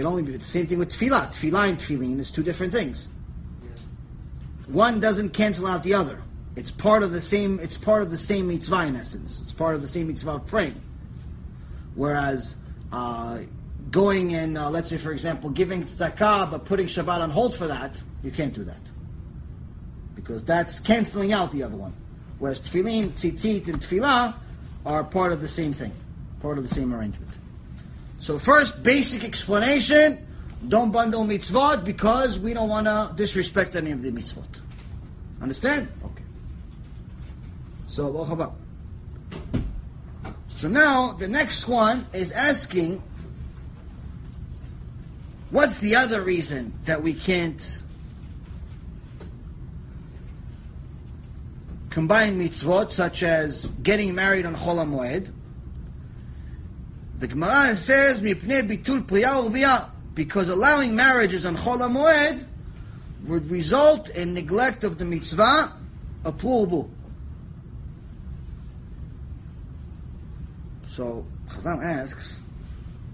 It 0.01 0.05
can 0.05 0.13
only 0.13 0.23
be 0.23 0.35
the 0.35 0.43
same 0.43 0.67
thing 0.67 0.79
with 0.79 0.93
tefillah. 0.93 1.29
Tefillah 1.29 1.69
and 1.69 1.79
tefillin 1.79 2.19
is 2.21 2.31
two 2.31 2.43
different 2.43 2.73
things. 2.73 3.09
One 4.67 4.99
doesn't 4.99 5.35
cancel 5.35 5.67
out 5.67 5.83
the 5.83 5.93
other. 5.93 6.23
It's 6.57 6.71
part 6.71 7.03
of 7.03 7.13
the 7.13 7.21
same. 7.21 7.61
It's 7.61 7.77
part 7.77 8.01
of 8.01 8.11
the 8.11 8.17
same 8.17 8.49
mitzvah 8.49 8.87
in 8.87 8.97
essence. 8.97 9.43
It's 9.43 9.53
part 9.53 9.75
of 9.75 9.83
the 9.83 9.89
same 9.89 10.07
mitzvah 10.07 10.31
of 10.31 10.47
praying. 10.47 10.81
Whereas 11.97 12.57
uh, 12.91 13.41
going 13.91 14.35
and 14.35 14.57
uh, 14.57 14.71
let's 14.71 14.89
say, 14.89 14.97
for 14.97 15.13
example, 15.13 15.51
giving 15.51 15.85
tzedakah 15.85 16.51
but 16.51 16.65
putting 16.65 16.87
Shabbat 16.87 17.21
on 17.21 17.29
hold 17.29 17.55
for 17.55 17.67
that, 17.67 18.01
you 18.23 18.31
can't 18.31 18.55
do 18.55 18.65
that 18.65 18.81
because 20.15 20.43
that's 20.43 20.81
canceling 20.81 21.35
out 21.35 21.53
the 21.53 21.63
other 21.63 21.77
one. 21.77 21.93
Whereas 22.39 22.59
tefillin, 22.63 23.11
tzitzit, 23.11 23.69
and 23.69 23.79
tefillah 23.79 24.35
are 24.87 25.05
part 25.05 25.33
of 25.33 25.43
the 25.43 25.49
same 25.49 25.75
thing, 25.75 25.93
part 26.41 26.57
of 26.57 26.67
the 26.67 26.75
same 26.75 26.95
arrangement. 26.95 27.31
So 28.21 28.39
first, 28.39 28.83
basic 28.83 29.25
explanation: 29.25 30.27
don't 30.69 30.93
bundle 30.93 31.25
mitzvot 31.25 31.85
because 31.85 32.39
we 32.39 32.53
don't 32.53 32.69
want 32.69 32.87
to 32.87 33.13
disrespect 33.17 33.75
any 33.75 33.91
of 33.91 34.03
the 34.03 34.13
mitzvot. 34.13 34.61
Understand? 35.41 35.89
Okay. 36.05 36.25
So. 37.89 38.55
So 40.49 40.69
now 40.69 41.13
the 41.15 41.27
next 41.27 41.67
one 41.67 42.07
is 42.13 42.33
asking, 42.33 43.03
what's 45.51 45.79
the 45.79 45.97
other 45.97 46.21
reason 46.21 46.75
that 46.85 47.03
we 47.03 47.15
can't 47.15 47.83
combine 51.89 52.39
mitzvot, 52.39 52.93
such 52.93 53.23
as 53.23 53.67
getting 53.83 54.15
married 54.15 54.45
on 54.45 54.55
Chol 54.55 54.77
HaMoed, 54.85 55.33
the 57.21 57.29
Gemara 57.29 57.77
says, 57.77 58.23
Mipnei 58.23 58.67
bitul 58.67 59.07
priya 59.07 59.91
because 60.15 60.49
allowing 60.49 60.97
marriages 60.97 61.45
on 61.45 61.57
Chol 61.57 61.79
HaMoed 61.79 62.45
would 63.27 63.51
result 63.51 64.09
in 64.09 64.33
neglect 64.33 64.85
of 64.85 64.97
the 64.97 65.05
mitzvah 65.05 65.73
Purbu. 66.25 66.89
So, 70.89 71.27
Chazal 71.49 71.85
asks, 71.85 72.41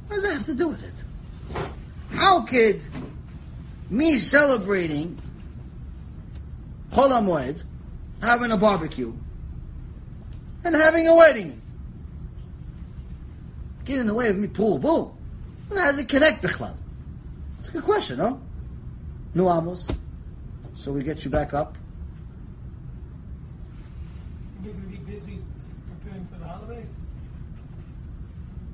what 0.06 0.14
does 0.14 0.22
that 0.22 0.32
have 0.34 0.46
to 0.46 0.54
do 0.54 0.68
with 0.68 0.84
it? 0.84 1.66
How 2.12 2.42
could 2.42 2.80
me 3.90 4.18
celebrating 4.18 5.20
Chol 6.92 7.10
HaMoed, 7.10 7.62
having 8.22 8.52
a 8.52 8.56
barbecue, 8.56 9.12
and 10.62 10.76
having 10.76 11.08
a 11.08 11.14
wedding 11.14 11.60
get 13.86 13.98
in 14.00 14.06
the 14.06 14.14
way 14.14 14.28
of 14.28 14.36
me 14.36 14.48
pool 14.48 14.78
boo? 14.78 15.14
Well, 15.68 15.80
how 15.80 15.86
does 15.86 15.98
it 15.98 16.08
connect, 16.08 16.42
Bichlal? 16.42 16.74
It's 17.60 17.68
a 17.68 17.72
good 17.72 17.84
question, 17.84 18.18
no? 18.18 18.40
No 19.34 19.50
amos. 19.50 19.88
So 20.74 20.92
we 20.92 21.02
get 21.02 21.24
you 21.24 21.30
back 21.30 21.54
up. 21.54 21.78
You're 24.62 24.72
going 24.74 24.84
to 24.84 24.90
be 24.90 24.96
busy 24.98 25.38
preparing 25.88 26.26
for 26.32 26.38
the 26.38 26.46
holiday? 26.46 26.86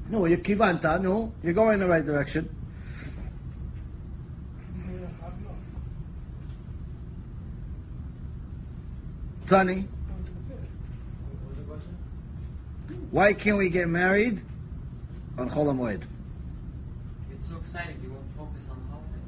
No, 0.09 0.25
you're 0.25 0.39
kivanta, 0.39 1.01
no. 1.01 1.33
You're 1.43 1.53
going 1.53 1.75
in 1.75 1.81
the 1.81 1.89
right 1.89 2.05
direction. 2.05 2.49
Yeah, 4.77 5.07
I 5.21 5.29
don't 5.31 5.43
know. 5.43 5.55
Tani, 9.47 9.75
Going 9.75 9.87
to 10.25 10.31
prepare. 10.33 10.67
What 11.31 11.49
was 11.49 11.57
the 11.57 11.63
question? 11.65 11.97
why 13.11 13.33
can't 13.33 13.59
we 13.59 13.69
get 13.69 13.89
married 13.89 14.43
on 15.39 15.49
Chol 15.51 15.67
HaMoed? 15.67 16.03
It's 17.33 17.49
so 17.49 17.57
exciting. 17.57 17.99
You 18.03 18.11
won't 18.11 18.25
focus 18.37 18.63
on 18.71 18.77
the 18.83 18.91
holiday. 18.91 19.19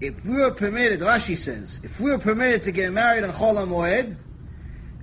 If 0.00 0.24
we 0.24 0.36
were 0.36 0.52
permitted, 0.52 1.00
Rashi 1.00 1.36
says, 1.36 1.80
if 1.82 2.00
we 2.00 2.10
were 2.10 2.18
permitted 2.18 2.64
to 2.64 2.72
get 2.72 2.92
married 2.92 3.24
on 3.24 3.32
Chol 3.32 3.56
HaMoed, 3.56 4.16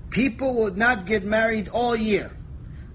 people 0.10 0.56
would 0.56 0.78
not 0.78 1.06
get 1.06 1.24
married 1.24 1.69
all 1.69 1.95
year. 1.95 2.32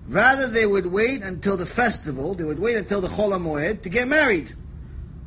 Rather, 0.08 0.48
they 0.48 0.66
would 0.66 0.86
wait 0.86 1.22
until 1.22 1.56
the 1.56 1.66
festival, 1.66 2.34
they 2.34 2.44
would 2.44 2.58
wait 2.58 2.76
until 2.76 3.00
the 3.00 3.08
Chol 3.08 3.30
HaMoed 3.30 3.82
to 3.82 3.88
get 3.88 4.08
married. 4.08 4.54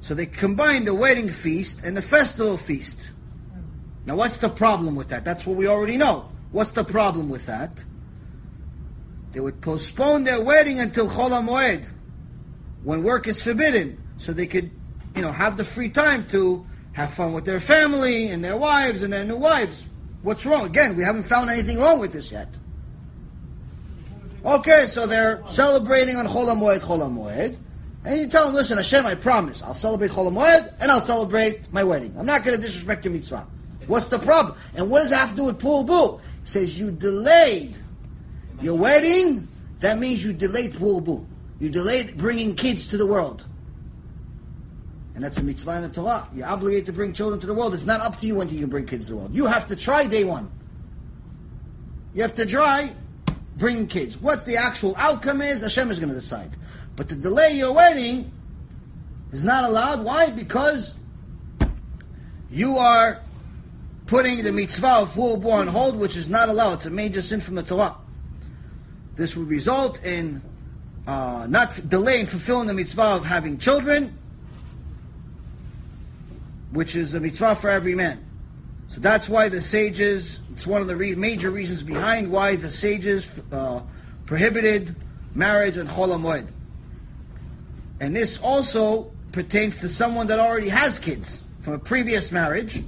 So 0.01 0.13
they 0.13 0.25
combined 0.25 0.85
the 0.85 0.93
wedding 0.93 1.31
feast 1.31 1.83
and 1.83 1.95
the 1.97 2.01
festival 2.01 2.57
feast. 2.57 3.09
Now, 4.05 4.15
what's 4.17 4.37
the 4.37 4.49
problem 4.49 4.95
with 4.95 5.07
that? 5.09 5.25
That's 5.25 5.47
what 5.47 5.55
we 5.55 5.67
already 5.67 5.97
know. 5.97 6.29
What's 6.51 6.71
the 6.71 6.83
problem 6.83 7.29
with 7.29 7.47
that? 7.47 7.71
They 9.35 9.41
would 9.41 9.59
postpone 9.59 10.23
their 10.23 10.41
wedding 10.41 10.79
until 10.79 11.09
Chol 11.09 11.29
HaMoed, 11.29 11.83
when 12.85 13.03
work 13.03 13.27
is 13.27 13.43
forbidden, 13.43 14.01
so 14.15 14.31
they 14.31 14.47
could, 14.47 14.71
you 15.13 15.21
know, 15.21 15.33
have 15.33 15.57
the 15.57 15.65
free 15.65 15.89
time 15.89 16.25
to 16.29 16.65
have 16.93 17.13
fun 17.13 17.33
with 17.33 17.43
their 17.43 17.59
family 17.59 18.29
and 18.29 18.41
their 18.41 18.55
wives 18.55 19.03
and 19.03 19.11
their 19.11 19.25
new 19.25 19.35
wives. 19.35 19.87
What's 20.21 20.45
wrong? 20.45 20.65
Again, 20.65 20.95
we 20.95 21.03
haven't 21.03 21.23
found 21.23 21.49
anything 21.49 21.79
wrong 21.79 21.99
with 21.99 22.13
this 22.13 22.31
yet. 22.31 22.47
Okay, 24.45 24.85
so 24.87 25.05
they're 25.05 25.41
celebrating 25.47 26.15
on 26.15 26.27
Chol 26.27 26.45
HaMoed, 26.45 26.79
Chol 26.79 26.99
HaMoed, 26.99 27.57
and 28.05 28.17
you 28.21 28.27
tell 28.27 28.45
them, 28.45 28.55
listen, 28.55 28.77
Hashem, 28.77 29.05
I 29.05 29.15
promise, 29.15 29.61
I'll 29.61 29.73
celebrate 29.73 30.11
Chol 30.11 30.31
HaMoed, 30.31 30.75
and 30.79 30.89
I'll 30.89 31.01
celebrate 31.01 31.73
my 31.73 31.83
wedding. 31.83 32.15
I'm 32.17 32.25
not 32.25 32.45
going 32.45 32.55
to 32.55 32.65
disrespect 32.65 33.03
your 33.03 33.13
mitzvah. 33.13 33.45
What's 33.87 34.07
the 34.07 34.17
problem? 34.17 34.57
And 34.75 34.89
what 34.89 35.01
does 35.01 35.09
that 35.09 35.17
have 35.17 35.31
to 35.31 35.35
do 35.35 35.43
with 35.43 35.59
Pool 35.59 35.83
Boo? 35.83 36.21
Says 36.45 36.79
you 36.79 36.89
delayed 36.89 37.75
your 38.61 38.77
wedding, 38.77 39.47
that 39.79 39.99
means 39.99 40.23
you 40.23 40.33
delayed 40.33 40.77
Boo. 40.77 41.27
You 41.59 41.69
delayed 41.69 42.17
bringing 42.17 42.55
kids 42.55 42.87
to 42.87 42.97
the 42.97 43.05
world. 43.05 43.45
And 45.15 45.23
that's 45.23 45.37
a 45.37 45.43
mitzvah 45.43 45.77
in 45.77 45.83
the 45.83 45.89
Torah. 45.89 46.27
You're 46.35 46.47
obligated 46.47 46.87
to 46.87 46.93
bring 46.93 47.13
children 47.13 47.39
to 47.39 47.47
the 47.47 47.53
world. 47.53 47.73
It's 47.73 47.85
not 47.85 48.01
up 48.01 48.19
to 48.19 48.27
you 48.27 48.35
when 48.35 48.49
you 48.49 48.59
can 48.59 48.69
bring 48.69 48.85
kids 48.85 49.05
to 49.07 49.13
the 49.13 49.17
world. 49.17 49.33
You 49.33 49.45
have 49.45 49.67
to 49.67 49.75
try 49.75 50.05
day 50.07 50.25
one. 50.25 50.51
You 52.13 52.23
have 52.23 52.35
to 52.35 52.45
try 52.45 52.93
bringing 53.57 53.87
kids. 53.87 54.17
What 54.17 54.45
the 54.45 54.57
actual 54.57 54.93
outcome 54.97 55.41
is, 55.41 55.61
Hashem 55.61 55.89
is 55.89 55.99
going 55.99 56.09
to 56.09 56.15
decide. 56.15 56.55
But 56.97 57.09
to 57.09 57.15
delay 57.15 57.53
your 57.53 57.73
wedding 57.73 58.31
is 59.31 59.43
not 59.43 59.63
allowed. 59.63 60.03
Why? 60.03 60.29
Because 60.29 60.93
you 62.51 62.77
are 62.77 63.21
putting 64.07 64.43
the 64.43 64.51
mitzvah 64.51 64.87
of 64.87 65.13
full 65.13 65.49
on 65.49 65.67
hold, 65.67 65.95
which 65.97 66.17
is 66.17 66.27
not 66.27 66.49
allowed. 66.49 66.73
It's 66.73 66.85
a 66.85 66.89
major 66.89 67.21
sin 67.21 67.39
from 67.39 67.55
the 67.55 67.63
Torah. 67.63 67.95
This 69.15 69.35
would 69.35 69.47
result 69.47 70.03
in 70.03 70.41
uh, 71.07 71.47
not 71.49 71.87
delaying 71.87 72.25
fulfilling 72.25 72.67
the 72.67 72.73
mitzvah 72.73 73.01
of 73.01 73.25
having 73.25 73.57
children, 73.57 74.17
which 76.71 76.95
is 76.95 77.13
a 77.13 77.19
mitzvah 77.19 77.55
for 77.55 77.69
every 77.69 77.95
man. 77.95 78.25
So 78.87 78.99
that's 78.99 79.27
why 79.27 79.49
the 79.49 79.61
sages, 79.61 80.39
it's 80.53 80.67
one 80.67 80.81
of 80.81 80.87
the 80.87 80.95
re- 80.95 81.15
major 81.15 81.49
reasons 81.49 81.83
behind 81.83 82.31
why 82.31 82.55
the 82.55 82.71
sages 82.71 83.27
uh, 83.51 83.81
prohibited 84.25 84.95
marriage 85.33 85.77
on 85.77 85.87
Chol 85.87 86.15
HaMoed. 86.15 86.47
And 87.99 88.15
this 88.15 88.39
also 88.39 89.11
pertains 89.31 89.79
to 89.81 89.89
someone 89.89 90.27
that 90.27 90.39
already 90.39 90.69
has 90.69 90.99
kids 90.99 91.43
from 91.61 91.73
a 91.73 91.79
previous 91.79 92.31
marriage. 92.31 92.83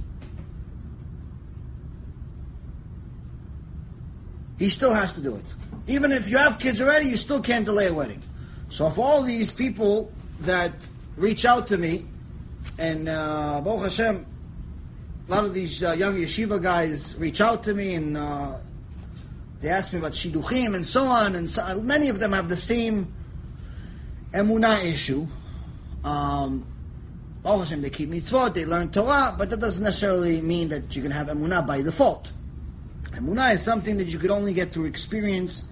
He 4.58 4.68
still 4.68 4.92
has 4.92 5.12
to 5.14 5.20
do 5.20 5.36
it. 5.36 5.44
Even 5.88 6.12
if 6.12 6.28
you 6.28 6.36
have 6.36 6.58
kids 6.58 6.80
already, 6.82 7.08
you 7.08 7.16
still 7.16 7.40
can't 7.40 7.64
delay 7.64 7.86
a 7.86 7.94
wedding. 7.94 8.22
So 8.68 8.86
if 8.86 8.98
all 8.98 9.22
these 9.22 9.50
people 9.50 10.12
that 10.40 10.72
reach 11.16 11.46
out 11.46 11.66
to 11.68 11.78
me, 11.78 12.06
and 12.78 13.08
uh, 13.08 13.62
Baruch 13.64 13.84
Hashem, 13.84 14.26
a 15.26 15.30
lot 15.30 15.44
of 15.44 15.54
these 15.54 15.82
uh, 15.82 15.92
young 15.92 16.14
yeshiva 16.14 16.62
guys 16.62 17.16
reach 17.16 17.40
out 17.40 17.62
to 17.64 17.74
me 17.74 17.94
and 17.94 18.16
uh, 18.16 18.56
they 19.60 19.68
ask 19.68 19.92
me 19.92 19.98
about 19.98 20.12
shidduchim 20.12 20.74
and 20.74 20.86
so 20.86 21.06
on, 21.06 21.34
and 21.34 21.48
so, 21.48 21.80
many 21.80 22.10
of 22.10 22.20
them 22.20 22.32
have 22.32 22.48
the 22.48 22.56
same 22.56 23.12
emunah 24.32 24.84
issue. 24.84 25.26
Um, 26.04 26.66
Baruch 27.42 27.60
Hashem, 27.60 27.82
they 27.82 27.90
keep 27.90 28.10
mitzvot, 28.10 28.52
they 28.52 28.66
learn 28.66 28.90
Torah, 28.90 29.34
but 29.36 29.48
that 29.50 29.60
doesn't 29.60 29.82
necessarily 29.82 30.42
mean 30.42 30.68
that 30.68 30.94
you 30.94 31.00
can 31.00 31.10
have 31.10 31.28
emunah 31.28 31.66
by 31.66 31.80
default. 31.80 32.30
Emunah 33.04 33.54
is 33.54 33.62
something 33.62 33.96
that 33.96 34.08
you 34.08 34.18
could 34.18 34.30
only 34.30 34.52
get 34.52 34.72
through 34.72 34.84
experience, 34.84 35.64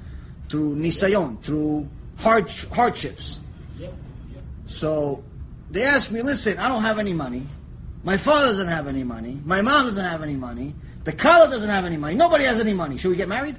through 0.48 0.76
nisayon, 0.76 1.40
through 1.42 1.88
hard, 2.18 2.50
hardships. 2.72 3.40
Yep, 3.78 3.92
yep. 4.32 4.42
So 4.66 5.24
they 5.70 5.82
asked 5.82 6.10
me, 6.10 6.22
listen, 6.22 6.58
I 6.58 6.68
don't 6.68 6.82
have 6.82 6.98
any 6.98 7.12
money. 7.12 7.46
My 8.04 8.16
father 8.16 8.46
doesn't 8.46 8.68
have 8.68 8.86
any 8.86 9.02
money. 9.02 9.40
My 9.44 9.62
mom 9.62 9.86
doesn't 9.86 10.04
have 10.04 10.22
any 10.22 10.36
money. 10.36 10.74
The 11.04 11.12
Kala 11.12 11.48
doesn't 11.48 11.68
have 11.68 11.84
any 11.84 11.96
money. 11.96 12.14
Nobody 12.14 12.44
has 12.44 12.60
any 12.60 12.72
money. 12.72 12.98
Should 12.98 13.10
we 13.10 13.16
get 13.16 13.28
married? 13.28 13.56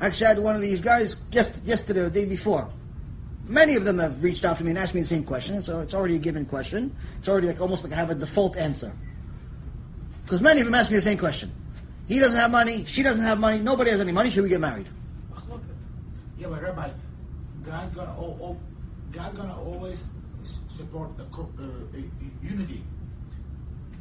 Actually, 0.00 0.26
I 0.26 0.28
had 0.30 0.38
one 0.40 0.56
of 0.56 0.60
these 0.60 0.80
guys 0.80 1.16
yesterday 1.30 2.00
or 2.00 2.10
the 2.10 2.20
day 2.20 2.24
before. 2.24 2.68
Many 3.46 3.76
of 3.76 3.84
them 3.84 3.98
have 3.98 4.22
reached 4.22 4.44
out 4.44 4.58
to 4.58 4.64
me 4.64 4.70
and 4.70 4.78
asked 4.78 4.94
me 4.94 5.00
the 5.00 5.06
same 5.06 5.24
question, 5.24 5.62
so 5.62 5.80
it's 5.80 5.94
already 5.94 6.16
a 6.16 6.18
given 6.18 6.44
question. 6.44 6.94
It's 7.18 7.28
already 7.28 7.46
like 7.46 7.60
almost 7.60 7.84
like 7.84 7.92
I 7.92 7.96
have 7.96 8.10
a 8.10 8.14
default 8.14 8.56
answer. 8.56 8.92
Because 10.24 10.40
many 10.40 10.60
of 10.60 10.66
them 10.66 10.74
ask 10.74 10.90
me 10.90 10.96
the 10.96 11.02
same 11.02 11.18
question. 11.18 11.52
He 12.12 12.18
doesn't 12.18 12.36
have 12.36 12.50
money. 12.50 12.84
She 12.86 13.02
doesn't 13.02 13.24
have 13.24 13.40
money. 13.40 13.58
Nobody 13.58 13.90
has 13.90 14.00
any 14.00 14.12
money. 14.12 14.28
Should 14.28 14.42
we 14.42 14.50
get 14.50 14.60
married? 14.60 14.86
Yeah, 16.38 16.48
but 16.48 16.62
Rabbi, 16.62 16.90
God 17.64 17.94
gonna 17.94 18.14
oh, 18.18 18.36
oh, 18.42 18.56
God 19.12 19.34
gonna 19.34 19.58
always 19.58 20.10
support 20.68 21.16
the 21.16 21.24
co- 21.24 21.48
uh, 21.58 21.62
uh, 21.62 22.02
unity. 22.42 22.82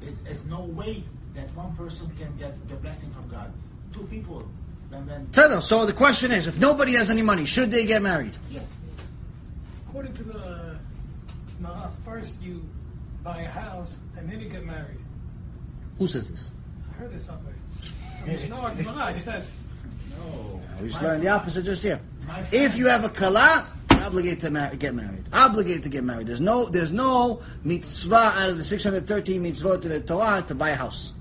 There's, 0.02 0.18
there's 0.18 0.46
no 0.46 0.62
way 0.62 1.04
that 1.36 1.56
one 1.56 1.74
person 1.78 2.10
can 2.18 2.36
get 2.36 2.68
the 2.68 2.76
blessing 2.76 3.12
from 3.12 3.30
God. 3.30 3.54
Two 3.94 4.04
people, 4.08 4.44
and 4.92 5.08
then 5.08 5.28
Tether, 5.32 5.62
So 5.62 5.86
the 5.86 5.94
question 5.94 6.32
is, 6.32 6.48
if 6.48 6.58
nobody 6.58 6.96
has 6.96 7.10
any 7.10 7.22
money, 7.22 7.46
should 7.46 7.72
they 7.72 7.86
get 7.86 8.02
married? 8.02 8.36
yes, 8.50 8.74
According 9.88 10.14
to 10.16 10.24
the 10.24 10.78
Gemara, 11.58 11.92
first 12.04 12.42
you 12.42 12.66
buy 13.24 13.42
a 13.42 13.50
house 13.50 13.98
and 14.18 14.30
then 14.30 14.42
you 14.42 14.50
get 14.50 14.66
married. 14.66 15.00
Who 15.98 16.08
says 16.08 16.28
this? 16.28 16.52
I 16.90 16.94
heard 16.96 17.14
this 17.14 17.26
somewhere. 17.26 17.54
So 18.22 18.28
Mishnah 18.28 18.74
Gemara, 18.78 19.12
it 19.14 19.20
says, 19.20 19.48
no. 20.18 20.62
We 20.82 20.88
just 20.90 21.02
My- 21.02 21.08
learned 21.10 21.24
the 21.24 21.30
opposite 21.30 21.66
just 21.66 21.84
here. 21.84 22.00
If 22.52 22.78
you 22.78 22.88
have 22.88 23.04
a 23.04 23.10
kala, 23.10 23.68
obligated 24.04 24.42
to 24.42 24.52
mar- 24.52 24.76
get 24.76 24.94
married. 24.96 25.26
Obligated 25.34 25.84
to 25.84 25.90
get 25.90 26.04
married. 26.04 26.28
There's 26.28 26.42
no, 26.42 26.66
there's 26.66 26.92
no 26.92 27.42
mitzvah 27.64 28.16
out 28.16 28.50
of 28.50 28.58
the 28.58 28.64
613 28.64 29.44
mitzvot 29.44 29.82
to 29.82 29.90
the 29.90 30.00
Torah 30.02 30.44
to 30.48 30.56
buy 30.56 30.70
a 30.70 30.76
house. 30.76 31.14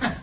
no, 0.00 0.12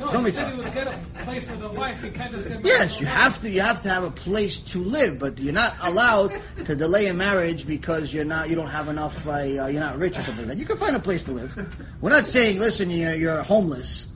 No, 0.00 0.06
Tell 0.12 0.22
me 0.22 0.30
said 0.30 0.44
he 0.44 0.50
something. 0.52 0.58
would 0.58 0.74
get 0.74 0.86
a 0.86 1.24
place 1.24 1.44
for 1.44 1.56
the 1.56 1.68
wife. 1.70 2.00
He 2.04 2.10
can't 2.10 2.30
just 2.32 2.44
get 2.46 2.62
married 2.62 2.66
Yes, 2.66 3.00
you 3.00 3.06
have 3.06 3.40
to. 3.42 3.50
You 3.50 3.60
have 3.62 3.82
to 3.82 3.88
have 3.88 4.04
a 4.04 4.10
place 4.12 4.60
to 4.60 4.84
live, 4.84 5.18
but 5.18 5.38
you're 5.40 5.52
not 5.52 5.74
allowed 5.82 6.32
to 6.66 6.76
delay 6.76 7.08
a 7.08 7.14
marriage 7.14 7.66
because 7.66 8.14
you're 8.14 8.24
not. 8.24 8.48
You 8.48 8.54
don't 8.54 8.68
have 8.68 8.86
enough. 8.86 9.26
Uh, 9.26 9.32
uh, 9.32 9.66
you're 9.66 9.80
not 9.80 9.98
rich 9.98 10.16
or 10.16 10.22
something 10.22 10.46
like 10.46 10.54
that. 10.56 10.58
You 10.60 10.66
can 10.66 10.76
find 10.76 10.94
a 10.94 11.00
place 11.00 11.24
to 11.24 11.32
live. 11.32 11.76
We're 12.00 12.10
not 12.10 12.26
saying, 12.26 12.60
listen, 12.60 12.90
you're, 12.90 13.14
you're 13.14 13.42
homeless, 13.42 14.06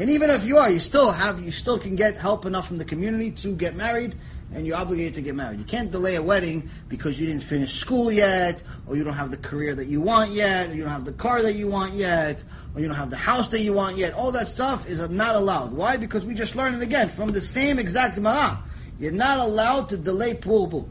and 0.00 0.08
even 0.08 0.30
if 0.30 0.46
you 0.46 0.56
are, 0.56 0.70
you 0.70 0.80
still 0.80 1.12
have. 1.12 1.40
You 1.40 1.52
still 1.52 1.78
can 1.78 1.94
get 1.94 2.16
help 2.16 2.46
enough 2.46 2.66
from 2.66 2.78
the 2.78 2.86
community 2.86 3.32
to 3.32 3.54
get 3.54 3.76
married, 3.76 4.16
and 4.54 4.66
you're 4.66 4.78
obligated 4.78 5.14
to 5.16 5.20
get 5.20 5.34
married. 5.34 5.58
You 5.58 5.66
can't 5.66 5.90
delay 5.90 6.14
a 6.14 6.22
wedding 6.22 6.70
because 6.88 7.20
you 7.20 7.26
didn't 7.26 7.42
finish 7.42 7.74
school 7.74 8.10
yet, 8.10 8.62
or 8.86 8.96
you 8.96 9.04
don't 9.04 9.12
have 9.12 9.30
the 9.30 9.36
career 9.36 9.74
that 9.74 9.88
you 9.88 10.00
want 10.00 10.32
yet, 10.32 10.70
or 10.70 10.74
you 10.74 10.84
don't 10.84 10.92
have 10.92 11.04
the 11.04 11.12
car 11.12 11.42
that 11.42 11.52
you 11.52 11.68
want 11.68 11.92
yet, 11.92 12.42
or 12.74 12.80
you 12.80 12.86
don't 12.86 12.96
have 12.96 13.10
the 13.10 13.16
house 13.18 13.48
that 13.48 13.60
you 13.60 13.74
want 13.74 13.98
yet. 13.98 14.14
All 14.14 14.32
that 14.32 14.48
stuff 14.48 14.86
is 14.86 15.06
not 15.10 15.36
allowed. 15.36 15.70
Why? 15.72 15.98
Because 15.98 16.24
we 16.24 16.32
just 16.32 16.56
learned 16.56 16.76
it 16.76 16.82
again 16.82 17.10
from 17.10 17.32
the 17.32 17.42
same 17.42 17.78
exact 17.78 18.14
Gemara. 18.14 18.58
You're 18.98 19.12
not 19.12 19.36
allowed 19.36 19.90
to 19.90 19.98
delay 19.98 20.32
purbu. 20.32 20.88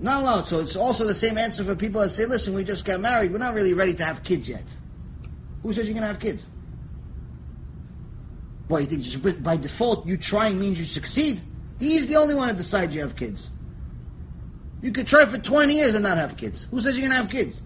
Not 0.00 0.22
allowed. 0.22 0.46
So 0.46 0.60
it's 0.60 0.74
also 0.74 1.06
the 1.06 1.14
same 1.14 1.36
answer 1.36 1.64
for 1.64 1.76
people 1.76 2.00
that 2.00 2.10
say, 2.10 2.24
listen, 2.24 2.54
we 2.54 2.64
just 2.64 2.86
got 2.86 2.98
married. 2.98 3.30
We're 3.30 3.38
not 3.38 3.52
really 3.52 3.74
ready 3.74 3.92
to 3.92 4.04
have 4.06 4.24
kids 4.24 4.48
yet. 4.48 4.64
Who 5.62 5.74
says 5.74 5.84
you're 5.84 5.92
going 5.92 6.02
to 6.02 6.08
have 6.08 6.18
kids? 6.18 6.46
Think 8.80 9.42
by 9.42 9.56
default 9.56 10.06
you 10.06 10.16
trying 10.16 10.58
means 10.58 10.78
you 10.78 10.84
succeed? 10.84 11.40
He's 11.78 12.06
the 12.06 12.16
only 12.16 12.34
one 12.34 12.48
that 12.48 12.56
decides 12.56 12.94
you 12.94 13.02
have 13.02 13.16
kids. 13.16 13.50
You 14.82 14.92
could 14.92 15.06
try 15.06 15.24
for 15.24 15.38
20 15.38 15.74
years 15.74 15.94
and 15.94 16.02
not 16.02 16.16
have 16.16 16.36
kids. 16.36 16.66
Who 16.70 16.80
says 16.80 16.96
you're 16.96 17.08
going 17.08 17.10
to 17.10 17.16
have 17.16 17.30
kids? 17.30 17.62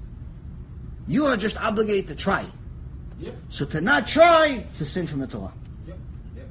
You 1.09 1.27
are 1.27 1.37
just 1.37 1.57
obligated 1.57 2.09
to 2.09 2.15
try. 2.15 2.47
So 3.49 3.65
to 3.66 3.81
not 3.81 4.07
try, 4.07 4.65
it's 4.70 4.81
a 4.81 4.87
sin 4.87 5.07
from 5.07 5.20
the 5.20 5.27
Torah. 5.27 5.53
Yep. 5.87 5.99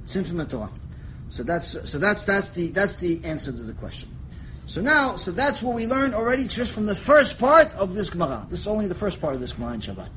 Sin 0.07 0.23
from 0.23 0.37
the 0.37 0.45
Torah. 0.45 0.71
So 1.29 1.43
that's 1.43 1.89
so 1.89 1.99
that's 1.99 2.23
that's 2.23 2.51
the 2.51 2.69
that's 2.69 2.95
the 2.95 3.23
answer 3.23 3.51
to 3.51 3.57
the 3.57 3.73
question. 3.73 4.09
So 4.67 4.81
now, 4.81 5.15
so 5.15 5.31
that's 5.31 5.61
what 5.61 5.75
we 5.75 5.85
learned 5.85 6.15
already 6.15 6.47
just 6.47 6.73
from 6.73 6.87
the 6.87 6.95
first 6.95 7.37
part 7.37 7.71
of 7.73 7.93
this 7.93 8.09
Gemara. 8.09 8.47
This 8.49 8.61
is 8.61 8.67
only 8.67 8.87
the 8.87 8.95
first 8.95 9.21
part 9.21 9.35
of 9.35 9.41
this 9.41 9.53
Gemara 9.53 9.73
in 9.73 9.81
Shabbat. 9.81 10.09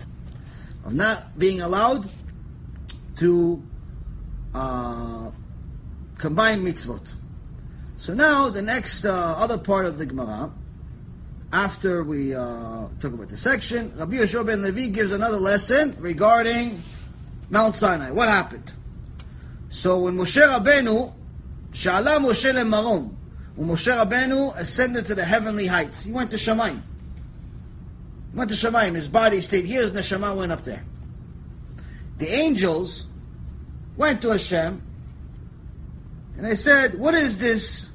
Of 0.85 0.95
not 0.95 1.39
being 1.39 1.61
allowed 1.61 2.09
to 3.17 3.63
uh, 4.55 5.31
combine 6.19 6.63
mitzvot. 6.63 7.15
So 7.97 8.15
now 8.15 8.49
the 8.49 8.63
next 8.63 9.05
uh, 9.05 9.35
other 9.37 9.59
part 9.59 9.85
of 9.85 9.99
the 9.99 10.07
Gemara, 10.07 10.53
after 11.53 12.05
we 12.05 12.35
uh, 12.35 12.87
talk 13.01 13.13
about 13.13 13.29
the 13.29 13.37
section, 13.37 13.93
Rabbi 13.97 14.17
Yehoshua 14.17 14.47
ben 14.47 14.63
Levi 14.63 14.89
gives 14.89 15.13
another 15.13 15.39
lesson 15.39 15.97
regarding 15.99 16.83
Mount 17.51 17.75
Sinai. 17.75 18.11
What 18.11 18.29
happened? 18.29 18.73
So 19.71 19.99
when 19.99 20.17
Moshe 20.17 20.41
Rabbeinu, 20.41 21.13
Shala 21.73 22.19
Moshe 22.19 22.53
leMarom, 22.53 23.15
when 23.57 23.69
Moshe 23.69 23.93
Rabbeinu 23.93 24.57
ascended 24.57 25.07
to 25.07 25.15
the 25.15 25.25
heavenly 25.25 25.67
heights, 25.67 26.05
he 26.05 26.13
went 26.13 26.31
to 26.31 26.37
Shamayim. 26.37 26.83
He 28.31 28.39
went 28.39 28.51
to 28.51 28.57
Shamayim. 28.57 28.95
His 28.95 29.09
body 29.09 29.41
stayed 29.41 29.65
here, 29.65 29.83
his 29.83 29.93
neshama 29.93 30.37
went 30.37 30.53
up 30.53 30.63
there. 30.63 30.85
The 32.19 32.29
angels 32.29 33.07
went 33.99 34.23
to 34.23 34.31
Hashem 34.31 34.81
and 36.37 36.47
they 36.47 36.55
said, 36.55 36.99
"What 36.99 37.13
is 37.13 37.37
this? 37.37 37.91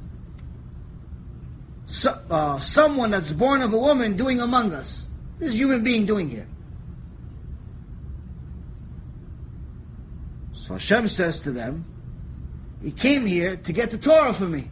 So, 1.88 2.20
uh, 2.30 2.60
someone 2.60 3.10
that's 3.10 3.32
born 3.32 3.62
of 3.62 3.74
a 3.74 3.78
woman 3.78 4.16
doing 4.16 4.40
among 4.40 4.74
us? 4.74 5.08
This 5.40 5.54
human 5.54 5.84
being 5.84 6.06
doing 6.06 6.30
here?" 6.30 6.48
So 10.64 10.76
Hashem 10.76 11.10
says 11.10 11.40
to 11.40 11.52
them, 11.52 11.84
He 12.82 12.92
came 12.92 13.26
here 13.26 13.58
to 13.58 13.74
get 13.74 13.92
the 13.92 13.98
Torah 13.98 14.34
for 14.34 14.46
me. 14.46 14.70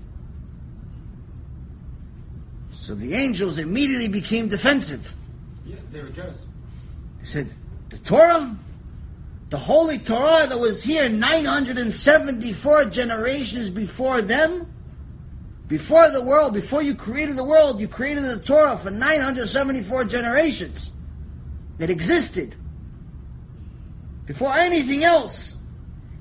So 2.71 2.95
the 2.95 3.13
angels 3.13 3.59
immediately 3.59 4.07
became 4.07 4.47
defensive. 4.47 5.13
Yeah, 5.65 5.75
they 5.91 6.01
were 6.01 6.09
jealous. 6.09 6.45
They 7.19 7.27
said, 7.27 7.49
The 7.89 7.97
Torah? 7.97 8.55
The 9.51 9.57
Holy 9.57 9.97
Torah 9.97 10.47
that 10.47 10.57
was 10.57 10.81
here 10.81 11.09
974 11.09 12.85
generations 12.85 13.69
before 13.69 14.21
them? 14.21 14.65
Before 15.67 16.09
the 16.09 16.23
world, 16.23 16.53
before 16.53 16.81
you 16.81 16.95
created 16.95 17.35
the 17.35 17.43
world, 17.43 17.81
you 17.81 17.89
created 17.89 18.23
the 18.23 18.39
Torah 18.39 18.77
for 18.77 18.89
974 18.89 20.05
generations 20.05 20.93
that 21.79 21.89
existed. 21.89 22.55
Before 24.25 24.53
anything 24.53 25.03
else. 25.03 25.57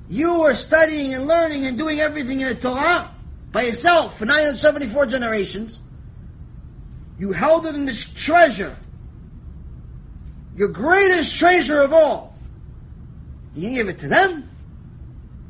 You 0.09 0.41
were 0.41 0.57
studying 0.57 1.15
and 1.15 1.29
learning 1.29 1.67
and 1.67 1.79
doing 1.79 2.01
everything 2.01 2.41
in 2.41 2.49
the 2.49 2.55
Torah 2.57 3.09
by 3.53 3.63
yourself 3.63 4.19
for 4.19 4.27
974 4.27 5.07
generations. 5.07 5.81
You 7.17 7.31
held 7.31 7.65
it 7.67 7.77
in 7.77 7.85
this 7.85 8.13
treasure, 8.13 8.77
your 10.57 10.67
greatest 10.67 11.39
treasure 11.39 11.81
of 11.81 11.93
all. 11.93 12.30
You 13.55 13.71
give 13.71 13.89
it 13.89 13.99
to 14.01 14.09
them, 14.09 14.49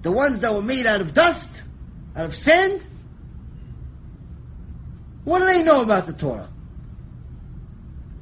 the 0.02 0.10
ones 0.10 0.40
that 0.40 0.52
were 0.52 0.62
made 0.62 0.86
out 0.86 1.00
of 1.00 1.14
dust, 1.14 1.62
out 2.16 2.24
of 2.24 2.34
sand. 2.34 2.82
What 5.24 5.40
do 5.40 5.44
they 5.44 5.62
know 5.62 5.82
about 5.82 6.06
the 6.06 6.12
Torah? 6.12 6.48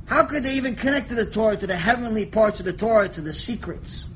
How 0.06 0.24
could 0.24 0.42
they 0.42 0.54
even 0.54 0.74
connect 0.74 1.10
to 1.10 1.14
the 1.14 1.26
Torah, 1.26 1.56
to 1.56 1.66
the 1.66 1.76
heavenly 1.76 2.26
parts 2.26 2.58
of 2.60 2.66
the 2.66 2.72
Torah, 2.72 3.08
to 3.10 3.20
the 3.20 3.32
secrets? 3.32 4.08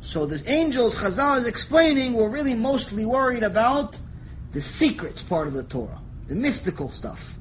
So 0.00 0.26
the 0.26 0.42
angels, 0.50 0.96
Chazal 0.96 1.38
is 1.40 1.46
explaining, 1.46 2.14
were 2.14 2.28
really 2.28 2.54
mostly 2.54 3.04
worried 3.04 3.44
about 3.44 3.96
the 4.52 4.60
secrets 4.60 5.22
part 5.22 5.46
of 5.46 5.52
the 5.52 5.62
Torah, 5.62 6.00
the 6.26 6.34
mystical 6.34 6.90
stuff. 6.90 7.34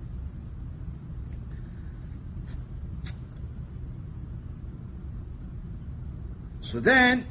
So 6.72 6.80
then, 6.80 7.28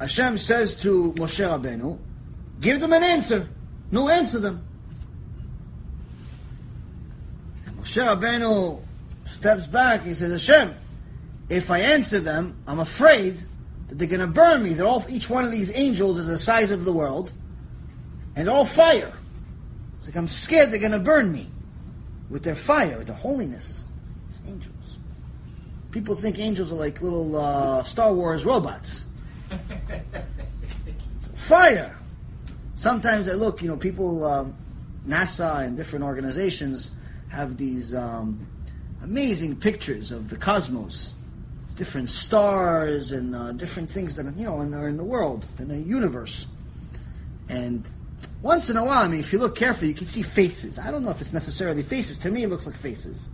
Hashem 0.00 0.38
says 0.38 0.74
to 0.80 1.12
Moshe 1.12 1.38
Rabbeinu, 1.46 1.96
give 2.60 2.80
them 2.80 2.92
an 2.92 3.04
answer. 3.04 3.48
No, 3.92 4.08
answer 4.08 4.40
them. 4.40 4.66
And 7.64 7.76
Moshe 7.76 8.04
Rabbeinu 8.04 8.80
steps 9.26 9.68
back. 9.68 10.02
He 10.02 10.14
says, 10.14 10.32
Hashem, 10.32 10.74
if 11.48 11.70
I 11.70 11.78
answer 11.78 12.18
them, 12.18 12.56
I'm 12.66 12.80
afraid 12.80 13.44
that 13.86 13.98
they're 13.98 14.08
going 14.08 14.18
to 14.18 14.26
burn 14.26 14.64
me. 14.64 14.72
They're 14.72 14.88
all, 14.88 15.04
each 15.08 15.30
one 15.30 15.44
of 15.44 15.52
these 15.52 15.70
angels 15.76 16.18
is 16.18 16.26
the 16.26 16.36
size 16.36 16.72
of 16.72 16.84
the 16.84 16.92
world, 16.92 17.30
and 18.34 18.48
they're 18.48 18.54
all 18.54 18.64
fire. 18.64 19.12
It's 19.98 20.08
like 20.08 20.16
I'm 20.16 20.26
scared 20.26 20.72
they're 20.72 20.80
going 20.80 20.90
to 20.90 20.98
burn 20.98 21.30
me 21.30 21.48
with 22.30 22.42
their 22.42 22.56
fire, 22.56 22.98
with 22.98 23.06
their 23.06 23.14
holiness. 23.14 23.84
People 25.92 26.16
think 26.16 26.38
angels 26.38 26.72
are 26.72 26.76
like 26.76 27.00
little 27.00 27.36
uh, 27.36 27.84
Star 27.84 28.12
Wars 28.12 28.44
robots. 28.44 29.04
fire. 31.34 31.96
Sometimes 32.74 33.26
they 33.26 33.34
look, 33.34 33.62
you 33.62 33.68
know, 33.68 33.76
people, 33.76 34.24
um, 34.24 34.54
NASA 35.06 35.64
and 35.64 35.76
different 35.76 36.04
organizations 36.04 36.90
have 37.28 37.56
these 37.56 37.94
um, 37.94 38.44
amazing 39.02 39.56
pictures 39.56 40.10
of 40.10 40.28
the 40.28 40.36
cosmos 40.36 41.14
different 41.74 42.10
stars 42.10 43.12
and 43.12 43.34
uh, 43.34 43.52
different 43.52 43.90
things 43.90 44.14
that 44.16 44.26
you 44.36 44.44
know 44.44 44.60
in, 44.60 44.74
are 44.74 44.88
in 44.88 44.96
the 44.96 45.04
world 45.04 45.46
in 45.58 45.68
the 45.68 45.78
universe. 45.78 46.46
And 47.48 47.84
once 48.40 48.70
in 48.70 48.76
a 48.76 48.84
while, 48.84 49.04
I 49.04 49.08
mean, 49.08 49.20
if 49.20 49.32
you 49.32 49.38
look 49.38 49.56
carefully, 49.56 49.88
you 49.88 49.94
can 49.94 50.06
see 50.06 50.22
faces. 50.22 50.78
I 50.78 50.90
don't 50.90 51.04
know 51.04 51.10
if 51.10 51.20
it's 51.20 51.32
necessarily 51.32 51.82
faces. 51.82 52.18
To 52.18 52.30
me, 52.30 52.44
it 52.44 52.50
looks 52.50 52.66
like 52.66 52.76
faces. 52.76 53.28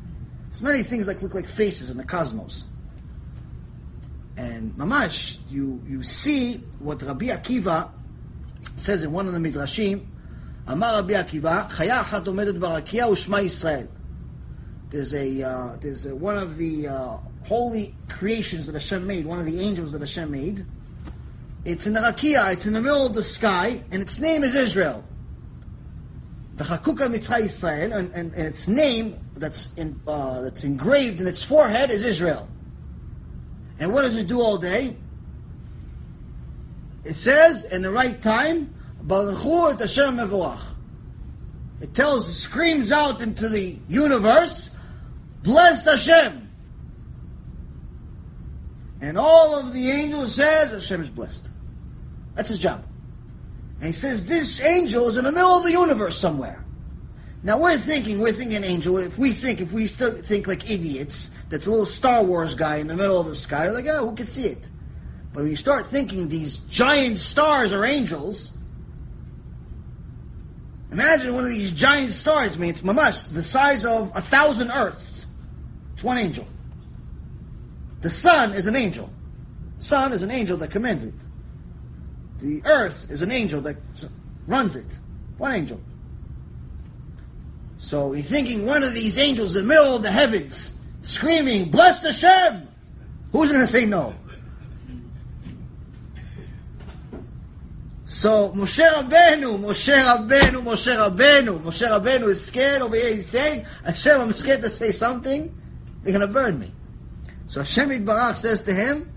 Many 0.62 0.82
things 0.82 1.06
that 1.06 1.22
look 1.22 1.34
like 1.34 1.48
faces 1.48 1.90
in 1.90 1.96
the 1.96 2.04
cosmos. 2.04 2.66
And 4.36 4.72
mamash, 4.74 5.38
you 5.50 5.82
you 5.86 6.02
see 6.02 6.58
what 6.78 7.02
Rabbi 7.02 7.26
Akiva 7.26 7.90
says 8.76 9.02
in 9.02 9.12
one 9.12 9.26
of 9.26 9.32
the 9.32 9.38
midrashim. 9.38 10.06
Amar 10.66 11.00
Rabbi 11.00 11.14
Akiva, 11.14 11.68
Chaya 11.70 12.02
achat 12.02 12.24
omedet 12.24 12.58
barakia 12.58 13.08
u'shma 13.08 13.44
Yisrael. 13.44 13.88
There's 14.90 15.12
a 15.12 15.42
uh, 15.42 15.76
there's 15.80 16.06
a, 16.06 16.14
one 16.14 16.36
of 16.36 16.56
the 16.56 16.88
uh, 16.88 17.16
holy 17.44 17.94
creations 18.08 18.66
that 18.66 18.74
Hashem 18.74 19.06
made, 19.06 19.26
one 19.26 19.40
of 19.40 19.46
the 19.46 19.60
angels 19.60 19.92
that 19.92 20.00
Hashem 20.00 20.30
made. 20.30 20.64
It's 21.64 21.86
in 21.86 21.94
the 21.94 22.00
Rakia, 22.00 22.52
it's 22.52 22.66
in 22.66 22.72
the 22.72 22.80
middle 22.80 23.06
of 23.06 23.14
the 23.14 23.22
sky, 23.22 23.82
and 23.90 24.00
its 24.00 24.18
name 24.18 24.44
is 24.44 24.54
Israel. 24.54 25.04
The 26.56 26.64
Chakuka 26.64 27.10
Mitzvah 27.10 27.38
Israel, 27.38 27.92
and, 27.92 28.12
and, 28.14 28.32
and 28.34 28.46
its 28.46 28.68
name 28.68 29.18
that's 29.38 29.74
in, 29.74 30.00
uh, 30.06 30.42
that's 30.42 30.64
engraved 30.64 31.20
in 31.20 31.26
its 31.26 31.42
forehead 31.42 31.90
is 31.90 32.04
Israel. 32.04 32.48
And 33.78 33.92
what 33.92 34.02
does 34.02 34.16
it 34.16 34.26
do 34.26 34.40
all 34.40 34.58
day? 34.58 34.96
It 37.04 37.14
says 37.14 37.64
in 37.64 37.82
the 37.82 37.90
right 37.90 38.20
time, 38.20 38.74
Baruchu 39.06 39.72
et 39.72 39.80
Hashem 39.80 40.16
Mevorach. 40.16 40.60
It 41.80 41.94
tells, 41.94 42.36
screams 42.36 42.90
out 42.90 43.20
into 43.20 43.48
the 43.48 43.78
universe, 43.88 44.70
blessed 45.42 45.84
Hashem. 45.84 46.50
And 49.00 49.16
all 49.16 49.56
of 49.56 49.72
the 49.72 49.90
angels 49.90 50.34
says 50.34 50.72
Hashem 50.72 51.02
is 51.02 51.10
blessed. 51.10 51.48
That's 52.34 52.48
his 52.48 52.58
job. 52.58 52.84
And 53.78 53.86
he 53.86 53.92
says 53.92 54.26
this 54.26 54.60
angel 54.60 55.06
is 55.08 55.16
in 55.16 55.24
the 55.24 55.30
middle 55.30 55.56
of 55.56 55.62
the 55.62 55.70
universe 55.70 56.18
somewhere. 56.18 56.64
Now 57.48 57.56
we're 57.56 57.78
thinking, 57.78 58.18
we're 58.18 58.34
thinking 58.34 58.62
angel. 58.62 58.98
If 58.98 59.16
we 59.16 59.32
think, 59.32 59.62
if 59.62 59.72
we 59.72 59.86
still 59.86 60.20
think 60.20 60.46
like 60.46 60.68
idiots, 60.68 61.30
that's 61.48 61.66
a 61.66 61.70
little 61.70 61.86
Star 61.86 62.22
Wars 62.22 62.54
guy 62.54 62.76
in 62.76 62.88
the 62.88 62.94
middle 62.94 63.18
of 63.18 63.26
the 63.26 63.34
sky. 63.34 63.70
Like, 63.70 63.86
oh, 63.86 64.10
who 64.10 64.14
can 64.14 64.26
see 64.26 64.48
it? 64.48 64.62
But 65.32 65.44
when 65.44 65.50
you 65.50 65.56
start 65.56 65.86
thinking 65.86 66.28
these 66.28 66.58
giant 66.58 67.18
stars 67.18 67.72
are 67.72 67.86
angels, 67.86 68.52
imagine 70.92 71.32
one 71.32 71.44
of 71.44 71.48
these 71.48 71.72
giant 71.72 72.12
stars. 72.12 72.54
I 72.54 72.58
mean, 72.58 72.68
it's 72.68 72.82
mamash, 72.82 73.32
the 73.32 73.42
size 73.42 73.86
of 73.86 74.12
a 74.14 74.20
thousand 74.20 74.70
Earths. 74.70 75.24
It's 75.94 76.04
one 76.04 76.18
angel. 76.18 76.46
The 78.02 78.10
sun 78.10 78.52
is 78.52 78.66
an 78.66 78.76
angel. 78.76 79.10
Sun 79.78 80.12
is 80.12 80.22
an 80.22 80.30
angel 80.30 80.58
that 80.58 80.70
commands 80.70 81.06
it. 81.06 81.14
The 82.40 82.60
earth 82.66 83.06
is 83.08 83.22
an 83.22 83.32
angel 83.32 83.62
that 83.62 83.78
runs 84.46 84.76
it. 84.76 84.98
One 85.38 85.52
angel. 85.52 85.80
So 87.78 88.12
you're 88.12 88.22
thinking 88.22 88.66
one 88.66 88.82
of 88.82 88.92
these 88.92 89.18
angels 89.18 89.54
in 89.56 89.62
the 89.62 89.68
middle 89.68 89.96
of 89.96 90.02
the 90.02 90.10
heavens, 90.10 90.76
screaming, 91.02 91.70
Bless 91.70 92.02
Hashem! 92.02 92.68
Who's 93.32 93.48
going 93.48 93.60
to 93.60 93.66
say 93.66 93.84
no? 93.84 94.14
So 98.04 98.50
Moshe 98.52 98.84
Rabbeinu, 98.84 99.60
Moshe 99.60 99.94
Rabbeinu, 99.94 100.62
Moshe 100.62 100.92
Rabbeinu, 100.92 101.60
Moshe 101.60 101.86
Rabbeinu 101.86 102.28
is 102.28 102.44
scared 102.44 102.82
over 102.82 102.96
here. 102.96 103.14
He's 103.14 103.28
saying, 103.28 103.64
Hashem, 103.84 104.20
I'm 104.20 104.32
scared 104.32 104.62
to 104.62 104.70
say 104.70 104.90
something. 104.90 105.54
They're 106.02 106.12
going 106.12 106.26
to 106.26 106.32
burn 106.32 106.58
me. 106.58 106.72
So 107.46 107.60
Hashem 107.60 107.90
Yitbarach 107.90 108.34
says 108.34 108.62
to 108.64 108.74
him, 108.74 109.12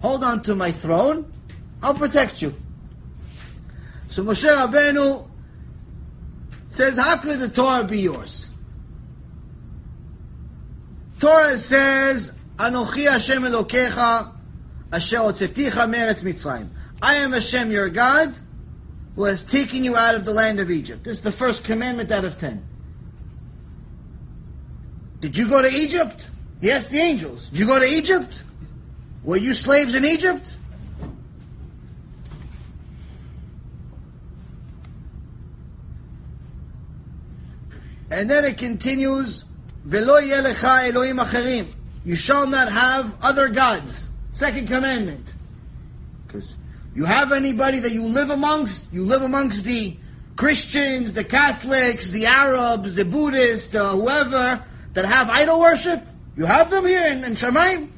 Hold 0.00 0.24
on 0.24 0.42
to 0.42 0.54
my 0.54 0.72
throne. 0.72 1.32
I'll 1.80 1.94
protect 1.94 2.42
you. 2.42 2.54
So 4.08 4.24
Moshe 4.24 4.48
Rabbeinu 4.48 5.28
says, 6.72 6.96
How 6.96 7.18
could 7.18 7.38
the 7.38 7.48
Torah 7.48 7.84
be 7.84 8.00
yours? 8.00 8.46
Torah 11.20 11.58
says, 11.58 12.32
Anochi 12.56 13.08
Hashem 13.08 13.42
Elokecha, 13.42 14.32
Asher 14.90 15.18
Otzeticha 15.18 15.86
Meretz 15.86 16.22
Mitzrayim. 16.22 16.70
I 17.00 17.16
am 17.16 17.32
Hashem 17.32 17.70
your 17.70 17.90
God, 17.90 18.34
who 19.16 19.24
has 19.24 19.44
taken 19.44 19.84
you 19.84 19.96
out 19.96 20.14
of 20.14 20.24
the 20.24 20.32
land 20.32 20.60
of 20.60 20.70
Egypt. 20.70 21.04
This 21.04 21.18
is 21.18 21.20
the 21.20 21.32
first 21.32 21.62
commandment 21.64 22.10
out 22.10 22.24
of 22.24 22.38
ten. 22.38 22.66
Did 25.20 25.36
you 25.36 25.48
go 25.48 25.60
to 25.60 25.68
Egypt? 25.68 26.26
Yes, 26.60 26.88
the 26.88 26.98
angels. 26.98 27.48
Did 27.48 27.58
you 27.58 27.66
go 27.66 27.78
to 27.78 27.86
Egypt? 27.86 28.42
Were 29.24 29.36
you 29.36 29.52
slaves 29.52 29.94
in 29.94 30.04
Egypt? 30.04 30.56
And 38.12 38.28
then 38.28 38.44
it 38.44 38.58
continues, 38.58 39.44
"Velo 39.86 40.18
yeh 40.18 40.42
lecha 40.42 40.90
Elohim 40.90 41.16
acherim." 41.16 41.66
You 42.04 42.14
shall 42.14 42.46
not 42.46 42.70
have 42.70 43.14
other 43.22 43.48
gods. 43.48 44.10
Second 44.32 44.68
commandment. 44.68 45.26
Because 46.26 46.54
you 46.94 47.06
have 47.06 47.32
anybody 47.32 47.78
that 47.78 47.92
you 47.92 48.04
live 48.04 48.28
amongst, 48.28 48.92
you 48.92 49.06
live 49.06 49.22
amongst 49.22 49.64
the 49.64 49.96
Christians, 50.36 51.14
the 51.14 51.24
Catholics, 51.24 52.10
the 52.10 52.26
Arabs, 52.26 52.94
the 52.96 53.04
Buddhists, 53.06 53.72
whoever 53.72 54.62
that 54.92 55.04
have 55.06 55.30
idol 55.30 55.60
worship. 55.60 56.06
You 56.36 56.44
have 56.44 56.70
them 56.70 56.84
here 56.84 57.06
in, 57.06 57.24
in 57.24 57.34
Shemaim? 57.34 57.88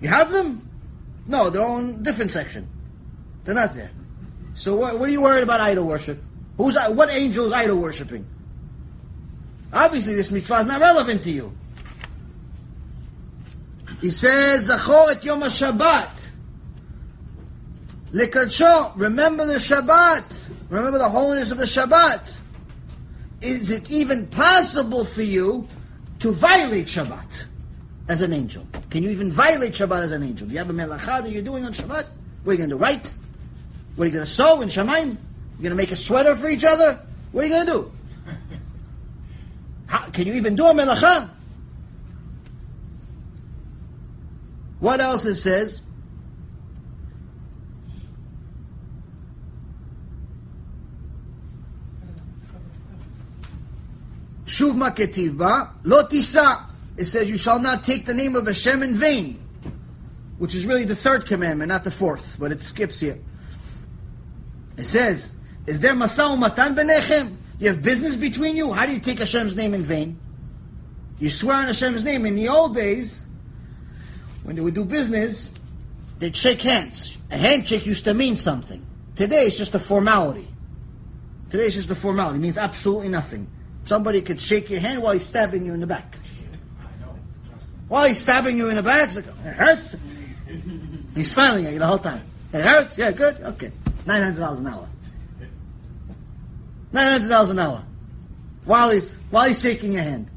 You 0.00 0.08
have 0.10 0.30
them? 0.30 0.62
No, 1.26 1.50
they're 1.50 1.62
on 1.62 2.04
different 2.04 2.30
section. 2.30 2.68
They're 3.44 3.54
not 3.54 3.74
there. 3.74 3.90
So 4.54 4.76
what, 4.76 4.98
what 4.98 5.08
are 5.08 5.12
you 5.12 5.22
worried 5.22 5.42
about 5.42 5.60
idol 5.60 5.86
worship? 5.86 6.22
Who's 6.56 6.76
what 6.76 7.10
angel 7.10 7.46
is 7.46 7.52
idol 7.52 7.78
worshiping? 7.78 8.24
Obviously, 9.72 10.14
this 10.14 10.30
mitzvah 10.30 10.60
is 10.60 10.66
not 10.66 10.80
relevant 10.80 11.22
to 11.24 11.30
you. 11.30 11.52
He 14.00 14.10
says, 14.10 14.68
"Zachor 14.68 15.10
et 15.10 15.24
Yom 15.24 15.42
HaShabbat." 15.42 16.28
Lekadsho, 18.12 18.92
remember 18.96 19.44
the 19.44 19.54
Shabbat. 19.54 20.24
Remember 20.70 20.98
the 20.98 21.08
holiness 21.08 21.50
of 21.50 21.58
the 21.58 21.64
Shabbat. 21.64 22.20
Is 23.42 23.70
it 23.70 23.90
even 23.90 24.26
possible 24.28 25.04
for 25.04 25.22
you 25.22 25.68
to 26.20 26.32
violate 26.32 26.86
Shabbat 26.86 27.44
as 28.08 28.22
an 28.22 28.32
angel? 28.32 28.66
Can 28.90 29.02
you 29.02 29.10
even 29.10 29.30
violate 29.30 29.74
Shabbat 29.74 30.04
as 30.04 30.12
an 30.12 30.22
angel? 30.22 30.46
Do 30.46 30.52
you 30.54 30.58
have 30.58 30.70
a 30.70 30.72
melacha 30.72 31.22
that 31.22 31.30
you're 31.30 31.42
doing 31.42 31.66
on 31.66 31.74
Shabbat? 31.74 32.06
What 32.44 32.50
are 32.50 32.52
you 32.52 32.58
going 32.58 32.70
to 32.70 32.76
do? 32.76 32.82
Right? 32.82 33.12
What 33.96 34.04
are 34.04 34.06
you 34.06 34.14
going 34.14 34.24
to 34.24 34.30
sew 34.30 34.62
in 34.62 34.68
Shemaim? 34.68 35.04
You're 35.58 35.62
going 35.62 35.70
to 35.70 35.74
make 35.74 35.92
a 35.92 35.96
sweater 35.96 36.34
for 36.34 36.48
each 36.48 36.64
other? 36.64 36.98
What 37.32 37.44
are 37.44 37.46
you 37.46 37.52
going 37.52 37.66
to 37.66 37.72
do? 37.72 37.92
How, 39.88 40.08
can 40.10 40.26
you 40.26 40.34
even 40.34 40.54
do 40.54 40.66
a 40.66 40.72
melacha? 40.72 41.30
What 44.80 45.00
else 45.00 45.24
it 45.24 45.36
says? 45.36 45.80
Shuv 54.44 54.74
maketiv 54.74 55.36
ba, 55.36 55.72
lo. 55.84 56.06
It 56.10 57.04
says, 57.06 57.28
you 57.28 57.36
shall 57.36 57.58
not 57.58 57.84
take 57.84 58.06
the 58.06 58.14
name 58.14 58.36
of 58.36 58.46
Hashem 58.46 58.82
in 58.82 58.96
vain. 58.96 59.40
Which 60.38 60.54
is 60.54 60.66
really 60.66 60.84
the 60.84 60.96
third 60.96 61.26
commandment, 61.26 61.68
not 61.68 61.84
the 61.84 61.90
fourth, 61.90 62.36
but 62.38 62.52
it 62.52 62.62
skips 62.62 63.00
here. 63.00 63.18
It 64.76 64.84
says, 64.84 65.32
is 65.66 65.80
there 65.80 65.94
masau 65.94 66.38
matan 66.38 66.74
benechem? 66.74 67.36
You 67.58 67.68
have 67.68 67.82
business 67.82 68.14
between 68.14 68.56
you? 68.56 68.72
How 68.72 68.86
do 68.86 68.92
you 68.92 69.00
take 69.00 69.18
Hashem's 69.18 69.56
name 69.56 69.74
in 69.74 69.82
vain? 69.82 70.18
You 71.18 71.30
swear 71.30 71.56
on 71.56 71.66
Hashem's 71.66 72.04
name. 72.04 72.24
In 72.24 72.36
the 72.36 72.48
old 72.48 72.74
days, 72.74 73.24
when 74.44 74.54
they 74.54 74.62
would 74.62 74.74
do 74.74 74.84
business, 74.84 75.52
they'd 76.20 76.36
shake 76.36 76.62
hands. 76.62 77.18
A 77.30 77.36
handshake 77.36 77.84
used 77.84 78.04
to 78.04 78.14
mean 78.14 78.36
something. 78.36 78.84
Today 79.16 79.46
it's 79.46 79.58
just 79.58 79.74
a 79.74 79.78
formality. 79.80 80.46
Today 81.50 81.66
it's 81.66 81.74
just 81.74 81.90
a 81.90 81.96
formality. 81.96 82.38
It 82.38 82.42
means 82.42 82.58
absolutely 82.58 83.08
nothing. 83.08 83.48
Somebody 83.84 84.22
could 84.22 84.40
shake 84.40 84.70
your 84.70 84.80
hand 84.80 85.02
while 85.02 85.14
he's 85.14 85.26
stabbing 85.26 85.66
you 85.66 85.74
in 85.74 85.80
the 85.80 85.86
back. 85.86 86.16
While 87.88 88.06
he's 88.06 88.18
stabbing 88.18 88.56
you 88.56 88.68
in 88.68 88.76
the 88.76 88.82
back, 88.82 89.16
it 89.16 89.24
hurts. 89.24 89.96
He's 91.14 91.32
smiling 91.32 91.66
at 91.66 91.72
you 91.72 91.78
the 91.78 91.86
whole 91.86 91.98
time. 91.98 92.22
It 92.52 92.60
hurts? 92.60 92.96
Yeah, 92.96 93.10
good? 93.10 93.40
Okay. 93.40 93.72
$900 94.04 94.58
an 94.58 94.66
hour. 94.66 94.88
$900 96.92 97.50
an 97.50 97.58
hour. 97.58 97.84
While 98.64 98.90
he's, 98.90 99.14
while 99.30 99.48
he's 99.48 99.60
shaking 99.60 99.92
your 99.92 100.02
hand. 100.02 100.28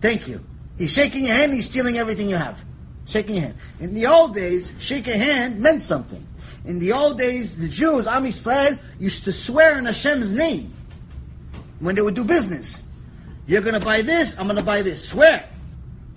Thank 0.00 0.28
you. 0.28 0.44
He's 0.78 0.92
shaking 0.92 1.24
your 1.24 1.34
hand, 1.34 1.52
he's 1.52 1.66
stealing 1.66 1.98
everything 1.98 2.28
you 2.28 2.36
have. 2.36 2.62
Shaking 3.06 3.36
your 3.36 3.44
hand. 3.44 3.54
In 3.80 3.94
the 3.94 4.06
old 4.06 4.34
days, 4.34 4.72
shake 4.78 5.06
a 5.08 5.16
hand 5.16 5.60
meant 5.60 5.82
something. 5.82 6.24
In 6.64 6.78
the 6.78 6.92
old 6.92 7.18
days, 7.18 7.56
the 7.56 7.68
Jews, 7.68 8.06
Am 8.06 8.24
Yisrael, 8.24 8.78
used 8.98 9.24
to 9.24 9.32
swear 9.32 9.78
in 9.78 9.84
Hashem's 9.84 10.32
name 10.32 10.74
when 11.80 11.94
they 11.94 12.02
would 12.02 12.14
do 12.14 12.24
business. 12.24 12.82
You're 13.46 13.60
going 13.60 13.78
to 13.78 13.84
buy 13.84 14.02
this, 14.02 14.38
I'm 14.38 14.46
going 14.46 14.56
to 14.56 14.62
buy 14.62 14.82
this. 14.82 15.06
Swear. 15.08 15.48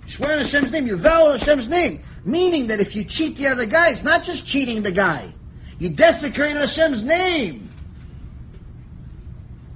Swear 0.06 0.32
in 0.32 0.38
Hashem's 0.38 0.72
name. 0.72 0.86
You 0.86 0.96
vow 0.96 1.26
in 1.26 1.38
Hashem's 1.38 1.68
name. 1.68 2.02
Meaning 2.24 2.68
that 2.68 2.80
if 2.80 2.96
you 2.96 3.04
cheat 3.04 3.36
the 3.36 3.46
other 3.46 3.66
guy, 3.66 3.90
it's 3.90 4.02
not 4.02 4.24
just 4.24 4.46
cheating 4.46 4.82
the 4.82 4.90
guy. 4.90 5.32
You 5.78 5.90
desecrate 5.90 6.56
Hashem's 6.56 7.04
name. 7.04 7.67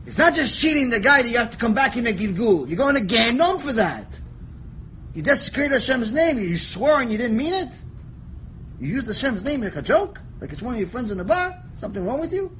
It's 0.06 0.18
not 0.18 0.34
just 0.34 0.58
cheating 0.58 0.90
the 0.90 1.00
guy 1.00 1.22
that 1.22 1.28
you 1.28 1.38
have 1.38 1.52
to 1.52 1.56
come 1.56 1.74
back 1.74 1.96
in 1.96 2.04
the 2.04 2.12
Gilgul. 2.12 2.68
You're 2.68 2.76
going 2.76 2.94
to 2.96 3.00
Gehenom 3.00 3.60
for 3.60 3.72
that. 3.74 4.06
You 5.14 5.22
desecrate 5.22 5.70
Hashem's 5.70 6.12
name. 6.12 6.38
You 6.38 6.56
swore 6.56 7.00
and 7.00 7.10
you 7.12 7.18
didn't 7.18 7.36
mean 7.36 7.52
it. 7.52 7.68
You 8.80 8.88
used 8.88 9.06
Hashem's 9.06 9.44
name 9.44 9.62
like 9.62 9.76
a 9.76 9.82
joke, 9.82 10.20
like 10.40 10.52
it's 10.52 10.60
one 10.60 10.74
of 10.74 10.80
your 10.80 10.88
friends 10.88 11.12
in 11.12 11.18
the 11.18 11.24
bar. 11.24 11.56
Something 11.76 12.04
wrong 12.04 12.18
with 12.18 12.32
you? 12.32 12.50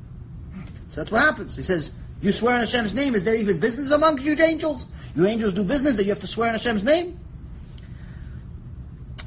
So 0.91 1.01
that's 1.01 1.11
what 1.11 1.23
happens. 1.23 1.57
He 1.57 1.63
says, 1.63 1.91
you 2.21 2.31
swear 2.31 2.55
in 2.55 2.61
Hashem's 2.61 2.95
name. 2.95 3.17
Is 3.17 3.25
there 3.25 3.35
even 3.35 3.59
business 3.59 3.91
among 3.91 4.21
you 4.21 4.41
angels? 4.41 4.87
You 5.17 5.27
angels 5.27 5.55
do 5.55 5.65
business 5.65 5.97
that 5.97 6.05
you 6.05 6.11
have 6.11 6.21
to 6.21 6.29
swear 6.29 6.49
in 6.49 6.55
Hashem's 6.55 6.85
name? 6.85 7.19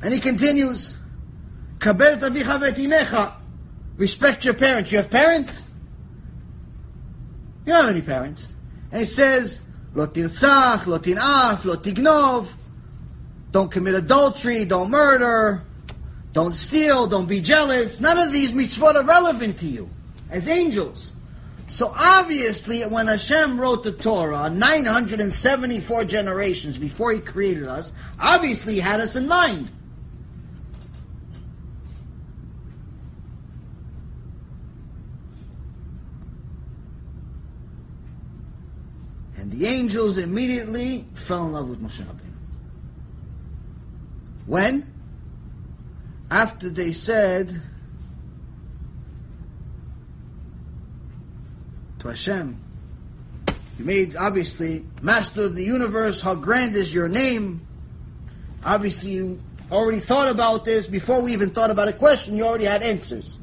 And 0.01 0.13
he 0.13 0.19
continues. 0.19 0.95
Respect 3.97 4.45
your 4.45 4.53
parents. 4.53 4.91
You 4.91 4.97
have 4.99 5.09
parents? 5.09 5.67
You 7.65 7.73
don't 7.73 7.85
have 7.85 7.95
any 7.95 8.01
parents. 8.01 8.53
And 8.91 9.01
he 9.01 9.07
says, 9.07 9.59
"Lo 9.93 10.07
tirtzach, 10.07 10.85
lo 10.85 10.99
tinaf, 10.99 11.65
lo 11.65 11.75
tignov." 11.77 12.47
Don't 13.51 13.71
commit 13.71 13.95
adultery. 13.95 14.65
Don't 14.65 14.89
murder. 14.89 15.63
Don't 16.33 16.53
steal. 16.53 17.07
Don't 17.07 17.27
be 17.27 17.41
jealous. 17.41 17.99
None 17.99 18.17
of 18.17 18.31
these 18.31 18.51
mitzvot 18.51 18.95
are 18.95 19.03
relevant 19.03 19.57
to 19.59 19.67
you 19.67 19.89
as 20.29 20.47
angels. 20.47 21.13
So 21.67 21.93
obviously, 21.97 22.83
when 22.83 23.07
Hashem 23.07 23.59
wrote 23.59 23.83
the 23.83 23.91
Torah, 23.91 24.49
974 24.49 26.03
generations 26.03 26.77
before 26.77 27.11
He 27.13 27.19
created 27.19 27.67
us, 27.67 27.91
obviously 28.19 28.75
He 28.75 28.79
had 28.79 28.99
us 28.99 29.15
in 29.15 29.27
mind. 29.27 29.69
The 39.57 39.67
angels 39.67 40.17
immediately 40.17 41.05
fell 41.13 41.45
in 41.45 41.53
love 41.53 41.69
with 41.69 41.81
Moshe 41.81 42.03
Rabbeinu. 42.03 42.33
When? 44.45 44.93
After 46.29 46.69
they 46.69 46.91
said 46.91 47.61
to 51.99 52.07
Hashem, 52.07 52.59
you 53.79 53.85
made, 53.85 54.17
obviously, 54.17 54.85
Master 55.01 55.45
of 55.45 55.55
the 55.55 55.63
universe, 55.63 56.19
how 56.21 56.35
grand 56.35 56.75
is 56.75 56.93
your 56.93 57.07
name? 57.07 57.65
Obviously, 58.63 59.11
you 59.11 59.39
already 59.71 59.99
thought 59.99 60.29
about 60.29 60.65
this 60.65 60.85
before 60.85 61.21
we 61.21 61.31
even 61.31 61.51
thought 61.51 61.71
about 61.71 61.87
a 61.87 61.93
question, 61.93 62.35
you 62.35 62.45
already 62.45 62.65
had 62.65 62.83
answers. 62.83 63.39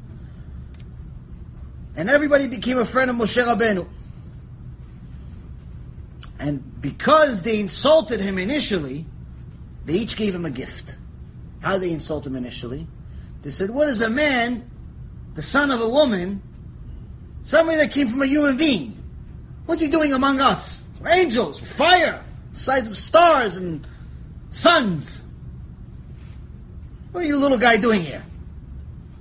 And 1.95 2.09
everybody 2.09 2.47
became 2.47 2.77
a 2.77 2.85
friend 2.85 3.09
of 3.09 3.17
Moshe 3.17 3.43
Rabbeinu. 3.43 3.87
And 6.43 6.81
because 6.81 7.43
they 7.43 7.57
insulted 7.57 8.19
him 8.19 8.37
initially, 8.37 9.05
they 9.85 9.93
each 9.93 10.17
gave 10.17 10.35
him 10.35 10.43
a 10.43 10.49
gift. 10.49 10.97
How 11.61 11.77
they 11.77 11.89
insult 11.89 12.27
him 12.27 12.35
initially? 12.35 12.85
They 13.43 13.49
said, 13.49 13.69
What 13.69 13.87
is 13.87 14.01
a 14.01 14.09
man, 14.09 14.69
the 15.35 15.41
son 15.41 15.71
of 15.71 15.79
a 15.79 15.87
woman, 15.87 16.41
somebody 17.45 17.77
that 17.77 17.93
came 17.93 18.09
from 18.09 18.21
a 18.21 18.25
human 18.25 18.57
being? 18.57 19.01
What's 19.67 19.79
he 19.79 19.87
doing 19.87 20.11
among 20.11 20.41
us? 20.41 20.83
We're 21.01 21.11
angels, 21.11 21.61
fire, 21.61 22.21
size 22.51 22.87
of 22.87 22.97
stars 22.97 23.55
and 23.55 23.87
suns. 24.49 25.23
What 27.13 27.23
are 27.23 27.27
you 27.27 27.37
little 27.37 27.57
guy 27.57 27.77
doing 27.77 28.01
here? 28.01 28.25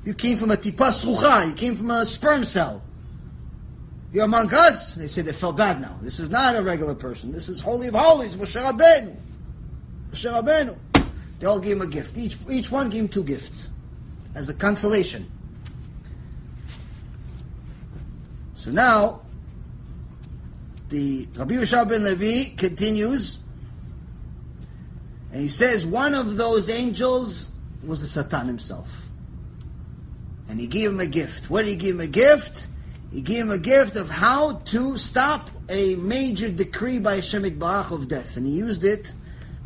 You 0.05 0.15
came 0.15 0.39
from 0.39 0.51
a 0.51 0.57
tipas 0.57 1.07
rucha, 1.07 1.47
you 1.47 1.55
came 1.55 1.77
from 1.77 1.93
a 1.93 2.05
sperm 2.05 2.45
cell. 2.45 2.83
You're 4.13 4.25
among 4.27 4.53
us? 4.53 4.95
They 4.95 5.09
say 5.09 5.23
they 5.23 5.33
felt 5.33 5.57
bad 5.57 5.81
now. 5.81 5.99
This 6.03 6.21
is 6.21 6.29
not 6.29 6.55
a 6.55 6.63
regular 6.63 6.95
person. 6.95 7.33
This 7.33 7.49
is 7.49 7.61
Holy 7.61 7.89
of 7.89 7.95
Holies, 7.95 8.37
Moshe 8.37 8.63
Rabbeinu. 8.63 9.17
Moshe 10.11 10.31
Rabbeinu. 10.31 10.77
They 11.39 11.47
all 11.47 11.59
gave 11.59 11.77
him 11.77 11.83
a 11.83 11.87
gift. 11.87 12.17
Each, 12.17 12.37
each 12.51 12.71
one 12.71 12.91
gave 12.91 13.01
him 13.01 13.09
two 13.09 13.25
gifts 13.25 13.71
as 14.35 14.49
a 14.51 14.55
consolation. 14.55 15.31
So 18.55 18.71
now, 18.71 19.23
the 20.91 21.27
Rabbi 21.35 21.55
Yehoshua 21.55 21.89
ben 21.89 22.05
Levi 22.05 22.55
continues, 22.55 23.39
and 25.33 25.41
he 25.41 25.49
says 25.49 25.87
one 25.87 26.15
of 26.15 26.37
those 26.37 26.69
angels 26.69 27.51
was 27.83 28.03
the 28.03 28.07
Satan 28.07 28.47
himself. 28.47 28.89
And 30.49 30.61
he 30.61 30.67
gave 30.67 30.91
him 30.91 31.01
a 31.01 31.07
gift. 31.07 31.49
What 31.49 31.63
did 31.63 31.71
he 31.71 31.77
give 31.77 31.95
him 31.95 32.01
a 32.03 32.07
gift? 32.07 32.67
He 33.13 33.21
gave 33.21 33.43
him 33.43 33.51
a 33.51 33.59
gift 33.59 33.97
of 33.97 34.09
how 34.09 34.63
to 34.67 34.97
stop 34.97 35.51
a 35.69 35.95
major 35.97 36.51
decree 36.51 36.99
by 36.99 37.17
Hashem 37.17 37.43
Barach 37.59 37.91
of 37.91 38.09
death. 38.09 38.37
And 38.37 38.47
he 38.47 38.53
used 38.53 38.85
it 38.85 39.13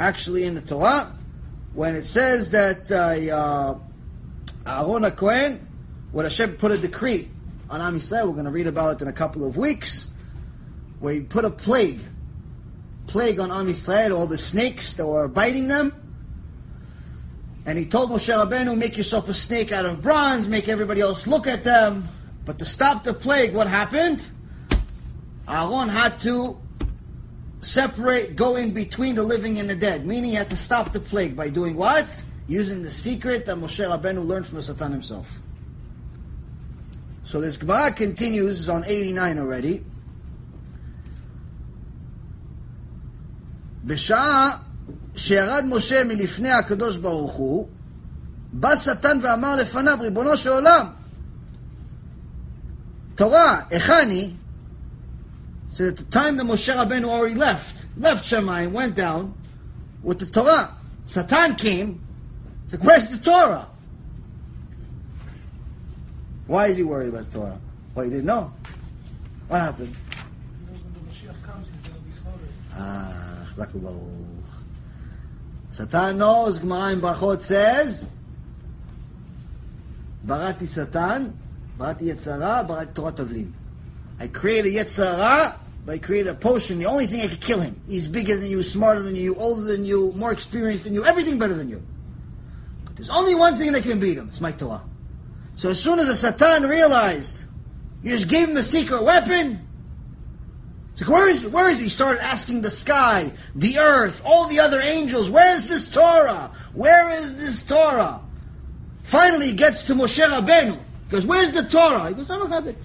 actually 0.00 0.44
in 0.44 0.54
the 0.54 0.60
Torah 0.60 1.12
when 1.72 1.94
it 1.94 2.04
says 2.04 2.50
that 2.50 2.90
uh, 2.90 3.34
uh, 3.34 3.78
Aaron 4.66 5.04
HaKohen, 5.04 5.60
when 6.10 6.24
Hashem 6.24 6.56
put 6.56 6.72
a 6.72 6.78
decree 6.78 7.28
on 7.70 7.80
Am 7.80 8.00
Yisrael, 8.00 8.26
we're 8.26 8.32
going 8.32 8.46
to 8.46 8.50
read 8.50 8.66
about 8.66 8.96
it 8.96 9.02
in 9.02 9.08
a 9.08 9.12
couple 9.12 9.46
of 9.46 9.56
weeks, 9.56 10.08
where 11.00 11.14
he 11.14 11.20
put 11.20 11.44
a 11.44 11.50
plague, 11.50 12.00
plague 13.06 13.38
on 13.38 13.52
Am 13.52 13.66
Yisrael, 13.66 14.16
all 14.16 14.26
the 14.26 14.38
snakes 14.38 14.94
that 14.94 15.06
were 15.06 15.28
biting 15.28 15.68
them. 15.68 15.94
And 17.66 17.76
he 17.76 17.84
told 17.84 18.10
Moshe 18.10 18.32
Rabbeinu, 18.32 18.76
make 18.76 18.96
yourself 18.96 19.28
a 19.28 19.34
snake 19.34 19.70
out 19.70 19.84
of 19.84 20.00
bronze, 20.00 20.48
make 20.48 20.68
everybody 20.68 21.00
else 21.00 21.26
look 21.26 21.46
at 21.46 21.62
them. 21.62 22.08
But 22.45 22.59
to 22.59 22.65
stop 22.65 23.03
the 23.03 23.13
plague, 23.13 23.53
what 23.53 23.67
happened? 23.67 24.23
Aaron 25.47 25.89
had 25.89 26.19
to 26.21 26.57
separate, 27.61 28.35
go 28.35 28.55
in 28.55 28.73
between 28.73 29.15
the 29.15 29.23
living 29.23 29.59
and 29.59 29.69
the 29.69 29.75
dead. 29.75 30.05
Meaning 30.05 30.31
he 30.31 30.35
had 30.35 30.49
to 30.49 30.57
stop 30.57 30.91
the 30.91 30.99
plague 30.99 31.35
by 31.35 31.49
doing 31.49 31.75
what? 31.75 32.07
Using 32.47 32.81
the 32.83 32.91
secret 32.91 33.45
that 33.45 33.57
Moshe 33.57 33.85
Rabbeinu 33.85 34.25
learned 34.25 34.47
from 34.47 34.57
the 34.57 34.63
Satan 34.63 34.91
himself. 34.91 35.39
So 37.23 37.39
this 37.39 37.57
Gemara 37.57 37.91
continues, 37.91 38.59
is 38.59 38.69
on 38.69 38.83
89 38.83 39.39
already. 39.39 39.83
בשעה 43.85 44.57
שירד 45.15 45.65
משה 45.69 46.03
מלפני 46.03 46.51
הקדוש 46.51 46.97
ברוך 46.97 47.33
הוא, 47.33 47.67
בא 48.53 48.75
שטן 48.75 49.19
ואמר 49.23 49.55
לפניו, 49.55 49.97
ריבונו 50.01 50.37
של 50.37 50.49
עולם, 50.49 50.85
Torah, 53.16 53.66
Echani, 53.70 54.36
so 55.70 55.88
at 55.88 55.96
the 55.96 56.04
time 56.04 56.36
that 56.36 56.44
Moshe 56.44 56.74
Rabbeinu 56.74 57.08
already 57.08 57.34
left, 57.34 57.86
left 57.96 58.24
Shamayim, 58.24 58.72
went 58.72 58.94
down 58.94 59.34
with 60.02 60.18
the 60.18 60.26
Torah. 60.26 60.74
Satan 61.06 61.54
came, 61.56 62.00
said, 62.70 62.84
where's 62.84 63.08
the 63.08 63.18
Torah? 63.18 63.66
Why 66.46 66.66
is 66.66 66.76
he 66.76 66.82
worried 66.82 67.08
about 67.08 67.30
the 67.30 67.38
Torah? 67.38 67.60
Well, 67.94 68.04
he 68.04 68.10
didn't 68.10 68.26
know. 68.26 68.52
What 69.48 69.60
happened? 69.60 69.94
Ah. 72.74 73.36
Satan 75.70 76.18
knows, 76.18 76.58
Gemara 76.58 76.92
in 76.92 77.00
Brachot 77.00 77.42
says, 77.42 78.08
Barati 80.26 80.66
Satan, 80.66 81.38
Barati 81.78 82.02
Yetzer 82.02 82.40
Hara, 82.40 82.66
Barati 82.66 82.94
Torah 82.94 83.12
Tavlin. 83.12 83.52
I 84.18 84.28
created 84.28 84.72
Yetzer 84.72 85.16
Hara, 85.16 85.58
but 85.84 85.92
I 85.92 85.98
created 85.98 86.30
a 86.30 86.34
potion. 86.34 86.78
The 86.78 86.86
only 86.86 87.06
thing 87.06 87.20
I 87.20 87.28
could 87.28 87.40
kill 87.40 87.60
him. 87.60 87.80
He's 87.88 88.08
bigger 88.08 88.36
than 88.36 88.50
you, 88.50 88.62
smarter 88.62 89.02
than 89.02 89.14
you, 89.14 89.34
older 89.36 89.62
than 89.62 89.84
you, 89.84 90.12
more 90.12 90.32
experienced 90.32 90.84
than 90.84 90.94
you, 90.94 91.04
everything 91.04 91.38
better 91.38 91.54
than 91.54 91.68
you. 91.68 91.82
But 92.84 92.96
there's 92.96 93.10
only 93.10 93.34
one 93.34 93.56
thing 93.56 93.72
that 93.72 93.82
can 93.82 94.00
beat 94.00 94.16
him. 94.16 94.28
It's 94.28 94.40
my 94.40 94.52
Torah. 94.52 94.82
So 95.56 95.70
as 95.70 95.80
soon 95.80 95.98
as 95.98 96.06
the 96.06 96.16
Satan 96.16 96.68
realized, 96.68 97.44
you 98.02 98.10
just 98.10 98.28
gave 98.28 98.48
him 98.48 98.56
a 98.56 98.62
secret 98.62 99.02
weapon, 99.02 99.66
it's 100.92 101.02
like, 101.02 101.10
where 101.10 101.28
is, 101.28 101.46
where 101.46 101.68
is 101.68 101.78
he? 101.78 101.84
He 101.84 101.90
started 101.90 102.24
asking 102.24 102.62
the 102.62 102.70
sky, 102.70 103.32
the 103.54 103.78
earth, 103.78 104.22
all 104.24 104.48
the 104.48 104.60
other 104.60 104.80
angels, 104.80 105.28
where 105.28 105.54
is 105.54 105.68
this 105.68 105.90
Torah? 105.90 106.52
Where 106.72 107.10
is 107.10 107.36
this 107.36 107.62
Torah? 107.62 108.22
Finally, 109.02 109.48
he 109.48 109.52
gets 109.52 109.82
to 109.84 109.94
Moshe 109.94 110.26
Rabbeinu. 110.26 110.78
He 111.05 111.11
goes, 111.11 111.25
where's 111.25 111.51
the 111.51 111.63
Torah? 111.63 112.09
He 112.09 112.15
goes, 112.15 112.29
I 112.29 112.37
don't 112.37 112.51
have 112.51 112.67
it. 112.67 112.77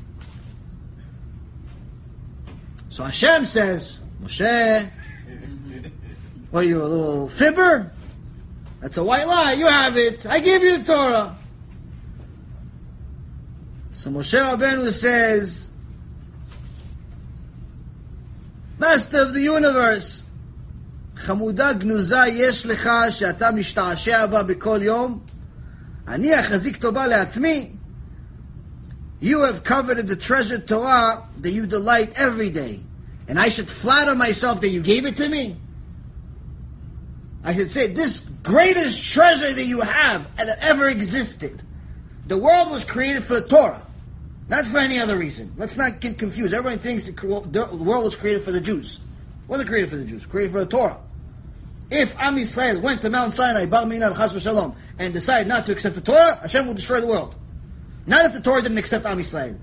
So 2.90 3.04
Hashem 3.04 3.46
says, 3.46 4.00
Moshe, 4.22 4.90
what 6.50 6.64
are 6.64 6.66
you, 6.66 6.82
a 6.82 6.84
little 6.84 7.28
fibber? 7.28 7.92
That's 8.80 8.96
a 8.96 9.04
white 9.04 9.26
lie. 9.26 9.52
You 9.52 9.66
have 9.66 9.96
it. 9.96 10.24
I 10.26 10.40
give 10.40 10.62
you 10.62 10.78
the 10.78 10.84
Torah. 10.84 11.36
So 13.92 14.10
Moshe 14.10 14.38
Rabbeinu 14.38 14.92
says, 14.92 15.70
Master 18.78 19.22
of 19.22 19.34
the 19.34 19.40
universe, 19.40 20.22
חמודה 21.16 21.72
גנוזה 21.72 22.26
יש 22.26 22.66
לך 22.66 22.90
שאתה 23.10 23.50
משתעשע 23.50 24.26
בה 24.26 24.42
בכל 24.42 24.80
יום? 24.82 25.20
אני 26.08 26.40
אחזיק 26.40 26.76
טובה 26.76 27.06
לעצמי. 27.06 27.72
You 29.21 29.43
have 29.43 29.63
coveted 29.63 30.07
the 30.07 30.15
treasured 30.15 30.67
Torah 30.67 31.23
that 31.39 31.51
you 31.51 31.67
delight 31.67 32.13
every 32.15 32.49
day. 32.49 32.81
And 33.27 33.39
I 33.39 33.49
should 33.49 33.67
flatter 33.67 34.15
myself 34.15 34.61
that 34.61 34.69
you 34.69 34.81
gave 34.81 35.05
it 35.05 35.15
to 35.17 35.29
me? 35.29 35.55
I 37.43 37.53
should 37.55 37.71
say, 37.71 37.87
this 37.87 38.19
greatest 38.19 39.03
treasure 39.03 39.53
that 39.53 39.65
you 39.65 39.81
have 39.81 40.35
that 40.35 40.57
ever 40.59 40.89
existed. 40.89 41.61
The 42.27 42.37
world 42.37 42.71
was 42.71 42.83
created 42.83 43.23
for 43.23 43.39
the 43.39 43.47
Torah, 43.47 43.85
not 44.49 44.65
for 44.65 44.79
any 44.79 44.99
other 44.99 45.17
reason. 45.17 45.53
Let's 45.55 45.77
not 45.77 46.01
get 46.01 46.17
confused. 46.17 46.53
Everybody 46.53 46.81
thinks 46.81 47.05
the 47.05 47.67
world 47.71 48.03
was 48.03 48.15
created 48.15 48.43
for 48.43 48.51
the 48.51 48.61
Jews. 48.61 48.95
It 48.95 49.49
wasn't 49.49 49.69
created 49.69 49.91
for 49.91 49.97
the 49.97 50.05
Jews, 50.05 50.25
created 50.25 50.51
for 50.51 50.59
the 50.65 50.69
Torah. 50.69 50.97
If 51.91 52.15
Am 52.17 52.37
Yisrael 52.37 52.81
went 52.81 53.01
to 53.01 53.09
Mount 53.09 53.35
Sinai, 53.35 53.65
Bar 53.65 53.85
Minan, 53.85 54.13
Chas 54.13 54.33
v'Shalom, 54.33 54.75
and 54.97 55.13
decided 55.13 55.47
not 55.47 55.65
to 55.65 55.71
accept 55.71 55.95
the 55.95 56.01
Torah, 56.01 56.39
Hashem 56.41 56.65
will 56.65 56.73
destroy 56.73 57.01
the 57.01 57.07
world. 57.07 57.35
Not 58.05 58.25
if 58.25 58.33
the 58.33 58.39
Torah 58.39 58.61
didn't 58.61 58.77
accept 58.77 59.05
Am 59.05 59.17
Yisrael. 59.19 59.57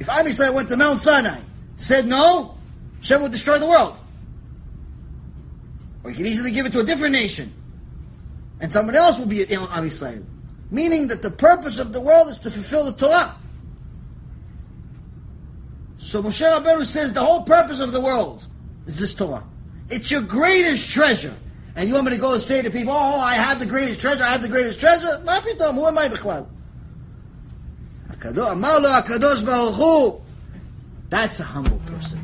If 0.00 0.08
Am 0.08 0.24
Yisrael 0.26 0.54
went 0.54 0.68
to 0.70 0.76
Mount 0.76 1.00
Sinai, 1.00 1.40
said 1.76 2.06
no, 2.06 2.56
Hashem 2.98 3.22
would 3.22 3.32
destroy 3.32 3.58
the 3.58 3.66
world. 3.66 3.98
Or 6.02 6.10
he 6.10 6.16
could 6.16 6.26
easily 6.26 6.50
give 6.50 6.66
it 6.66 6.72
to 6.72 6.80
a 6.80 6.84
different 6.84 7.12
nation. 7.12 7.52
And 8.60 8.72
someone 8.72 8.94
else 8.94 9.18
will 9.18 9.26
be 9.26 9.42
Am 9.52 9.66
Yisrael. 9.68 10.24
Meaning 10.70 11.08
that 11.08 11.22
the 11.22 11.30
purpose 11.30 11.78
of 11.78 11.92
the 11.92 12.00
world 12.00 12.28
is 12.28 12.38
to 12.38 12.50
fulfill 12.50 12.84
the 12.84 12.92
Torah. 12.92 13.34
So 15.98 16.22
Moshe 16.22 16.42
Rabbeinu 16.42 16.84
says 16.84 17.12
the 17.12 17.24
whole 17.24 17.42
purpose 17.42 17.80
of 17.80 17.92
the 17.92 18.00
world 18.00 18.46
is 18.86 18.98
this 18.98 19.14
Torah. 19.14 19.44
It's 19.90 20.10
your 20.10 20.22
greatest 20.22 20.90
treasure. 20.90 21.34
And 21.75 21.87
you 21.87 21.93
want 21.93 22.05
me 22.05 22.11
to 22.11 22.17
go 22.17 22.33
and 22.33 22.41
say 22.41 22.61
to 22.61 22.69
people, 22.69 22.93
oh, 22.93 23.19
I 23.19 23.35
have 23.35 23.59
the 23.59 23.65
greatest 23.65 24.01
treasure, 24.01 24.23
I 24.23 24.31
have 24.31 24.41
the 24.41 24.49
greatest 24.49 24.79
treasure? 24.79 25.21
מה 25.23 25.39
פתאום, 25.41 25.75
who 25.75 25.87
am 25.87 25.97
I 25.97 26.09
בכלל? 26.09 26.43
הקדוש, 28.09 28.49
אמר 28.51 28.79
לו 28.79 28.89
הקדוש 28.89 29.41
ברוך 29.41 29.77
הוא, 29.77 30.21
That's 31.09 31.39
a 31.39 31.43
humble 31.43 31.81
person. 31.87 32.19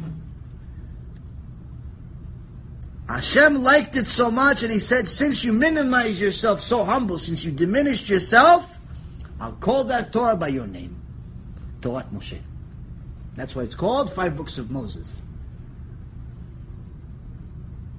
Hashem 3.08 3.64
liked 3.64 3.96
it 3.96 4.08
so 4.08 4.30
much, 4.32 4.64
and 4.64 4.72
He 4.72 4.80
said, 4.80 5.10
since 5.10 5.44
you 5.44 5.54
minimize 5.54 6.20
yourself 6.20 6.62
so 6.62 6.84
humble, 6.84 7.20
since 7.20 7.44
you 7.46 7.52
diminished 7.52 8.10
yourself, 8.10 8.80
I'll 9.40 9.54
call 9.54 9.84
that 9.86 10.12
Torah 10.12 10.36
by 10.36 10.48
your 10.50 10.68
name. 10.68 10.96
Torah 11.82 12.06
Moshe. 12.14 12.40
That's 13.36 13.56
why 13.56 13.64
it's 13.64 13.76
called 13.76 14.14
Five 14.14 14.36
Books 14.36 14.58
of 14.58 14.72
Moses. 14.72 15.22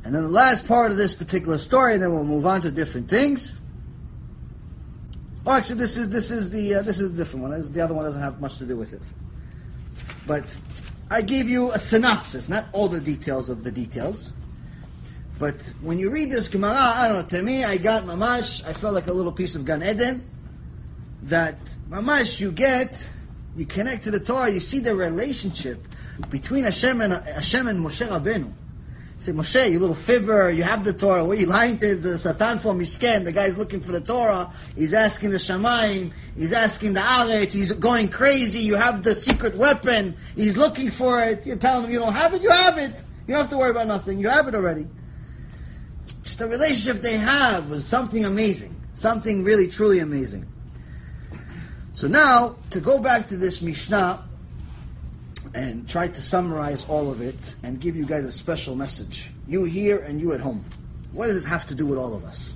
And 0.04 0.16
then 0.16 0.24
the 0.24 0.30
last 0.30 0.68
part 0.68 0.92
of 0.92 0.98
this 0.98 1.14
particular 1.14 1.58
story, 1.58 1.94
and 1.94 2.02
then 2.02 2.14
we'll 2.14 2.24
move 2.24 2.46
on 2.46 2.62
to 2.62 2.72
different 2.72 3.08
things. 3.08 3.56
Oh, 5.46 5.52
actually, 5.52 5.78
this 5.78 5.98
is 5.98 6.10
this 6.10 6.32
is 6.32 6.50
the 6.52 6.76
uh, 6.76 6.82
this 6.82 7.00
is 7.00 7.10
a 7.10 7.14
different 7.14 7.44
one. 7.44 7.52
This- 7.52 7.70
The 7.70 7.82
other 7.82 7.94
one 7.94 8.06
doesn't 8.06 8.22
have 8.22 8.40
much 8.42 8.58
to 8.58 8.66
do 8.66 8.78
with 8.78 8.94
it. 8.94 9.02
But 10.28 10.56
I 11.10 11.22
gave 11.22 11.50
you 11.50 11.72
a 11.72 11.80
synopsis, 11.80 12.48
not 12.50 12.66
all 12.74 12.88
the 12.88 13.02
details 13.02 13.50
of 13.50 13.64
the 13.64 13.72
details. 13.72 14.34
But 15.40 15.60
when 15.82 15.98
you 15.98 16.12
read 16.12 16.30
this 16.30 16.48
Gemara, 16.48 16.74
I 16.78 17.08
don't 17.08 17.18
know. 17.18 17.38
To 17.38 17.44
me, 17.44 17.64
I 17.64 17.78
got 17.78 18.04
mamash. 18.04 18.66
I 18.68 18.74
felt 18.74 18.94
like 18.94 19.08
a 19.08 19.14
little 19.14 19.32
piece 19.32 19.56
of 19.56 19.66
Gan 19.66 19.82
Eden. 19.82 20.24
That 21.24 21.58
mamash 21.90 22.40
you 22.40 22.52
get, 22.52 23.08
you 23.56 23.66
connect 23.66 24.04
to 24.04 24.12
the 24.12 24.20
Torah. 24.20 24.52
You 24.52 24.60
see 24.60 24.80
the 24.80 24.96
relationship 24.96 25.88
between 26.30 26.64
Hashem 26.66 27.02
and 27.02 27.14
Hashem 27.14 27.68
and 27.68 27.84
Moshe 27.84 28.08
Rabbeinu. 28.08 28.54
Say, 29.22 29.34
Moshe, 29.34 29.72
you 29.72 29.78
little 29.78 29.94
fibber, 29.94 30.50
you 30.50 30.64
have 30.64 30.84
the 30.84 30.94
Torah. 30.94 31.24
What 31.24 31.38
are 31.38 31.42
you 31.42 31.46
lying 31.46 31.78
to 31.78 31.94
the 31.96 32.18
Satan 32.18 32.58
for? 32.58 32.74
Misken, 32.74 33.24
the 33.24 33.32
guy's 33.32 33.56
looking 33.56 33.80
for 33.80 33.92
the 33.92 34.02
Torah. 34.02 34.52
He's 34.76 34.96
asking 34.96 35.30
the 35.30 35.38
Shamayim. 35.38 36.12
He's 36.36 36.52
asking 36.52 36.94
the 36.94 37.02
Aretz. 37.02 37.52
He's 37.52 37.72
going 37.72 38.10
crazy. 38.10 38.62
You 38.62 38.74
have 38.74 39.04
the 39.04 39.14
secret 39.14 39.56
weapon. 39.56 40.18
He's 40.36 40.58
looking 40.58 40.90
for 40.90 41.22
it. 41.22 41.46
You're 41.46 41.58
telling 41.58 41.86
him 41.86 41.92
you 41.92 42.00
don't 42.00 42.14
have 42.14 42.34
it. 42.34 42.42
You 42.42 42.50
have 42.50 42.80
it. 42.80 42.96
You 43.28 43.36
don't 43.36 43.42
have 43.42 43.50
to 43.52 43.58
worry 43.58 43.70
about 43.70 43.86
nothing. 43.86 44.18
You 44.18 44.28
have 44.28 44.48
it 44.48 44.56
already. 44.56 44.88
Just 46.24 46.40
the 46.40 46.48
relationship 46.48 47.04
they 47.04 47.18
have 47.18 47.70
was 47.70 47.86
something 47.86 48.26
amazing. 48.26 48.76
Something 48.96 49.44
really, 49.44 49.68
truly 49.68 50.00
amazing. 50.00 50.48
So 51.94 52.08
now, 52.08 52.56
to 52.72 52.80
go 52.80 52.98
back 52.98 53.28
to 53.28 53.38
this 53.38 53.62
Mishnah, 53.62 54.28
and 55.54 55.88
try 55.88 56.08
to 56.08 56.22
summarize 56.22 56.88
all 56.88 57.12
of 57.12 57.22
it 57.22 57.36
and 57.64 57.80
give 57.80 57.96
you 57.96 58.06
guys 58.06 58.26
a 58.26 58.32
special 58.32 58.76
message. 58.76 59.30
You 59.48 59.64
here 59.66 60.00
and 60.00 60.20
you 60.22 60.34
at 60.34 60.40
home. 60.40 60.64
What 61.12 61.28
does 61.28 61.44
it 61.44 61.48
have 61.48 61.68
to 61.68 61.76
do 61.76 61.86
with 61.86 61.98
all 61.98 62.14
of 62.14 62.24
us? 62.24 62.54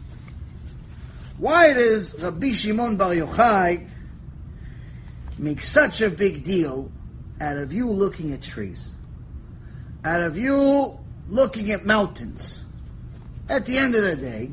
Why 1.38 1.74
does 1.74 2.16
Rabbi 2.22 2.54
Shimon 2.54 2.96
Bar 2.96 3.12
Yochai 3.12 3.88
make 5.38 5.62
such 5.62 6.02
a 6.02 6.10
big 6.10 6.46
deal 6.46 6.90
out 7.42 7.58
of 7.58 7.74
you 7.74 7.92
looking 7.92 8.32
at 8.32 8.42
trees? 8.42 8.92
Out 10.06 10.22
of 10.22 10.38
you 10.38 10.98
looking 11.28 11.72
at 11.72 11.86
mountains? 11.86 12.64
At 13.50 13.66
the 13.66 13.78
end 13.78 13.96
of 13.96 14.04
the 14.04 14.16
day, 14.16 14.52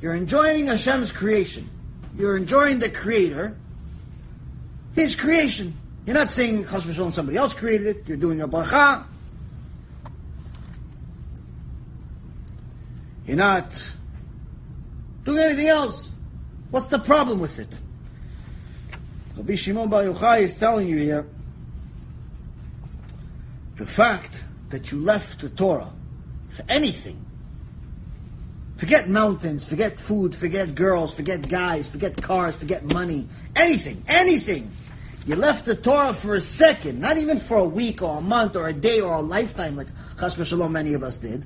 you're 0.00 0.14
enjoying 0.14 0.66
Hashem's 0.66 1.10
creation. 1.10 1.68
You're 2.16 2.36
enjoying 2.36 2.78
the 2.78 2.88
Creator, 2.90 3.56
his 4.94 5.16
creation. 5.16 5.74
You're 6.06 6.14
not 6.14 6.30
saying 6.30 6.66
Chas 6.66 6.84
v'shalom 6.84 7.12
somebody 7.12 7.38
else 7.38 7.54
created 7.54 7.86
it. 7.86 8.08
You're 8.08 8.16
doing 8.16 8.42
a 8.42 8.48
bracha. 8.48 9.04
You're 13.26 13.36
not 13.36 13.92
doing 15.24 15.38
anything 15.38 15.68
else. 15.68 16.10
What's 16.70 16.86
the 16.86 16.98
problem 16.98 17.38
with 17.38 17.58
it? 17.58 17.68
Rabbi 19.36 19.54
Shimon 19.54 19.88
Bar 19.88 20.04
Yochai 20.04 20.40
is 20.42 20.58
telling 20.58 20.88
you 20.88 20.98
here 20.98 21.26
the 23.76 23.86
fact 23.86 24.44
that 24.70 24.90
you 24.90 25.00
left 25.00 25.40
the 25.40 25.48
Torah 25.50 25.90
for 26.50 26.64
anything. 26.68 27.24
Forget 28.76 29.08
mountains, 29.08 29.64
forget 29.64 29.98
food, 29.98 30.34
forget 30.34 30.74
girls, 30.74 31.14
forget 31.14 31.48
guys, 31.48 31.88
forget 31.88 32.20
cars, 32.20 32.56
forget 32.56 32.84
money, 32.84 33.28
anything, 33.54 34.02
anything. 34.08 34.72
You 35.24 35.36
left 35.36 35.66
the 35.66 35.76
Torah 35.76 36.14
for 36.14 36.34
a 36.34 36.40
second, 36.40 36.98
not 37.00 37.16
even 37.16 37.38
for 37.38 37.58
a 37.58 37.64
week 37.64 38.02
or 38.02 38.18
a 38.18 38.20
month 38.20 38.56
or 38.56 38.66
a 38.66 38.72
day 38.72 39.00
or 39.00 39.14
a 39.14 39.20
lifetime 39.20 39.76
like 39.76 39.86
Chas 40.18 40.34
v'shalom 40.34 40.72
many 40.72 40.94
of 40.94 41.04
us 41.04 41.18
did. 41.18 41.44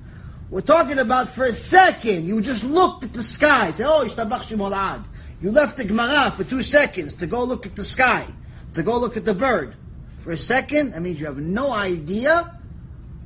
We're 0.49 0.63
talking 0.63 0.99
about 0.99 1.29
for 1.29 1.45
a 1.45 1.53
second. 1.53 2.27
You 2.27 2.41
just 2.41 2.65
looked 2.65 3.05
at 3.05 3.13
the 3.13 3.23
sky. 3.23 3.73
Say, 3.73 3.85
oh, 3.85 4.05
Ishtabach 4.07 4.43
Shemolad. 4.43 5.05
You 5.43 5.51
left 5.51 5.77
the 5.77 5.85
Gemara 5.85 6.31
for 6.31 6.45
two 6.45 6.63
seconds 6.63 7.17
to 7.17 7.27
go 7.27 7.45
look 7.45 7.67
at 7.67 7.77
the 7.77 7.85
sky, 7.85 8.27
to 8.75 8.83
go 8.83 8.99
look 8.99 9.17
at 9.17 9.25
the 9.27 9.35
bird. 9.35 9.75
For 10.21 10.33
a 10.33 10.39
second, 10.39 10.93
that 10.93 11.03
means 11.03 11.21
you 11.21 11.27
have 11.27 11.39
no 11.39 11.73
idea 11.73 12.59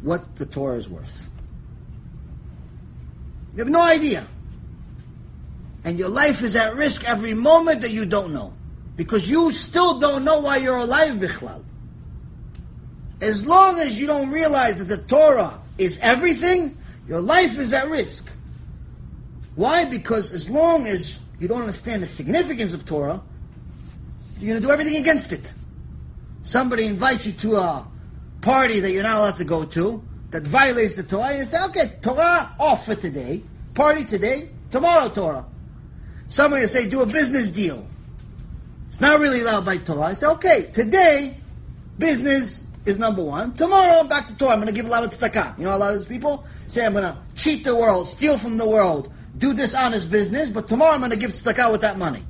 what 0.02 0.36
the 0.36 0.46
Torah 0.46 0.76
is 0.76 0.88
worth. 0.88 1.30
You 3.52 3.58
have 3.58 3.68
no 3.68 3.82
idea. 3.82 4.26
And 5.84 5.98
your 5.98 6.08
life 6.08 6.42
is 6.42 6.56
at 6.56 6.74
risk 6.74 7.04
every 7.04 7.34
moment 7.34 7.82
that 7.82 7.90
you 7.90 8.04
don't 8.04 8.32
know. 8.32 8.54
Because 9.00 9.30
you 9.30 9.50
still 9.50 9.98
don't 9.98 10.24
know 10.24 10.40
why 10.40 10.58
you're 10.58 10.76
alive, 10.76 11.14
Bichlal. 11.14 11.64
As 13.22 13.46
long 13.46 13.78
as 13.78 13.98
you 13.98 14.06
don't 14.06 14.30
realize 14.30 14.76
that 14.76 14.94
the 14.94 14.98
Torah 14.98 15.58
is 15.78 15.98
everything, 16.02 16.76
your 17.08 17.22
life 17.22 17.58
is 17.58 17.72
at 17.72 17.88
risk. 17.88 18.30
Why? 19.54 19.86
Because 19.86 20.32
as 20.32 20.50
long 20.50 20.86
as 20.86 21.18
you 21.38 21.48
don't 21.48 21.62
understand 21.62 22.02
the 22.02 22.06
significance 22.06 22.74
of 22.74 22.84
Torah, 22.84 23.22
you're 24.38 24.50
going 24.50 24.60
to 24.60 24.66
do 24.66 24.70
everything 24.70 24.96
against 24.96 25.32
it. 25.32 25.50
Somebody 26.42 26.84
invites 26.84 27.24
you 27.24 27.32
to 27.32 27.56
a 27.56 27.86
party 28.42 28.80
that 28.80 28.90
you're 28.90 29.02
not 29.02 29.16
allowed 29.16 29.38
to 29.38 29.44
go 29.44 29.64
to, 29.64 30.04
that 30.28 30.42
violates 30.42 30.96
the 30.96 31.04
Torah, 31.04 31.28
and 31.28 31.38
you 31.38 31.44
say, 31.46 31.64
okay, 31.64 31.92
Torah 32.02 32.54
off 32.60 32.84
for 32.84 32.96
today, 32.96 33.42
party 33.72 34.04
today, 34.04 34.50
tomorrow 34.70 35.08
Torah. 35.08 35.46
Somebody 36.28 36.64
will 36.64 36.68
say, 36.68 36.86
do 36.86 37.00
a 37.00 37.06
business 37.06 37.50
deal. 37.50 37.86
Not 39.00 39.18
really 39.18 39.40
allowed 39.40 39.64
by 39.64 39.78
Torah. 39.78 40.02
I 40.02 40.14
say, 40.14 40.26
okay, 40.26 40.70
today, 40.72 41.38
business 41.98 42.66
is 42.84 42.98
number 42.98 43.22
one. 43.22 43.54
Tomorrow, 43.54 44.00
I'm 44.00 44.08
back 44.08 44.28
to 44.28 44.36
Torah. 44.36 44.52
I'm 44.52 44.58
going 44.58 44.66
to 44.66 44.74
give 44.74 44.86
a 44.86 44.90
lot 44.90 45.04
of 45.04 45.10
tzedakah. 45.18 45.58
You 45.58 45.64
know, 45.64 45.74
a 45.74 45.78
lot 45.78 45.94
of 45.94 46.00
these 46.00 46.06
people 46.06 46.44
say, 46.68 46.84
I'm 46.84 46.92
going 46.92 47.04
to 47.04 47.18
cheat 47.34 47.64
the 47.64 47.74
world, 47.74 48.08
steal 48.08 48.36
from 48.36 48.58
the 48.58 48.68
world, 48.68 49.12
do 49.38 49.54
dishonest 49.54 50.10
business, 50.10 50.50
but 50.50 50.68
tomorrow 50.68 50.92
I'm 50.92 51.00
going 51.00 51.12
to 51.12 51.16
give 51.16 51.32
tzedakah 51.32 51.72
with 51.72 51.80
that 51.80 51.98
money. 51.98 52.24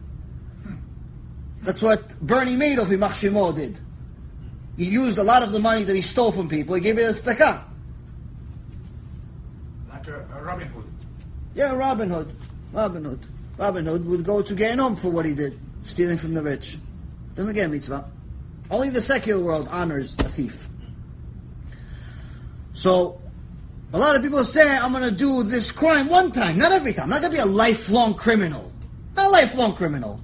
That's 1.63 1.83
what 1.83 2.19
Bernie 2.21 2.57
Madoff, 2.57 2.87
Imach 2.87 3.55
did. 3.55 3.79
He 4.77 4.87
used 4.87 5.19
a 5.19 5.23
lot 5.23 5.43
of 5.43 5.53
the 5.53 5.59
money 5.59 5.85
that 5.85 5.95
he 5.95 6.03
stole 6.03 6.33
from 6.33 6.49
people. 6.49 6.75
He 6.77 6.81
gave 6.81 6.99
it 6.99 7.03
as 7.03 7.21
tzedakah. 7.21 7.63
Like 9.91 10.07
a, 10.07 10.27
a 10.35 10.43
Robin 10.43 10.69
Hood. 10.69 10.85
Yeah, 11.55 11.75
Robin 11.75 12.09
Hood. 12.09 12.35
Robin 12.73 13.05
Hood. 13.05 13.21
Robin 13.59 13.85
Hood 13.85 14.07
would 14.07 14.25
go 14.25 14.41
to 14.41 14.55
Gehenom 14.55 14.97
for 14.97 15.11
what 15.11 15.27
he 15.27 15.35
did, 15.35 15.59
stealing 15.85 16.19
from 16.19 16.35
the 16.35 16.43
rich. 16.43 16.79
Doesn't 17.35 17.55
get 17.55 17.67
a 17.67 17.69
mitzvah. 17.69 18.05
Only 18.71 18.91
the 18.91 19.03
secular 19.03 19.43
world 19.43 19.69
honors 19.71 20.15
a 20.19 20.25
thief. 20.25 20.69
So, 22.73 23.21
a 23.93 23.99
lot 23.99 24.15
of 24.15 24.23
people 24.23 24.45
say, 24.45 24.77
I'm 24.77 24.93
going 24.93 25.05
to 25.05 25.11
do 25.11 25.43
this 25.43 25.73
crime 25.73 26.09
one 26.09 26.31
time, 26.31 26.59
not 26.59 26.71
every 26.71 26.93
time. 26.93 27.05
I'm 27.05 27.11
not 27.11 27.21
going 27.23 27.33
to 27.33 27.37
be 27.39 27.43
a 27.43 27.47
lifelong 27.47 28.15
criminal. 28.15 28.71
Not 29.17 29.27
a 29.27 29.31
lifelong 29.31 29.75
criminal. 29.75 30.21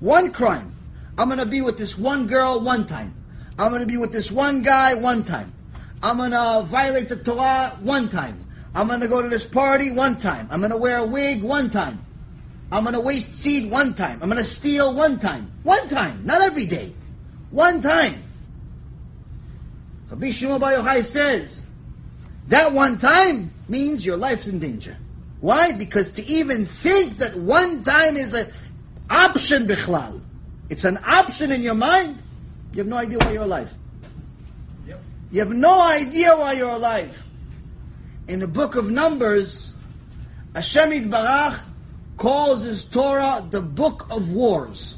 One 0.00 0.32
crime. 0.32 0.74
I'm 1.16 1.28
going 1.28 1.38
to 1.38 1.46
be 1.46 1.60
with 1.60 1.78
this 1.78 1.96
one 1.96 2.26
girl 2.26 2.60
one 2.60 2.86
time. 2.86 3.14
I'm 3.58 3.70
going 3.70 3.80
to 3.80 3.86
be 3.86 3.96
with 3.96 4.12
this 4.12 4.30
one 4.30 4.62
guy 4.62 4.94
one 4.94 5.22
time. 5.24 5.52
I'm 6.02 6.18
going 6.18 6.32
to 6.32 6.64
violate 6.66 7.08
the 7.08 7.16
Torah 7.16 7.78
one 7.80 8.08
time. 8.08 8.38
I'm 8.74 8.88
going 8.88 9.00
to 9.00 9.08
go 9.08 9.22
to 9.22 9.28
this 9.28 9.46
party 9.46 9.90
one 9.90 10.16
time. 10.18 10.48
I'm 10.50 10.60
going 10.60 10.72
to 10.72 10.76
wear 10.76 10.98
a 10.98 11.06
wig 11.06 11.42
one 11.42 11.70
time. 11.70 12.04
I'm 12.70 12.82
going 12.82 12.94
to 12.94 13.00
waste 13.00 13.38
seed 13.38 13.70
one 13.70 13.94
time. 13.94 14.20
I'm 14.22 14.28
going 14.28 14.42
to 14.42 14.48
steal 14.48 14.94
one 14.94 15.18
time. 15.18 15.52
One 15.62 15.88
time, 15.88 16.24
not 16.24 16.42
every 16.42 16.66
day. 16.66 16.92
One 17.50 17.80
time. 17.80 18.22
Rabbi 20.10 20.30
Shimon 20.30 20.60
Bar 20.60 20.72
Yochai 20.72 21.02
says, 21.04 21.64
that 22.48 22.72
one 22.72 22.98
time 22.98 23.52
means 23.68 24.06
your 24.06 24.16
life's 24.16 24.46
in 24.46 24.58
danger. 24.58 24.96
Why? 25.40 25.72
Because 25.72 26.10
to 26.12 26.24
even 26.26 26.66
think 26.66 27.18
that 27.18 27.36
one 27.36 27.82
time 27.82 28.16
is 28.16 28.34
an 28.34 28.52
option, 29.10 29.66
bichlal, 29.66 30.20
it's 30.68 30.84
an 30.84 30.98
option 31.04 31.52
in 31.52 31.62
your 31.62 31.74
mind, 31.74 32.22
you 32.72 32.78
have 32.78 32.86
no 32.86 32.96
idea 32.96 33.18
why 33.18 33.32
you're 33.32 33.42
alive. 33.42 33.72
Yep. 34.86 35.00
You 35.32 35.38
have 35.40 35.50
no 35.50 35.80
idea 35.80 36.36
why 36.36 36.52
you're 36.52 36.70
alive. 36.70 37.24
In 38.28 38.40
the 38.40 38.48
book 38.48 38.74
of 38.74 38.90
Numbers, 38.90 39.72
Hashem 40.54 40.90
Yitbarach 40.90 41.60
calls 42.16 42.64
his 42.64 42.84
Torah 42.84 43.44
the 43.50 43.60
book 43.60 44.06
of 44.10 44.30
wars. 44.30 44.96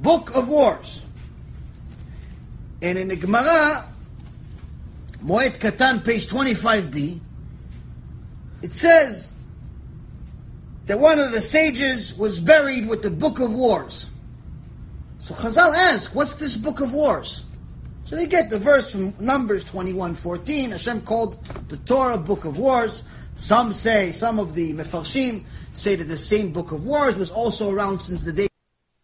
Book 0.00 0.34
of 0.34 0.48
wars. 0.48 1.02
And 2.80 2.98
in 2.98 3.08
the 3.08 3.16
Gemara, 3.16 3.86
Moed 5.24 5.58
Katan, 5.58 6.04
page 6.04 6.26
25b, 6.26 7.20
it 8.62 8.72
says 8.72 9.34
that 10.86 10.98
one 10.98 11.18
of 11.18 11.32
the 11.32 11.40
sages 11.40 12.16
was 12.16 12.40
buried 12.40 12.88
with 12.88 13.02
the 13.02 13.10
book 13.10 13.38
of 13.38 13.52
wars. 13.52 14.10
So 15.20 15.34
Chazal 15.34 15.72
ask, 15.74 16.14
what's 16.14 16.34
this 16.34 16.56
book 16.56 16.80
of 16.80 16.92
wars? 16.92 17.44
So 18.04 18.16
they 18.16 18.26
get 18.26 18.50
the 18.50 18.58
verse 18.58 18.90
from 18.90 19.14
Numbers 19.18 19.64
21:14. 19.64 20.72
Hashem 20.72 21.02
called 21.02 21.42
the 21.68 21.76
Torah 21.78 22.18
book 22.18 22.44
of 22.44 22.58
wars. 22.58 23.04
Some 23.42 23.74
say, 23.74 24.12
some 24.12 24.38
of 24.38 24.54
the 24.54 24.72
Mefarshim 24.72 25.42
say 25.72 25.96
that 25.96 26.04
the 26.04 26.16
same 26.16 26.52
book 26.52 26.70
of 26.70 26.86
wars 26.86 27.16
was 27.16 27.28
also 27.28 27.70
around 27.70 27.98
since 27.98 28.22
the 28.22 28.32
days 28.32 28.48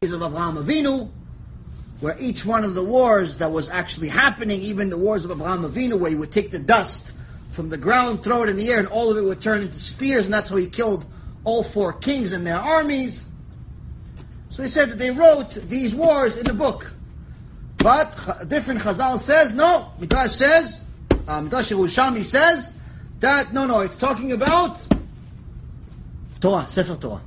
of 0.01 0.21
Avraham 0.21 0.63
Avinu, 0.63 1.11
where 1.99 2.17
each 2.21 2.47
one 2.47 2.63
of 2.63 2.77
the 2.77 2.85
wars 2.85 3.39
that 3.39 3.51
was 3.51 3.69
actually 3.69 4.07
happening, 4.07 4.61
even 4.61 4.91
the 4.91 4.97
wars 4.97 5.25
of 5.25 5.33
Avraham 5.33 5.69
Avinu, 5.69 5.99
where 5.99 6.09
he 6.09 6.15
would 6.15 6.31
take 6.31 6.53
the 6.53 6.59
dust 6.61 7.13
from 7.51 7.69
the 7.69 7.77
ground, 7.77 8.23
throw 8.23 8.45
it 8.45 8.49
in 8.49 8.55
the 8.55 8.71
air, 8.71 8.79
and 8.79 8.87
all 8.87 9.11
of 9.11 9.17
it 9.17 9.23
would 9.23 9.43
turn 9.43 9.61
into 9.61 9.81
spears, 9.81 10.27
and 10.27 10.33
that's 10.33 10.51
how 10.51 10.57
he 10.57 10.69
killed 10.69 11.05
all 11.43 11.65
four 11.65 11.93
kings 11.93 12.31
and 12.31 12.47
their 12.47 12.61
armies. 12.61 13.27
So 14.51 14.63
he 14.63 14.69
said 14.69 14.91
that 14.91 15.01
they 15.01 15.11
wrote 15.11 15.51
these 15.69 15.97
wars 15.97 16.37
in 16.37 16.45
the 16.45 16.55
book. 16.55 16.93
But 17.79 18.15
Ch- 18.15 18.49
different 18.49 18.83
Chazal 18.83 19.19
says, 19.19 19.53
no, 19.53 19.91
Midrash 19.99 20.31
says, 20.31 20.81
uh, 21.27 21.41
Midrash 21.41 21.73
Yerushalmi 21.73 22.25
says, 22.25 22.78
that, 23.21 23.53
no, 23.53 23.67
no, 23.67 23.81
it's 23.81 23.99
talking 23.99 24.33
about 24.33 24.79
Torah, 26.41 26.67
Sefer 26.69 26.97
Torah. 26.97 27.23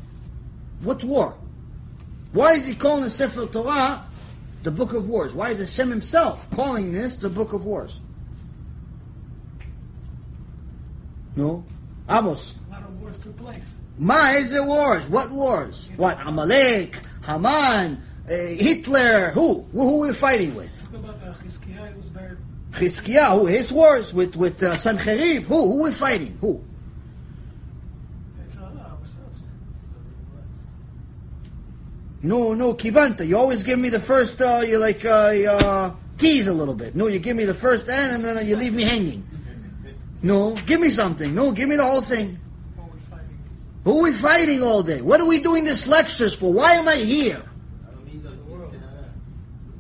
What 0.82 1.04
war? 1.04 1.36
Why 2.32 2.54
is 2.54 2.66
he 2.66 2.76
calling 2.76 3.04
the 3.04 3.10
Sefer 3.10 3.46
Torah 3.46 4.06
the 4.64 4.72
book 4.72 4.94
of 4.94 5.10
wars? 5.10 5.34
Why 5.34 5.50
is 5.50 5.60
Hashem 5.60 5.90
himself 5.90 6.50
calling 6.52 6.92
this 6.92 7.18
the 7.18 7.30
book 7.30 7.54
of 7.54 7.66
wars? 7.66 8.00
No? 11.36 11.64
Amos. 12.10 12.58
A 12.70 12.74
lot 12.74 12.84
of 12.84 13.02
wars 13.02 13.20
took 13.20 13.38
place. 13.38 13.76
Ma, 13.98 14.32
is 14.32 14.54
it 14.54 14.64
wars? 14.64 15.08
What 15.08 15.30
wars? 15.30 15.90
What? 15.98 16.18
Amalek, 16.26 17.00
Haman, 17.26 18.02
uh, 18.28 18.32
Hitler, 18.32 19.32
who? 19.32 19.68
Who, 19.74 19.90
who 19.90 20.04
are 20.04 20.08
we 20.08 20.14
fighting 20.14 20.56
with? 20.56 20.72
Talk 20.92 21.04
about 21.04 21.20
the 21.20 21.28
Chizkiah, 21.44 21.90
he 21.90 21.96
was 21.96 22.08
who? 22.74 23.46
His 23.46 23.72
wars 23.72 24.14
with, 24.14 24.36
with 24.36 24.62
uh, 24.64 24.74
Sancherib, 24.76 25.44
who? 25.44 25.72
Who 25.72 25.84
we 25.84 25.92
fighting? 25.92 26.38
Who? 26.42 26.64
No, 32.24 32.54
no, 32.54 32.74
Kivanta. 32.76 33.28
You 33.28 33.38
always 33.38 33.64
give 33.64 33.80
me 33.80 33.90
the 33.90 34.00
first, 34.00 34.40
uh, 34.42 34.62
you 34.66 34.78
like, 34.78 35.04
uh, 35.06 35.10
uh, 35.10 35.96
tease 36.18 36.48
a 36.48 36.54
little 36.54 36.76
bit. 36.76 36.96
No, 36.96 37.08
you 37.08 37.20
give 37.20 37.36
me 37.36 37.46
the 37.46 37.54
first 37.54 37.90
end 37.90 38.14
and 38.14 38.24
then 38.24 38.46
you 38.46 38.56
leave 38.56 38.74
me 38.74 38.84
hanging. 38.84 39.28
No, 40.22 40.54
give 40.68 40.80
me 40.80 40.92
something. 40.92 41.34
No, 41.34 41.52
give 41.52 41.68
me 41.68 41.78
the 41.78 41.84
whole 41.84 42.02
thing. 42.02 42.40
Who 43.84 44.00
are 44.00 44.04
we 44.04 44.12
fighting 44.12 44.62
all 44.62 44.84
day? 44.84 45.02
What 45.02 45.20
are 45.20 45.26
we 45.26 45.40
doing 45.40 45.64
this 45.64 45.88
lectures 45.88 46.36
for? 46.36 46.54
Why 46.54 46.74
am 46.74 46.88
I 46.88 46.98
here? 46.98 47.44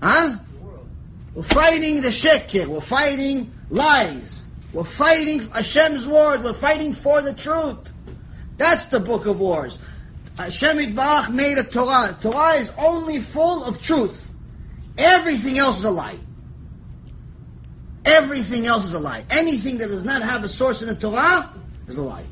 Huh? 0.01 0.37
We're 1.33 1.43
fighting 1.43 2.01
the 2.01 2.09
sheker. 2.09 2.67
We're 2.67 2.81
fighting 2.81 3.51
lies. 3.69 4.43
We're 4.73 4.83
fighting 4.83 5.47
Hashem's 5.49 6.05
wars. 6.05 6.41
We're 6.41 6.53
fighting 6.53 6.93
for 6.93 7.21
the 7.21 7.33
truth. 7.33 7.93
That's 8.57 8.85
the 8.85 8.99
book 8.99 9.25
of 9.25 9.39
wars. 9.39 9.79
Hashem 10.37 10.77
Yitbarach 10.77 11.29
made 11.29 11.57
a 11.57 11.63
Torah. 11.63 12.17
Torah 12.21 12.53
is 12.53 12.71
only 12.77 13.19
full 13.19 13.63
of 13.63 13.81
truth. 13.81 14.29
Everything 14.97 15.57
else 15.57 15.79
is 15.79 15.85
a 15.85 15.91
lie. 15.91 16.17
Everything 18.03 18.65
else 18.65 18.85
is 18.85 18.93
a 18.93 18.99
lie. 18.99 19.23
Anything 19.29 19.77
that 19.77 19.87
does 19.87 20.03
not 20.03 20.21
have 20.21 20.43
a 20.43 20.49
source 20.49 20.81
in 20.81 20.87
the 20.87 20.95
Torah 20.95 21.53
is 21.87 21.97
a 21.97 22.01
lie. 22.01 22.25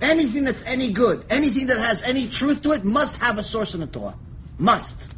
Anything 0.00 0.44
that's 0.44 0.62
any 0.64 0.92
good, 0.92 1.24
anything 1.30 1.66
that 1.66 1.78
has 1.78 2.02
any 2.02 2.28
truth 2.28 2.62
to 2.62 2.72
it, 2.72 2.84
must 2.84 3.16
have 3.16 3.38
a 3.38 3.42
source 3.42 3.74
in 3.74 3.80
the 3.80 3.86
Torah. 3.86 4.14
Must. 4.58 5.10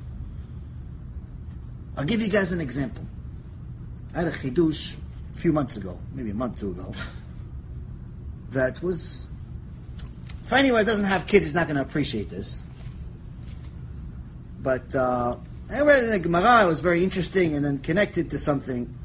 I'll 1.99 2.05
give 2.05 2.21
you 2.21 2.29
guys 2.29 2.53
an 2.53 2.61
example. 2.61 3.05
I 4.15 4.21
had 4.21 4.29
a 4.29 4.31
chidush 4.31 4.97
a 5.35 5.39
few 5.39 5.53
months 5.53 5.77
ago, 5.77 5.99
maybe 6.15 6.31
a 6.31 6.35
month 6.35 6.59
or 6.59 6.61
two 6.61 6.71
ago, 6.71 6.95
that 8.53 8.81
was. 8.81 9.27
For 10.45 10.55
anyone 10.55 10.85
doesn't 10.85 11.05
have 11.05 11.27
kids, 11.27 11.45
he's 11.45 11.55
not 11.55 11.67
going 11.67 11.75
to 11.75 11.83
appreciate 11.83 12.31
this. 12.31 12.63
But 14.63 14.95
uh, 14.95 15.37
I 15.69 15.81
read 15.81 16.05
in 16.05 16.11
the 16.11 16.21
Gemara. 16.21 16.65
It 16.65 16.69
was 16.69 16.79
very 16.79 17.03
interesting, 17.03 17.55
and 17.55 17.65
then 17.65 17.81
connected 17.81 18.31
to 18.31 18.39
something. 18.39 18.97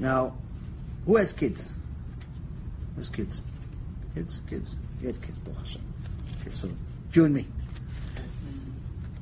Now, 0.00 0.36
who 1.06 1.16
has 1.16 1.32
kids? 1.32 1.72
Has 2.96 3.08
kids? 3.08 3.44
Kids, 4.16 4.40
kids. 4.50 4.74
You 5.00 5.08
have 5.08 5.22
kids, 5.22 5.38
Baruch 5.38 5.58
Hashem. 5.60 5.82
Okay, 6.40 6.50
so 6.50 6.68
you 7.12 7.24
and 7.24 7.34
me. 7.34 7.46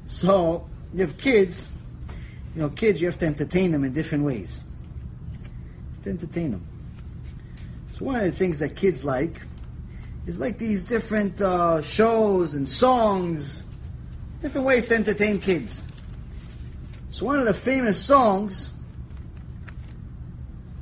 So 0.06 0.66
you 0.94 1.00
have 1.02 1.18
kids. 1.18 1.68
You 2.56 2.62
know, 2.62 2.70
kids. 2.70 3.02
You 3.02 3.06
have 3.06 3.18
to 3.18 3.26
entertain 3.26 3.70
them 3.70 3.84
in 3.84 3.92
different 3.92 4.24
ways. 4.24 4.62
To 6.02 6.10
entertain 6.10 6.52
them. 6.52 6.66
So 7.92 8.06
one 8.06 8.16
of 8.16 8.22
the 8.22 8.32
things 8.32 8.58
that 8.60 8.74
kids 8.74 9.04
like 9.04 9.42
is 10.24 10.38
like 10.38 10.56
these 10.56 10.84
different 10.84 11.38
uh, 11.38 11.82
shows 11.82 12.54
and 12.54 12.66
songs, 12.66 13.62
different 14.40 14.66
ways 14.66 14.86
to 14.86 14.94
entertain 14.94 15.38
kids. 15.38 15.84
So 17.10 17.26
one 17.26 17.38
of 17.38 17.44
the 17.44 17.52
famous 17.52 18.02
songs 18.02 18.70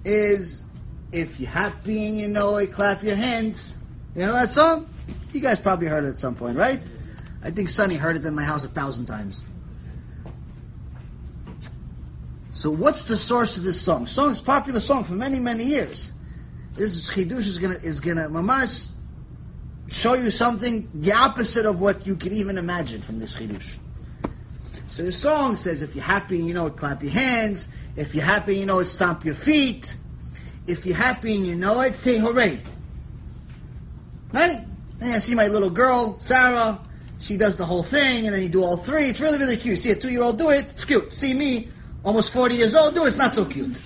is 0.05 0.67
"If 1.11 1.41
You're 1.41 1.51
Happy 1.51 2.07
and 2.07 2.19
You 2.19 2.29
Know 2.29 2.57
It, 2.59 2.73
Clap 2.73 3.03
Your 3.03 3.17
Hands." 3.17 3.77
You 4.15 4.27
know 4.27 4.33
that 4.33 4.53
song? 4.53 4.89
You 5.33 5.41
guys 5.41 5.59
probably 5.59 5.89
heard 5.89 6.05
it 6.05 6.09
at 6.09 6.21
some 6.21 6.37
point, 6.37 6.57
right? 6.57 6.81
I 7.43 7.51
think 7.51 7.69
Sonny 7.69 7.97
heard 7.97 8.15
it 8.15 8.25
in 8.25 8.33
my 8.33 8.45
house 8.45 8.65
a 8.65 8.69
thousand 8.69 9.07
times. 9.07 9.43
So 12.65 12.71
what's 12.71 13.03
the 13.03 13.19
source 13.19 13.59
of 13.59 13.63
this 13.63 13.79
song? 13.79 14.07
Song's 14.07 14.41
popular 14.41 14.81
song 14.81 15.05
for 15.05 15.13
many, 15.13 15.39
many 15.39 15.65
years. 15.65 16.15
This 16.73 16.97
is 16.97 17.11
Chidush 17.11 17.45
is 17.45 17.59
gonna 17.59 17.79
is 17.83 18.01
gonna 18.01 18.27
mamash 18.31 18.89
show 19.89 20.15
you 20.15 20.31
something 20.31 20.89
the 20.95 21.13
opposite 21.13 21.67
of 21.67 21.83
what 21.83 22.07
you 22.07 22.17
can 22.17 22.33
even 22.33 22.57
imagine 22.57 23.03
from 23.03 23.19
this 23.19 23.35
Chidush. 23.35 23.77
So 24.89 25.03
the 25.03 25.13
song 25.13 25.57
says, 25.57 25.83
if 25.83 25.95
you're 25.95 26.05
happy, 26.05 26.39
you 26.39 26.55
know 26.55 26.69
it, 26.69 26.79
clap 26.79 27.03
your 27.03 27.13
hands. 27.13 27.69
If 27.97 28.15
you're 28.15 28.25
happy, 28.25 28.57
you 28.57 28.65
know 28.65 28.79
it, 28.79 28.87
stomp 28.87 29.27
your 29.27 29.35
feet. 29.35 29.95
If 30.67 30.87
you're 30.87 30.97
happy 30.97 31.37
and 31.37 31.47
you 31.47 31.57
know 31.57 31.83
it, 31.83 31.97
say 31.97 32.17
hooray. 32.17 32.63
Right? 34.33 34.65
And 35.01 35.13
I 35.13 35.19
see 35.19 35.35
my 35.35 35.49
little 35.49 35.69
girl, 35.69 36.19
Sarah, 36.19 36.81
she 37.21 37.37
does 37.37 37.59
the 37.59 37.67
whole 37.67 37.83
thing, 37.83 38.25
and 38.25 38.35
then 38.35 38.43
you 38.43 38.49
do 38.49 38.65
all 38.65 38.79
three. 38.79 39.11
It's 39.11 39.21
really, 39.21 39.37
really 39.37 39.59
cute. 39.59 39.81
See 39.81 39.91
a 39.91 39.95
two-year-old 39.95 40.39
do 40.39 40.49
it, 40.49 40.65
it's 40.71 40.87
cute. 40.87 41.13
See 41.13 41.35
me, 41.35 41.69
almost 42.05 42.31
40 42.33 42.55
years 42.55 42.75
old, 42.75 42.95
do 42.95 43.05
it, 43.05 43.09
it's 43.09 43.17
not 43.17 43.33
so 43.33 43.45
cute. 43.45 43.77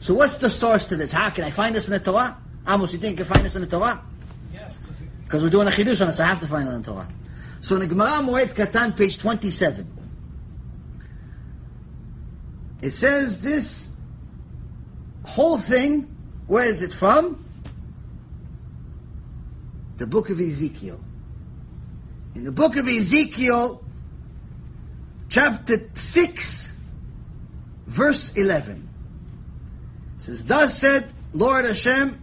So 0.00 0.14
what's 0.14 0.38
the 0.38 0.50
source 0.50 0.86
to 0.88 0.96
this? 0.96 1.12
How 1.12 1.30
can 1.30 1.44
I 1.44 1.50
find 1.50 1.74
this 1.74 1.88
in 1.88 1.92
the 1.92 1.98
Torah? 1.98 2.36
Amos, 2.68 2.92
you 2.92 2.98
think 2.98 3.18
you 3.18 3.24
can 3.24 3.32
find 3.32 3.44
this 3.44 3.56
in 3.56 3.62
the 3.62 3.68
Torah? 3.68 4.02
Yes, 4.52 4.78
because 4.78 5.00
Because 5.24 5.42
we're 5.42 5.50
doing 5.50 5.66
a 5.66 5.70
chidush 5.70 6.00
on 6.00 6.10
it, 6.10 6.14
so 6.14 6.24
I 6.24 6.26
have 6.28 6.40
to 6.40 6.46
find 6.46 6.68
it 6.68 6.72
in 6.72 6.82
the 6.82 6.92
Torah. 6.92 7.08
So 7.60 7.76
in 7.76 7.80
the 7.80 7.86
Gemara 7.86 8.22
Moed 8.22 8.48
Katan, 8.48 8.96
page 8.96 9.18
27, 9.18 9.86
it 12.82 12.90
says 12.90 13.40
this 13.40 13.90
whole 15.24 15.58
thing, 15.58 16.14
where 16.46 16.64
is 16.64 16.82
it 16.82 16.92
from? 16.92 17.44
The 19.96 20.06
book 20.06 20.28
of 20.28 20.40
Ezekiel. 20.40 21.00
In 22.34 22.44
the 22.44 22.52
book 22.52 22.76
of 22.76 22.86
Ezekiel, 22.86 23.83
chapter 25.34 25.78
6, 25.94 26.72
verse 27.88 28.32
11, 28.36 28.88
it 30.14 30.22
says, 30.22 30.44
Thus 30.44 30.78
said 30.78 31.08
Lord 31.32 31.64
Hashem, 31.64 32.22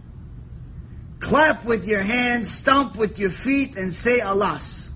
clap 1.20 1.62
with 1.66 1.86
your 1.86 2.00
hands, 2.00 2.50
stomp 2.50 2.96
with 2.96 3.18
your 3.18 3.28
feet, 3.28 3.76
and 3.76 3.92
say 3.92 4.20
alas. 4.20 4.92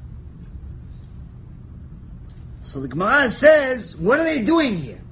So 2.63 2.81
the 2.81 2.89
Gemara 2.89 3.31
says, 3.31 3.95
what 3.95 4.19
are 4.19 4.25
they 4.25 4.43
doing 4.43 4.79
here? 4.79 5.03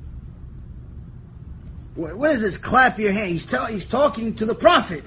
What 1.96 2.30
is 2.30 2.40
this? 2.40 2.56
Clap 2.56 2.98
your 2.98 3.12
hand. 3.12 3.28
He's, 3.32 3.44
tell, 3.44 3.66
he's 3.66 3.86
talking 3.86 4.34
to 4.36 4.46
the 4.46 4.54
prophet. 4.54 5.04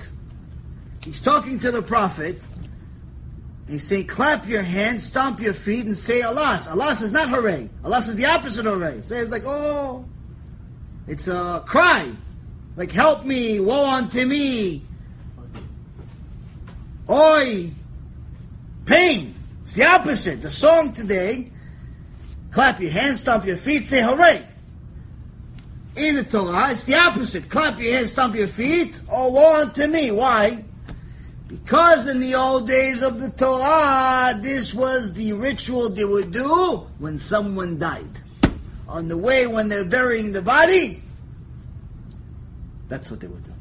He's 1.04 1.20
talking 1.20 1.58
to 1.60 1.72
the 1.72 1.82
prophet. 1.82 2.40
He's 3.68 3.86
saying, 3.86 4.08
clap 4.08 4.48
your 4.48 4.62
hands, 4.62 5.04
stomp 5.04 5.42
your 5.42 5.54
feet, 5.54 5.86
and 5.86 5.98
say 5.98 6.22
alas. 6.22 6.68
Alas 6.68 7.02
is 7.02 7.12
not 7.12 7.28
hooray. 7.28 7.70
Alas 7.84 8.08
is 8.08 8.16
the 8.16 8.26
opposite 8.26 8.66
of 8.66 8.80
hooray. 8.80 9.02
Say 9.02 9.20
it's 9.20 9.32
like, 9.32 9.46
oh, 9.46 10.06
it's 11.06 11.28
a 11.28 11.64
cry. 11.66 12.10
Like, 12.78 12.92
help 12.92 13.26
me, 13.26 13.60
woe 13.60 13.90
unto 13.90 14.26
me. 14.26 14.84
Oi, 17.10 17.72
pain. 18.86 19.36
It's 19.64 19.74
the 19.74 19.86
opposite. 19.86 20.42
The 20.42 20.50
song 20.50 20.94
today, 20.94 21.52
clap 22.52 22.80
your 22.80 22.92
hands, 22.92 23.22
stomp 23.22 23.46
your 23.46 23.58
feet, 23.58 23.86
say 23.86 24.02
hooray. 24.02 24.46
In 25.98 26.16
the 26.16 26.24
Torah, 26.24 26.72
it's 26.72 26.84
the 26.84 26.96
opposite. 26.96 27.50
Clap 27.50 27.80
your 27.80 27.94
hands, 27.96 28.12
stomp 28.12 28.36
your 28.36 28.48
feet, 28.48 28.98
or 29.12 29.32
woe 29.32 29.62
unto 29.62 29.88
me. 29.88 30.12
Why? 30.12 30.64
Because 31.48 32.08
in 32.08 32.20
the 32.20 32.36
old 32.36 32.68
days 32.68 33.02
of 33.02 33.20
the 33.20 33.30
Torah, 33.30 34.38
this 34.42 34.74
was 34.74 35.14
the 35.14 35.34
ritual 35.34 35.90
they 35.90 36.04
would 36.04 36.32
do 36.32 36.88
when 37.00 37.18
someone 37.20 37.78
died. 37.78 38.10
On 38.88 39.08
the 39.08 39.18
way 39.18 39.48
when 39.48 39.70
they're 39.70 39.86
burying 39.86 40.34
the 40.34 40.42
body, 40.42 41.02
that's 42.90 43.10
what 43.10 43.20
they 43.20 43.28
would 43.28 43.44
do. 43.44 43.52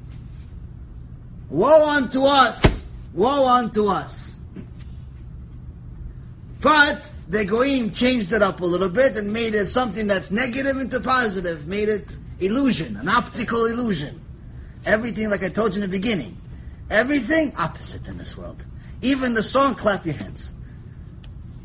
Woe 1.50 1.86
unto 1.86 2.24
us! 2.24 2.86
Woe 3.14 3.46
unto 3.46 3.86
us! 3.86 4.34
But 6.60 7.02
the 7.28 7.44
Goyim 7.44 7.92
changed 7.92 8.32
it 8.32 8.42
up 8.42 8.60
a 8.60 8.64
little 8.64 8.88
bit 8.88 9.16
and 9.16 9.32
made 9.32 9.54
it 9.54 9.66
something 9.66 10.06
that's 10.08 10.30
negative 10.30 10.78
into 10.78 10.98
positive, 11.00 11.66
made 11.66 11.88
it 11.88 12.08
illusion, 12.40 12.96
an 12.96 13.08
optical 13.08 13.66
illusion. 13.66 14.20
Everything, 14.84 15.30
like 15.30 15.44
I 15.44 15.48
told 15.48 15.74
you 15.74 15.82
in 15.82 15.88
the 15.88 15.96
beginning, 15.96 16.36
everything 16.90 17.52
opposite 17.56 18.06
in 18.08 18.18
this 18.18 18.36
world. 18.36 18.64
Even 19.02 19.34
the 19.34 19.42
song, 19.42 19.74
clap 19.74 20.04
your 20.06 20.14
hands. 20.14 20.52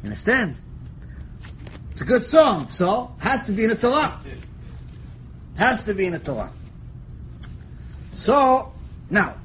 You 0.01 0.07
understand? 0.07 0.55
It's 1.91 2.01
a 2.01 2.05
good 2.05 2.25
song, 2.25 2.69
so 2.69 3.13
has 3.19 3.45
to 3.45 3.51
be 3.51 3.63
in 3.63 3.69
the 3.69 3.75
Torah. 3.75 4.19
Has 5.55 5.83
to 5.85 5.93
be 5.93 6.05
in 6.07 6.13
the 6.13 6.19
Torah. 6.19 6.51
So, 8.13 8.73
now, 9.09 9.35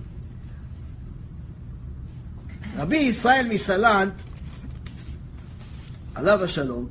Rabbi 2.77 2.97
Israel 2.97 3.44
Misalant, 3.44 4.15
Alav 6.15 6.48
Shalom, 6.48 6.90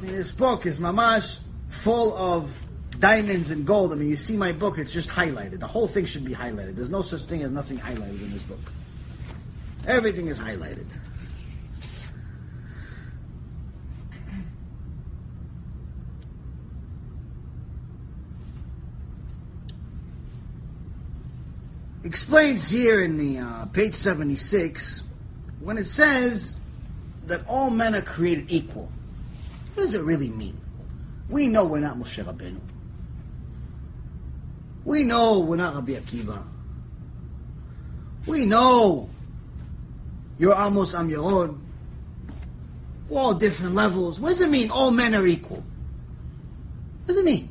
this 0.00 0.30
book 0.30 0.66
is 0.66 0.78
mamash 0.78 1.40
full 1.68 2.16
of 2.16 2.56
diamonds 2.98 3.50
and 3.50 3.66
gold. 3.66 3.92
I 3.92 3.96
mean, 3.96 4.08
you 4.08 4.16
see 4.16 4.36
my 4.36 4.52
book, 4.52 4.78
it's 4.78 4.92
just 4.92 5.08
highlighted. 5.08 5.60
The 5.60 5.66
whole 5.66 5.88
thing 5.88 6.04
should 6.04 6.24
be 6.24 6.34
highlighted. 6.34 6.76
There's 6.76 6.90
no 6.90 7.02
such 7.02 7.22
thing 7.22 7.42
as 7.42 7.52
nothing 7.52 7.78
highlighted 7.78 8.22
in 8.22 8.32
this 8.32 8.42
book. 8.42 8.60
Everything 9.86 10.28
is 10.28 10.38
highlighted. 10.38 10.86
explains 22.08 22.70
here 22.70 23.04
in 23.04 23.18
the 23.18 23.38
uh, 23.38 23.66
page 23.66 23.94
76 23.94 25.02
when 25.60 25.76
it 25.76 25.86
says 25.86 26.58
that 27.26 27.46
all 27.46 27.68
men 27.68 27.94
are 27.94 28.00
created 28.00 28.46
equal. 28.48 28.90
What 29.74 29.82
does 29.82 29.94
it 29.94 30.00
really 30.00 30.30
mean? 30.30 30.58
We 31.28 31.48
know 31.48 31.64
we're 31.64 31.80
not 31.80 31.98
Moshe 31.98 32.24
Rabbeinu. 32.24 32.60
We 34.88 35.04
know 35.04 35.40
we're 35.40 35.56
not 35.56 35.74
Rabbi 35.74 35.92
Akiva. 36.00 36.42
We 38.26 38.46
know 38.46 39.10
you're 40.38 40.54
almost 40.54 40.94
Am 40.94 41.10
Yaron. 41.10 41.58
We're 43.10 43.20
all 43.20 43.34
different 43.34 43.74
levels. 43.74 44.18
What 44.18 44.30
does 44.30 44.40
it 44.40 44.48
mean 44.48 44.70
all 44.70 44.90
men 44.90 45.14
are 45.14 45.26
equal? 45.26 45.58
What 45.58 47.06
does 47.06 47.18
it 47.18 47.24
mean? 47.26 47.50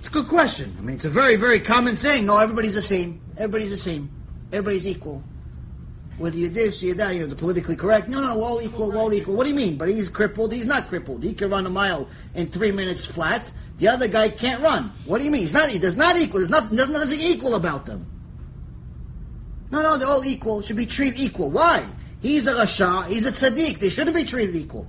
It's 0.00 0.08
a 0.08 0.12
good 0.12 0.28
question. 0.28 0.76
I 0.78 0.82
mean, 0.82 0.96
it's 0.96 1.06
a 1.06 1.10
very, 1.10 1.36
very 1.36 1.60
common 1.60 1.96
saying. 1.96 2.26
No, 2.26 2.36
everybody's 2.36 2.74
the 2.74 2.82
same. 2.82 3.22
Everybody's 3.38 3.70
the 3.70 3.78
same. 3.78 4.10
Everybody's 4.52 4.86
equal. 4.86 5.22
Whether 6.20 6.36
you're 6.36 6.50
this 6.50 6.82
or 6.82 6.86
you're 6.86 6.94
that, 6.96 7.14
you're 7.14 7.26
the 7.26 7.34
politically 7.34 7.76
correct. 7.76 8.06
No, 8.10 8.20
no, 8.20 8.42
all 8.42 8.60
equal, 8.60 8.94
all 8.94 9.10
equal. 9.10 9.36
What 9.36 9.44
do 9.44 9.48
you 9.48 9.56
mean? 9.56 9.78
But 9.78 9.88
he's 9.88 10.10
crippled. 10.10 10.52
He's 10.52 10.66
not 10.66 10.88
crippled. 10.88 11.22
He 11.22 11.32
can 11.32 11.48
run 11.48 11.64
a 11.64 11.70
mile 11.70 12.10
in 12.34 12.50
three 12.50 12.70
minutes 12.70 13.06
flat. 13.06 13.50
The 13.78 13.88
other 13.88 14.06
guy 14.06 14.28
can't 14.28 14.60
run. 14.60 14.92
What 15.06 15.16
do 15.16 15.24
you 15.24 15.30
mean? 15.30 15.40
He's 15.40 15.54
not. 15.54 15.70
There's 15.72 15.96
not 15.96 16.18
equal. 16.18 16.40
There's 16.40 16.50
nothing. 16.50 16.76
There's 16.76 16.90
nothing 16.90 17.20
equal 17.20 17.54
about 17.54 17.86
them. 17.86 18.04
No, 19.70 19.80
no, 19.80 19.96
they're 19.96 20.08
all 20.08 20.22
equal. 20.22 20.60
Should 20.60 20.76
be 20.76 20.84
treated 20.84 21.18
equal. 21.18 21.48
Why? 21.48 21.86
He's 22.20 22.46
a 22.46 22.52
rasha. 22.52 23.06
He's 23.06 23.26
a 23.26 23.32
tzaddik. 23.32 23.78
They 23.78 23.88
shouldn't 23.88 24.14
be 24.14 24.24
treated 24.24 24.54
equal. 24.56 24.86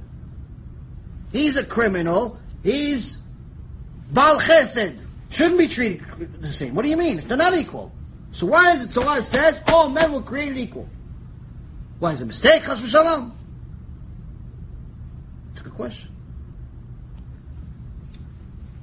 He's 1.31 1.55
a 1.55 1.65
criminal. 1.65 2.41
He's 2.61 3.19
Baal 4.11 4.37
Chesed. 4.41 4.99
Shouldn't 5.29 5.59
be 5.59 5.69
treated 5.69 6.41
the 6.41 6.51
same. 6.51 6.75
What 6.75 6.81
do 6.81 6.89
you 6.89 6.97
mean? 6.97 7.21
They're 7.21 7.37
not 7.37 7.53
equal. 7.53 7.93
So 8.33 8.47
why 8.47 8.73
is 8.73 8.85
the 8.85 9.01
Torah 9.01 9.21
says 9.21 9.61
all 9.67 9.87
men 9.87 10.11
were 10.11 10.21
created 10.21 10.57
equal? 10.57 10.89
Why 12.01 12.13
is 12.13 12.21
it 12.21 12.23
a 12.23 12.27
mistake? 12.27 12.63
Chas 12.63 12.81
v'shalom. 12.81 13.31
It's 15.51 15.61
a 15.61 15.63
good 15.65 15.75
question. 15.75 16.09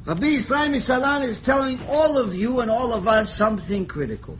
Rabbi 0.04 0.36
Yisrael 0.36 0.70
Misalan 0.70 1.24
is 1.24 1.40
telling 1.40 1.80
all 1.88 2.16
of 2.16 2.36
you 2.36 2.60
and 2.60 2.70
all 2.70 2.94
of 2.94 3.08
us 3.08 3.34
something 3.34 3.86
critical. 3.86 4.38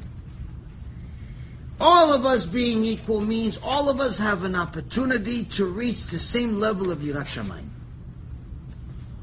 All 1.81 2.13
of 2.13 2.25
us 2.25 2.47
being 2.47 2.85
equal 2.85 3.21
means 3.21 3.59
all 3.65 3.89
of 3.89 3.99
us 3.99 4.17
have 4.17 4.45
an 4.45 4.55
opportunity 4.55 5.43
to 5.57 5.65
reach 5.65 6.05
the 6.05 6.19
same 6.21 6.61
level 6.61 6.93
of 6.93 7.01
Yirat 7.01 7.27
Shamayim. 7.27 7.71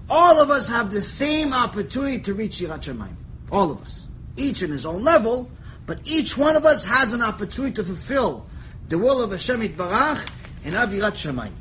All 0.10 0.42
of 0.42 0.50
us 0.50 0.68
have 0.68 0.92
the 0.92 1.02
same 1.02 1.54
opportunity 1.54 2.20
to 2.20 2.34
reach 2.34 2.58
Yirat 2.58 2.82
Shamayim. 2.82 3.16
All 3.54 3.72
of 3.72 3.82
us. 3.84 4.06
Each 4.36 4.62
in 4.62 4.72
his 4.72 4.86
own 4.86 5.02
level, 5.06 5.50
but 5.86 6.02
each 6.04 6.38
one 6.38 6.58
of 6.58 6.66
us 6.66 6.84
has 6.84 7.14
an 7.14 7.22
opportunity 7.22 7.74
to 7.76 7.86
fulfill 7.86 8.48
the 8.90 8.98
will 8.98 9.22
of 9.22 9.32
Hashem 9.32 9.62
Barach 9.70 10.28
and 10.64 10.76
Avirat 10.76 11.14
Shamayim. 11.14 11.52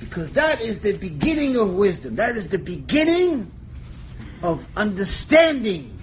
Because 0.00 0.32
that 0.32 0.60
is 0.60 0.80
the 0.80 0.92
beginning 0.96 1.56
of 1.56 1.74
wisdom. 1.74 2.16
That 2.16 2.36
is 2.36 2.48
the 2.48 2.58
beginning 2.58 3.50
of 4.42 4.66
understanding 4.76 5.98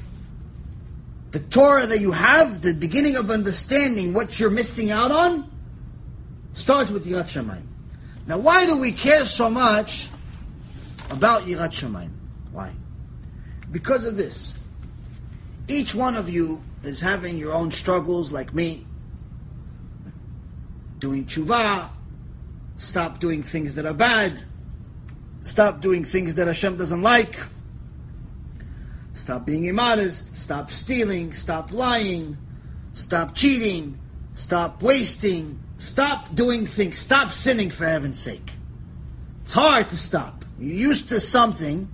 the 1.31 1.39
Torah 1.39 1.85
that 1.85 1.99
you 1.99 2.11
have, 2.11 2.61
the 2.61 2.73
beginning 2.73 3.15
of 3.15 3.29
understanding 3.29 4.13
what 4.13 4.39
you're 4.39 4.49
missing 4.49 4.91
out 4.91 5.11
on, 5.11 5.49
starts 6.53 6.89
with 6.89 7.05
Yirat 7.05 7.25
Shamayim. 7.25 7.63
Now, 8.27 8.38
why 8.38 8.65
do 8.65 8.77
we 8.79 8.91
care 8.91 9.25
so 9.25 9.49
much 9.49 10.09
about 11.09 11.43
Yirat 11.43 11.71
Shamayim? 11.71 12.11
Why? 12.51 12.71
Because 13.71 14.05
of 14.05 14.15
this. 14.15 14.53
Each 15.67 15.93
one 15.93 16.15
of 16.15 16.29
you 16.29 16.63
is 16.84 17.01
having 17.01 17.38
your 17.38 17.53
own 17.53 17.71
struggles, 17.71 18.31
like 18.31 18.53
me. 18.53 18.86
Doing 20.99 21.26
tshuva, 21.26 21.90
stop 22.78 23.19
doing 23.19 23.44
things 23.44 23.76
that 23.76 23.86
are 23.86 23.94
bad, 23.94 24.44
stop 25.44 25.82
doing 25.82 26.03
things 26.03 26.36
that 26.36 26.48
Hashem 26.48 26.78
doesn't 26.78 27.02
like. 27.02 27.38
Stop 29.18 29.45
being 29.45 29.65
immodest. 29.65 30.36
Stop 30.36 30.72
stealing. 30.72 31.34
Stop 31.34 31.72
lying. 31.72 32.38
Stop 32.94 33.34
cheating. 33.34 33.99
Stop 34.36 34.84
wasting. 34.84 35.60
Stop 35.80 36.34
doing 36.36 36.68
things. 36.68 36.99
Stop 36.99 37.32
sinning 37.32 37.72
for 37.72 37.86
heaven's 37.86 38.19
sake. 38.19 38.52
It's 39.44 39.53
hard 39.53 39.90
to 39.90 39.98
stop. 39.98 40.45
You're 40.60 40.76
used 40.76 41.10
to 41.10 41.19
something. 41.19 41.90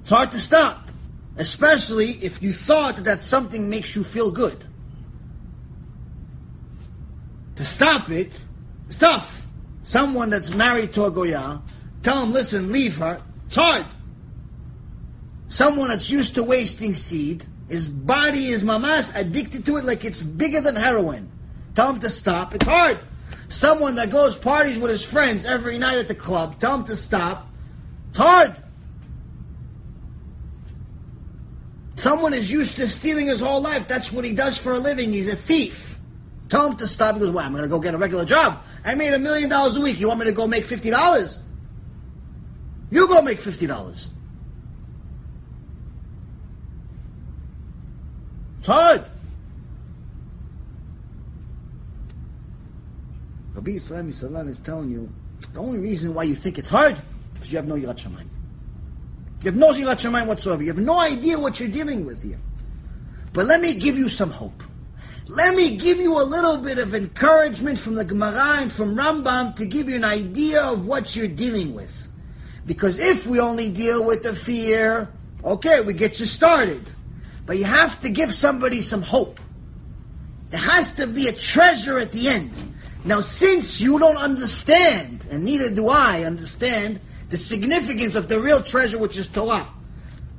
It's 0.00 0.10
hard 0.10 0.32
to 0.32 0.38
stop. 0.38 0.90
Especially 1.36 2.18
if 2.22 2.42
you 2.42 2.52
thought 2.52 2.96
that, 2.96 3.04
that 3.04 3.22
something 3.22 3.70
makes 3.70 3.94
you 3.94 4.02
feel 4.02 4.32
good. 4.32 4.64
To 7.58 7.64
stop 7.64 8.08
it, 8.10 8.32
tough. 8.88 9.44
Someone 9.82 10.30
that's 10.30 10.54
married 10.54 10.92
to 10.92 11.06
a 11.06 11.10
Goya, 11.10 11.60
tell 12.04 12.22
him, 12.22 12.32
listen, 12.32 12.70
leave 12.70 12.96
her. 12.98 13.20
It's 13.48 13.56
hard. 13.56 13.84
Someone 15.48 15.88
that's 15.88 16.08
used 16.08 16.36
to 16.36 16.44
wasting 16.44 16.94
seed, 16.94 17.44
his 17.68 17.88
body 17.88 18.50
is 18.50 18.62
mamas 18.62 19.10
addicted 19.12 19.66
to 19.66 19.76
it 19.76 19.84
like 19.84 20.04
it's 20.04 20.22
bigger 20.22 20.60
than 20.60 20.76
heroin. 20.76 21.32
Tell 21.74 21.92
him 21.92 21.98
to 21.98 22.10
stop. 22.10 22.54
It's 22.54 22.64
hard. 22.64 23.00
Someone 23.48 23.96
that 23.96 24.10
goes 24.10 24.36
parties 24.36 24.78
with 24.78 24.92
his 24.92 25.04
friends 25.04 25.44
every 25.44 25.78
night 25.78 25.98
at 25.98 26.06
the 26.06 26.14
club, 26.14 26.60
tell 26.60 26.76
him 26.76 26.84
to 26.84 26.94
stop. 26.94 27.48
It's 28.10 28.18
hard. 28.18 28.54
Someone 31.96 32.34
is 32.34 32.52
used 32.52 32.76
to 32.76 32.86
stealing 32.86 33.26
his 33.26 33.40
whole 33.40 33.60
life. 33.60 33.88
That's 33.88 34.12
what 34.12 34.24
he 34.24 34.32
does 34.32 34.56
for 34.56 34.74
a 34.74 34.78
living. 34.78 35.12
He's 35.12 35.28
a 35.28 35.34
thief. 35.34 35.97
Tell 36.48 36.70
him 36.70 36.76
to 36.76 36.86
stop. 36.86 37.14
He 37.14 37.20
goes, 37.20 37.30
Well, 37.30 37.44
I'm 37.44 37.52
going 37.52 37.62
to 37.62 37.68
go 37.68 37.78
get 37.78 37.94
a 37.94 37.98
regular 37.98 38.24
job. 38.24 38.62
I 38.84 38.94
made 38.94 39.12
a 39.12 39.18
million 39.18 39.48
dollars 39.48 39.76
a 39.76 39.80
week. 39.80 39.98
You 39.98 40.08
want 40.08 40.20
me 40.20 40.26
to 40.26 40.32
go 40.32 40.46
make 40.46 40.64
$50? 40.64 41.42
You 42.90 43.06
go 43.06 43.20
make 43.20 43.38
$50. 43.38 44.06
It's 48.58 48.66
hard. 48.66 49.04
Rabbi 53.54 53.72
Yisrael 53.72 54.48
is 54.48 54.60
telling 54.60 54.90
you 54.90 55.08
the 55.52 55.60
only 55.60 55.78
reason 55.78 56.14
why 56.14 56.22
you 56.22 56.34
think 56.34 56.58
it's 56.58 56.70
hard 56.70 56.92
is 56.94 57.00
because 57.34 57.52
you 57.52 57.58
have 57.58 57.66
no 57.66 57.74
Yirat 57.74 57.96
Shamayim. 57.96 58.28
You 59.42 59.50
have 59.50 59.56
no 59.56 59.72
Yirat 59.72 59.96
Shamayim 59.96 60.26
whatsoever. 60.26 60.62
You 60.62 60.68
have 60.68 60.78
no 60.78 60.98
idea 60.98 61.38
what 61.38 61.60
you're 61.60 61.68
dealing 61.68 62.06
with 62.06 62.22
here. 62.22 62.38
But 63.32 63.46
let 63.46 63.60
me 63.60 63.74
give 63.74 63.96
you 63.96 64.08
some 64.08 64.30
hope. 64.30 64.62
Let 65.28 65.54
me 65.54 65.76
give 65.76 65.98
you 65.98 66.20
a 66.20 66.24
little 66.24 66.56
bit 66.56 66.78
of 66.78 66.94
encouragement 66.94 67.78
from 67.78 67.94
the 67.94 68.04
Gemara 68.04 68.62
and 68.62 68.72
from 68.72 68.96
Rambam 68.96 69.54
to 69.56 69.66
give 69.66 69.88
you 69.88 69.96
an 69.96 70.04
idea 70.04 70.62
of 70.62 70.86
what 70.86 71.14
you're 71.14 71.28
dealing 71.28 71.74
with. 71.74 72.08
Because 72.66 72.98
if 72.98 73.26
we 73.26 73.38
only 73.38 73.68
deal 73.68 74.04
with 74.04 74.22
the 74.22 74.34
fear, 74.34 75.08
Okay, 75.44 75.80
we 75.80 75.94
get 75.94 76.18
you 76.18 76.26
started. 76.26 76.82
But 77.46 77.58
you 77.58 77.64
have 77.64 78.00
to 78.02 78.10
give 78.10 78.34
somebody 78.34 78.80
some 78.80 79.02
hope. 79.02 79.40
There 80.48 80.60
has 80.60 80.92
to 80.94 81.06
be 81.06 81.28
a 81.28 81.32
treasure 81.32 81.98
at 81.98 82.12
the 82.12 82.28
end. 82.28 82.52
Now, 83.04 83.20
since 83.20 83.80
you 83.80 83.98
don't 83.98 84.16
understand, 84.16 85.26
and 85.30 85.44
neither 85.44 85.70
do 85.70 85.88
I 85.88 86.24
understand, 86.24 87.00
the 87.30 87.36
significance 87.36 88.14
of 88.14 88.28
the 88.28 88.40
real 88.40 88.62
treasure, 88.62 88.98
which 88.98 89.16
is 89.16 89.28
Torah. 89.28 89.68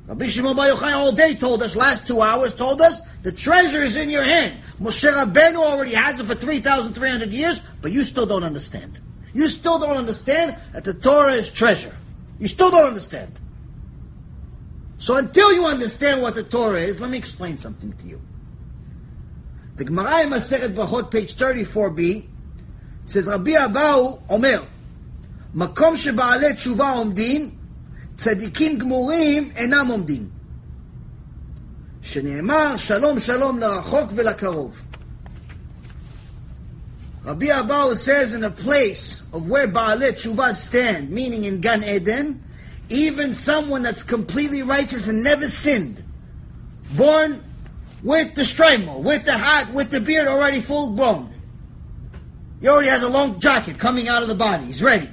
Rabbi 0.06 0.26
Shimon 0.26 0.56
Bar 0.56 0.68
Yochai 0.68 0.92
all 0.92 1.12
day 1.12 1.34
told 1.34 1.62
us, 1.62 1.74
last 1.76 2.06
two 2.06 2.20
hours, 2.20 2.54
told 2.54 2.80
us, 2.80 3.00
the 3.22 3.32
treasure 3.32 3.82
is 3.82 3.96
in 3.96 4.10
your 4.10 4.24
hand. 4.24 4.60
Moshe 4.80 5.12
Rabbeinu 5.12 5.56
already 5.56 5.92
has 5.92 6.18
it 6.18 6.26
for 6.26 6.34
3,300 6.34 7.30
years, 7.30 7.60
but 7.82 7.92
you 7.92 8.02
still 8.02 8.24
don't 8.24 8.44
understand. 8.44 8.98
You 9.34 9.48
still 9.48 9.78
don't 9.78 9.96
understand 9.96 10.56
that 10.72 10.84
the 10.84 10.94
Torah 10.94 11.32
is 11.32 11.50
treasure. 11.50 11.94
You 12.38 12.46
still 12.46 12.70
don't 12.70 12.86
understand. 12.86 13.38
So 14.96 15.16
until 15.16 15.52
you 15.52 15.66
understand 15.66 16.22
what 16.22 16.34
the 16.34 16.42
Torah 16.42 16.80
is, 16.80 17.00
let 17.00 17.10
me 17.10 17.18
explain 17.18 17.58
something 17.58 17.92
to 17.92 18.04
you. 18.06 18.20
The 19.76 19.84
Gemara 19.84 20.22
in 20.22 20.30
Masechet 20.30 20.74
Brachot, 20.74 21.10
page 21.10 21.36
34b, 21.36 22.26
says, 23.04 23.26
Rabbi 23.26 23.52
Abahu 23.52 24.20
Omer, 24.28 24.62
"Makom 25.54 25.96
שבעלי 25.96 26.54
תשובה 26.54 27.02
omdim, 27.02 27.50
tzadikim 28.16 28.78
גמורים 28.78 29.52
enam 29.56 29.90
omdim." 29.90 30.28
שנאמר 32.02 32.76
שלום 32.76 33.20
שלום 33.20 33.58
לרחוק 33.58 34.10
ולקרוב. 34.14 34.80
Rabbi 37.22 37.48
Abahu 37.48 37.96
says 37.96 38.32
in 38.32 38.40
the 38.40 38.50
place 38.50 39.22
of 39.34 39.46
where 39.46 39.68
Baal 39.68 39.98
Tshuva 39.98 40.56
stand, 40.56 41.10
meaning 41.10 41.44
in 41.44 41.60
Gan 41.60 41.84
Eden, 41.84 42.42
even 42.88 43.34
someone 43.34 43.82
that's 43.82 44.02
completely 44.02 44.62
righteous 44.62 45.06
and 45.06 45.22
never 45.22 45.46
sinned, 45.46 46.02
born 46.96 47.44
with 48.02 48.34
the 48.34 48.42
strimo, 48.42 49.00
with 49.02 49.26
the 49.26 49.36
hat, 49.36 49.70
with 49.74 49.90
the 49.90 50.00
beard 50.00 50.28
already 50.28 50.62
full 50.62 50.92
grown. 50.92 51.30
He 52.62 52.68
already 52.68 52.88
has 52.88 53.02
a 53.02 53.08
long 53.08 53.38
jacket 53.38 53.78
coming 53.78 54.08
out 54.08 54.22
of 54.22 54.28
the 54.28 54.34
body. 54.34 54.64
He's 54.64 54.82
ready. 54.82 55.08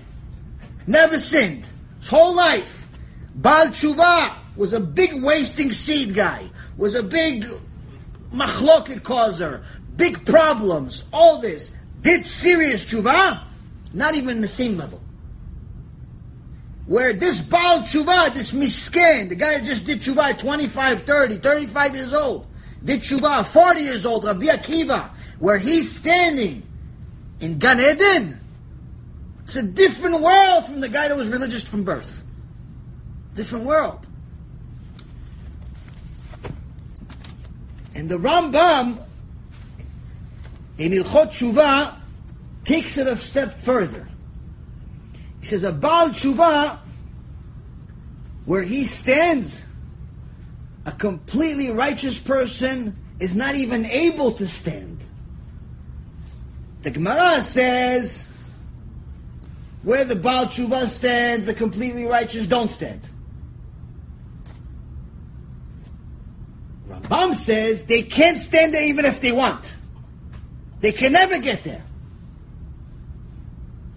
Never 0.87 1.19
sinned. 1.19 1.65
His 1.99 2.07
whole 2.07 2.33
life. 2.33 2.87
Baal 3.35 3.67
Tshuva 3.67 4.33
was 4.55 4.71
a 4.71 4.79
big 4.79 5.21
wasting 5.21 5.73
seed 5.73 6.13
guy. 6.13 6.49
Was 6.77 6.95
a 6.95 7.03
big 7.03 7.45
machloket 8.31 9.03
causer. 9.03 9.63
Big 9.95 10.25
problems. 10.25 11.03
All 11.11 11.39
this. 11.39 11.75
Did 12.01 12.25
serious 12.25 12.85
Tshuva? 12.85 13.41
Not 13.93 14.15
even 14.15 14.41
the 14.41 14.47
same 14.47 14.77
level. 14.77 15.01
Where 16.85 17.13
this 17.13 17.41
Baal 17.41 17.81
Tshuva, 17.81 18.33
this 18.33 18.51
misken, 18.51 19.29
the 19.29 19.35
guy 19.35 19.59
just 19.59 19.85
did 19.85 19.99
Tshuva 19.99 20.31
at 20.31 20.39
25, 20.39 21.03
30, 21.03 21.37
35 21.37 21.95
years 21.95 22.13
old, 22.13 22.47
did 22.83 23.01
Tshuva, 23.01 23.45
40 23.45 23.81
years 23.81 24.05
old, 24.05 24.23
Rabbi 24.23 24.45
Akiva, 24.45 25.09
where 25.39 25.57
he's 25.57 25.93
standing 25.93 26.63
in 27.41 27.59
Gan 27.59 27.79
Eden, 27.79 28.39
it's 29.43 29.55
a 29.55 29.63
different 29.63 30.21
world 30.21 30.65
from 30.65 30.79
the 30.79 30.89
guy 30.89 31.07
that 31.07 31.17
was 31.17 31.27
religious 31.27 31.63
from 31.63 31.83
birth. 31.83 32.23
Different 33.33 33.65
world. 33.65 34.07
And 37.97 38.07
the 38.07 38.19
Rambam 38.19 38.99
in 40.77 40.91
Ilchot 40.91 41.29
Tshuva 41.29 41.95
takes 42.63 42.95
it 42.99 43.07
a 43.07 43.17
step 43.17 43.55
further. 43.55 44.07
He 45.39 45.47
says 45.47 45.63
a 45.63 45.71
Baal 45.71 46.09
Tshuva, 46.09 46.77
where 48.45 48.61
he 48.61 48.85
stands, 48.85 49.63
a 50.85 50.91
completely 50.91 51.71
righteous 51.71 52.19
person 52.19 52.95
is 53.19 53.35
not 53.35 53.55
even 53.55 53.83
able 53.87 54.31
to 54.33 54.47
stand. 54.47 54.99
The 56.83 56.91
Gemara 56.91 57.41
says, 57.41 58.27
where 59.81 60.05
the 60.05 60.15
Baal 60.15 60.45
Tshuva 60.45 60.87
stands, 60.87 61.47
the 61.47 61.53
completely 61.55 62.05
righteous 62.05 62.45
don't 62.45 62.71
stand. 62.71 63.01
Rambam 67.09 67.35
says 67.35 67.85
they 67.85 68.03
can't 68.03 68.37
stand 68.37 68.73
there 68.73 68.83
even 68.83 69.05
if 69.05 69.21
they 69.21 69.31
want. 69.31 69.73
They 70.81 70.91
can 70.91 71.13
never 71.13 71.39
get 71.39 71.63
there. 71.63 71.83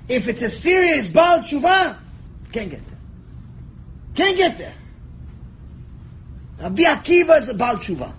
If 0.08 0.28
it's 0.28 0.42
a 0.42 0.50
serious 0.50 1.08
Baal 1.08 1.40
Tshuva, 1.40 1.96
can't 2.52 2.70
get 2.70 2.84
there. 2.86 2.98
Can't 4.14 4.36
get 4.36 4.58
there. 4.58 4.74
Rabbi 6.60 6.82
Akiva 6.82 7.38
is 7.40 7.48
a 7.48 7.54
Baal 7.54 7.76
Tshuva. 7.76 8.12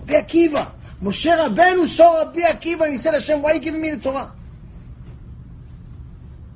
Rabbi 0.00 0.12
Akiva. 0.12 0.70
Moshe 1.02 1.30
Rabbeinu 1.36 1.86
saw 1.86 2.22
Rabbi 2.22 2.40
Akiva 2.40 2.82
and 2.84 2.92
he 2.92 2.98
said, 2.98 3.14
Hashem, 3.14 3.42
why 3.42 3.52
are 3.52 3.54
you 3.56 3.60
giving 3.60 3.80
me 3.80 3.90
the 3.90 4.00
Torah? 4.00 4.32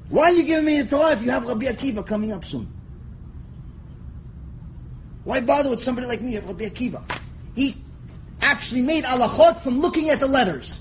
Why 0.09 0.25
are 0.25 0.33
you 0.33 0.45
giving 0.45 0.65
me 0.65 0.81
the 0.81 0.89
Torah 0.89 1.13
if 1.13 1.23
you 1.23 1.31
have 1.31 1.47
Rabbi 1.47 1.67
Akiva 1.67 2.07
coming 2.07 2.33
up 2.33 2.45
soon? 2.45 2.67
Why 5.25 5.41
bother 5.41 5.69
with 5.69 5.83
somebody 5.83 6.07
like 6.07 6.23
me? 6.23 6.35
Have 6.35 6.47
Rabbi 6.47 6.65
Akiva. 6.71 7.03
He 7.59 7.77
actually 8.41 8.83
made 8.83 9.03
alachot 9.03 9.59
from 9.59 9.81
looking 9.81 10.11
at 10.11 10.21
the 10.21 10.29
letters. 10.29 10.81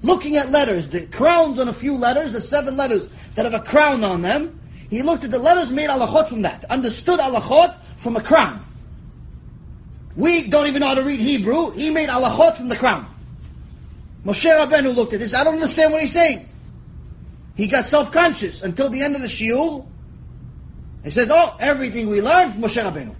Looking 0.00 0.38
at 0.38 0.50
letters, 0.50 0.88
the 0.88 1.04
crowns 1.08 1.58
on 1.58 1.68
a 1.68 1.74
few 1.74 1.94
letters, 1.94 2.32
the 2.32 2.40
seven 2.40 2.74
letters 2.74 3.10
that 3.34 3.44
have 3.44 3.52
a 3.52 3.60
crown 3.60 4.02
on 4.02 4.22
them. 4.22 4.58
He 4.88 5.02
looked 5.02 5.24
at 5.24 5.30
the 5.30 5.38
letters, 5.38 5.70
made 5.70 5.90
alachot 5.90 6.30
from 6.30 6.40
that. 6.40 6.64
Understood 6.70 7.20
alachot 7.20 7.76
from 7.98 8.16
a 8.16 8.22
crown. 8.22 8.64
We 10.16 10.48
don't 10.48 10.66
even 10.68 10.80
know 10.80 10.86
how 10.86 10.94
to 10.94 11.02
read 11.02 11.20
Hebrew. 11.20 11.72
He 11.72 11.90
made 11.90 12.08
alachot 12.08 12.56
from 12.56 12.68
the 12.68 12.76
crown. 12.76 13.06
Moshe 14.24 14.50
Rabbeinu 14.50 14.94
looked 14.94 15.12
at 15.12 15.18
this. 15.18 15.34
I 15.34 15.44
don't 15.44 15.56
understand 15.56 15.92
what 15.92 16.00
he's 16.00 16.14
saying. 16.14 16.48
He 17.56 17.66
got 17.66 17.84
self-conscious 17.84 18.62
until 18.62 18.88
the 18.88 19.02
end 19.02 19.16
of 19.16 19.20
the 19.20 19.28
shiur. 19.28 19.86
He 21.04 21.10
says, 21.10 21.28
oh, 21.30 21.58
everything 21.60 22.08
we 22.08 22.22
learned 22.22 22.54
from 22.54 22.62
Moshe 22.62 22.82
Rabbeinu. 22.82 23.14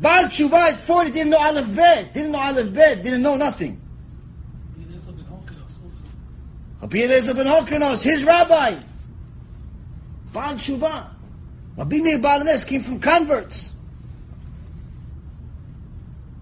Baal 0.00 0.24
Tshuva 0.24 0.72
at 0.72 0.78
40 0.78 1.10
didn't 1.10 1.30
know 1.30 1.38
Aleph 1.38 1.74
Bet, 1.76 2.14
didn't 2.14 2.32
know 2.32 2.38
Aleph 2.38 2.72
Bet, 2.72 3.02
didn't 3.04 3.22
know 3.22 3.36
nothing. 3.36 3.80
Rabbi 6.80 6.98
Eliezer 6.98 7.34
ben 7.34 7.46
Horkinos, 7.46 8.02
his 8.02 8.24
rabbi. 8.24 8.80
Baal 10.32 10.54
Tshuva. 10.54 11.10
Rabbi 11.76 11.98
Meir 11.98 12.18
Baal 12.18 12.44
Nes 12.44 12.64
came 12.64 12.82
from 12.82 12.98
converts. 12.98 13.72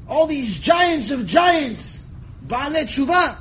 All 0.08 0.26
these 0.26 0.56
giants 0.58 1.10
of 1.10 1.26
giants. 1.26 2.04
Baal 2.42 2.70
Tshuva. 2.70 3.36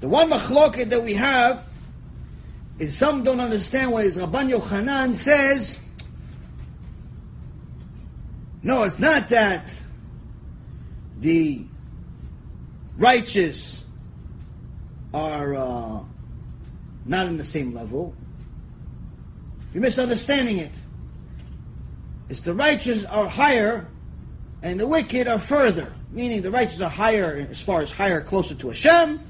The 0.00 0.08
one 0.08 0.30
machloket 0.30 0.88
that 0.90 1.02
we 1.02 1.14
have 1.14 1.64
is 2.78 2.96
some 2.96 3.22
don't 3.22 3.40
understand 3.40 3.92
why 3.92 4.02
is 4.02 4.16
Rabban 4.16 4.50
Yochanan 4.56 5.14
says, 5.14 5.78
no, 8.62 8.84
it's 8.84 8.98
not 8.98 9.28
that 9.30 9.74
the 11.20 11.64
righteous 12.96 13.82
are 15.14 15.54
uh, 15.54 16.00
not 17.04 17.26
in 17.26 17.36
the 17.36 17.44
same 17.44 17.74
level. 17.74 18.14
You're 19.72 19.82
misunderstanding 19.82 20.58
it. 20.58 20.72
It's 22.28 22.40
the 22.40 22.54
righteous 22.54 23.04
are 23.04 23.28
higher 23.28 23.88
and 24.62 24.78
the 24.78 24.86
wicked 24.86 25.26
are 25.28 25.38
further. 25.38 25.92
Meaning 26.12 26.42
the 26.42 26.50
righteous 26.50 26.80
are 26.80 26.90
higher 26.90 27.46
as 27.50 27.60
far 27.60 27.80
as 27.80 27.90
higher, 27.90 28.20
closer 28.20 28.54
to 28.54 28.68
Hashem, 28.68 29.20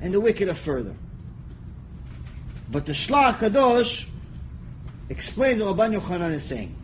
and 0.00 0.14
the 0.14 0.20
wicked 0.20 0.48
are 0.48 0.54
further. 0.54 0.94
But 2.70 2.86
the 2.86 2.92
Shlach 2.92 3.38
Kadosh 3.38 4.06
explains 5.08 5.62
what 5.62 5.76
Rabban 5.76 6.00
Yochanan 6.00 6.32
is 6.32 6.44
saying. 6.44 6.74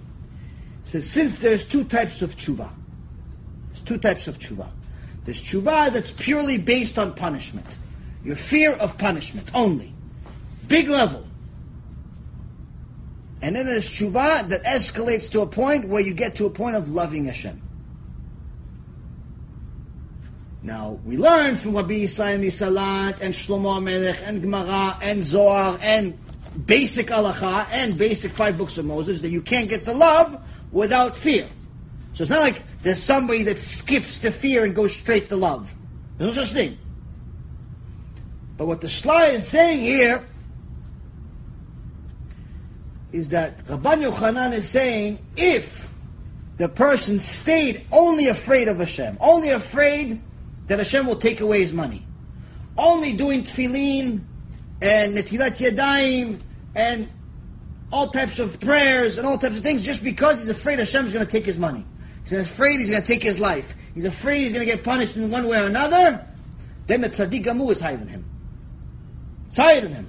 Says, 0.86 1.10
since 1.10 1.40
there's 1.40 1.66
two 1.66 1.82
types 1.82 2.22
of 2.22 2.36
tshuva, 2.36 2.70
there's 3.70 3.80
two 3.80 3.98
types 3.98 4.28
of 4.28 4.38
tshuva. 4.38 4.68
There's 5.24 5.42
tshuva 5.42 5.92
that's 5.92 6.12
purely 6.12 6.58
based 6.58 6.96
on 6.96 7.12
punishment. 7.12 7.66
Your 8.22 8.36
fear 8.36 8.72
of 8.74 8.96
punishment 8.96 9.50
only. 9.52 9.92
Big 10.68 10.88
level. 10.88 11.26
And 13.42 13.56
then 13.56 13.66
there's 13.66 13.90
tshuva 13.90 14.48
that 14.48 14.62
escalates 14.62 15.28
to 15.32 15.40
a 15.40 15.46
point 15.48 15.88
where 15.88 16.00
you 16.00 16.14
get 16.14 16.36
to 16.36 16.46
a 16.46 16.50
point 16.50 16.76
of 16.76 16.88
loving 16.88 17.24
Hashem. 17.24 17.60
Now, 20.62 21.00
we 21.04 21.16
learn 21.16 21.56
from 21.56 21.74
Rabbi 21.74 22.04
Yisrael 22.04 22.38
Misalat 22.40 23.20
and 23.20 23.34
Shlomo 23.34 23.82
Melech 23.82 24.20
and 24.22 24.40
Gemara 24.40 24.98
and 25.02 25.24
Zohar 25.24 25.80
and 25.82 26.16
basic 26.64 27.08
halacha 27.08 27.66
and 27.72 27.98
basic 27.98 28.30
five 28.30 28.56
books 28.56 28.78
of 28.78 28.84
Moses 28.84 29.20
that 29.22 29.30
you 29.30 29.42
can't 29.42 29.68
get 29.68 29.82
to 29.84 29.92
love 29.92 30.40
without 30.72 31.16
fear. 31.16 31.48
So 32.12 32.22
it's 32.22 32.30
not 32.30 32.40
like 32.40 32.62
there's 32.82 33.02
somebody 33.02 33.42
that 33.44 33.60
skips 33.60 34.18
the 34.18 34.30
fear 34.30 34.64
and 34.64 34.74
goes 34.74 34.94
straight 34.94 35.28
to 35.28 35.36
love. 35.36 35.74
There's 36.18 36.34
no 36.34 36.42
such 36.44 36.52
thing. 36.52 36.78
But 38.56 38.66
what 38.66 38.80
the 38.80 38.86
Shla 38.86 39.34
is 39.34 39.46
saying 39.46 39.80
here 39.80 40.26
is 43.12 43.28
that 43.28 43.64
Rabban 43.66 44.10
Yochanan 44.10 44.52
is 44.52 44.68
saying 44.68 45.18
if 45.36 45.88
the 46.56 46.68
person 46.68 47.18
stayed 47.18 47.86
only 47.92 48.28
afraid 48.28 48.68
of 48.68 48.78
Hashem, 48.78 49.18
only 49.20 49.50
afraid 49.50 50.22
that 50.68 50.78
Hashem 50.78 51.06
will 51.06 51.16
take 51.16 51.40
away 51.40 51.60
his 51.60 51.72
money, 51.72 52.06
only 52.78 53.12
doing 53.12 53.42
tefillin 53.42 54.24
and 54.80 55.16
netilat 55.16 55.56
yadayim 55.56 56.40
and 56.74 57.08
all 57.92 58.08
types 58.08 58.38
of 58.38 58.58
prayers 58.60 59.18
and 59.18 59.26
all 59.26 59.38
types 59.38 59.56
of 59.56 59.62
things 59.62 59.84
just 59.84 60.02
because 60.02 60.40
he's 60.40 60.48
afraid 60.48 60.78
Hashem 60.78 61.06
is 61.06 61.12
going 61.12 61.24
to 61.24 61.30
take 61.30 61.44
his 61.44 61.58
money. 61.58 61.84
He's 62.22 62.32
afraid 62.32 62.80
he's 62.80 62.90
going 62.90 63.02
to 63.02 63.06
take 63.06 63.22
his 63.22 63.38
life. 63.38 63.74
He's 63.94 64.04
afraid 64.04 64.42
he's 64.42 64.52
going 64.52 64.66
to 64.66 64.72
get 64.72 64.84
punished 64.84 65.16
in 65.16 65.30
one 65.30 65.46
way 65.46 65.60
or 65.60 65.66
another. 65.66 66.26
Then 66.86 67.00
the 67.00 67.08
tzaddik 67.08 67.44
gamur 67.44 67.70
is 67.70 67.80
higher 67.80 67.96
than 67.96 68.08
him. 68.08 68.24
It's 69.48 69.58
higher 69.58 69.80
than 69.80 69.92
him. 69.92 70.08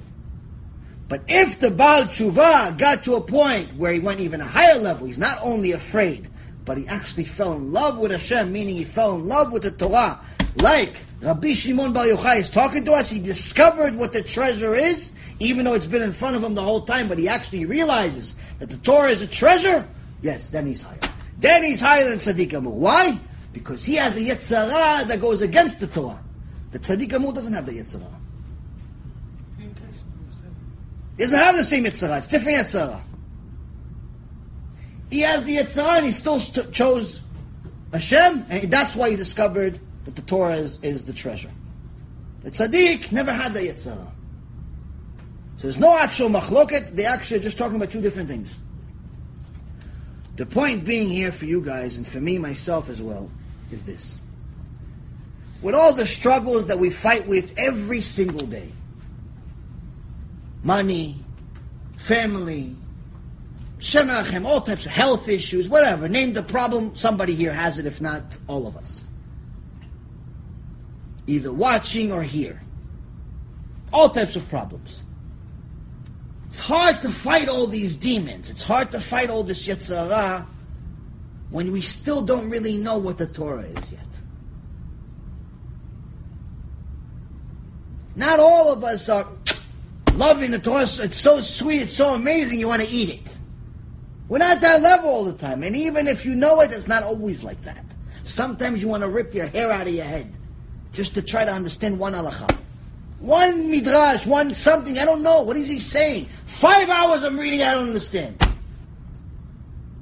But 1.07 1.23
if 1.27 1.59
the 1.59 1.71
Baal 1.71 2.03
Tshuva 2.03 2.77
got 2.77 3.03
to 3.05 3.15
a 3.15 3.21
point 3.21 3.75
where 3.75 3.93
he 3.93 3.99
went 3.99 4.19
even 4.19 4.41
a 4.41 4.45
higher 4.45 4.77
level, 4.77 5.07
he's 5.07 5.17
not 5.17 5.37
only 5.41 5.71
afraid, 5.71 6.29
but 6.65 6.77
he 6.77 6.87
actually 6.87 7.23
fell 7.23 7.53
in 7.53 7.71
love 7.71 7.97
with 7.97 8.11
Hashem, 8.11 8.51
meaning 8.51 8.75
he 8.75 8.83
fell 8.83 9.15
in 9.15 9.25
love 9.25 9.53
with 9.53 9.63
the 9.63 9.71
Torah. 9.71 10.19
Like 10.57 10.95
Rabbi 11.21 11.53
Shimon 11.53 11.93
Bar 11.93 12.05
Yochai 12.05 12.41
is 12.41 12.49
talking 12.49 12.83
to 12.85 12.91
us, 12.91 13.09
he 13.09 13.19
discovered 13.19 13.95
what 13.95 14.11
the 14.11 14.21
treasure 14.21 14.75
is, 14.75 15.13
even 15.39 15.65
though 15.65 15.73
it's 15.73 15.87
been 15.87 16.01
in 16.01 16.13
front 16.13 16.35
of 16.35 16.43
him 16.43 16.55
the 16.55 16.61
whole 16.61 16.81
time, 16.81 17.07
but 17.07 17.17
he 17.17 17.27
actually 17.27 17.65
realizes 17.65 18.35
that 18.59 18.69
the 18.69 18.77
Torah 18.77 19.09
is 19.09 19.21
a 19.21 19.27
treasure. 19.27 19.87
Yes, 20.21 20.49
then 20.49 20.65
he's 20.65 20.81
higher. 20.81 20.99
Then 21.37 21.63
he's 21.63 21.79
higher 21.79 22.09
than 22.09 22.17
Tzaddik 22.17 22.49
Gamur. 22.49 22.71
Why? 22.71 23.19
Because 23.53 23.85
he 23.85 23.95
has 23.95 24.17
a 24.17 24.19
Yetzer 24.19 24.69
Hara 24.69 25.05
that 25.05 25.21
goes 25.21 25.41
against 25.41 25.79
the 25.79 25.87
Torah. 25.87 26.19
The 26.71 26.79
Tzaddik 26.79 27.11
Gamur 27.11 27.33
doesn't 27.33 27.53
have 27.53 27.65
the 27.65 27.73
Yetzer 27.73 28.01
Hara. 28.01 28.13
He 31.17 31.23
doesn't 31.23 31.39
have 31.39 31.57
the 31.57 31.63
same 31.63 31.83
Yetzer 31.85 32.07
Hara. 32.07 32.17
It's 32.17 32.27
different 32.27 32.57
Yetzer 32.57 32.87
Hara. 32.87 33.03
He 35.11 35.21
has 35.21 35.43
the 35.43 35.57
Yetzer 35.57 35.83
Hara 35.83 35.97
and 35.97 36.05
he 36.07 36.11
still 36.11 36.39
st- 36.39 36.71
chose 36.71 37.21
Hashem, 37.93 38.45
and 38.49 38.71
that's 38.71 38.95
why 38.95 39.11
he 39.11 39.15
discovered 39.15 39.79
that 40.05 40.15
the 40.15 40.21
Torah 40.23 40.55
is, 40.55 40.79
is 40.81 41.05
the 41.05 41.13
treasure. 41.13 41.51
The 42.43 42.51
Tzaddik 42.51 43.11
never 43.11 43.31
had 43.31 43.53
the 43.53 43.61
Yetzer 43.61 43.93
Hara. 43.93 44.11
So 45.57 45.63
there's 45.63 45.79
no 45.79 45.97
actual 45.97 46.29
machloket, 46.29 46.95
they 46.95 47.05
actually 47.05 47.39
are 47.39 47.43
just 47.43 47.57
talking 47.57 47.77
about 47.77 47.91
two 47.91 48.01
different 48.01 48.29
things. 48.29 48.55
The 50.35 50.45
point 50.45 50.85
being 50.85 51.09
here 51.09 51.31
for 51.31 51.45
you 51.45 51.61
guys, 51.61 51.97
and 51.97 52.05
for 52.05 52.21
me 52.21 52.37
myself 52.37 52.89
as 52.89 53.01
well, 53.01 53.29
is 53.71 53.83
this. 53.83 54.19
With 55.63 55.73
all 55.73 55.93
the 55.93 56.05
struggles 56.05 56.67
that 56.67 56.77
we 56.77 56.91
fight 56.91 57.27
with 57.27 57.57
every 57.57 58.01
single 58.01 58.45
day, 58.45 58.71
money, 60.63 61.15
family, 61.97 62.75
Shem 63.79 64.09
all 64.45 64.61
types 64.61 64.85
of 64.85 64.91
health 64.91 65.29
issues, 65.29 65.69
whatever. 65.69 66.07
Name 66.07 66.33
the 66.33 66.41
problem, 66.41 66.95
somebody 66.95 67.35
here 67.35 67.53
has 67.53 67.77
it, 67.77 67.85
if 67.85 68.01
not 68.01 68.23
all 68.47 68.65
of 68.65 68.75
us. 68.75 69.03
Either 71.27 71.53
watching 71.53 72.11
or 72.11 72.23
here. 72.23 72.61
All 73.93 74.09
types 74.09 74.35
of 74.35 74.47
problems. 74.49 75.03
It's 76.57 76.65
hard 76.65 77.03
to 77.03 77.11
fight 77.11 77.49
all 77.49 77.67
these 77.67 77.97
demons. 77.97 78.49
It's 78.49 78.63
hard 78.63 78.89
to 78.93 78.99
fight 78.99 79.29
all 79.29 79.43
this 79.43 79.67
Yetzer 79.67 80.09
Hara 80.09 80.47
when 81.51 81.71
we 81.71 81.81
still 81.81 82.23
don't 82.23 82.49
really 82.49 82.77
know 82.77 82.97
what 82.97 83.19
the 83.19 83.27
Torah 83.27 83.61
is 83.61 83.91
yet. 83.91 84.07
Not 88.15 88.39
all 88.39 88.73
of 88.73 88.83
us 88.83 89.07
are 89.07 89.27
loving 90.15 90.49
the 90.49 90.57
Torah. 90.57 90.81
It's 90.81 91.19
so 91.19 91.41
sweet, 91.41 91.83
it's 91.83 91.95
so 91.95 92.15
amazing, 92.15 92.59
you 92.59 92.67
want 92.67 92.81
to 92.81 92.89
eat 92.89 93.09
it. 93.09 93.37
We're 94.27 94.39
not 94.39 94.55
at 94.55 94.61
that 94.61 94.81
level 94.81 95.11
all 95.11 95.25
the 95.25 95.33
time. 95.33 95.61
And 95.61 95.75
even 95.75 96.07
if 96.07 96.25
you 96.25 96.33
know 96.33 96.61
it, 96.61 96.71
it's 96.71 96.87
not 96.87 97.03
always 97.03 97.43
like 97.43 97.61
that. 97.61 97.85
Sometimes 98.23 98.81
you 98.81 98.87
want 98.87 99.01
to 99.03 99.09
rip 99.09 99.35
your 99.35 99.45
hair 99.45 99.71
out 99.71 99.85
of 99.85 99.93
your 99.93 100.05
head 100.05 100.35
just 100.91 101.13
to 101.13 101.21
try 101.21 101.45
to 101.45 101.53
understand 101.53 101.99
one 101.99 102.13
halacha. 102.13 102.57
One 103.19 103.71
midrash, 103.71 104.25
one 104.25 104.53
something, 104.53 104.99
I 104.99 105.05
don't 105.05 105.23
know. 105.23 105.41
What 105.43 105.57
is 105.57 105.67
he 105.67 105.79
saying? 105.79 106.27
Five 106.45 106.89
hours 106.89 107.23
I'm 107.23 107.37
reading, 107.37 107.63
I 107.63 107.73
don't 107.73 107.87
understand. 107.87 108.41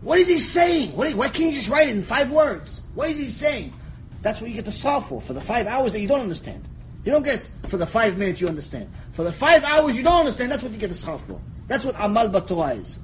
What 0.01 0.19
is 0.19 0.27
he 0.27 0.37
saying? 0.37 0.95
What 0.95 1.07
is, 1.07 1.15
why 1.15 1.29
can't 1.29 1.51
you 1.51 1.55
just 1.55 1.69
write 1.69 1.87
it 1.87 1.95
in 1.95 2.03
five 2.03 2.31
words? 2.31 2.83
What 2.93 3.09
is 3.09 3.17
he 3.17 3.29
saying? 3.29 3.73
That's 4.21 4.41
what 4.41 4.49
you 4.49 4.55
get 4.55 4.65
the 4.65 4.71
solve 4.71 5.07
for, 5.07 5.21
for 5.21 5.33
the 5.33 5.41
five 5.41 5.67
hours 5.67 5.91
that 5.91 5.99
you 5.99 6.07
don't 6.07 6.21
understand. 6.21 6.67
You 7.05 7.11
don't 7.11 7.23
get 7.23 7.47
for 7.67 7.77
the 7.77 7.85
five 7.85 8.17
minutes 8.17 8.41
you 8.41 8.47
understand. 8.47 8.91
For 9.13 9.23
the 9.23 9.31
five 9.31 9.63
hours 9.63 9.95
you 9.95 10.03
don't 10.03 10.21
understand, 10.21 10.51
that's 10.51 10.63
what 10.63 10.71
you 10.71 10.79
get 10.79 10.89
the 10.89 10.95
solve 10.95 11.23
for. 11.25 11.39
That's 11.67 11.85
what 11.85 11.95
Amal 11.99 12.29
Batorah 12.29 12.79
is. 12.79 12.99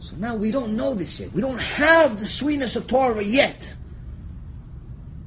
So 0.00 0.16
now 0.16 0.34
we 0.34 0.50
don't 0.50 0.76
know 0.76 0.94
this 0.94 1.20
yet. 1.20 1.32
We 1.32 1.40
don't 1.40 1.58
have 1.58 2.18
the 2.18 2.26
sweetness 2.26 2.74
of 2.74 2.88
Torah 2.88 3.22
yet. 3.22 3.75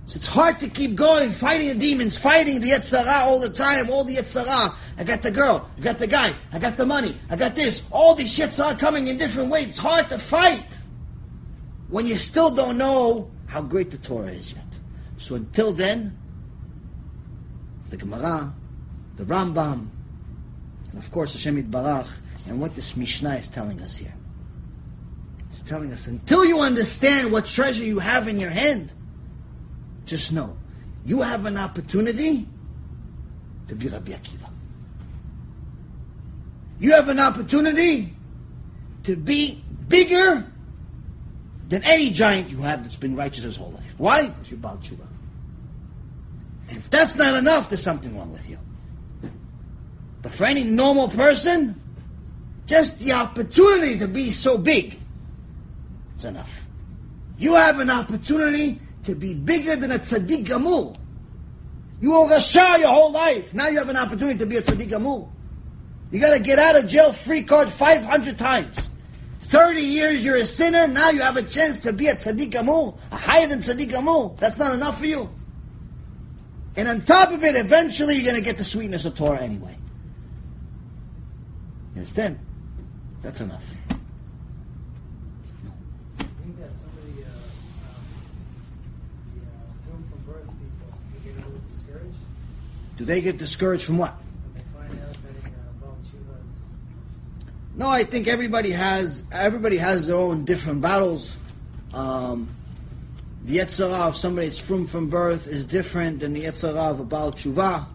So 0.10 0.18
it's 0.18 0.27
hard 0.27 0.60
to 0.61 0.68
keep 0.68 0.95
going, 0.95 1.30
fighting 1.30 1.68
the 1.68 1.76
demons, 1.76 2.18
fighting 2.18 2.61
the 2.61 2.72
Yetzer 2.72 3.06
Hara 3.06 3.26
all 3.26 3.40
the 3.40 3.52
time, 3.52 3.91
all 3.91 4.03
the 4.03 4.15
Yetzer 4.15 4.44
Hara. 4.44 4.73
I 4.98 5.03
got 5.03 5.22
the 5.22 5.30
girl, 5.30 5.69
I 5.77 5.81
got 5.81 5.99
the 5.99 6.07
guy, 6.07 6.34
I 6.52 6.57
got 6.57 6.77
the 6.77 6.86
money, 6.88 7.15
I 7.30 7.36
got 7.36 7.53
this. 7.53 7.84
All 7.91 8.15
these 8.15 8.36
shits 8.36 8.60
are 8.60 8.73
coming 8.73 9.07
in 9.07 9.19
different 9.19 9.52
ways. 9.52 9.68
It's 9.68 9.77
hard 9.77 10.10
to 10.10 10.18
fight 10.18 10.65
when 11.90 12.07
you 12.07 12.18
still 12.18 12.49
don't 12.49 12.80
know 12.80 13.30
how 13.45 13.61
great 13.61 13.91
the 13.91 13.99
Torah 13.99 14.31
is 14.31 14.52
yet. 14.52 14.65
So 15.19 15.36
until 15.36 15.73
then, 15.73 16.18
the 17.91 17.98
Gemara, 17.98 18.52
the 19.15 19.26
Rambam, 19.26 19.90
and 20.90 20.98
of 20.98 21.11
course 21.11 21.34
Hashem 21.34 21.69
Barach, 21.69 22.10
and 22.48 22.60
what 22.60 22.76
this 22.76 22.98
Mishnah 22.98 23.36
is 23.36 23.48
telling 23.48 23.80
us 23.81 23.95
here. 23.95 24.15
It's 25.52 25.61
telling 25.61 25.94
us 25.94 26.07
until 26.07 26.45
you 26.45 26.61
understand 26.61 27.31
what 27.31 27.45
treasure 27.45 27.84
you 27.84 27.99
have 27.99 28.27
in 28.27 28.40
your 28.40 28.49
hand, 28.49 28.91
just 30.10 30.34
know 30.34 30.57
you 31.06 31.22
have 31.22 31.45
an 31.45 31.57
opportunity 31.57 32.45
to 33.68 33.76
be 33.76 33.88
Rabbi 33.88 34.11
Akiva. 34.11 34.49
You 36.80 36.91
have 36.94 37.10
an 37.10 37.19
opportunity 37.19 38.14
to 39.03 39.15
be 39.15 39.64
bigger 39.88 40.45
than 41.68 41.84
any 41.84 42.10
giant 42.10 42.49
you 42.49 42.61
have 42.61 42.84
that's 42.84 42.95
been 42.95 43.15
righteous 43.15 43.44
his 43.44 43.57
whole 43.57 43.72
life. 43.72 43.94
Why? 43.98 44.27
Because 44.27 44.52
you're 44.52 44.60
Baal 44.60 44.77
Tshuva. 44.77 45.06
And 46.69 46.77
if 46.77 46.90
that's 46.90 47.15
not 47.15 47.36
enough, 47.36 47.69
there's 47.69 47.84
something 47.84 48.18
wrong 48.18 48.31
with 48.31 48.49
you. 48.49 48.57
But 50.22 50.31
for 50.31 50.45
any 50.45 50.64
normal 50.64 51.07
person, 51.10 51.81
just 52.65 52.99
the 52.99 53.14
opportunity 53.14 53.99
to 53.99 54.07
be 54.07 54.31
so 54.31 54.57
big, 54.57 54.99
it's 56.15 56.26
enough. 56.26 56.65
You 57.38 57.56
have 57.56 57.80
an 57.80 57.90
opportunity 57.90 58.80
to 59.03 59.15
be 59.15 59.34
bigger 59.34 59.76
than 59.76 59.91
a 59.91 59.99
tzaddik 59.99 60.45
gamur. 60.45 60.95
You 62.01 62.11
were 62.11 62.27
rasha 62.27 62.80
your 62.80 62.89
whole 62.89 63.11
life. 63.11 63.53
Now 63.53 63.67
you 63.67 63.80
have 63.80 63.89
an 63.89 63.97
opportunity 63.97 64.39
to 64.39 64.45
be 64.45 64.57
a 64.57 64.61
tzaddik 64.61 64.89
gamur. 64.89 65.30
You 66.11 66.19
got 66.19 66.35
to 66.35 66.41
get 66.41 66.59
out 66.59 66.76
of 66.76 66.88
jail 66.88 67.13
free 67.13 67.43
card 67.43 67.69
500 67.69 68.38
times. 68.38 68.89
30 69.41 69.81
years 69.81 70.23
you're 70.23 70.38
a 70.38 70.45
sinner, 70.45 70.88
now 70.88 71.09
you 71.09 71.21
have 71.21 71.38
a 71.38 71.43
chance 71.43 71.80
to 71.81 71.91
be 71.91 72.07
a 72.07 72.15
tzaddik 72.15 72.51
gamur, 72.51 72.97
a 73.11 73.17
higher 73.17 73.47
than 73.47 73.59
tzaddik 73.59 73.89
gamur. 73.89 74.38
That's 74.38 74.57
not 74.57 74.73
enough 74.73 74.99
for 74.99 75.05
you. 75.05 75.30
And 76.76 76.88
on 76.88 77.01
top 77.01 77.31
of 77.31 77.43
it, 77.43 77.55
eventually 77.55 78.15
you're 78.15 78.23
going 78.23 78.35
to 78.35 78.41
get 78.41 78.57
the 78.57 78.63
sweetness 78.63 79.05
of 79.05 79.15
Torah 79.15 79.41
anyway. 79.41 79.76
You 81.93 82.01
understand? 82.01 82.38
That's 83.21 83.41
enough. 83.41 83.73
I 83.89 83.93
think 86.23 86.57
that 86.59 86.76
somebody, 86.76 87.23
uh, 87.23 87.27
um, 87.89 88.05
the 89.34 89.41
uh, 89.41 89.43
frum 89.88 90.03
from 90.09 90.19
birth 90.31 90.45
people, 90.45 90.89
they 91.11 91.19
get 91.26 91.34
a 91.34 91.35
little 91.47 91.63
discouraged 91.71 92.21
Do 92.99 93.05
they 93.05 93.21
get 93.21 93.38
discouraged 93.38 93.85
from 93.85 93.97
what? 93.97 94.13
No, 97.76 97.88
I 97.88 98.03
think 98.03 98.27
everybody 98.27 98.71
has 98.71 99.23
everybody 99.31 99.77
has 99.77 100.05
their 100.05 100.17
own 100.17 100.43
different 100.43 100.81
battles. 100.81 101.38
Um, 101.93 102.49
the 103.45 103.59
Yetzer 103.59 103.89
Hara 103.89 104.09
of 104.09 104.17
somebody 104.17 104.47
that's 104.47 104.59
frum 104.59 104.85
from 104.85 105.09
birth 105.09 105.47
is 105.47 105.65
different 105.65 106.19
than 106.19 106.34
the 106.34 106.41
Yetzer 106.41 106.73
Hara 106.73 106.91
of 106.91 106.99
a 106.99 107.05
Baal 107.05 107.31
Tshuva. 107.31 107.85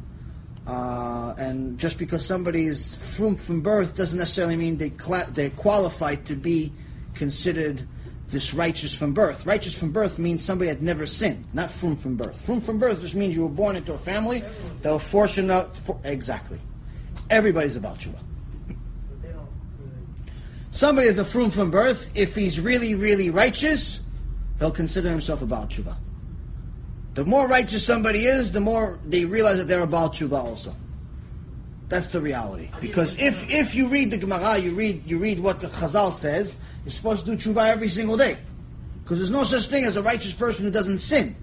Uh, 0.66 1.34
and 1.36 1.78
just 1.78 1.98
because 1.98 2.24
somebody 2.24 2.64
is 2.64 2.96
frum 2.96 3.36
from 3.36 3.60
birth 3.60 3.94
doesn't 3.94 4.18
necessarily 4.18 4.56
mean 4.56 4.78
they 4.78 4.88
cla- 4.88 5.26
they're 5.32 5.50
qualified 5.50 6.24
to 6.24 6.34
be 6.34 6.72
considered 7.12 7.86
this 8.28 8.54
righteous 8.54 8.94
from 8.94 9.12
birth. 9.12 9.46
Righteous 9.46 9.76
frum 9.78 9.92
birth 9.92 10.18
means 10.18 10.44
somebody 10.44 10.68
had 10.68 10.82
never 10.82 11.06
sinned, 11.06 11.44
not 11.52 11.70
from 11.70 11.96
from 11.96 12.16
birth. 12.16 12.40
Frum 12.40 12.60
from 12.60 12.78
birth 12.78 13.00
just 13.00 13.14
means 13.14 13.34
you 13.34 13.42
were 13.42 13.48
born 13.48 13.76
into 13.76 13.92
a 13.92 13.98
family 13.98 14.42
that 14.82 14.92
were 14.92 14.98
fortunate. 14.98 15.76
For, 15.78 15.98
exactly, 16.04 16.58
everybody's 17.30 17.76
a 17.76 17.80
really. 17.80 18.18
Somebody 20.70 21.06
is 21.06 21.20
a 21.20 21.24
frum 21.24 21.50
from 21.50 21.70
birth, 21.70 22.10
if 22.16 22.34
he's 22.34 22.58
really, 22.58 22.96
really 22.96 23.30
righteous, 23.30 24.02
he'll 24.58 24.72
consider 24.72 25.08
himself 25.08 25.40
a 25.40 25.46
Baal 25.46 25.68
Tshuva. 25.68 25.94
The 27.14 27.24
more 27.24 27.46
righteous 27.46 27.86
somebody 27.86 28.26
is, 28.26 28.50
the 28.50 28.60
more 28.60 28.98
they 29.06 29.24
realize 29.24 29.58
that 29.58 29.68
they're 29.68 29.82
a 29.82 29.86
Baal 29.86 30.10
Tshuva 30.10 30.32
also. 30.36 30.74
That's 31.88 32.08
the 32.08 32.20
reality. 32.20 32.70
Because 32.80 33.16
if 33.20 33.48
if 33.50 33.76
you 33.76 33.86
read 33.86 34.10
the 34.10 34.16
Gemara, 34.16 34.58
you 34.58 34.72
read 34.72 35.04
you 35.06 35.18
read 35.18 35.38
what 35.38 35.60
the 35.60 35.68
Chazal 35.68 36.12
says, 36.12 36.56
you're 36.84 36.92
supposed 36.92 37.24
to 37.24 37.36
do 37.36 37.36
tshuva 37.36 37.68
every 37.68 37.88
single 37.88 38.16
day. 38.16 38.36
Because 39.02 39.18
there's 39.18 39.30
no 39.30 39.44
such 39.44 39.66
thing 39.66 39.84
as 39.84 39.96
a 39.96 40.02
righteous 40.02 40.32
person 40.32 40.64
who 40.64 40.70
doesn't 40.70 40.98
sin. 40.98 41.36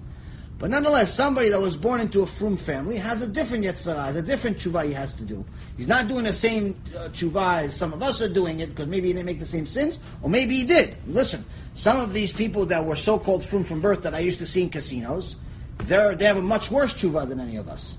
But 0.61 0.69
nonetheless, 0.69 1.11
somebody 1.11 1.49
that 1.49 1.59
was 1.59 1.76
born 1.76 2.01
into 2.01 2.22
a 2.22 2.26
frum 2.27 2.55
family 2.55 2.97
has 2.97 3.23
a 3.23 3.27
different 3.27 3.63
yetzer 3.63 3.95
hara, 3.95 4.03
has 4.03 4.15
a 4.15 4.22
different 4.22 4.59
tshuva 4.59 4.85
he 4.85 4.93
has 4.93 5.15
to 5.15 5.23
do. 5.23 5.43
He's 5.76 5.88
not 5.88 6.07
doing 6.07 6.23
the 6.23 6.34
same 6.34 6.80
uh, 6.95 7.09
tshuva 7.09 7.63
as 7.63 7.76
some 7.76 7.93
of 7.93 8.03
us 8.03 8.22
are 8.22 8.30
doing 8.30 8.59
it 8.59 8.69
because 8.69 8.85
maybe 8.85 9.07
he 9.07 9.13
didn't 9.13 9.26
make 9.26 9.39
the 9.39 9.45
same 9.45 9.65
sins, 9.65 9.97
or 10.22 10.30
maybe 10.30 10.55
he 10.55 10.63
did. 10.63 10.95
Listen, 11.07 11.43
some 11.73 11.97
of 11.97 12.13
these 12.13 12.31
people 12.31 12.68
that 12.68 12.85
were 12.85 12.95
so-called 12.95 13.43
frum 13.43 13.63
from 13.63 13.81
birth 13.81 14.03
that 14.03 14.13
I 14.13 14.19
used 14.19 14.38
to 14.38 14.45
see 14.45 14.61
in 14.61 14.69
casinos, 14.69 15.38
they're, 15.85 16.13
they 16.13 16.26
have 16.26 16.38
a 16.38 16.43
much 16.43 16.69
worse 16.69 16.93
tshuva 16.93 17.27
than 17.27 17.39
any 17.39 17.55
of 17.55 17.68
us. 17.68 17.97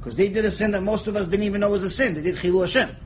Because 0.00 0.16
they 0.16 0.28
did 0.28 0.44
a 0.44 0.50
sin 0.50 0.72
that 0.72 0.82
most 0.82 1.06
of 1.06 1.14
us 1.14 1.28
didn't 1.28 1.46
even 1.46 1.60
know 1.60 1.70
was 1.70 1.84
a 1.84 1.90
sin. 1.90 2.14
They 2.14 2.22
did 2.22 2.34
chilul 2.34 2.62
Hashem. 2.62 2.96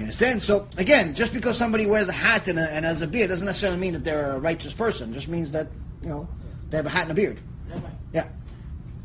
You 0.00 0.04
understand? 0.04 0.42
So 0.42 0.66
again, 0.78 1.14
just 1.14 1.34
because 1.34 1.58
somebody 1.58 1.84
wears 1.84 2.08
a 2.08 2.12
hat 2.12 2.48
and, 2.48 2.58
a, 2.58 2.62
and 2.70 2.86
has 2.86 3.02
a 3.02 3.06
beard 3.06 3.28
doesn't 3.28 3.44
necessarily 3.44 3.78
mean 3.78 3.92
that 3.92 4.02
they're 4.02 4.30
a 4.30 4.38
righteous 4.38 4.72
person. 4.72 5.10
It 5.10 5.12
just 5.12 5.28
means 5.28 5.52
that 5.52 5.68
you 6.00 6.08
know 6.08 6.26
they 6.70 6.78
have 6.78 6.86
a 6.86 6.88
hat 6.88 7.02
and 7.02 7.10
a 7.10 7.14
beard. 7.14 7.38
Rabbi, 7.68 7.86
Yeah. 8.14 8.24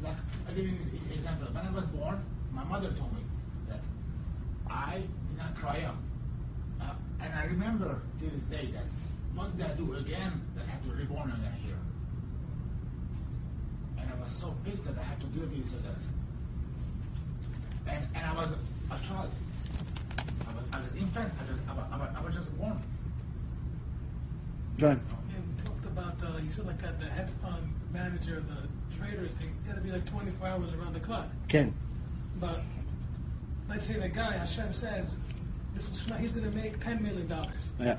like, 0.01 0.15
I'll 0.47 0.55
give 0.55 0.63
you 0.63 0.72
an 0.72 1.11
example. 1.13 1.47
When 1.51 1.67
I 1.67 1.72
was 1.72 1.85
born, 1.88 2.23
my 2.53 2.63
mother 2.63 2.93
told 2.93 3.11
me 3.11 3.19
that 3.67 3.81
I 4.69 4.99
did 4.99 5.38
not 5.38 5.53
cry 5.57 5.84
out. 5.84 5.97
Uh, 6.81 6.93
and 7.19 7.34
I 7.34 7.43
remember 7.43 7.99
to 8.22 8.30
this 8.30 8.43
day 8.43 8.69
that 8.72 8.85
what 9.34 9.51
did 9.57 9.65
I 9.65 9.73
do 9.73 9.95
again 9.95 10.39
that 10.55 10.63
I 10.65 10.69
had 10.72 10.84
to 10.85 10.95
reborn 10.95 11.30
again 11.30 11.57
here? 11.61 11.80
And 13.99 14.09
I 14.09 14.23
was 14.23 14.31
so 14.31 14.55
pissed 14.63 14.85
that 14.85 14.97
I 14.97 15.03
had 15.03 15.19
to 15.19 15.26
with 15.27 15.61
this 15.61 15.73
again. 15.73 15.95
And, 17.85 18.07
and 18.15 18.26
I 18.26 18.34
was 18.34 18.47
a 18.91 19.05
child. 19.05 19.30
I 20.76 20.80
was, 20.80 20.88
I 20.88 20.93
was 20.93 21.02
infant. 21.02 21.34
I, 21.39 21.45
just, 21.45 21.69
I, 21.69 21.73
was, 21.73 21.85
I, 21.91 22.19
I 22.19 22.26
was 22.26 22.35
just 22.35 22.57
born. 22.57 22.81
Go 24.77 24.88
ahead. 24.88 24.99
And 25.35 25.57
we 25.57 25.64
talked 25.64 25.85
about, 25.85 26.15
uh, 26.23 26.38
you 26.39 26.52
said 26.52 26.65
like 26.68 26.84
uh, 26.84 26.91
the 26.99 27.06
hedge 27.06 27.30
fund 27.41 27.73
manager, 27.93 28.43
the 28.47 28.97
traders, 28.97 29.31
they 29.39 29.47
gotta 29.68 29.81
be 29.81 29.91
like 29.91 30.06
24 30.06 30.47
hours 30.47 30.73
around 30.73 30.93
the 30.93 30.99
clock. 30.99 31.27
Ken. 31.47 31.73
But 32.39 32.61
let's 33.69 33.88
say 33.88 33.93
the 33.93 34.10
guy, 34.10 34.34
Hashem 34.34 34.73
says, 34.73 35.15
this 35.73 35.89
is, 35.89 36.11
he's 36.19 36.31
gonna 36.31 36.52
make 36.52 36.80
$10 36.80 37.02
million. 37.02 37.31
Yeah. 37.80 37.97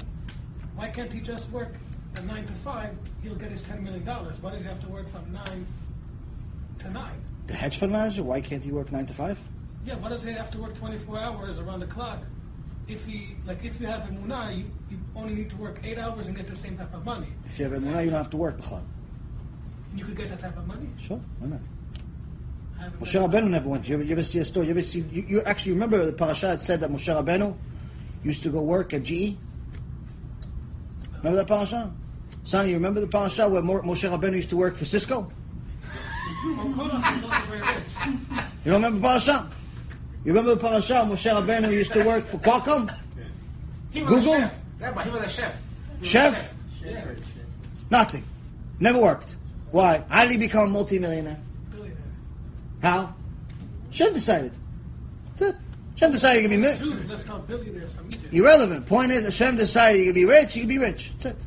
Why 0.75 0.89
can't 0.89 1.13
he 1.13 1.21
just 1.21 1.51
work 1.51 1.75
a 2.17 2.23
9 2.23 2.47
to 2.47 2.53
5? 2.53 2.97
He'll 3.23 3.35
get 3.35 3.51
his 3.51 3.63
$10 3.63 3.83
million. 3.83 4.05
Why 4.05 4.51
does 4.51 4.63
he 4.63 4.69
have 4.69 4.81
to 4.81 4.89
work 4.89 5.09
from 5.09 5.33
9 5.33 5.67
to 6.81 6.91
9? 6.91 7.13
The 7.47 7.55
hedge 7.55 7.79
fund 7.79 7.93
manager. 7.93 8.23
Why 8.23 8.41
can't 8.41 8.63
he 8.63 8.73
work 8.73 8.91
nine 8.91 9.07
to 9.07 9.15
five? 9.15 9.39
Yeah, 9.85 9.97
why 9.97 10.09
does 10.09 10.25
he 10.25 10.33
have 10.33 10.51
to 10.51 10.59
work 10.59 10.75
24 10.75 11.19
hours 11.19 11.59
around 11.59 11.81
the 11.81 11.87
clock? 11.87 12.19
If 12.89 13.05
he, 13.05 13.37
like, 13.45 13.65
if 13.65 13.81
you 13.81 13.87
have 13.89 14.03
emunah, 14.03 14.57
you, 14.57 14.65
you 14.91 14.99
only 15.17 15.35
need 15.35 15.51
to 15.51 15.57
work 15.57 15.81
8 15.83 15.99
hours 15.99 16.29
and 16.29 16.37
get 16.37 16.47
the 16.47 16.55
same 16.55 16.77
type 16.79 16.95
of 16.95 17.05
money. 17.05 17.29
If 17.47 17.59
you 17.59 17.65
have 17.65 17.75
emunah, 17.75 18.05
you 18.05 18.11
don't 18.11 18.19
have 18.19 18.31
to 18.31 18.37
work. 18.37 18.59
B'chal. 18.61 18.83
And 19.91 19.99
you 19.99 20.05
could 20.05 20.17
get 20.17 20.29
that 20.29 20.41
type 20.41 20.57
of 20.57 20.67
money. 20.67 20.89
Sure. 20.99 21.21
Why 21.41 21.49
not? 21.49 21.61
Moshe 23.01 23.21
Rabbeinu 23.21 23.49
never 23.49 23.69
went. 23.69 23.89
You 23.89 23.95
ever, 23.95 24.05
you 24.05 24.13
ever 24.13 24.23
see 24.23 24.39
a 24.39 24.45
story? 24.45 24.67
You 24.67 24.73
ever 24.73 24.83
see? 24.83 25.01
You, 25.11 25.25
you 25.29 25.43
actually 25.43 25.73
remember 25.73 26.05
the 26.05 26.13
parasha 26.13 26.47
that 26.47 26.61
said 26.61 26.81
that 26.81 26.91
Moshe 26.91 27.13
Rabbeinu 27.13 27.57
used 28.23 28.43
to 28.43 28.51
go 28.51 28.63
work 28.63 28.93
at 28.95 29.03
GE. 29.03 29.37
Remember 31.19 31.37
that 31.37 31.49
parasha? 31.49 31.93
Sonny, 32.45 32.69
you 32.69 32.75
remember 32.75 33.01
the 33.01 33.09
parasha 33.09 33.49
where 33.49 33.63
Moshe 33.63 34.09
Rabbeinu 34.09 34.37
used 34.37 34.51
to 34.51 34.57
work 34.57 34.77
for 34.77 34.85
Cisco? 34.85 35.31
Well, 36.47 36.67
Kolos 36.67 37.19
is 37.19 37.25
also 37.25 37.47
very 37.47 37.61
rich. 37.61 37.89
You 38.65 38.71
don't 38.71 38.83
remember 38.83 39.01
parasha? 39.01 39.51
You 40.27 40.33
remember 40.33 40.57
the 40.57 40.61
parasha? 40.61 40.95
Moshe 41.09 41.31
Rabbeinu 41.33 41.73
used 41.73 41.93
to 41.93 42.03
work 42.03 42.27
for 42.27 42.39
Qualcomm, 42.39 42.93
He 43.93 44.03
was 44.03 44.11
Google? 44.11 44.41
chef. 44.41 44.55
Rabbi, 44.81 45.05
he 45.05 45.11
was 45.11 45.23
a 45.23 45.29
chef. 45.29 45.55
He 45.55 46.01
was 46.01 46.09
a 46.09 46.33
chef. 46.33 46.53
Nothing. 47.91 48.25
Never 48.81 49.01
worked. 49.01 49.37
Why? 49.71 50.03
How 50.09 50.23
did 50.23 50.33
he 50.33 50.39
become 50.39 50.71
a 50.71 50.73
multimillionaire? 50.73 51.39
Billionaire. 51.71 51.97
How? 52.83 53.15
Shem 53.93 54.15
decided. 54.15 54.51
That's 55.37 55.55
it. 55.55 55.63
Shem 55.95 56.11
decided 56.11 56.43
you 56.43 56.49
could 56.49 56.57
be 56.57 56.63
rich. 56.67 56.79
Jews 56.81 57.09
left 57.09 57.31
out 57.31 57.47
billionaires 57.47 57.93
from 57.93 58.07
Egypt. 58.07 58.35
Irrelevant. 58.35 58.85
Point 58.87 59.13
is, 59.13 59.27
Hashem 59.27 59.57
decided 59.57 60.01
you 60.01 60.07
could 60.07 60.15
be 60.17 60.25
rich, 60.25 60.57
you 60.57 60.63
could 60.63 60.69
be 60.69 60.79
rich. 60.79 61.13
That's 61.21 61.37
it. 61.37 61.47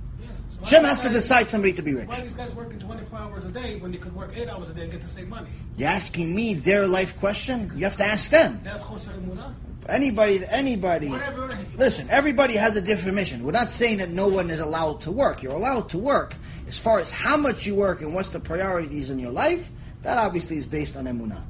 Yes. 0.61 0.69
So 0.69 0.77
why 0.77 0.81
Hashem 0.81 0.89
has 0.89 0.99
to 1.01 1.09
decide 1.09 1.49
somebody 1.49 1.73
to 1.73 1.81
be 1.81 1.93
rich. 1.93 2.07
Why 2.07 2.19
are 2.19 2.21
these 2.21 2.33
guys 2.33 2.53
working 2.53 2.79
24 2.79 3.19
hours 3.19 3.43
a 3.45 3.49
day 3.49 3.77
when 3.77 3.91
they 3.91 3.97
could 3.97 4.15
work 4.15 4.35
8 4.35 4.49
hours 4.49 4.69
a 4.69 4.73
day 4.73 4.83
and 4.83 4.91
get 4.91 5.01
the 5.01 5.07
same 5.07 5.29
money? 5.29 5.49
You're 5.77 5.89
asking 5.89 6.35
me 6.35 6.53
their 6.53 6.87
life 6.87 7.17
question? 7.19 7.71
You 7.75 7.85
have 7.85 7.97
to 7.97 8.05
ask 8.05 8.29
them. 8.29 8.59
They 8.63 8.69
have 8.69 8.81
choser 8.81 9.17
emunah. 9.19 9.53
Anybody, 9.87 10.45
anybody. 10.45 11.07
Whatever. 11.07 11.49
Listen, 11.75 12.07
everybody 12.09 12.55
has 12.55 12.75
a 12.75 12.81
different 12.81 13.15
mission. 13.15 13.43
We're 13.43 13.51
not 13.53 13.71
saying 13.71 13.97
that 13.97 14.09
no 14.09 14.27
one 14.27 14.51
is 14.51 14.59
allowed 14.59 15.01
to 15.01 15.11
work. 15.11 15.41
You're 15.41 15.55
allowed 15.55 15.89
to 15.89 15.97
work. 15.97 16.35
As 16.67 16.77
far 16.77 16.99
as 16.99 17.09
how 17.09 17.37
much 17.37 17.65
you 17.65 17.73
work 17.73 18.01
and 18.01 18.13
what's 18.13 18.29
the 18.29 18.39
priorities 18.39 19.09
in 19.09 19.17
your 19.17 19.31
life, 19.31 19.71
that 20.03 20.17
obviously 20.17 20.57
is 20.57 20.67
based 20.67 20.95
on 20.95 21.05
emunah. 21.05 21.41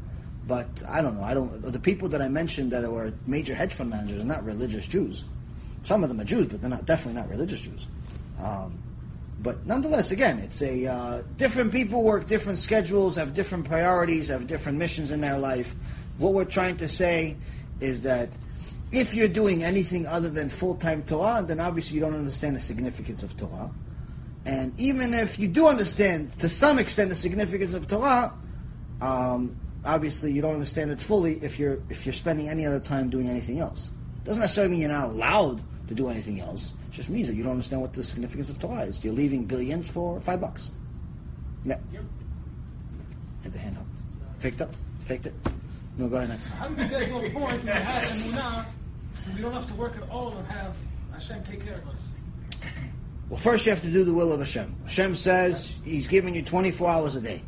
But 0.48 0.68
I 0.88 1.02
don't 1.02 1.18
know. 1.18 1.23
I 1.23 1.34
don't. 1.34 1.61
The 1.61 1.80
people 1.80 2.10
that 2.10 2.22
I 2.22 2.30
mentioned 2.30 2.72
that 2.72 2.90
were 2.90 3.14
major 3.27 3.53
hedge 3.53 3.73
fund 3.73 3.90
managers 3.90 4.22
are 4.22 4.26
not 4.26 4.44
religious 4.45 4.88
Jews. 4.88 5.26
Some 5.84 6.03
of 6.03 6.10
them 6.10 6.19
are 6.22 6.26
Jews, 6.26 6.48
but 6.48 6.61
they're 6.61 6.69
not 6.69 6.86
definitely 6.86 7.19
not 7.19 7.30
religious 7.30 7.61
Jews. 7.61 7.88
Um, 8.41 8.80
but 9.41 9.66
nonetheless, 9.66 10.11
again, 10.11 10.40
it's 10.40 10.61
a 10.61 10.86
uh, 10.86 11.22
different 11.38 11.72
people 11.72 12.03
work 12.03 12.28
different 12.28 12.60
schedules, 12.60 13.16
have 13.16 13.34
different 13.34 13.66
priorities, 13.66 14.28
have 14.28 14.48
different 14.48 14.78
missions 14.78 15.11
in 15.11 15.22
their 15.22 15.38
life. 15.38 15.76
What 16.18 16.34
we're 16.34 16.45
trying 16.45 16.78
to 16.78 16.90
say 16.90 17.38
is 17.80 18.03
that 18.03 18.30
if 18.91 19.14
you're 19.14 19.30
doing 19.30 19.64
anything 19.64 20.07
other 20.07 20.30
than 20.30 20.49
full 20.49 20.76
time 20.76 21.03
Torah, 21.03 21.44
then 21.45 21.60
obviously 21.60 21.95
you 21.95 22.02
don't 22.02 22.16
understand 22.16 22.56
the 22.56 22.60
significance 22.60 23.24
of 23.24 23.38
Torah. 23.38 23.72
And 24.45 24.78
even 24.80 25.14
if 25.14 25.40
you 25.40 25.48
do 25.48 25.68
understand 25.68 26.38
to 26.40 26.49
some 26.49 26.80
extent 26.80 27.10
the 27.10 27.16
significance 27.16 27.74
of 27.74 27.88
Torah, 27.88 28.34
um, 28.99 29.56
obviously 29.86 30.34
you 30.34 30.41
don't 30.41 30.53
understand 30.53 30.91
it 30.91 30.99
fully 30.99 31.40
if 31.41 31.60
you're 31.60 31.80
if 31.90 32.06
you're 32.06 32.14
spending 32.14 32.49
any 32.49 32.66
other 32.66 32.80
time 32.80 33.10
doing 33.10 33.30
anything 33.30 33.60
else. 33.60 33.91
Doesn't 34.26 34.41
necessarily 34.41 34.72
mean 34.72 34.82
you're 34.82 34.91
not 34.91 35.10
allowed 35.10 35.61
to 35.88 35.94
do 35.94 36.10
anything 36.10 36.41
else. 36.41 36.74
It 36.90 36.94
just 36.94 37.10
means 37.10 37.28
that 37.28 37.36
you 37.36 37.44
don't 37.44 37.52
understand 37.52 37.82
what 37.82 37.94
the 37.94 38.02
significance 38.02 38.49
of 38.49 38.60
Torah 38.60 38.82
is. 38.82 39.03
You're 39.03 39.14
leaving 39.14 39.45
billions 39.45 39.88
for 39.88 40.20
five 40.22 40.41
bucks. 40.41 40.72
Yeah. 41.64 41.78
Yep. 41.94 42.03
Had 43.44 43.53
the 43.53 43.60
hand 43.60 43.78
up. 43.78 43.86
Faked 44.40 44.61
up. 44.61 44.74
Faked 45.06 45.28
it. 45.28 45.34
No, 45.99 46.07
go 46.07 46.16
ahead 46.16 46.30
next. 46.30 46.49
How 46.49 46.68
do 46.68 46.82
you 46.82 46.90
get 46.90 47.07
to 47.10 47.18
a 47.18 47.30
point 47.30 47.36
where 47.36 47.57
we 47.60 47.70
have 47.70 48.03
emunah 48.03 48.66
and 49.26 49.36
we 49.36 49.41
don't 49.41 49.53
have 49.53 49.68
to 49.68 49.74
work 49.76 49.98
at 49.98 50.10
all 50.10 50.36
and 50.36 50.48
have 50.48 50.76
Hashem 51.14 51.44
take 51.44 51.64
care 51.64 51.76
of 51.76 51.88
us? 51.90 52.07
Well, 53.30 53.40
first 53.40 53.68
you 53.68 53.72
have 53.72 53.82
to 53.84 53.91
do 53.91 54.03
the 54.03 54.14
will 54.14 54.32
of 54.32 54.40
Hashem. 54.40 54.76
Hashem 54.86 55.16
says 55.16 55.72
He's 55.84 56.07
giving 56.07 56.34
you 56.34 56.41
24 56.41 56.90
hours 56.90 57.16
a 57.16 57.22
day. 57.22 57.44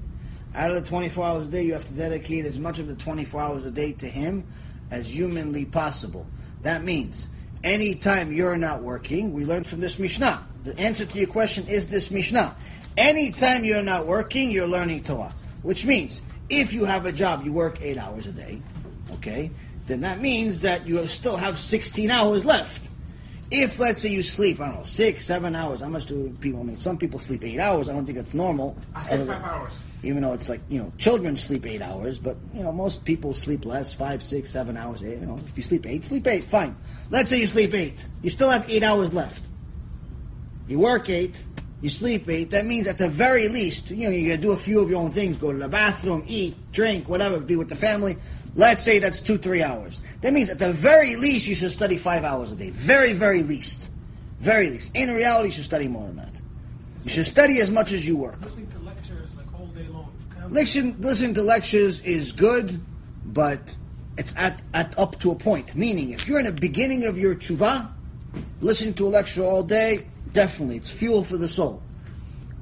Out 0.53 0.69
of 0.69 0.83
the 0.83 0.87
24 0.87 1.25
hours 1.25 1.47
a 1.47 1.49
day, 1.49 1.63
you 1.63 1.73
have 1.73 1.87
to 1.87 1.93
dedicate 1.93 2.45
as 2.45 2.59
much 2.59 2.77
of 2.77 2.87
the 2.87 2.95
24 2.95 3.41
hours 3.41 3.65
a 3.65 3.71
day 3.71 3.93
to 3.93 4.07
Him 4.07 4.45
as 4.91 5.07
humanly 5.07 5.65
possible. 5.65 6.27
That 6.61 6.83
means 6.83 7.25
anytime 7.63 8.31
you're 8.31 8.57
not 8.57 8.81
working, 8.81 9.33
we 9.33 9.45
learn 9.45 9.63
from 9.63 9.79
this 9.79 9.99
Mishnah. 9.99 10.45
The 10.63 10.77
answer 10.77 11.05
to 11.05 11.17
your 11.17 11.27
question 11.27 11.67
is 11.67 11.87
this 11.87 12.11
Mishnah. 12.11 12.55
Anytime 12.97 13.65
you're 13.65 13.81
not 13.81 14.05
working, 14.05 14.51
you're 14.51 14.67
learning 14.67 15.03
Torah. 15.03 15.33
Which 15.61 15.85
means 15.85 16.21
if 16.49 16.73
you 16.73 16.85
have 16.85 17.05
a 17.05 17.11
job, 17.11 17.45
you 17.45 17.53
work 17.53 17.81
eight 17.81 17.97
hours 17.97 18.27
a 18.27 18.31
day, 18.31 18.61
okay, 19.13 19.51
then 19.87 20.01
that 20.01 20.21
means 20.21 20.61
that 20.61 20.85
you 20.85 21.05
still 21.07 21.37
have 21.37 21.57
16 21.57 22.11
hours 22.11 22.45
left. 22.45 22.89
If 23.49 23.79
let's 23.79 24.01
say 24.01 24.09
you 24.09 24.23
sleep, 24.23 24.61
I 24.61 24.67
don't 24.67 24.77
know, 24.77 24.83
six, 24.83 25.25
seven 25.25 25.55
hours. 25.55 25.81
How 25.81 25.89
much 25.89 26.05
do 26.05 26.35
people? 26.39 26.61
I 26.61 26.63
mean, 26.63 26.77
some 26.77 26.97
people 26.97 27.19
sleep 27.19 27.43
eight 27.43 27.59
hours. 27.59 27.89
I 27.89 27.93
don't 27.93 28.05
think 28.05 28.17
that's 28.17 28.33
normal. 28.33 28.77
I 28.95 29.03
sleep 29.03 29.27
five 29.27 29.43
hours. 29.43 29.77
Even 30.03 30.23
though 30.23 30.33
it's 30.33 30.49
like 30.49 30.61
you 30.69 30.79
know, 30.79 30.91
children 30.97 31.37
sleep 31.37 31.65
eight 31.65 31.81
hours, 31.81 32.17
but 32.17 32.37
you 32.53 32.63
know, 32.63 32.71
most 32.71 33.05
people 33.05 33.33
sleep 33.33 33.65
less, 33.65 33.93
five, 33.93 34.23
six, 34.23 34.51
seven 34.51 34.75
hours. 34.75 35.03
Eight, 35.03 35.19
you 35.19 35.25
know, 35.25 35.37
if 35.47 35.55
you 35.55 35.63
sleep 35.63 35.85
eight, 35.85 36.03
sleep 36.03 36.25
eight. 36.27 36.43
Fine. 36.45 36.75
Let's 37.09 37.29
say 37.29 37.39
you 37.39 37.47
sleep 37.47 37.73
eight. 37.73 38.03
You 38.21 38.29
still 38.29 38.49
have 38.49 38.67
eight 38.69 38.83
hours 38.83 39.13
left. 39.13 39.43
You 40.67 40.79
work 40.79 41.09
eight. 41.09 41.35
You 41.81 41.89
sleep 41.89 42.29
eight. 42.29 42.51
That 42.51 42.65
means 42.65 42.87
at 42.87 42.97
the 42.97 43.09
very 43.09 43.47
least, 43.47 43.89
you 43.89 44.07
know, 44.07 44.09
you 44.09 44.29
gotta 44.29 44.41
do 44.41 44.51
a 44.51 44.57
few 44.57 44.79
of 44.79 44.89
your 44.89 45.01
own 45.01 45.11
things. 45.11 45.37
Go 45.37 45.51
to 45.51 45.57
the 45.57 45.67
bathroom, 45.67 46.23
eat, 46.27 46.55
drink, 46.71 47.09
whatever. 47.09 47.39
Be 47.39 47.55
with 47.55 47.69
the 47.69 47.75
family. 47.75 48.17
Let's 48.53 48.83
say 48.83 48.99
that's 48.99 49.21
two, 49.21 49.37
three 49.37 49.63
hours. 49.63 50.01
That 50.21 50.33
means 50.33 50.49
at 50.49 50.59
the 50.59 50.73
very 50.73 51.15
least 51.15 51.47
you 51.47 51.55
should 51.55 51.71
study 51.71 51.97
five 51.97 52.23
hours 52.23 52.51
a 52.51 52.55
day. 52.55 52.69
Very, 52.69 53.13
very 53.13 53.43
least. 53.43 53.89
Very 54.39 54.69
least. 54.69 54.91
In 54.93 55.11
reality, 55.11 55.49
you 55.49 55.53
should 55.53 55.65
study 55.65 55.87
more 55.87 56.05
than 56.07 56.17
that. 56.17 56.33
You 57.03 57.09
should 57.09 57.25
study 57.25 57.59
as 57.61 57.71
much 57.71 57.91
as 57.91 58.07
you 58.07 58.15
work. 58.15 58.39
Listen, 60.51 60.97
listening 60.99 61.33
to 61.35 61.43
lectures 61.43 62.01
is 62.01 62.33
good, 62.33 62.77
but 63.25 63.61
it's 64.17 64.35
at, 64.35 64.61
at 64.73 64.99
up 64.99 65.17
to 65.21 65.31
a 65.31 65.35
point. 65.35 65.73
Meaning, 65.75 66.11
if 66.11 66.27
you're 66.27 66.39
in 66.39 66.45
the 66.45 66.51
beginning 66.51 67.05
of 67.05 67.17
your 67.17 67.35
tshuva, 67.35 67.89
listening 68.59 68.93
to 68.95 69.07
a 69.07 69.11
lecture 69.11 69.45
all 69.45 69.63
day, 69.63 70.07
definitely, 70.33 70.75
it's 70.75 70.91
fuel 70.91 71.23
for 71.23 71.37
the 71.37 71.47
soul. 71.47 71.81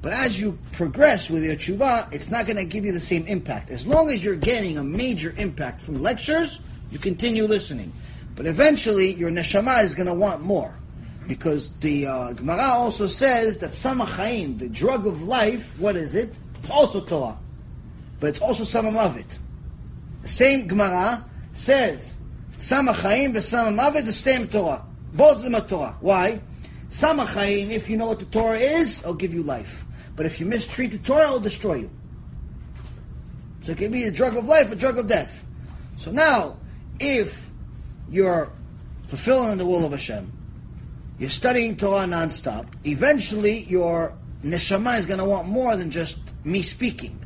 But 0.02 0.12
as 0.12 0.40
you 0.40 0.56
progress 0.70 1.28
with 1.28 1.42
your 1.42 1.56
tshuva, 1.56 2.12
it's 2.12 2.30
not 2.30 2.46
going 2.46 2.58
to 2.58 2.64
give 2.64 2.84
you 2.84 2.92
the 2.92 3.00
same 3.00 3.26
impact. 3.26 3.70
As 3.70 3.88
long 3.88 4.08
as 4.08 4.24
you're 4.24 4.36
getting 4.36 4.78
a 4.78 4.84
major 4.84 5.34
impact 5.36 5.82
from 5.82 6.00
lectures, 6.00 6.60
you 6.92 7.00
continue 7.00 7.44
listening. 7.44 7.92
But 8.36 8.46
eventually, 8.46 9.14
your 9.14 9.32
neshama 9.32 9.82
is 9.82 9.96
going 9.96 10.06
to 10.06 10.14
want 10.14 10.42
more. 10.42 10.72
Because 11.26 11.72
the 11.80 12.06
uh, 12.06 12.32
Gemara 12.34 12.70
also 12.70 13.08
says 13.08 13.58
that 13.58 13.72
Samachaim, 13.72 14.60
the 14.60 14.68
drug 14.68 15.08
of 15.08 15.24
life, 15.24 15.76
what 15.76 15.96
is 15.96 16.14
it? 16.14 16.36
It's 16.62 16.70
also 16.70 17.00
Torah. 17.00 17.36
But 18.20 18.28
it's 18.28 18.40
also 18.40 18.64
Samam 18.64 18.92
Mavet. 18.92 19.38
The 20.22 20.28
same 20.28 20.68
Gemara 20.68 21.24
says, 21.54 22.14
Samachaim 22.52 23.32
v'Samam 23.32 23.78
Mavet 23.78 24.04
the 24.04 24.12
same 24.12 24.46
Torah. 24.46 24.84
Both 25.14 25.38
of 25.38 25.42
them 25.42 25.54
are 25.54 25.62
Torah. 25.62 25.96
Why? 26.00 26.40
Samachaim, 26.90 27.70
if 27.70 27.88
you 27.88 27.96
know 27.96 28.06
what 28.06 28.18
the 28.18 28.26
Torah 28.26 28.58
is, 28.58 29.00
it'll 29.00 29.14
give 29.14 29.32
you 29.32 29.42
life. 29.42 29.86
But 30.14 30.26
if 30.26 30.38
you 30.38 30.46
mistreat 30.46 30.90
the 30.90 30.98
Torah, 30.98 31.24
it'll 31.24 31.40
destroy 31.40 31.74
you. 31.76 31.90
So 33.62 33.72
it 33.72 33.78
can 33.78 33.90
be 33.90 34.04
a 34.04 34.10
drug 34.10 34.36
of 34.36 34.46
life, 34.46 34.70
a 34.70 34.76
drug 34.76 34.98
of 34.98 35.06
death. 35.06 35.44
So 35.96 36.10
now, 36.10 36.56
if 36.98 37.50
you're 38.10 38.50
fulfilling 39.04 39.58
the 39.58 39.66
will 39.66 39.84
of 39.84 39.92
Hashem, 39.92 40.32
you're 41.18 41.30
studying 41.30 41.76
Torah 41.76 42.06
nonstop, 42.06 42.66
eventually 42.84 43.64
your 43.64 44.16
neshama 44.42 44.98
is 44.98 45.06
going 45.06 45.18
to 45.18 45.24
want 45.24 45.48
more 45.48 45.76
than 45.76 45.90
just 45.90 46.18
me 46.44 46.62
speaking, 46.62 47.18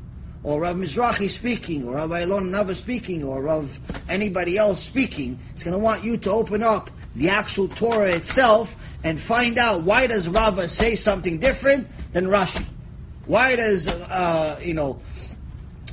or 0.45 0.61
Rav 0.61 0.77
Mizrahi 0.77 1.31
speaking, 1.31 1.89
or 1.89 1.95
Rabbi 1.95 2.21
Alon 2.21 2.51
Anava 2.51 2.77
speaking, 2.77 3.25
or 3.25 3.43
Rav 3.43 3.81
anybody 4.09 4.59
else 4.59 4.83
speaking. 4.83 5.39
It's 5.55 5.65
going 5.65 5.73
to 5.73 5.79
want 5.79 6.05
you 6.05 6.19
to 6.19 6.31
open 6.31 6.63
up 6.63 6.91
the 7.17 7.31
actual 7.31 7.67
Torah 7.69 8.11
itself 8.11 8.77
and 9.03 9.19
find 9.19 9.57
out 9.59 9.83
why 9.83 10.07
does 10.07 10.29
Rava 10.29 10.69
say 10.69 10.97
something 10.97 11.39
different 11.39 11.89
than 12.13 12.27
Rashi? 12.27 12.65
Why 13.27 13.57
does 13.57 13.89
uh, 13.89 14.61
you 14.63 14.75
know 14.75 15.01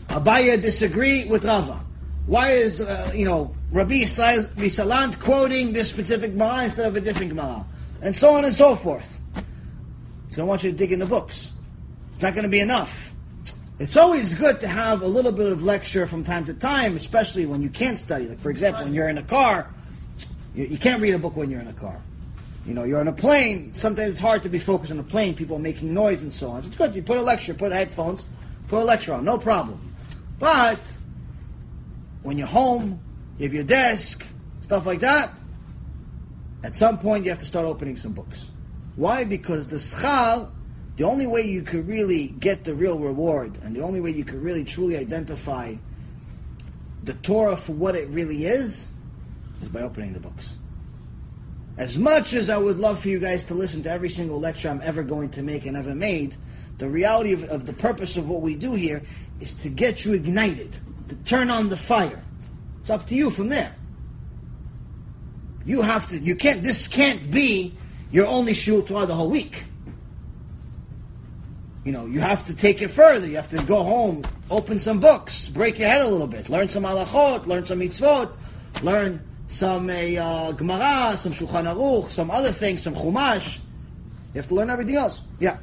Abaye 0.08 0.62
disagree 0.62 1.24
with 1.26 1.46
Rava? 1.46 1.80
Why 2.26 2.52
is 2.52 2.82
uh, 2.82 3.12
you 3.16 3.26
know 3.26 3.56
Rabbi 3.72 4.04
Salant 4.04 5.20
quoting 5.20 5.72
this 5.72 5.88
specific 5.88 6.32
Gemara 6.34 6.66
instead 6.66 6.88
of 6.88 6.96
a 6.98 7.02
different 7.02 7.30
Gemara? 7.30 7.66
And 8.02 8.18
so 8.18 8.36
on 8.36 8.44
and 8.44 8.54
so 8.54 8.76
forth. 8.76 9.22
Going 9.34 10.46
to 10.46 10.46
want 10.46 10.64
you 10.64 10.72
to 10.72 10.78
dig 10.78 10.92
in 10.92 11.00
the 11.00 11.06
books. 11.06 11.52
It's 12.10 12.22
not 12.22 12.34
going 12.34 12.44
to 12.44 12.50
be 12.50 12.62
enough. 12.62 13.11
It's 13.82 13.98
always 13.98 14.36
good 14.36 14.60
to 14.60 14.68
have 14.68 15.02
a 15.02 15.08
little 15.08 15.32
bit 15.32 15.52
of 15.52 15.64
lecture 15.64 16.06
from 16.06 16.24
time 16.24 16.46
to 16.46 16.54
time, 16.54 16.96
especially 16.96 17.48
when 17.48 17.64
you 17.64 17.70
can't 17.72 17.98
study. 17.98 18.28
Like, 18.28 18.40
for 18.40 18.52
example, 18.52 18.84
when 18.84 18.94
you're 18.94 19.10
in 19.10 19.18
a 19.18 19.24
car, 19.24 19.74
you, 20.54 20.66
you 20.66 20.78
can't 20.78 21.02
read 21.02 21.16
a 21.16 21.18
book 21.18 21.36
when 21.36 21.50
you're 21.50 21.62
in 21.62 21.68
a 21.68 21.74
car. 21.74 22.00
You 22.68 22.76
know, 22.76 22.84
you're 22.84 23.00
on 23.00 23.08
a 23.08 23.12
plane. 23.12 23.74
Sometimes 23.74 24.12
it's 24.12 24.20
hard 24.20 24.44
to 24.44 24.50
be 24.50 24.60
focused 24.60 24.92
on 24.92 25.00
a 25.00 25.04
plane. 25.04 25.34
People 25.34 25.58
are 25.58 25.60
making 25.60 25.96
noise 25.96 26.22
and 26.22 26.32
so 26.32 26.52
on. 26.52 26.62
So 26.62 26.68
it's 26.68 26.78
good. 26.78 26.94
You 26.94 27.02
put 27.02 27.18
a 27.18 27.24
lecture, 27.24 27.56
put 27.56 27.72
headphones, 27.72 28.28
put 28.68 28.84
a 28.84 28.86
lecture 28.86 29.14
on, 29.14 29.26
no 29.26 29.40
problem. 29.40 29.96
But 30.38 30.80
when 32.22 32.38
you're 32.38 32.46
home, 32.46 33.02
you 33.40 33.48
have 33.48 33.54
your 33.56 33.64
desk, 33.64 34.24
stuff 34.62 34.86
like 34.86 35.00
that. 35.00 35.32
At 36.64 36.76
some 36.76 37.00
point, 37.00 37.26
you 37.26 37.32
have 37.32 37.40
to 37.40 37.48
start 37.48 37.66
opening 37.66 37.98
some 37.98 38.12
books. 38.12 38.48
Why? 38.96 39.24
Because 39.24 39.66
the 39.66 39.78
schal, 39.80 40.52
the 40.98 41.04
only 41.04 41.26
way 41.26 41.42
you 41.42 41.62
could 41.62 41.88
really 41.88 42.28
get 42.28 42.64
the 42.64 42.74
real 42.74 43.00
reward, 43.00 43.58
and 43.64 43.76
the 43.76 43.82
only 43.82 44.02
way 44.02 44.12
you 44.12 44.26
could 44.26 44.42
really 44.42 44.64
truly 44.64 44.98
identify 44.98 45.76
the 47.04 47.14
Torah 47.14 47.58
for 47.58 47.74
what 47.74 47.96
it 47.96 48.08
really 48.10 48.46
is, 48.46 48.88
is 49.62 49.70
by 49.70 49.82
opening 49.82 50.14
the 50.14 50.20
books. 50.20 50.56
As 51.78 51.98
much 51.98 52.34
as 52.34 52.50
I 52.50 52.58
would 52.58 52.78
love 52.78 53.00
for 53.00 53.08
you 53.08 53.20
guys 53.20 53.46
to 53.46 53.54
listen 53.54 53.82
to 53.84 53.92
every 53.92 54.10
single 54.10 54.40
lecture 54.40 54.70
I'm 54.70 54.82
ever 54.84 55.02
going 55.02 55.30
to 55.30 55.42
make 55.42 55.66
and 55.66 55.78
ever 55.78 55.96
made, 55.96 56.36
the 56.78 56.90
reality 56.90 57.34
of, 57.34 57.44
of 57.46 57.66
the 57.66 57.74
purpose 57.74 58.18
of 58.18 58.28
what 58.28 58.42
we 58.42 58.56
do 58.56 58.74
here 58.74 59.02
is 59.40 59.56
to 59.56 59.70
get 59.70 60.04
you 60.04 60.14
ignited, 60.14 60.76
to 61.10 61.16
turn 61.16 61.50
on 61.50 61.70
the 61.70 61.78
fire. 61.78 62.22
It's 62.82 62.90
up 62.90 63.08
to 63.08 63.16
you 63.16 63.30
from 63.30 63.50
there. 63.50 63.74
You 65.66 65.82
have 65.82 66.10
to, 66.10 66.20
you 66.20 66.36
can't, 66.36 66.64
this 66.64 66.88
can't 66.88 67.32
be 67.32 67.76
your 68.12 68.26
only 68.26 68.54
shul 68.54 68.82
Torah 68.82 69.06
the 69.06 69.16
whole 69.16 69.30
week. 69.30 69.64
You 71.84 71.92
know, 71.92 72.06
you 72.06 72.20
have 72.20 72.46
to 72.46 72.54
take 72.54 72.82
it 72.82 72.90
further. 72.90 73.26
You 73.26 73.38
have 73.38 73.50
to 73.50 73.64
go 73.64 73.82
home, 73.82 74.24
open 74.52 74.78
some 74.78 75.00
books, 75.00 75.48
break 75.48 75.80
your 75.80 75.88
head 75.88 76.02
a 76.02 76.08
little 76.08 76.28
bit, 76.28 76.48
learn 76.48 76.68
some 76.68 76.84
halachot, 76.84 77.48
learn 77.48 77.66
some 77.66 77.80
mitzvot, 77.80 78.32
learn 78.84 79.20
some 79.48 79.90
uh, 79.90 80.52
Gemara, 80.52 81.18
some 81.18 81.34
Shulchan 81.34 81.66
Aruch, 81.66 82.12
some 82.12 82.30
other 82.30 82.52
things, 82.52 82.84
some 82.84 82.94
Chumash. 82.94 83.58
You 84.34 84.40
have 84.42 84.48
to 84.48 84.56
learn 84.56 84.70
everything 84.70 84.96
else. 84.96 85.22
Yeah. 85.40 85.58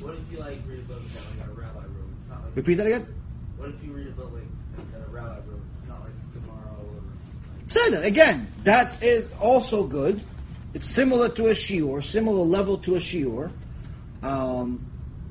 What 0.00 0.14
if 0.14 0.32
you 0.32 0.38
like 0.38 0.58
read 0.66 0.80
a 0.80 0.82
book 0.82 1.02
that 1.12 1.38
like 1.38 1.48
a 1.48 1.52
rabbi 1.52 1.78
wrote? 1.78 2.10
It's 2.20 2.28
not 2.30 2.44
like. 2.44 2.56
Repeat 2.56 2.74
that 2.74 2.86
again. 2.86 3.14
What 3.58 3.68
if 3.68 3.84
you 3.84 3.92
read 3.92 4.06
a 4.08 4.10
book 4.10 4.32
like 4.32 4.92
that 4.92 5.06
a 5.06 5.10
rabbi 5.10 5.36
wrote? 5.36 5.62
It's 5.76 5.86
not 5.86 6.00
like 6.00 6.32
Gemara 6.32 6.76
or. 6.80 8.00
So 8.00 8.02
again, 8.02 8.52
that 8.64 9.02
is 9.02 9.32
also 9.34 9.84
good. 9.84 10.20
It's 10.74 10.88
similar 10.88 11.28
to 11.28 11.48
a 11.48 11.52
shiur, 11.52 12.02
similar 12.02 12.42
level 12.42 12.78
to 12.78 12.96
a 12.96 12.98
shiur. 12.98 13.52
Um, 14.22 14.84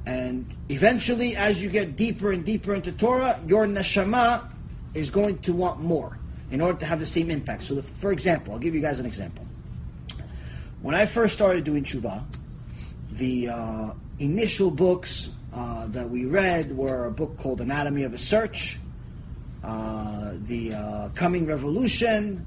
and 0.05 0.45
eventually, 0.69 1.35
as 1.35 1.61
you 1.61 1.69
get 1.69 1.95
deeper 1.95 2.31
and 2.31 2.43
deeper 2.43 2.73
into 2.73 2.91
Torah, 2.91 3.39
your 3.47 3.67
neshama 3.67 4.49
is 4.93 5.09
going 5.09 5.37
to 5.39 5.53
want 5.53 5.81
more 5.81 6.17
in 6.49 6.59
order 6.59 6.77
to 6.79 6.85
have 6.85 6.99
the 6.99 7.05
same 7.05 7.29
impact. 7.29 7.63
So, 7.63 7.75
the, 7.75 7.83
for 7.83 8.11
example, 8.11 8.53
I'll 8.53 8.59
give 8.59 8.73
you 8.73 8.81
guys 8.81 8.99
an 8.99 9.05
example. 9.05 9.45
When 10.81 10.95
I 10.95 11.05
first 11.05 11.33
started 11.33 11.63
doing 11.63 11.83
tshuva, 11.83 12.23
the 13.11 13.49
uh, 13.49 13.91
initial 14.19 14.71
books 14.71 15.29
uh, 15.53 15.85
that 15.87 16.09
we 16.09 16.25
read 16.25 16.75
were 16.75 17.05
a 17.05 17.11
book 17.11 17.37
called 17.37 17.61
Anatomy 17.61 18.03
of 18.03 18.13
a 18.13 18.17
Search, 18.17 18.79
uh, 19.63 20.31
the 20.47 20.73
uh, 20.73 21.09
Coming 21.09 21.45
Revolution, 21.45 22.45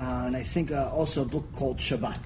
uh, 0.00 0.24
and 0.26 0.36
I 0.36 0.42
think 0.42 0.72
uh, 0.72 0.90
also 0.92 1.22
a 1.22 1.24
book 1.24 1.46
called 1.54 1.78
Shabbat. 1.78 2.18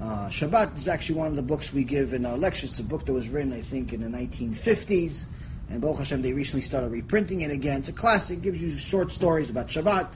Uh, 0.00 0.28
Shabbat 0.28 0.78
is 0.78 0.88
actually 0.88 1.16
one 1.16 1.26
of 1.26 1.36
the 1.36 1.42
books 1.42 1.74
we 1.74 1.84
give 1.84 2.14
in 2.14 2.24
our 2.24 2.36
lectures. 2.36 2.70
It's 2.70 2.80
a 2.80 2.84
book 2.84 3.04
that 3.04 3.12
was 3.12 3.28
written, 3.28 3.52
I 3.52 3.60
think, 3.60 3.92
in 3.92 4.00
the 4.00 4.18
1950s, 4.18 5.24
and 5.68 5.80
Baruch 5.80 5.98
Hashem, 5.98 6.22
they 6.22 6.32
recently 6.32 6.62
started 6.62 6.90
reprinting 6.90 7.42
it 7.42 7.50
again. 7.50 7.80
It's 7.80 7.90
a 7.90 7.92
classic, 7.92 8.38
it 8.38 8.42
gives 8.42 8.62
you 8.62 8.78
short 8.78 9.12
stories 9.12 9.50
about 9.50 9.68
Shabbat, 9.68 10.08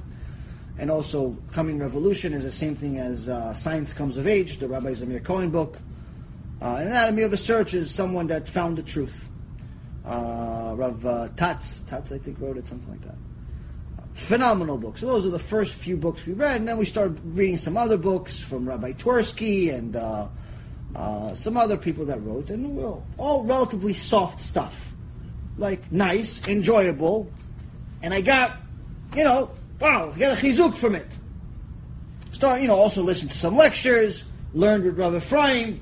and 0.78 0.90
also 0.90 1.36
Coming 1.52 1.78
Revolution 1.78 2.32
is 2.32 2.44
the 2.44 2.51
same 2.51 2.77
thing 2.77 2.98
as 2.98 3.28
uh, 3.28 3.52
Science 3.52 3.93
Comes 3.93 4.16
of 4.16 4.27
Age, 4.27 4.56
the 4.56 4.69
Rabbi 4.69 4.93
Zamir 4.93 5.23
Cohen 5.23 5.51
book. 5.51 5.78
Uh, 6.62 6.77
Anatomy 6.77 7.23
of 7.23 7.35
a 7.35 7.36
Search 7.36 7.74
is 7.74 7.94
someone 7.94 8.27
that 8.28 8.48
found 8.48 8.78
the 8.78 8.82
truth. 8.82 9.28
Uh, 10.06 10.73
Rav 10.77 11.05
uh, 11.05 11.28
Tatz, 11.36 11.82
Tatz, 11.82 12.11
I 12.11 12.16
think, 12.16 12.40
wrote 12.40 12.56
it, 12.56 12.66
something 12.66 12.90
like 12.90 13.02
that 13.02 13.16
phenomenal 14.15 14.78
books. 14.78 15.01
So 15.01 15.07
those 15.07 15.27
are 15.27 15.31
the 15.31 15.39
first 15.39 15.74
few 15.74 15.97
books 15.97 16.24
we 16.24 16.32
read, 16.32 16.57
and 16.57 16.69
then 16.69 16.78
we 16.78 16.85
started 16.85 17.20
reading 17.24 17.59
some 17.59 17.77
other 17.77 17.99
books 17.99 18.41
from 18.41 18.66
Rabbi 18.66 18.93
Twersky 18.93 19.74
and 19.74 19.97
uh, 19.97 20.28
uh, 20.95 21.35
some 21.35 21.57
other 21.57 21.77
people 21.77 22.07
that 22.07 22.23
wrote, 22.23 22.51
and 22.51 22.77
well, 22.77 23.05
all 23.19 23.45
relatively 23.45 23.93
soft 23.93 24.41
stuff, 24.41 24.93
like 25.59 25.91
nice, 25.91 26.47
enjoyable, 26.47 27.31
and 28.03 28.15
I 28.15 28.20
got, 28.20 28.57
you 29.16 29.24
know, 29.24 29.51
wow, 29.81 30.12
I 30.15 30.19
got 30.19 30.39
a 30.39 30.41
chizuk 30.41 30.77
from 30.77 30.95
it. 30.95 31.07
Start, 32.31 32.62
you 32.62 32.69
know, 32.69 32.77
also 32.77 33.03
listen 33.03 33.28
to 33.28 33.36
some 33.36 33.57
lectures, 33.57 34.24
learned 34.55 34.85
with 34.85 34.97
Rabbi 34.97 35.16
Ephraim, 35.16 35.81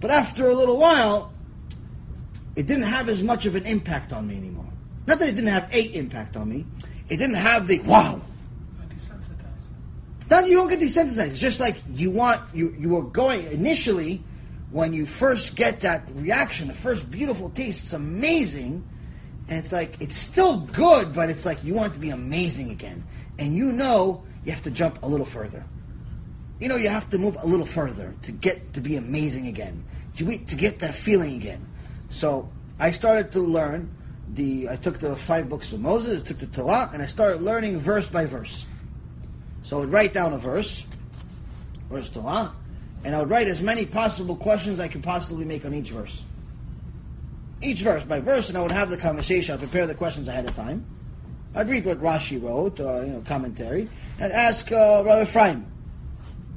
but 0.00 0.10
after 0.10 0.48
a 0.48 0.54
little 0.54 0.78
while, 0.78 1.32
it 2.56 2.66
didn't 2.66 2.84
have 2.84 3.08
as 3.08 3.22
much 3.22 3.46
of 3.46 3.54
an 3.54 3.66
impact 3.66 4.12
on 4.12 4.26
me 4.26 4.36
anymore. 4.36 4.66
Not 5.06 5.20
that 5.20 5.28
it 5.28 5.32
didn't 5.32 5.50
have 5.50 5.72
a 5.72 5.82
impact 5.94 6.36
on 6.36 6.48
me, 6.48 6.66
it 7.10 7.16
didn't 7.16 7.34
have 7.34 7.66
the 7.66 7.80
wow. 7.80 8.22
Now 10.30 10.44
you 10.44 10.54
don't 10.54 10.68
get 10.68 10.78
desensitized. 10.78 11.30
It's 11.30 11.40
just 11.40 11.58
like 11.58 11.82
you 11.92 12.12
want 12.12 12.40
you 12.54 12.74
you 12.78 12.90
were 12.90 13.02
going 13.02 13.50
initially 13.50 14.22
when 14.70 14.92
you 14.92 15.04
first 15.04 15.56
get 15.56 15.80
that 15.80 16.04
reaction, 16.14 16.68
the 16.68 16.74
first 16.74 17.10
beautiful 17.10 17.50
taste. 17.50 17.82
It's 17.82 17.92
amazing, 17.92 18.88
and 19.48 19.58
it's 19.58 19.72
like 19.72 19.96
it's 19.98 20.16
still 20.16 20.58
good, 20.58 21.12
but 21.12 21.30
it's 21.30 21.44
like 21.44 21.64
you 21.64 21.74
want 21.74 21.92
it 21.92 21.94
to 21.94 22.00
be 22.00 22.10
amazing 22.10 22.70
again, 22.70 23.04
and 23.38 23.52
you 23.52 23.72
know 23.72 24.22
you 24.44 24.52
have 24.52 24.62
to 24.62 24.70
jump 24.70 25.02
a 25.02 25.08
little 25.08 25.26
further. 25.26 25.64
You 26.60 26.68
know 26.68 26.76
you 26.76 26.90
have 26.90 27.10
to 27.10 27.18
move 27.18 27.36
a 27.40 27.46
little 27.46 27.66
further 27.66 28.14
to 28.22 28.30
get 28.30 28.74
to 28.74 28.80
be 28.80 28.94
amazing 28.94 29.48
again, 29.48 29.84
to, 30.16 30.38
to 30.38 30.54
get 30.54 30.78
that 30.78 30.94
feeling 30.94 31.34
again. 31.34 31.66
So 32.08 32.48
I 32.78 32.92
started 32.92 33.32
to 33.32 33.40
learn 33.40 33.90
the 34.34 34.68
I 34.68 34.76
took 34.76 34.98
the 34.98 35.16
five 35.16 35.48
books 35.48 35.72
of 35.72 35.80
Moses, 35.80 36.22
took 36.22 36.38
the 36.38 36.46
Torah, 36.46 36.90
and 36.92 37.02
I 37.02 37.06
started 37.06 37.42
learning 37.42 37.78
verse 37.78 38.06
by 38.06 38.26
verse. 38.26 38.66
So 39.62 39.78
I 39.78 39.80
would 39.80 39.92
write 39.92 40.12
down 40.12 40.32
a 40.32 40.38
verse, 40.38 40.86
verse 41.88 42.08
Torah, 42.08 42.52
and 43.04 43.14
I 43.14 43.20
would 43.20 43.30
write 43.30 43.48
as 43.48 43.62
many 43.62 43.86
possible 43.86 44.36
questions 44.36 44.80
I 44.80 44.88
could 44.88 45.02
possibly 45.02 45.44
make 45.44 45.64
on 45.64 45.74
each 45.74 45.90
verse. 45.90 46.22
Each 47.62 47.80
verse 47.80 48.04
by 48.04 48.20
verse, 48.20 48.48
and 48.48 48.56
I 48.56 48.62
would 48.62 48.72
have 48.72 48.90
the 48.90 48.96
conversation. 48.96 49.54
I'd 49.54 49.60
prepare 49.60 49.86
the 49.86 49.94
questions 49.94 50.28
ahead 50.28 50.48
of 50.48 50.56
time. 50.56 50.84
I'd 51.54 51.68
read 51.68 51.84
what 51.84 52.00
Rashi 52.00 52.42
wrote, 52.42 52.80
or 52.80 53.04
you 53.04 53.12
know, 53.12 53.22
commentary, 53.26 53.88
and 54.18 54.32
I'd 54.32 54.38
ask 54.38 54.70
uh, 54.70 55.02
Rabbi 55.04 55.22
Ephraim, 55.22 55.66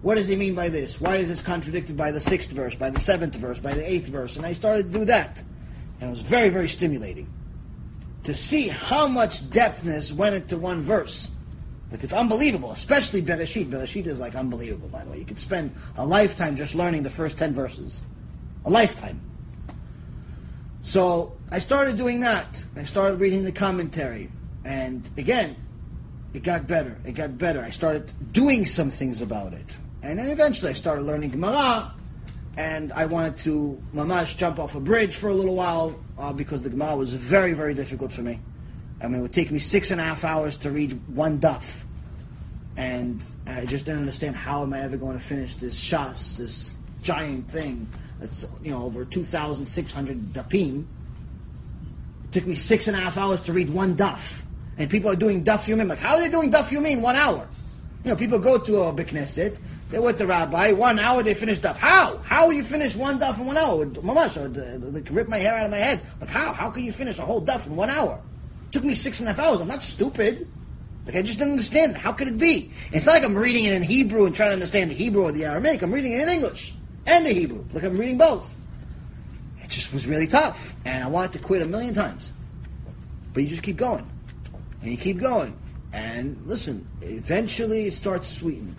What 0.01 0.15
does 0.15 0.27
he 0.27 0.35
mean 0.35 0.53
by 0.53 0.69
this? 0.69 1.01
Why 1.01 1.15
is 1.15 1.27
this 1.27 1.41
contradicted 1.41 1.97
by 1.97 2.11
the 2.11 2.21
sixth 2.21 2.51
verse, 2.51 2.75
by 2.75 2.91
the 2.91 2.99
seventh 2.99 3.35
verse, 3.35 3.59
by 3.59 3.73
the 3.73 3.89
eighth 3.89 4.07
verse? 4.07 4.37
And 4.37 4.45
I 4.45 4.53
started 4.53 4.93
to 4.93 4.99
do 4.99 5.05
that. 5.05 5.43
And 5.99 6.09
it 6.09 6.11
was 6.11 6.21
very, 6.21 6.49
very 6.49 6.69
stimulating 6.69 7.27
to 8.23 8.33
see 8.33 8.67
how 8.67 9.07
much 9.07 9.41
depthness 9.49 10.13
went 10.13 10.35
into 10.35 10.57
one 10.57 10.81
verse. 10.81 11.29
Like 11.91 12.03
it's 12.03 12.13
unbelievable, 12.13 12.71
especially 12.71 13.21
Bereshit. 13.21 13.69
Bereshit 13.69 14.07
is 14.07 14.19
like 14.19 14.33
unbelievable, 14.35 14.87
by 14.87 15.03
the 15.03 15.11
way. 15.11 15.19
You 15.19 15.25
could 15.25 15.39
spend 15.39 15.75
a 15.97 16.05
lifetime 16.05 16.55
just 16.55 16.73
learning 16.73 17.03
the 17.03 17.09
first 17.09 17.37
ten 17.37 17.53
verses. 17.53 18.01
A 18.65 18.69
lifetime. 18.69 19.21
So 20.81 21.37
I 21.51 21.59
started 21.59 21.97
doing 21.97 22.21
that. 22.21 22.47
I 22.75 22.85
started 22.85 23.19
reading 23.19 23.43
the 23.43 23.51
commentary. 23.51 24.31
And 24.65 25.07
again, 25.17 25.55
it 26.33 26.43
got 26.43 26.65
better. 26.67 26.97
It 27.05 27.13
got 27.13 27.37
better. 27.37 27.61
I 27.61 27.69
started 27.69 28.11
doing 28.31 28.65
some 28.65 28.89
things 28.89 29.21
about 29.21 29.53
it. 29.53 29.65
And 30.01 30.17
then 30.17 30.29
eventually 30.29 30.71
I 30.71 30.73
started 30.73 31.03
learning 31.03 31.31
Gemara. 31.31 31.93
And 32.55 32.93
I 32.93 33.07
wanted 33.07 33.37
to 33.39 33.81
mamash 33.95 34.37
jump 34.37 34.59
off 34.59 34.75
a 34.75 34.79
bridge 34.79 35.15
for 35.15 35.29
a 35.29 35.33
little 35.33 35.55
while 35.55 35.99
uh, 36.17 36.33
because 36.33 36.61
the 36.61 36.69
Gemara 36.69 36.95
was 36.95 37.11
very, 37.13 37.53
very 37.53 37.73
difficult 37.73 38.11
for 38.11 38.21
me. 38.21 38.39
I 39.01 39.07
mean, 39.07 39.19
it 39.19 39.21
would 39.23 39.33
take 39.33 39.51
me 39.51 39.59
six 39.59 39.91
and 39.91 39.99
a 39.99 40.03
half 40.03 40.23
hours 40.23 40.57
to 40.57 40.71
read 40.71 40.99
one 41.07 41.39
daf. 41.39 41.83
And 42.77 43.21
I 43.47 43.65
just 43.65 43.85
didn't 43.85 43.99
understand 43.99 44.35
how 44.35 44.63
am 44.63 44.73
I 44.73 44.81
ever 44.81 44.97
going 44.97 45.17
to 45.17 45.23
finish 45.23 45.55
this 45.55 45.79
shas, 45.79 46.37
this 46.37 46.75
giant 47.01 47.49
thing 47.51 47.89
that's, 48.19 48.45
you 48.63 48.71
know, 48.71 48.83
over 48.83 49.03
2,600 49.03 50.33
dapim. 50.33 50.85
It 52.25 52.31
took 52.31 52.45
me 52.45 52.55
six 52.55 52.87
and 52.87 52.95
a 52.95 52.99
half 52.99 53.17
hours 53.17 53.41
to 53.41 53.53
read 53.53 53.69
one 53.69 53.95
daf. 53.95 54.41
And 54.77 54.89
people 54.89 55.11
are 55.11 55.15
doing 55.15 55.43
daf 55.43 55.65
yumim. 55.65 55.89
Like, 55.89 55.99
how 55.99 56.15
are 56.15 56.21
they 56.21 56.29
doing 56.29 56.51
daf 56.51 56.69
yumim 56.69 57.01
one 57.01 57.15
hour? 57.15 57.47
You 58.03 58.11
know, 58.11 58.15
people 58.15 58.39
go 58.39 58.57
to 58.57 58.81
a 58.83 58.93
Beknesset, 58.93 59.57
they're 59.93 60.01
with 60.01 60.17
the 60.17 60.25
rabbi, 60.25 60.71
one 60.71 60.97
hour 60.97 61.21
they 61.21 61.35
finish 61.35 61.59
daf. 61.59 61.77
How? 61.77 62.17
How 62.23 62.47
will 62.47 62.53
you 62.53 62.63
finish 62.63 62.95
one 62.95 63.19
daf 63.19 63.37
in 63.37 63.45
one 63.45 63.57
hour? 63.57 63.85
Mamash, 63.85 64.91
they 64.91 65.01
could 65.01 65.15
rip 65.15 65.27
my 65.27 65.37
hair 65.37 65.55
out 65.55 65.65
of 65.65 65.71
my 65.71 65.77
head. 65.77 66.01
Like, 66.19 66.31
how? 66.31 66.51
How 66.51 66.71
can 66.71 66.83
you 66.83 66.91
finish 66.91 67.19
a 67.19 67.21
whole 67.21 67.45
daf 67.45 67.67
in 67.67 67.75
one 67.75 67.91
hour? 67.91 68.19
It 68.69 68.71
took 68.71 68.83
me 68.83 68.95
six 68.95 69.19
and 69.19 69.29
a 69.29 69.33
half 69.33 69.45
hours. 69.45 69.61
I'm 69.61 69.67
not 69.67 69.83
stupid. 69.83 70.47
Like, 71.05 71.15
I 71.15 71.21
just 71.21 71.37
didn't 71.37 71.51
understand. 71.51 71.95
How 71.95 72.11
could 72.11 72.27
it 72.27 72.39
be? 72.39 72.73
It's 72.91 73.05
not 73.05 73.11
like 73.11 73.23
I'm 73.23 73.35
reading 73.35 73.65
it 73.65 73.73
in 73.73 73.83
Hebrew 73.83 74.25
and 74.25 74.33
trying 74.33 74.49
to 74.49 74.53
understand 74.53 74.89
the 74.89 74.95
Hebrew 74.95 75.25
or 75.25 75.31
the 75.31 75.45
Aramaic. 75.45 75.83
I'm 75.83 75.93
reading 75.93 76.13
it 76.13 76.21
in 76.21 76.29
English 76.29 76.73
and 77.05 77.23
the 77.23 77.31
Hebrew. 77.31 77.63
Like, 77.71 77.83
I'm 77.83 77.95
reading 77.95 78.17
both. 78.17 78.51
It 79.63 79.69
just 79.69 79.93
was 79.93 80.07
really 80.07 80.25
tough. 80.25 80.75
And 80.85 81.03
I 81.03 81.07
wanted 81.07 81.33
to 81.33 81.39
quit 81.39 81.61
a 81.61 81.65
million 81.65 81.93
times. 81.93 82.31
But 83.31 83.43
you 83.43 83.49
just 83.49 83.61
keep 83.61 83.77
going. 83.77 84.09
And 84.81 84.89
you 84.89 84.97
keep 84.97 85.19
going. 85.19 85.55
And 85.91 86.41
listen, 86.47 86.87
eventually 87.01 87.85
it 87.85 87.93
starts 87.93 88.27
sweetening. 88.27 88.75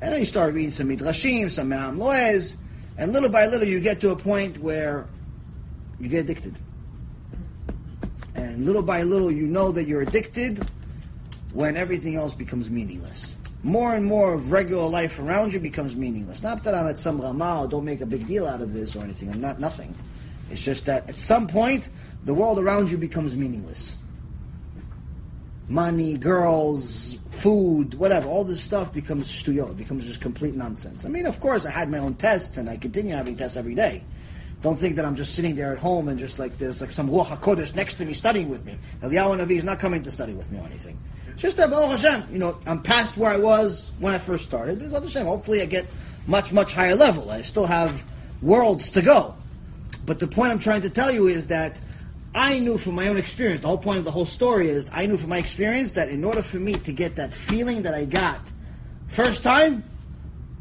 And 0.00 0.12
then 0.12 0.20
you 0.20 0.26
start 0.26 0.54
reading 0.54 0.70
some 0.70 0.88
Midrashim, 0.88 1.50
some 1.50 1.70
Me'am 1.70 1.98
Lo'ez, 1.98 2.56
and 2.96 3.12
little 3.12 3.28
by 3.28 3.46
little 3.46 3.66
you 3.66 3.80
get 3.80 4.00
to 4.02 4.10
a 4.10 4.16
point 4.16 4.58
where 4.58 5.06
you 5.98 6.08
get 6.08 6.20
addicted. 6.20 6.54
And 8.36 8.64
little 8.64 8.82
by 8.82 9.02
little 9.02 9.30
you 9.30 9.46
know 9.46 9.72
that 9.72 9.88
you're 9.88 10.02
addicted 10.02 10.64
when 11.52 11.76
everything 11.76 12.14
else 12.14 12.34
becomes 12.34 12.70
meaningless. 12.70 13.34
More 13.64 13.96
and 13.96 14.04
more 14.04 14.34
of 14.34 14.52
regular 14.52 14.86
life 14.88 15.18
around 15.18 15.52
you 15.52 15.58
becomes 15.58 15.96
meaningless. 15.96 16.44
Not 16.44 16.62
that 16.62 16.74
I'm 16.74 16.86
at 16.86 17.00
some 17.00 17.20
Rama, 17.20 17.66
don't 17.68 17.84
make 17.84 18.00
a 18.00 18.06
big 18.06 18.28
deal 18.28 18.46
out 18.46 18.60
of 18.60 18.72
this 18.72 18.94
or 18.94 19.02
anything. 19.02 19.32
I'm 19.32 19.40
not 19.40 19.58
nothing. 19.58 19.94
It's 20.48 20.62
just 20.62 20.86
that 20.86 21.08
at 21.08 21.18
some 21.18 21.48
point, 21.48 21.88
the 22.24 22.34
world 22.34 22.60
around 22.60 22.90
you 22.90 22.96
becomes 22.96 23.34
meaningless 23.34 23.96
money, 25.68 26.16
girls, 26.16 27.16
food, 27.30 27.94
whatever, 27.94 28.28
all 28.28 28.44
this 28.44 28.62
stuff 28.62 28.92
becomes 28.92 29.28
shtuyo, 29.30 29.76
becomes 29.76 30.04
just 30.04 30.20
complete 30.20 30.54
nonsense. 30.54 31.04
I 31.04 31.08
mean, 31.08 31.26
of 31.26 31.40
course, 31.40 31.66
I 31.66 31.70
had 31.70 31.90
my 31.90 31.98
own 31.98 32.14
tests, 32.14 32.56
and 32.56 32.68
I 32.68 32.76
continue 32.76 33.14
having 33.14 33.36
tests 33.36 33.56
every 33.56 33.74
day. 33.74 34.02
Don't 34.60 34.78
think 34.78 34.96
that 34.96 35.04
I'm 35.04 35.14
just 35.14 35.34
sitting 35.34 35.54
there 35.54 35.72
at 35.72 35.78
home 35.78 36.08
and 36.08 36.18
just 36.18 36.40
like 36.40 36.58
there's 36.58 36.80
like 36.80 36.90
some 36.90 37.08
Ruach 37.08 37.26
HaKodesh 37.26 37.76
next 37.76 37.94
to 37.94 38.04
me 38.04 38.12
studying 38.12 38.48
with 38.48 38.64
me. 38.64 38.76
Eliyahu 39.02 39.38
Navi 39.38 39.52
is 39.52 39.62
not 39.62 39.78
coming 39.78 40.02
to 40.02 40.10
study 40.10 40.34
with 40.34 40.50
me 40.50 40.58
or 40.58 40.66
anything. 40.66 40.98
Just 41.36 41.56
that, 41.58 41.70
Baruch 41.70 42.00
Hashem, 42.00 42.24
you 42.32 42.40
know, 42.40 42.58
I'm 42.66 42.82
past 42.82 43.16
where 43.16 43.30
I 43.30 43.36
was 43.36 43.92
when 44.00 44.12
I 44.12 44.18
first 44.18 44.42
started. 44.42 44.80
But 44.90 45.02
Hashem, 45.04 45.24
hopefully 45.24 45.62
I 45.62 45.66
get 45.66 45.86
much, 46.26 46.52
much 46.52 46.74
higher 46.74 46.96
level. 46.96 47.30
I 47.30 47.42
still 47.42 47.66
have 47.66 48.04
worlds 48.42 48.90
to 48.92 49.02
go. 49.02 49.36
But 50.04 50.18
the 50.18 50.26
point 50.26 50.50
I'm 50.50 50.58
trying 50.58 50.82
to 50.82 50.90
tell 50.90 51.12
you 51.12 51.28
is 51.28 51.46
that 51.46 51.78
I 52.34 52.58
knew 52.58 52.78
from 52.78 52.94
my 52.94 53.08
own 53.08 53.16
experience, 53.16 53.62
the 53.62 53.68
whole 53.68 53.78
point 53.78 53.98
of 53.98 54.04
the 54.04 54.10
whole 54.10 54.26
story 54.26 54.68
is 54.68 54.90
I 54.92 55.06
knew 55.06 55.16
from 55.16 55.30
my 55.30 55.38
experience 55.38 55.92
that 55.92 56.08
in 56.08 56.24
order 56.24 56.42
for 56.42 56.58
me 56.58 56.74
to 56.74 56.92
get 56.92 57.16
that 57.16 57.32
feeling 57.32 57.82
that 57.82 57.94
I 57.94 58.04
got 58.04 58.40
first 59.08 59.42
time 59.42 59.82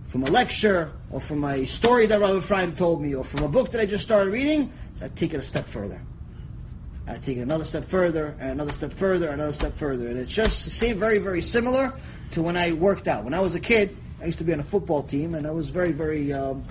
from 0.07 0.23
a 0.23 0.27
lecture 0.27 0.91
or 1.11 1.19
from 1.19 1.44
a 1.44 1.65
story 1.65 2.07
that 2.07 2.19
Rabbi 2.19 2.38
Ephraim 2.38 2.76
told 2.76 3.02
me 3.02 3.14
or 3.14 3.23
from 3.23 3.44
a 3.44 3.48
book 3.49 3.72
that 3.72 3.81
I 3.81 3.85
just 3.85 4.03
started 4.03 4.31
reading, 4.31 4.72
so 4.95 5.06
I 5.06 5.10
take 5.10 5.34
it 5.34 5.39
a 5.39 5.44
step 5.44 5.68
further. 5.68 6.02
I 7.06 7.15
take 7.18 7.38
it 7.38 7.41
another 7.41 7.64
step 7.64 7.85
further 7.85 8.35
and 8.39 8.52
another 8.52 8.73
step 8.73 8.94
further, 8.94 9.27
and 9.27 9.35
another 9.35 9.53
step 9.53 9.76
further. 9.77 10.07
And 10.07 10.18
it's 10.18 10.31
just 10.31 10.65
the 10.65 10.72
same, 10.72 10.99
very, 10.99 11.19
very 11.19 11.41
similar 11.41 11.94
to 12.31 12.41
when 12.41 12.57
I 12.57 12.73
worked 12.73 13.07
out. 13.07 13.23
When 13.23 13.34
I 13.34 13.39
was 13.39 13.56
a 13.56 13.60
kid, 13.60 13.95
I 14.22 14.26
used 14.26 14.39
to 14.39 14.44
be 14.44 14.52
on 14.52 14.60
a 14.60 14.64
football 14.64 15.03
team 15.03 15.35
and 15.35 15.45
I 15.45 15.52
was 15.52 15.69
very, 15.69 15.91
very 15.91 16.34
um, 16.34 16.65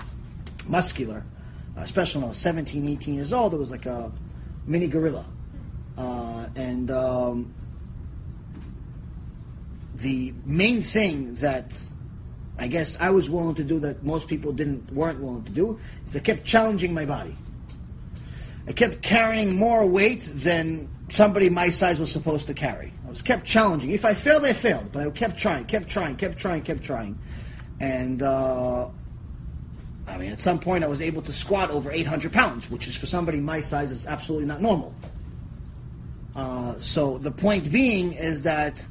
muscular. 0.66 1.22
Uh, 1.76 1.80
especially 1.80 2.20
when 2.20 2.26
I 2.26 2.28
was 2.28 2.38
17, 2.38 2.86
18 2.88 3.14
years 3.14 3.32
old, 3.32 3.54
it 3.54 3.58
was 3.58 3.70
like 3.70 3.86
a 3.86 4.10
mini 4.66 4.86
gorilla. 4.88 5.24
Uh, 5.96 6.46
and 6.54 6.90
um, 6.90 7.54
the 9.96 10.34
main 10.44 10.82
thing 10.82 11.34
that 11.36 11.72
I 12.58 12.68
guess 12.68 12.98
I 13.00 13.10
was 13.10 13.28
willing 13.28 13.54
to 13.56 13.64
do 13.64 13.78
that 13.80 14.02
most 14.02 14.28
people 14.28 14.52
didn't 14.52 14.92
weren't 14.92 15.20
willing 15.20 15.44
to 15.44 15.52
do 15.52 15.78
is 16.06 16.16
I 16.16 16.20
kept 16.20 16.44
challenging 16.44 16.92
my 16.94 17.04
body. 17.04 17.36
I 18.68 18.72
kept 18.72 19.02
carrying 19.02 19.56
more 19.56 19.86
weight 19.86 20.28
than 20.34 20.88
somebody 21.08 21.48
my 21.48 21.68
size 21.70 22.00
was 22.00 22.10
supposed 22.10 22.48
to 22.48 22.54
carry. 22.54 22.92
I 23.06 23.10
was 23.10 23.22
kept 23.22 23.44
challenging. 23.46 23.92
If 23.92 24.04
I 24.04 24.14
failed, 24.14 24.44
I 24.44 24.52
failed, 24.52 24.90
but 24.90 25.06
I 25.06 25.10
kept 25.10 25.38
trying, 25.38 25.66
kept 25.66 25.88
trying, 25.88 26.16
kept 26.16 26.38
trying, 26.38 26.62
kept 26.62 26.82
trying, 26.82 27.18
and 27.78 28.22
uh, 28.22 28.88
I 30.06 30.18
mean, 30.18 30.32
at 30.32 30.40
some 30.40 30.58
point, 30.58 30.84
I 30.84 30.86
was 30.86 31.00
able 31.00 31.22
to 31.22 31.32
squat 31.32 31.70
over 31.70 31.90
800 31.90 32.32
pounds, 32.32 32.70
which 32.70 32.86
is 32.86 32.96
for 32.96 33.06
somebody 33.06 33.38
my 33.38 33.60
size 33.60 33.90
is 33.90 34.06
absolutely 34.06 34.46
not 34.46 34.60
normal. 34.60 34.94
Uh, 36.34 36.74
so 36.80 37.18
the 37.18 37.30
point 37.30 37.72
being 37.72 38.12
is 38.12 38.42
that 38.42 38.84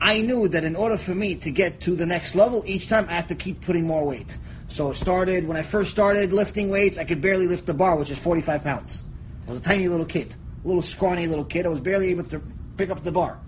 I 0.00 0.20
knew 0.20 0.48
that 0.48 0.64
in 0.64 0.76
order 0.76 0.98
for 0.98 1.14
me 1.14 1.36
to 1.36 1.50
get 1.50 1.80
to 1.82 1.96
the 1.96 2.04
next 2.04 2.34
level, 2.34 2.62
each 2.66 2.88
time 2.88 3.06
I 3.08 3.12
had 3.12 3.28
to 3.28 3.34
keep 3.34 3.62
putting 3.62 3.86
more 3.86 4.04
weight. 4.04 4.36
So 4.68 4.90
it 4.90 4.96
started 4.96 5.46
when 5.46 5.56
I 5.56 5.62
first 5.62 5.90
started 5.90 6.32
lifting 6.32 6.70
weights. 6.70 6.98
I 6.98 7.04
could 7.04 7.22
barely 7.22 7.46
lift 7.46 7.66
the 7.66 7.74
bar, 7.74 7.96
which 7.96 8.10
is 8.10 8.18
45 8.18 8.64
pounds. 8.64 9.04
I 9.46 9.52
was 9.52 9.60
a 9.60 9.62
tiny 9.62 9.88
little 9.88 10.04
kid, 10.04 10.34
a 10.64 10.66
little 10.66 10.82
scrawny 10.82 11.26
little 11.26 11.44
kid. 11.44 11.66
I 11.66 11.68
was 11.68 11.80
barely 11.80 12.08
able 12.08 12.24
to 12.24 12.42
pick 12.76 12.90
up 12.90 13.04
the 13.04 13.12
bar. 13.12 13.38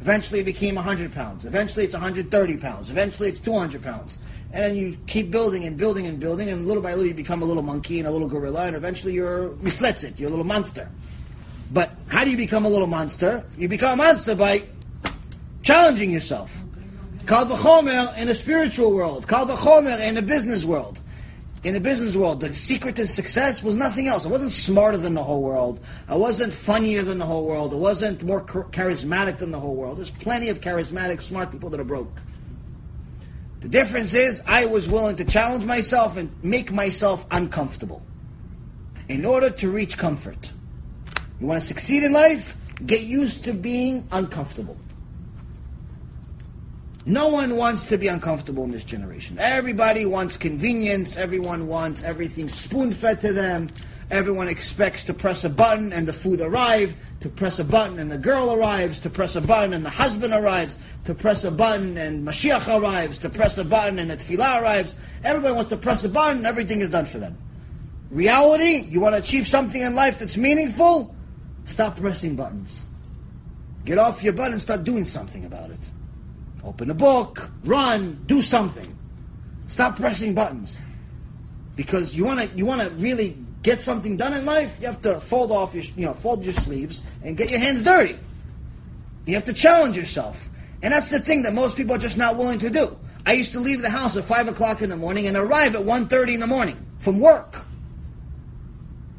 Eventually, 0.00 0.40
it 0.40 0.44
became 0.44 0.76
100 0.76 1.12
pounds. 1.12 1.44
Eventually, 1.44 1.84
it's 1.84 1.94
130 1.94 2.56
pounds. 2.58 2.90
Eventually, 2.90 3.30
it's 3.30 3.40
200 3.40 3.82
pounds. 3.82 4.18
And 4.52 4.64
then 4.64 4.76
you 4.76 4.96
keep 5.06 5.30
building 5.30 5.64
and 5.64 5.76
building 5.76 6.06
and 6.06 6.18
building, 6.18 6.48
and 6.48 6.66
little 6.66 6.82
by 6.82 6.90
little, 6.90 7.06
you 7.06 7.14
become 7.14 7.42
a 7.42 7.44
little 7.44 7.62
monkey 7.62 8.00
and 8.00 8.08
a 8.08 8.10
little 8.10 8.28
gorilla, 8.28 8.66
and 8.66 8.74
eventually, 8.74 9.12
you're 9.12 9.54
it. 9.62 10.18
You're 10.18 10.28
a 10.28 10.30
little 10.30 10.44
monster. 10.44 10.88
But 11.72 11.92
how 12.08 12.24
do 12.24 12.30
you 12.30 12.36
become 12.36 12.64
a 12.64 12.68
little 12.68 12.88
monster? 12.88 13.44
You 13.56 13.68
become 13.68 13.92
a 13.92 14.02
monster 14.02 14.34
by 14.34 14.64
challenging 15.62 16.10
yourself. 16.10 16.52
Kal 17.26 17.46
v'chomer 17.46 18.16
in 18.18 18.28
a 18.28 18.34
spiritual 18.34 18.92
world. 18.92 19.28
Kal 19.28 19.46
v'chomer 19.46 20.00
in 20.00 20.16
a 20.16 20.22
business 20.22 20.64
world. 20.64 20.98
In 21.62 21.74
the 21.74 21.80
business 21.80 22.16
world, 22.16 22.40
the 22.40 22.54
secret 22.54 22.96
to 22.96 23.06
success 23.06 23.62
was 23.62 23.76
nothing 23.76 24.08
else. 24.08 24.24
I 24.24 24.30
wasn't 24.30 24.50
smarter 24.50 24.96
than 24.96 25.14
the 25.14 25.22
whole 25.22 25.42
world. 25.42 25.78
I 26.08 26.16
wasn't 26.16 26.54
funnier 26.54 27.02
than 27.02 27.18
the 27.18 27.26
whole 27.26 27.44
world. 27.44 27.72
I 27.72 27.76
wasn't 27.76 28.24
more 28.24 28.42
charismatic 28.42 29.38
than 29.38 29.50
the 29.50 29.60
whole 29.60 29.76
world. 29.76 29.98
There's 29.98 30.10
plenty 30.10 30.48
of 30.48 30.60
charismatic, 30.60 31.20
smart 31.20 31.52
people 31.52 31.68
that 31.70 31.78
are 31.78 31.84
broke. 31.84 32.18
The 33.60 33.68
difference 33.68 34.14
is 34.14 34.42
I 34.46 34.66
was 34.66 34.88
willing 34.88 35.16
to 35.16 35.24
challenge 35.24 35.64
myself 35.64 36.16
and 36.16 36.30
make 36.42 36.72
myself 36.72 37.26
uncomfortable 37.30 38.02
in 39.08 39.26
order 39.26 39.50
to 39.50 39.70
reach 39.70 39.98
comfort. 39.98 40.50
You 41.40 41.46
want 41.46 41.60
to 41.60 41.66
succeed 41.66 42.02
in 42.02 42.12
life? 42.12 42.56
Get 42.86 43.02
used 43.02 43.44
to 43.44 43.52
being 43.52 44.08
uncomfortable. 44.12 44.76
No 47.04 47.28
one 47.28 47.56
wants 47.56 47.86
to 47.86 47.98
be 47.98 48.08
uncomfortable 48.08 48.64
in 48.64 48.70
this 48.70 48.84
generation. 48.84 49.38
Everybody 49.38 50.06
wants 50.06 50.36
convenience. 50.36 51.16
Everyone 51.16 51.66
wants 51.66 52.02
everything 52.02 52.48
spoon 52.48 52.92
fed 52.92 53.20
to 53.22 53.32
them. 53.32 53.68
Everyone 54.10 54.48
expects 54.48 55.04
to 55.04 55.14
press 55.14 55.44
a 55.44 55.48
button 55.48 55.92
and 55.92 56.06
the 56.08 56.12
food 56.12 56.40
arrive, 56.40 56.96
to 57.20 57.28
press 57.28 57.60
a 57.60 57.64
button 57.64 58.00
and 58.00 58.10
the 58.10 58.18
girl 58.18 58.52
arrives, 58.52 58.98
to 59.00 59.10
press 59.10 59.36
a 59.36 59.40
button 59.40 59.72
and 59.72 59.84
the 59.84 59.90
husband 59.90 60.34
arrives, 60.34 60.78
to 61.04 61.14
press 61.14 61.44
a 61.44 61.50
button 61.50 61.96
and 61.96 62.26
Mashiach 62.26 62.80
arrives, 62.80 63.20
to 63.20 63.30
press 63.30 63.56
a 63.58 63.64
button 63.64 64.00
and 64.00 64.10
the 64.10 64.16
tefillah 64.16 64.62
arrives. 64.62 64.96
Everybody 65.22 65.54
wants 65.54 65.70
to 65.70 65.76
press 65.76 66.02
a 66.02 66.08
button 66.08 66.38
and 66.38 66.46
everything 66.46 66.80
is 66.80 66.90
done 66.90 67.06
for 67.06 67.18
them. 67.18 67.38
Reality, 68.10 68.80
you 68.88 69.00
want 69.00 69.14
to 69.14 69.20
achieve 69.20 69.46
something 69.46 69.80
in 69.80 69.94
life 69.94 70.18
that's 70.18 70.36
meaningful? 70.36 71.14
Stop 71.66 71.96
pressing 71.96 72.34
buttons. 72.34 72.82
Get 73.84 73.98
off 73.98 74.24
your 74.24 74.32
butt 74.32 74.50
and 74.50 74.60
start 74.60 74.82
doing 74.82 75.04
something 75.04 75.44
about 75.44 75.70
it. 75.70 75.78
Open 76.64 76.90
a 76.90 76.94
book, 76.94 77.48
run, 77.62 78.24
do 78.26 78.42
something. 78.42 78.98
Stop 79.68 79.96
pressing 79.96 80.34
buttons. 80.34 80.78
Because 81.76 82.14
you 82.14 82.24
want 82.24 82.40
to 82.40 82.56
you 82.56 82.66
want 82.66 82.82
to 82.82 82.90
really 82.96 83.38
get 83.62 83.80
something 83.80 84.16
done 84.16 84.34
in 84.34 84.44
life, 84.44 84.78
you 84.80 84.86
have 84.86 85.02
to 85.02 85.20
fold 85.20 85.52
off 85.52 85.74
your 85.74 85.84
you 85.84 86.06
know 86.06 86.14
fold 86.14 86.44
your 86.44 86.54
sleeves 86.54 87.02
and 87.22 87.36
get 87.36 87.50
your 87.50 87.60
hands 87.60 87.82
dirty. 87.82 88.16
You 89.26 89.34
have 89.34 89.44
to 89.44 89.52
challenge 89.52 89.96
yourself, 89.96 90.48
and 90.82 90.92
that's 90.92 91.08
the 91.08 91.20
thing 91.20 91.42
that 91.42 91.54
most 91.54 91.76
people 91.76 91.94
are 91.94 91.98
just 91.98 92.16
not 92.16 92.36
willing 92.36 92.58
to 92.60 92.70
do. 92.70 92.96
I 93.26 93.34
used 93.34 93.52
to 93.52 93.60
leave 93.60 93.82
the 93.82 93.90
house 93.90 94.16
at 94.16 94.24
five 94.24 94.48
o'clock 94.48 94.82
in 94.82 94.88
the 94.88 94.96
morning 94.96 95.26
and 95.26 95.36
arrive 95.36 95.74
at 95.74 95.82
1.30 95.82 96.34
in 96.34 96.40
the 96.40 96.46
morning 96.46 96.84
from 96.98 97.20
work. 97.20 97.64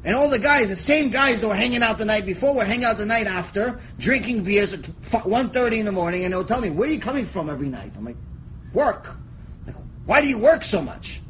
And 0.03 0.15
all 0.15 0.29
the 0.29 0.39
guys, 0.39 0.69
the 0.69 0.75
same 0.75 1.11
guys 1.11 1.41
that 1.41 1.47
were 1.47 1.55
hanging 1.55 1.83
out 1.83 1.99
the 1.99 2.05
night 2.05 2.25
before, 2.25 2.55
were 2.55 2.65
hanging 2.65 2.85
out 2.85 2.97
the 2.97 3.05
night 3.05 3.27
after, 3.27 3.79
drinking 3.99 4.43
beers 4.43 4.73
at 4.73 4.81
1.30 4.81 5.77
in 5.77 5.85
the 5.85 5.91
morning, 5.91 6.23
and 6.23 6.33
they'll 6.33 6.43
tell 6.43 6.59
me, 6.59 6.71
where 6.71 6.89
are 6.89 6.91
you 6.91 6.99
coming 6.99 7.27
from 7.27 7.49
every 7.49 7.69
night? 7.69 7.91
I'm 7.95 8.05
like, 8.05 8.15
work. 8.73 9.15
Like, 9.67 9.75
why 10.05 10.21
do 10.21 10.27
you 10.27 10.39
work 10.39 10.63
so 10.63 10.81
much? 10.81 11.21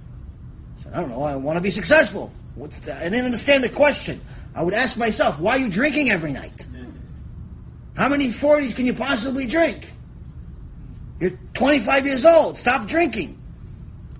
I 0.79 0.83
said, 0.83 0.93
I 0.93 1.01
don't 1.01 1.09
know, 1.09 1.23
I 1.23 1.35
want 1.35 1.57
to 1.57 1.61
be 1.61 1.71
successful. 1.71 2.31
What's 2.55 2.79
the, 2.79 2.95
I 2.95 3.03
didn't 3.03 3.25
understand 3.25 3.63
the 3.63 3.69
question. 3.69 4.21
I 4.53 4.63
would 4.63 4.73
ask 4.73 4.97
myself, 4.97 5.39
why 5.39 5.53
are 5.57 5.59
you 5.59 5.69
drinking 5.69 6.09
every 6.09 6.33
night? 6.33 6.67
How 7.95 8.09
many 8.09 8.29
40s 8.29 8.75
can 8.75 8.85
you 8.85 8.93
possibly 8.93 9.47
drink? 9.47 9.87
You're 11.19 11.37
25 11.53 12.05
years 12.05 12.25
old. 12.25 12.57
Stop 12.57 12.87
drinking. 12.87 13.37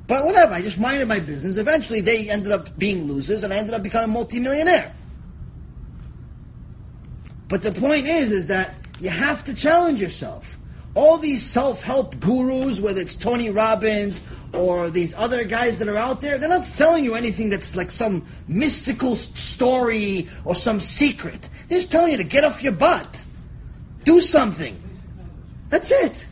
But 0.07 0.25
whatever, 0.25 0.53
I 0.53 0.61
just 0.61 0.77
minded 0.77 1.07
my 1.07 1.19
business. 1.19 1.57
Eventually, 1.57 2.01
they 2.01 2.29
ended 2.29 2.51
up 2.51 2.77
being 2.77 3.07
losers, 3.07 3.43
and 3.43 3.53
I 3.53 3.57
ended 3.57 3.73
up 3.73 3.81
becoming 3.81 4.09
a 4.09 4.13
multimillionaire. 4.13 4.93
But 7.47 7.63
the 7.63 7.71
point 7.71 8.07
is, 8.07 8.31
is 8.31 8.47
that 8.47 8.75
you 8.99 9.09
have 9.09 9.43
to 9.45 9.53
challenge 9.53 10.01
yourself. 10.01 10.57
All 10.93 11.17
these 11.17 11.45
self-help 11.45 12.19
gurus, 12.19 12.79
whether 12.79 12.99
it's 12.99 13.15
Tony 13.15 13.49
Robbins 13.49 14.23
or 14.53 14.89
these 14.89 15.13
other 15.15 15.45
guys 15.45 15.79
that 15.79 15.87
are 15.87 15.95
out 15.95 16.19
there, 16.19 16.37
they're 16.37 16.49
not 16.49 16.65
selling 16.65 17.05
you 17.05 17.15
anything 17.15 17.49
that's 17.49 17.75
like 17.75 17.91
some 17.91 18.25
mystical 18.47 19.15
story 19.15 20.27
or 20.43 20.53
some 20.55 20.81
secret. 20.81 21.49
They're 21.69 21.79
just 21.79 21.91
telling 21.91 22.11
you 22.11 22.17
to 22.17 22.25
get 22.25 22.43
off 22.43 22.61
your 22.61 22.73
butt. 22.73 23.23
Do 24.03 24.19
something. 24.19 24.81
That's 25.69 25.91
it. 25.91 26.25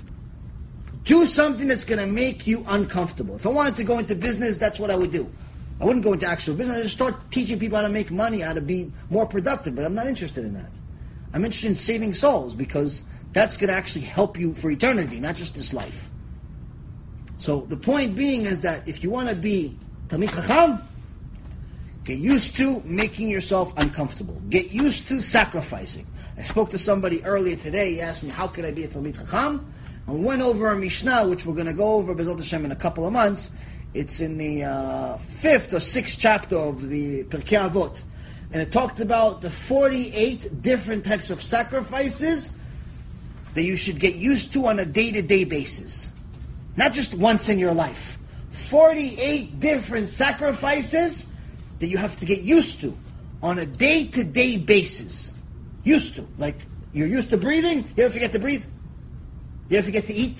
Do 1.04 1.26
something 1.26 1.68
that's 1.68 1.86
going 1.86 2.00
to 2.00 2.08
make 2.08 2.46
you 2.46 2.66
uncomfortable. 2.68 3.36
If 3.36 3.46
I 3.46 3.50
wanted 3.50 3.78
to 3.78 3.86
go 3.86 4.00
into 4.00 4.16
business, 4.16 4.58
that's 4.58 4.80
what 4.80 4.92
I 4.92 4.96
would 4.96 5.12
do. 5.12 5.32
I 5.80 5.86
wouldn't 5.86 6.04
go 6.04 6.12
into 6.12 6.26
actual 6.26 6.56
business. 6.56 6.78
I'd 6.78 6.84
just 6.84 6.96
start 6.96 7.32
teaching 7.32 7.58
people 7.58 7.78
how 7.78 7.84
to 7.84 7.90
make 7.90 8.12
money, 8.12 8.42
how 8.42 8.54
to 8.54 8.62
be 8.62 8.92
more 9.10 9.26
productive. 9.26 9.76
But 9.76 9.86
I'm 9.86 9.96
not 9.96 10.08
interested 10.08 10.44
in 10.44 10.54
that. 10.56 10.70
I'm 11.34 11.46
interested 11.46 11.70
in 11.70 11.76
saving 11.78 12.14
souls 12.16 12.54
because 12.54 13.04
that's 13.34 13.58
going 13.58 13.70
to 13.70 13.74
actually 13.74 14.06
help 14.06 14.40
you 14.40 14.54
for 14.54 14.72
eternity, 14.72 15.20
not 15.20 15.36
just 15.36 15.56
this 15.56 15.74
life. 15.74 16.10
So 17.38 17.62
the 17.62 17.78
point 17.78 18.16
being 18.16 18.46
is 18.46 18.62
that 18.62 18.88
if 18.88 19.04
you 19.04 19.10
want 19.10 19.30
to 19.30 19.36
be 19.36 19.78
Talmid 20.08 20.30
Chacham, 20.30 20.82
get 22.04 22.18
used 22.18 22.58
to 22.58 22.82
making 22.86 23.30
yourself 23.30 23.74
uncomfortable. 23.78 24.42
Get 24.50 24.72
used 24.72 25.08
to 25.10 25.22
sacrificing. 25.22 26.06
I 26.38 26.42
spoke 26.42 26.72
to 26.72 26.80
somebody 26.80 27.24
earlier 27.24 27.56
today. 27.56 27.94
He 27.94 28.02
asked 28.02 28.24
me, 28.24 28.30
how 28.30 28.48
can 28.48 28.66
I 28.66 28.72
be 28.72 28.84
a 28.84 28.88
Talmid 28.88 29.16
Chacham? 29.16 29.74
And 30.08 30.20
we 30.20 30.26
went 30.26 30.42
over 30.42 30.72
a 30.72 30.78
Mishnah, 30.78 31.28
which 31.28 31.46
we're 31.46 31.54
going 31.54 31.68
to 31.68 31.74
go 31.74 31.94
over, 31.94 32.16
BeEzrat 32.16 32.38
Hashem, 32.38 32.66
in 32.66 32.72
a 32.72 32.76
couple 32.76 33.06
of 33.06 33.14
months. 33.14 33.52
It's 33.94 34.20
in 34.20 34.38
the 34.38 34.64
uh, 34.64 35.18
fifth 35.18 35.74
or 35.74 35.80
sixth 35.80 36.20
chapter 36.20 36.58
of 36.58 36.90
the 36.90 37.24
Pirkei 37.26 37.70
Avot. 37.70 38.02
And 38.52 38.62
it 38.62 38.72
talked 38.72 39.00
about 39.00 39.42
the 39.42 39.50
48 39.50 40.62
different 40.62 41.06
types 41.06 41.30
of 41.30 41.42
sacrifices 41.42 42.52
that 43.54 43.64
you 43.64 43.76
should 43.76 44.00
get 44.00 44.16
used 44.16 44.54
to 44.54 44.68
on 44.68 44.80
a 44.80 44.86
day-to-day 44.86 45.44
basis. 45.44 46.12
Not 46.76 46.94
just 46.94 47.14
once 47.16 47.50
in 47.50 47.60
your 47.60 47.74
life. 47.74 48.20
48 48.52 49.60
different 49.60 50.08
sacrifices 50.08 51.26
that 51.80 51.88
you 51.88 51.98
have 51.98 52.18
to 52.20 52.26
get 52.26 52.42
used 52.42 52.82
to 52.82 52.98
on 53.42 53.60
a 53.60 53.66
day-to-day 53.66 54.58
basis. 54.58 55.34
Used 55.84 56.16
to. 56.16 56.28
Like, 56.38 56.58
you're 56.94 57.08
used 57.08 57.30
to 57.30 57.38
breathing, 57.38 57.90
you 57.96 58.04
ever 58.04 58.14
forget 58.14 58.32
to 58.34 58.40
breathe? 58.40 58.66
You 59.70 59.78
ever 59.78 59.86
forget 59.86 60.06
to 60.08 60.14
eat? 60.14 60.38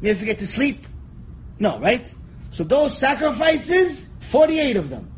You 0.00 0.10
ever 0.10 0.18
forget 0.18 0.38
to 0.38 0.46
sleep? 0.46 0.86
No, 1.58 1.78
right? 1.78 2.14
So 2.50 2.64
those 2.64 2.96
sacrifices, 2.96 4.08
48 4.20 4.76
of 4.76 4.90
them. 4.90 5.10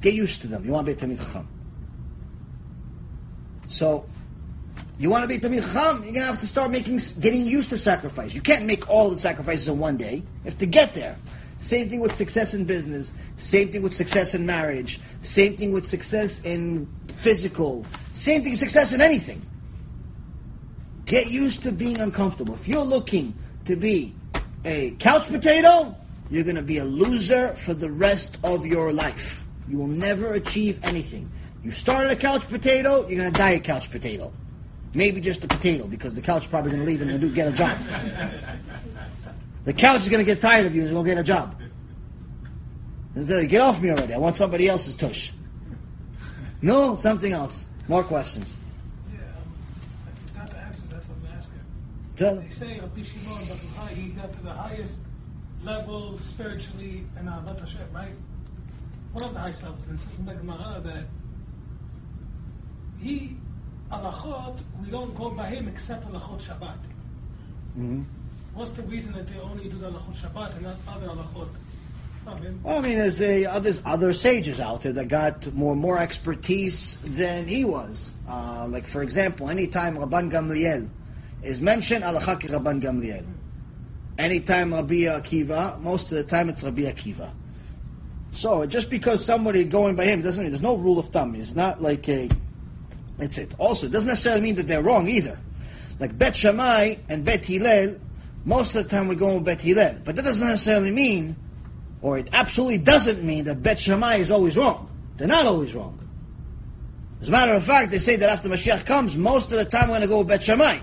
Get 0.00 0.14
used 0.14 0.40
to 0.42 0.48
them. 0.48 0.64
You 0.64 0.72
want 0.72 0.86
to 0.86 0.94
be 0.94 0.98
a 0.98 1.08
Talmid 1.08 1.18
Chacham. 1.18 1.48
So, 3.68 4.04
you 4.98 5.10
want 5.10 5.22
to 5.22 5.28
be 5.28 5.38
Talmid 5.38 5.62
Chacham, 5.72 6.04
you're 6.04 6.12
going 6.12 6.14
to 6.14 6.20
have 6.26 6.40
to 6.40 6.46
start 6.46 6.70
making, 6.70 7.00
getting 7.20 7.46
used 7.46 7.70
to 7.70 7.76
sacrifice. 7.76 8.34
You 8.34 8.40
can't 8.40 8.66
make 8.66 8.88
all 8.88 9.10
the 9.10 9.18
sacrifices 9.18 9.68
in 9.68 9.78
one 9.78 9.96
day. 9.96 10.16
You 10.16 10.44
have 10.44 10.58
to 10.58 10.66
get 10.66 10.94
there. 10.94 11.16
Same 11.58 11.88
thing 11.88 12.00
with 12.00 12.14
success 12.14 12.54
in 12.54 12.64
business. 12.64 13.12
Same 13.36 13.70
thing 13.70 13.82
with 13.82 13.94
success 13.94 14.34
in 14.34 14.44
marriage. 14.44 15.00
Same 15.22 15.56
thing 15.56 15.72
with 15.72 15.86
success 15.86 16.44
in 16.44 16.88
physical. 17.16 17.86
Same 18.12 18.42
thing, 18.42 18.56
success 18.56 18.92
in 18.92 19.00
anything. 19.00 19.40
Get 21.04 21.30
used 21.30 21.62
to 21.62 21.72
being 21.72 22.00
uncomfortable. 22.00 22.54
If 22.54 22.68
you're 22.68 22.84
looking 22.84 23.34
to 23.64 23.76
be 23.76 24.14
a 24.64 24.90
couch 24.98 25.28
potato, 25.28 25.96
you're 26.30 26.44
going 26.44 26.56
to 26.56 26.62
be 26.62 26.78
a 26.78 26.84
loser 26.84 27.48
for 27.54 27.74
the 27.74 27.90
rest 27.90 28.38
of 28.42 28.66
your 28.66 28.92
life. 28.92 29.44
You 29.68 29.78
will 29.78 29.86
never 29.86 30.34
achieve 30.34 30.80
anything. 30.82 31.30
You 31.62 31.70
started 31.70 32.10
a 32.10 32.16
couch 32.16 32.48
potato, 32.48 33.06
you're 33.08 33.18
going 33.18 33.32
to 33.32 33.38
die 33.38 33.50
a 33.50 33.60
couch 33.60 33.90
potato. 33.90 34.32
Maybe 34.94 35.20
just 35.20 35.42
a 35.44 35.48
potato 35.48 35.86
because 35.86 36.14
the 36.14 36.20
couch 36.20 36.42
is 36.42 36.48
probably 36.48 36.72
going 36.72 36.82
to 36.82 36.86
leave 36.86 37.00
and 37.00 37.20
do, 37.20 37.32
get 37.32 37.48
a 37.48 37.52
job. 37.52 37.78
The 39.64 39.72
couch 39.72 40.02
is 40.02 40.08
going 40.08 40.24
to 40.24 40.24
get 40.24 40.40
tired 40.40 40.66
of 40.66 40.74
you 40.74 40.82
and 40.82 40.88
is 40.88 40.92
going 40.92 41.04
to 41.04 41.10
get 41.10 41.18
a 41.18 41.24
job. 41.24 41.60
And 43.14 43.28
tell 43.28 43.40
you, 43.40 43.46
get 43.46 43.60
off 43.60 43.80
me 43.80 43.90
already. 43.90 44.14
I 44.14 44.18
want 44.18 44.36
somebody 44.36 44.68
else's 44.68 44.96
tush. 44.96 45.32
No, 46.60 46.96
something 46.96 47.32
else. 47.32 47.68
More 47.88 48.04
questions. 48.04 48.56
Yeah, 49.12 49.18
um, 49.18 49.54
I 50.06 50.10
forgot 50.30 50.50
to 50.50 50.56
answer 50.58 50.82
that, 50.90 51.02
so 51.02 51.08
I'm 51.12 51.36
asking. 51.36 51.60
Tell 52.16 52.36
They 52.36 52.48
say 52.48 52.80
Rabbi 52.80 53.02
Shimon 53.02 53.42
Yochai, 53.44 53.88
he 53.88 54.08
got 54.10 54.32
to 54.32 54.42
the 54.42 54.52
highest 54.52 54.98
level 55.62 56.18
spiritually 56.18 57.04
in 57.18 57.26
Ahavat 57.26 57.60
Hashem, 57.60 57.80
right? 57.92 58.14
One 59.12 59.24
of 59.24 59.34
the 59.34 59.40
highest 59.40 59.62
levels. 59.62 59.86
And 59.88 60.00
says 60.00 60.18
in 60.18 60.26
the 60.26 60.34
Gemara 60.34 60.80
that 60.84 61.04
he, 63.00 63.36
alachot, 63.92 64.56
we 64.82 64.90
don't 64.90 65.14
go 65.14 65.30
by 65.30 65.46
him 65.46 65.68
except 65.68 66.06
alachot 66.10 66.40
Shabbat. 66.40 66.78
Mhm. 67.78 68.04
What's 68.54 68.72
the 68.72 68.82
reason 68.82 69.12
that 69.12 69.26
they 69.28 69.38
only 69.40 69.64
do 69.64 69.76
the 69.76 69.90
alachot 69.90 70.16
Shabbat 70.16 70.56
and 70.56 70.62
not 70.62 70.76
other 70.88 71.08
alachot? 71.08 71.48
Well, 72.62 72.78
I 72.78 72.80
mean, 72.80 72.98
there's 72.98 73.20
a 73.20 73.46
other 73.46 74.14
sages 74.14 74.60
out 74.60 74.82
there 74.82 74.92
that 74.92 75.08
got 75.08 75.52
more 75.54 75.74
more 75.74 75.98
expertise 75.98 76.96
than 77.16 77.46
he 77.46 77.64
was. 77.64 78.12
Uh, 78.28 78.66
like 78.70 78.86
for 78.86 79.02
example, 79.02 79.50
anytime 79.50 79.96
Rabban 79.96 80.30
Gamliel 80.30 80.88
is 81.42 81.60
mentioned, 81.60 82.04
Alacha 82.04 82.40
ki 82.40 82.48
Rabban 82.48 82.80
Gamliel. 82.80 83.24
Anytime 84.18 84.72
Rabbi 84.72 85.06
Akiva, 85.10 85.80
most 85.80 86.12
of 86.12 86.18
the 86.18 86.24
time 86.24 86.48
it's 86.48 86.62
Rabbi 86.62 86.82
Akiva. 86.82 87.30
So 88.30 88.66
just 88.66 88.88
because 88.88 89.24
somebody 89.24 89.64
going 89.64 89.96
by 89.96 90.04
him 90.04 90.22
doesn't 90.22 90.44
mean 90.44 90.52
there's 90.52 90.62
no 90.62 90.76
rule 90.76 90.98
of 90.98 91.08
thumb. 91.08 91.34
It's 91.34 91.56
not 91.56 91.82
like 91.82 92.08
a. 92.08 92.28
It's 93.18 93.38
it. 93.38 93.54
Also, 93.58 93.86
it 93.86 93.92
doesn't 93.92 94.08
necessarily 94.08 94.42
mean 94.42 94.54
that 94.56 94.66
they're 94.66 94.82
wrong 94.82 95.08
either. 95.08 95.38
Like 96.00 96.16
Bet 96.16 96.36
Shammai 96.36 96.96
and 97.08 97.24
Bet 97.24 97.44
Hillel, 97.44 97.98
most 98.44 98.74
of 98.74 98.84
the 98.84 98.88
time 98.88 99.08
we're 99.08 99.14
going 99.14 99.36
with 99.36 99.44
Bet 99.44 99.60
Hillel, 99.60 100.00
but 100.04 100.16
that 100.16 100.24
doesn't 100.24 100.46
necessarily 100.46 100.90
mean 100.90 101.36
or 102.02 102.18
it 102.18 102.28
absolutely 102.32 102.78
doesn't 102.78 103.22
mean 103.22 103.44
that 103.44 103.62
Bet 103.62 103.78
Shammai 103.78 104.16
is 104.16 104.30
always 104.30 104.56
wrong. 104.56 104.90
They're 105.16 105.28
not 105.28 105.46
always 105.46 105.74
wrong. 105.74 105.98
As 107.20 107.28
a 107.28 107.32
matter 107.32 107.54
of 107.54 107.62
fact, 107.62 107.92
they 107.92 108.00
say 108.00 108.16
that 108.16 108.28
after 108.28 108.48
Mashiach 108.48 108.84
comes, 108.84 109.16
most 109.16 109.52
of 109.52 109.58
the 109.58 109.64
time 109.64 109.82
we're 109.82 109.98
going 109.98 110.00
to 110.02 110.08
go 110.08 110.18
with 110.18 110.28
Bet 110.28 110.42
Shammai. 110.42 110.80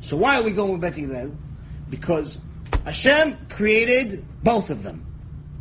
So 0.00 0.16
why 0.16 0.38
are 0.38 0.44
we 0.44 0.52
going 0.52 0.70
with 0.72 0.80
Bet 0.80 0.94
Hillel? 0.94 1.36
Because 1.90 2.38
Hashem 2.84 3.36
created 3.48 4.24
both 4.44 4.70
of 4.70 4.84
them. 4.84 5.04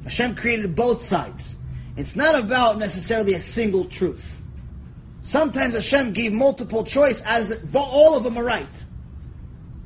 Hashem 0.04 0.36
created 0.36 0.76
both 0.76 1.04
sides. 1.04 1.56
It's 1.98 2.16
not 2.16 2.36
about 2.36 2.78
necessarily 2.78 3.34
a 3.34 3.42
single 3.42 3.86
truth. 3.86 4.40
Sometimes 5.24 5.74
Hashem 5.74 6.12
gave 6.12 6.34
multiple 6.34 6.84
choice 6.84 7.22
as 7.22 7.56
but 7.56 7.82
all 7.82 8.16
of 8.16 8.24
them 8.24 8.38
are 8.38 8.44
right. 8.44 8.68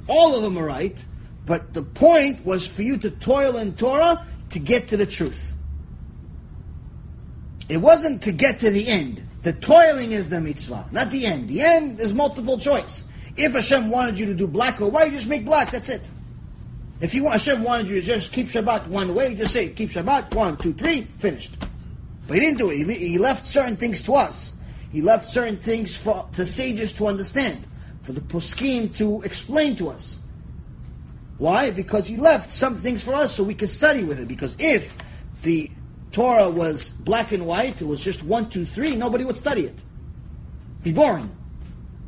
All 0.08 0.36
of 0.36 0.42
them 0.42 0.58
are 0.58 0.66
right, 0.66 0.98
but 1.46 1.74
the 1.74 1.84
point 1.84 2.46
was 2.46 2.66
for 2.66 2.82
you 2.82 2.98
to 2.98 3.12
toil 3.12 3.58
in 3.58 3.76
Torah 3.76 4.26
to 4.50 4.60
get 4.60 4.90
to 4.90 4.98
the 4.98 5.06
truth. 5.06 5.54
It 7.70 7.78
wasn't 7.78 8.24
to 8.24 8.32
get 8.32 8.60
to 8.62 8.72
the 8.72 8.88
end. 8.88 9.24
The 9.44 9.54
toiling 9.54 10.12
is 10.12 10.30
the 10.30 10.42
mitzvah, 10.42 10.86
not 10.92 11.12
the 11.12 11.26
end. 11.26 11.50
The 11.50 11.62
end 11.62 12.00
is 12.00 12.14
multiple 12.14 12.58
choice. 12.58 13.08
If 13.36 13.54
Hashem 13.54 13.90
wanted 13.90 14.18
you 14.18 14.26
to 14.26 14.34
do 14.34 14.48
black 14.48 14.82
or 14.82 14.90
white, 14.90 15.12
you 15.12 15.18
just 15.18 15.30
make 15.30 15.46
black. 15.46 15.72
That's 15.72 15.90
it. 15.90 16.02
If 17.00 17.14
you 17.14 17.24
want, 17.24 17.34
Hashem 17.34 17.64
wanted 17.64 17.88
you 17.90 18.02
to 18.02 18.06
just 18.06 18.34
keep 18.34 18.48
Shabbat 18.48 18.88
one 18.88 19.14
way, 19.14 19.36
just 19.36 19.54
say 19.54 19.70
keep 19.70 19.92
Shabbat 19.92 20.34
one, 20.34 20.58
two, 20.58 20.74
three, 20.74 21.04
finished. 21.20 21.56
But 22.28 22.36
he 22.36 22.40
didn't 22.40 22.58
do 22.58 22.72
it. 22.72 22.78
He, 22.78 23.10
he 23.10 23.18
left 23.20 23.46
certain 23.46 23.78
things 23.78 24.02
to 24.04 24.16
us. 24.16 24.54
He 24.92 25.02
left 25.02 25.32
certain 25.32 25.58
things 25.58 25.96
for 25.96 26.28
the 26.34 26.46
sages 26.46 26.94
to 26.94 27.08
understand, 27.08 27.66
for 28.04 28.14
the 28.14 28.22
poskim 28.22 28.96
to 28.98 29.22
explain 29.24 29.76
to 29.78 29.90
us. 29.90 30.18
Why? 31.38 31.72
Because 31.72 32.08
he 32.08 32.18
left 32.18 32.52
some 32.52 32.76
things 32.76 33.04
for 33.04 33.14
us 33.14 33.36
so 33.36 33.44
we 33.44 33.54
could 33.54 33.70
study 33.70 34.04
with 34.04 34.20
it. 34.20 34.28
Because 34.28 34.56
if 34.60 34.96
the 35.44 35.70
Torah 36.12 36.50
was 36.50 36.90
black 36.90 37.32
and 37.32 37.46
white, 37.46 37.82
it 37.82 37.86
was 37.86 38.02
just 38.02 38.24
one, 38.24 38.50
two, 38.50 38.66
three, 38.66 38.96
nobody 38.96 39.24
would 39.24 39.38
study 39.38 39.62
it. 39.62 39.76
It'd 39.76 40.84
be 40.84 40.94
boring. 40.94 41.30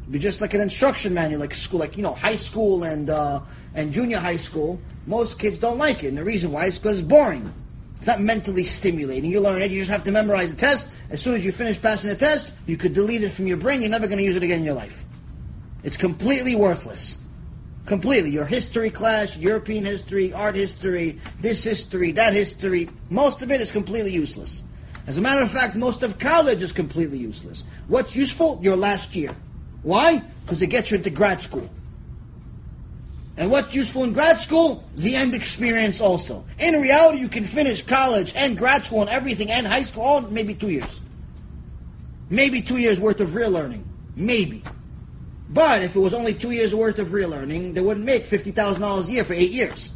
It'd 0.02 0.14
be 0.14 0.20
just 0.20 0.42
like 0.42 0.54
an 0.54 0.62
instruction 0.62 1.14
manual, 1.14 1.42
like 1.42 1.54
school, 1.54 1.80
like 1.80 1.96
you 1.96 2.02
know, 2.02 2.16
high 2.16 2.38
school 2.38 2.84
and 2.84 3.10
uh, 3.10 3.42
and 3.76 3.92
junior 3.92 4.18
high 4.18 4.38
school. 4.38 4.80
Most 5.06 5.38
kids 5.38 5.60
don't 5.60 5.78
like 5.78 6.04
it, 6.04 6.08
and 6.08 6.18
the 6.18 6.24
reason 6.24 6.52
why 6.52 6.66
is 6.66 6.80
because 6.80 7.00
it's 7.00 7.08
boring. 7.08 7.54
It's 8.00 8.08
not 8.08 8.22
mentally 8.22 8.64
stimulating. 8.64 9.30
You 9.30 9.42
learn 9.42 9.62
it, 9.62 9.72
you 9.72 9.82
just 9.82 9.92
have 9.92 10.06
to 10.06 10.12
memorize 10.12 10.52
the 10.52 10.60
test. 10.60 10.90
As 11.10 11.22
soon 11.22 11.36
as 11.36 11.44
you 11.44 11.52
finish 11.52 11.82
passing 11.82 12.10
the 12.10 12.16
test, 12.16 12.54
you 12.66 12.78
could 12.78 12.94
delete 12.94 13.24
it 13.24 13.32
from 13.32 13.46
your 13.46 13.58
brain. 13.58 13.82
You're 13.82 13.92
never 13.92 14.08
going 14.08 14.20
to 14.20 14.24
use 14.24 14.38
it 14.38 14.44
again 14.44 14.60
in 14.60 14.66
your 14.66 14.76
life. 14.76 15.04
It's 15.84 15.98
completely 15.98 16.56
worthless. 16.56 17.18
Completely. 17.86 18.30
Your 18.30 18.46
history 18.46 18.90
class, 18.90 19.36
European 19.36 19.84
history, 19.84 20.32
art 20.32 20.56
history, 20.56 21.20
this 21.42 21.64
history, 21.64 22.14
that 22.14 22.34
history, 22.34 22.90
most 23.10 23.42
of 23.42 23.52
it 23.52 23.60
is 23.60 23.72
completely 23.72 24.12
useless. 24.12 24.64
As 25.06 25.18
a 25.18 25.22
matter 25.22 25.42
of 25.42 25.52
fact, 25.52 25.76
most 25.76 26.04
of 26.04 26.20
college 26.20 26.62
is 26.62 26.72
completely 26.72 27.18
useless. 27.18 27.66
What's 27.88 28.16
useful? 28.16 28.60
Your 28.62 28.78
last 28.78 29.16
year. 29.16 29.36
Why? 29.82 30.20
Because 30.46 30.62
it 30.62 30.68
gets 30.68 30.92
you 30.92 30.98
into 30.98 31.10
grad 31.10 31.42
school. 31.42 31.70
And 33.40 33.50
what's 33.50 33.74
useful 33.74 34.04
in 34.04 34.12
grad 34.12 34.42
school? 34.42 34.84
The 34.96 35.16
end 35.16 35.34
experience 35.34 36.02
also. 36.02 36.44
In 36.60 36.80
reality, 36.82 37.20
you 37.20 37.30
can 37.30 37.46
finish 37.46 37.82
college 37.82 38.34
and 38.36 38.58
grad 38.58 38.84
school 38.84 39.00
and 39.00 39.10
everything 39.10 39.50
and 39.50 39.66
high 39.66 39.84
school 39.84 40.04
all 40.04 40.18
in 40.18 40.34
maybe 40.34 40.54
two 40.54 40.70
years. 40.70 41.00
Maybe 42.30 42.62
two 42.62 42.76
years 42.76 43.00
worth 43.00 43.22
of 43.22 43.36
real 43.36 43.50
learning. 43.50 43.88
Maybe. 44.18 44.62
But 45.50 45.84
if 45.84 45.96
it 45.96 46.00
was 46.00 46.14
only 46.14 46.34
two 46.34 46.52
years 46.52 46.76
worth 46.76 47.00
of 47.00 47.14
real 47.14 47.30
learning, 47.30 47.76
they 47.76 47.82
wouldn't 47.82 48.06
make 48.06 48.26
$50,000 48.26 49.08
a 49.08 49.12
year 49.12 49.24
for 49.24 49.34
eight 49.34 49.52
years. 49.52 49.94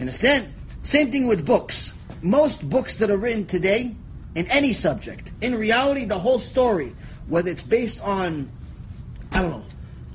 Understand? 0.00 0.48
Same 0.82 1.12
thing 1.12 1.26
with 1.26 1.44
books. 1.44 1.92
Most 2.22 2.66
books 2.66 2.96
that 2.96 3.10
are 3.10 3.18
written 3.18 3.44
today, 3.44 3.94
in 4.34 4.46
any 4.46 4.72
subject, 4.72 5.30
in 5.42 5.54
reality, 5.54 6.06
the 6.06 6.18
whole 6.18 6.38
story, 6.38 6.94
whether 7.26 7.50
it's 7.50 7.62
based 7.62 8.00
on, 8.00 8.50
I 9.32 9.42
don't 9.42 9.50
know, 9.50 9.64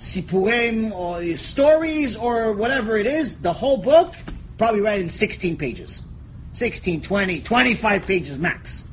sipurim 0.04 0.92
or 0.92 1.38
stories 1.38 2.16
or 2.18 2.52
whatever 2.52 2.98
it 2.98 3.08
is, 3.08 3.40
the 3.40 3.54
whole 3.54 3.78
book, 3.78 4.14
probably 4.58 4.82
read 4.82 5.00
in 5.00 5.10
16 5.10 5.58
pages. 5.58 6.04
16, 6.52 7.02
20, 7.02 7.40
25 7.40 8.06
pages 8.06 8.38
max. 8.38 8.86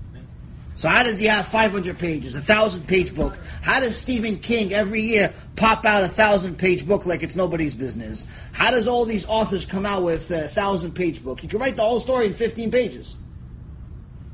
So 0.76 0.88
how 0.88 1.02
does 1.02 1.18
he 1.18 1.26
have 1.26 1.46
500 1.48 1.98
pages, 1.98 2.34
a 2.34 2.38
1,000 2.38 2.86
page 2.86 3.14
book? 3.14 3.38
How 3.60 3.80
does 3.80 3.98
Stephen 3.98 4.38
King 4.38 4.72
every 4.72 5.02
year 5.02 5.34
pop 5.56 5.84
out 5.84 5.98
a 5.98 6.06
1,000 6.06 6.56
page 6.56 6.86
book 6.86 7.04
like 7.04 7.22
it's 7.22 7.36
nobody's 7.36 7.74
business? 7.74 8.24
How 8.52 8.70
does 8.70 8.88
all 8.88 9.04
these 9.04 9.26
authors 9.26 9.66
come 9.66 9.84
out 9.84 10.04
with 10.04 10.30
a 10.30 10.42
1,000 10.42 10.92
page 10.92 11.22
book? 11.22 11.42
You 11.42 11.50
can 11.50 11.58
write 11.58 11.76
the 11.76 11.82
whole 11.82 12.00
story 12.00 12.28
in 12.28 12.34
15 12.34 12.70
pages. 12.70 13.16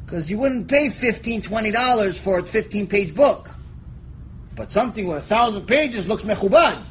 Because 0.05 0.31
you 0.31 0.39
wouldn't 0.39 0.69
pay 0.69 0.89
$15, 0.89 1.43
$20 1.43 2.19
for 2.21 2.39
a 2.39 2.47
15 2.47 2.87
page 2.87 3.13
book. 3.13 3.56
But 4.57 4.73
something 4.73 5.07
with 5.07 5.19
a 5.19 5.21
1,000 5.21 5.67
pages 5.67 6.09
looks 6.09 6.23
mechubad. 6.25 6.83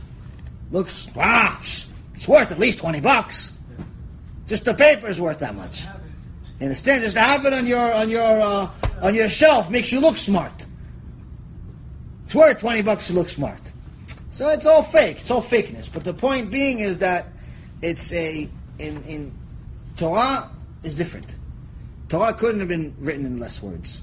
Looks, 0.71 1.13
wow, 1.15 1.57
it's 1.59 2.27
worth 2.27 2.51
at 2.51 2.59
least 2.59 2.79
20 2.79 3.01
bucks. 3.01 3.51
Just 4.47 4.65
the 4.65 4.73
paper 4.73 5.07
is 5.07 5.19
worth 5.19 5.39
that 5.39 5.55
much. 5.55 5.85
You 6.59 6.65
understand? 6.65 7.03
Just 7.03 7.15
to 7.15 7.21
have 7.21 7.45
it 7.45 7.53
on 7.53 7.67
your 7.67 7.91
on 7.91 8.09
your 8.09 8.41
uh, 8.41 8.69
on 9.01 9.15
your 9.15 9.27
shelf 9.27 9.69
makes 9.69 9.91
you 9.91 9.99
look 9.99 10.17
smart. 10.17 10.53
It's 12.25 12.35
worth 12.35 12.59
twenty 12.59 12.81
bucks 12.81 13.07
to 13.07 13.13
look 13.13 13.29
smart. 13.29 13.59
So 14.31 14.49
it's 14.49 14.65
all 14.65 14.83
fake. 14.83 15.19
It's 15.19 15.31
all 15.31 15.41
fakeness. 15.41 15.91
But 15.91 16.03
the 16.03 16.13
point 16.13 16.51
being 16.51 16.79
is 16.79 16.99
that 16.99 17.27
it's 17.81 18.13
a 18.13 18.49
in 18.79 19.03
in 19.03 19.33
Torah 19.97 20.49
is 20.83 20.95
different. 20.95 21.35
Torah 22.07 22.33
couldn't 22.33 22.59
have 22.59 22.69
been 22.69 22.95
written 22.99 23.25
in 23.25 23.39
less 23.39 23.61
words. 23.61 24.01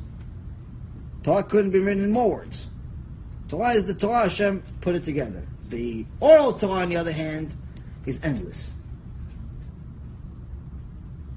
Torah 1.23 1.45
couldn't 1.45 1.71
be 1.71 1.79
written 1.79 2.05
in 2.05 2.11
more 2.11 2.31
words. 2.31 2.67
Torah 3.53 3.75
is 3.75 3.87
the 3.87 3.93
Torah 3.93 4.23
Hashem 4.23 4.63
put 4.81 4.95
it 4.95 5.05
together. 5.05 5.43
The 5.69 6.07
oral 6.21 6.55
Torah, 6.55 6.81
on 6.81 6.89
the 6.89 6.97
other 6.97 7.13
hand, 7.13 7.55
is 8.07 8.19
endless. 8.23 8.73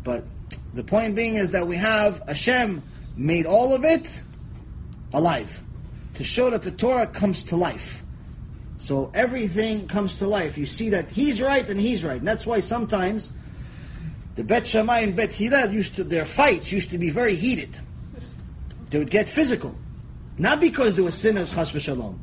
But 0.01 0.23
the 0.73 0.85
point 0.85 1.15
being 1.15 1.35
is 1.35 1.51
that 1.51 1.67
we 1.67 1.75
have 1.75 2.23
Hashem 2.25 2.81
made 3.17 3.45
all 3.45 3.73
of 3.73 3.83
it 3.83 4.23
alive 5.11 5.61
to 6.13 6.23
show 6.23 6.49
that 6.51 6.63
the 6.63 6.71
Torah 6.71 7.05
comes 7.05 7.43
to 7.45 7.57
life. 7.57 8.01
So 8.77 9.11
everything 9.13 9.89
comes 9.89 10.19
to 10.19 10.25
life. 10.25 10.57
You 10.57 10.67
see 10.67 10.91
that 10.91 11.11
he's 11.11 11.41
right 11.41 11.67
and 11.67 11.77
he's 11.77 12.05
right. 12.05 12.19
And 12.19 12.27
that's 12.27 12.45
why 12.45 12.61
sometimes 12.61 13.33
the 14.35 14.43
Bet 14.45 14.65
Shammai 14.65 14.99
and 14.99 15.17
Bet 15.17 15.31
Hillel 15.31 15.73
used 15.73 15.95
to, 15.95 16.05
their 16.05 16.23
fights 16.23 16.71
used 16.71 16.91
to 16.91 16.97
be 16.97 17.09
very 17.09 17.35
heated. 17.35 17.77
They 18.89 18.99
would 18.99 19.11
get 19.11 19.27
physical. 19.27 19.75
Not 20.37 20.59
because 20.59 20.95
they 20.95 21.01
were 21.01 21.11
sinners, 21.11 21.53
chas 21.53 21.71
v'shalom. 21.71 22.17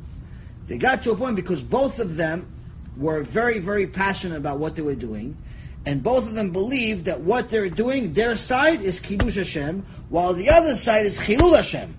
They 0.67 0.77
got 0.77 1.03
to 1.03 1.11
a 1.11 1.15
point 1.15 1.35
because 1.35 1.63
both 1.63 1.99
of 1.99 2.15
them 2.15 2.47
were 2.95 3.23
very, 3.23 3.59
very 3.59 3.87
passionate 3.87 4.37
about 4.37 4.59
what 4.59 4.75
they 4.75 4.81
were 4.81 4.95
doing. 4.95 5.37
And 5.85 6.01
both 6.01 6.27
of 6.27 6.35
them 6.35 6.51
believed 6.51 7.05
that 7.05 7.21
what 7.21 7.49
they're 7.49 7.69
doing, 7.69 8.13
their 8.13 8.37
side 8.37 8.81
is 8.81 8.99
Kiddush 8.99 9.35
Hashem, 9.35 9.85
while 10.09 10.33
the 10.33 10.49
other 10.49 10.77
side 10.77 11.05
is 11.05 11.19
Chilul 11.19 11.55
Hashem. 11.55 11.97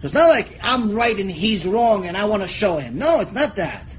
So 0.00 0.06
it's 0.06 0.14
not 0.14 0.28
like 0.28 0.58
I'm 0.62 0.92
right 0.92 1.18
and 1.18 1.30
he's 1.30 1.66
wrong 1.66 2.06
and 2.06 2.16
I 2.16 2.24
want 2.24 2.42
to 2.42 2.48
show 2.48 2.78
him. 2.78 2.98
No, 2.98 3.20
it's 3.20 3.32
not 3.32 3.56
that. 3.56 3.96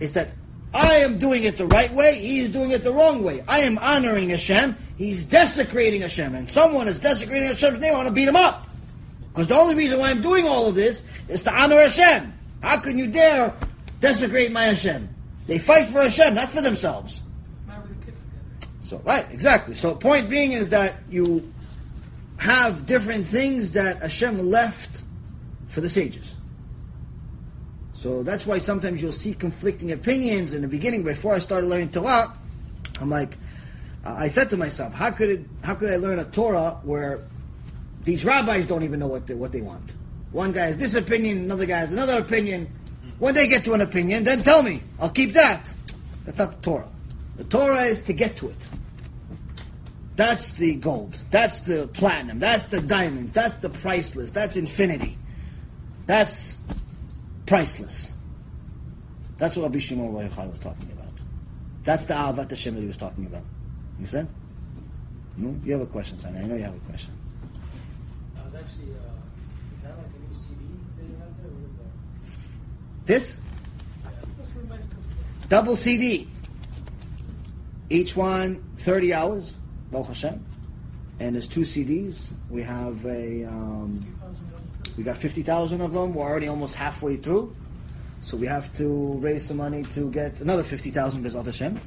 It's 0.00 0.14
that 0.14 0.30
I 0.74 0.96
am 0.96 1.18
doing 1.18 1.44
it 1.44 1.56
the 1.56 1.66
right 1.66 1.90
way, 1.92 2.18
he's 2.18 2.50
doing 2.50 2.72
it 2.72 2.84
the 2.84 2.92
wrong 2.92 3.22
way. 3.22 3.42
I 3.48 3.60
am 3.60 3.78
honoring 3.78 4.30
Hashem, 4.30 4.76
he's 4.98 5.24
desecrating 5.24 6.02
Hashem. 6.02 6.34
And 6.34 6.50
someone 6.50 6.88
is 6.88 7.00
desecrating 7.00 7.48
Hashem's 7.48 7.80
name, 7.80 7.94
I 7.94 7.96
want 7.96 8.08
to 8.08 8.14
beat 8.14 8.28
him 8.28 8.36
up. 8.36 8.65
Because 9.36 9.48
the 9.48 9.54
only 9.54 9.74
reason 9.74 9.98
why 9.98 10.08
I'm 10.08 10.22
doing 10.22 10.48
all 10.48 10.66
of 10.66 10.74
this 10.74 11.04
is 11.28 11.42
to 11.42 11.54
honor 11.54 11.76
Hashem. 11.76 12.32
How 12.62 12.78
can 12.78 12.96
you 12.96 13.06
dare 13.06 13.52
desecrate 14.00 14.50
my 14.50 14.62
Hashem? 14.62 15.14
They 15.46 15.58
fight 15.58 15.88
for 15.88 16.00
Hashem, 16.00 16.32
not 16.32 16.48
for 16.48 16.62
themselves. 16.62 17.22
So 18.84 18.96
right, 19.04 19.30
exactly. 19.30 19.74
So 19.74 19.94
point 19.94 20.30
being 20.30 20.52
is 20.52 20.70
that 20.70 20.94
you 21.10 21.52
have 22.38 22.86
different 22.86 23.26
things 23.26 23.72
that 23.72 24.00
Hashem 24.00 24.48
left 24.48 25.02
for 25.68 25.82
the 25.82 25.90
sages. 25.90 26.34
So 27.92 28.22
that's 28.22 28.46
why 28.46 28.58
sometimes 28.58 29.02
you'll 29.02 29.12
see 29.12 29.34
conflicting 29.34 29.92
opinions 29.92 30.54
in 30.54 30.62
the 30.62 30.68
beginning. 30.68 31.02
Before 31.02 31.34
I 31.34 31.40
started 31.40 31.66
learning 31.66 31.90
Torah, 31.90 32.32
I'm 33.02 33.10
like, 33.10 33.36
I 34.02 34.28
said 34.28 34.48
to 34.48 34.56
myself, 34.56 34.94
how 34.94 35.10
could 35.10 35.28
it, 35.28 35.44
how 35.62 35.74
could 35.74 35.90
I 35.90 35.96
learn 35.96 36.20
a 36.20 36.24
Torah 36.24 36.80
where 36.84 37.20
these 38.06 38.24
rabbis 38.24 38.66
don't 38.66 38.82
even 38.82 38.98
know 38.98 39.06
what 39.06 39.26
they, 39.26 39.34
what 39.34 39.52
they 39.52 39.60
want? 39.60 39.92
One 40.32 40.52
guy 40.52 40.66
has 40.66 40.78
this 40.78 40.94
opinion, 40.94 41.38
another 41.38 41.66
guy 41.66 41.80
has 41.80 41.92
another 41.92 42.18
opinion. 42.18 42.70
When 43.18 43.34
they 43.34 43.46
get 43.46 43.64
to 43.64 43.74
an 43.74 43.82
opinion, 43.82 44.24
then 44.24 44.42
tell 44.42 44.62
me. 44.62 44.82
I'll 44.98 45.10
keep 45.10 45.34
that. 45.34 45.72
That's 46.24 46.38
not 46.38 46.52
the 46.52 46.62
Torah. 46.62 46.88
The 47.36 47.44
Torah 47.44 47.82
is 47.82 48.02
to 48.04 48.14
get 48.14 48.36
to 48.36 48.48
it. 48.48 48.66
That's 50.16 50.54
the 50.54 50.74
gold. 50.76 51.18
That's 51.30 51.60
the 51.60 51.88
platinum. 51.88 52.38
That's 52.38 52.66
the 52.66 52.80
diamond. 52.80 53.34
That's 53.34 53.56
the 53.56 53.68
priceless. 53.68 54.32
That's 54.32 54.56
infinity. 54.56 55.18
That's 56.06 56.56
priceless. 57.44 58.14
That's 59.36 59.56
what 59.56 59.64
Rabbi 59.64 59.78
Shimon 59.80 60.12
Yochai 60.12 60.50
was 60.50 60.58
talking 60.58 60.90
about. 60.92 61.12
That's 61.84 62.06
the 62.06 62.14
Ahavat 62.14 62.48
Hashem 62.48 62.74
that 62.74 62.80
he 62.80 62.86
was 62.86 62.96
talking 62.96 63.26
about. 63.26 63.42
You 63.42 63.98
understand? 63.98 64.28
No? 65.36 65.54
You 65.64 65.72
have 65.72 65.82
a 65.82 65.86
question, 65.86 66.18
son. 66.18 66.36
I 66.36 66.42
know 66.44 66.56
you 66.56 66.62
have 66.62 66.74
a 66.74 66.88
question. 66.90 67.12
I 68.38 68.44
was 68.44 68.54
actually, 68.54 68.92
uh, 68.92 69.76
is 69.76 69.82
that 69.82 69.96
like 69.98 70.06
a 70.06 70.18
new 70.26 70.34
CD 70.34 70.64
that 70.96 71.04
you 71.04 71.16
have 71.20 71.36
there? 71.42 71.52
What 71.52 71.68
is 71.68 71.76
that? 71.76 71.92
This? 73.06 73.36
Double 75.48 75.76
CD. 75.76 76.28
Each 77.88 78.16
one 78.16 78.64
30 78.78 79.14
hours, 79.14 79.54
Baruch 79.92 80.08
Hashem. 80.08 80.44
And 81.20 81.34
there's 81.36 81.46
two 81.46 81.60
CDs. 81.60 82.32
We 82.50 82.62
have 82.62 83.06
a, 83.06 83.44
um, 83.44 84.00
do. 84.00 84.10
2,000 84.10 84.50
dollars. 84.50 84.96
we 84.96 85.04
got 85.04 85.16
50,000 85.16 85.80
of 85.80 85.92
them. 85.92 86.14
We're 86.14 86.24
already 86.24 86.48
almost 86.48 86.74
halfway 86.74 87.16
through. 87.16 87.54
So 88.22 88.36
we 88.36 88.48
have 88.48 88.76
to 88.78 89.12
raise 89.18 89.46
some 89.46 89.58
money 89.58 89.84
to 89.94 90.10
get 90.10 90.40
another 90.40 90.64
50,000 90.64 91.24
BeEzrat 91.24 91.46
Hashem. 91.46 91.80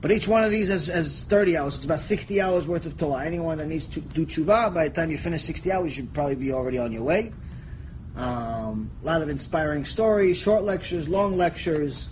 But 0.00 0.12
each 0.12 0.28
one 0.28 0.44
of 0.44 0.52
these 0.52 0.68
has, 0.68 0.86
has 0.86 1.24
30 1.24 1.56
hours. 1.56 1.76
It's 1.76 1.84
about 1.84 2.00
60 2.00 2.40
hours 2.40 2.68
worth 2.68 2.86
of 2.86 2.96
Torah. 2.96 3.24
Anyone 3.24 3.58
that 3.58 3.66
needs 3.66 3.88
to 3.88 4.00
do 4.00 4.24
tshuva, 4.24 4.72
by 4.72 4.86
the 4.88 4.94
time 4.94 5.10
you 5.10 5.18
finish 5.18 5.42
60 5.42 5.72
hours, 5.72 5.90
you 5.90 6.02
should 6.02 6.14
probably 6.14 6.36
be 6.36 6.52
already 6.52 6.78
on 6.78 6.92
your 6.92 7.02
way. 7.02 7.32
Um, 8.16 8.90
a 9.02 9.06
lot 9.06 9.22
of 9.22 9.28
inspiring 9.28 9.84
stories, 9.84 10.38
short 10.38 10.62
lectures, 10.62 11.08
long 11.08 11.36
lectures, 11.36 12.08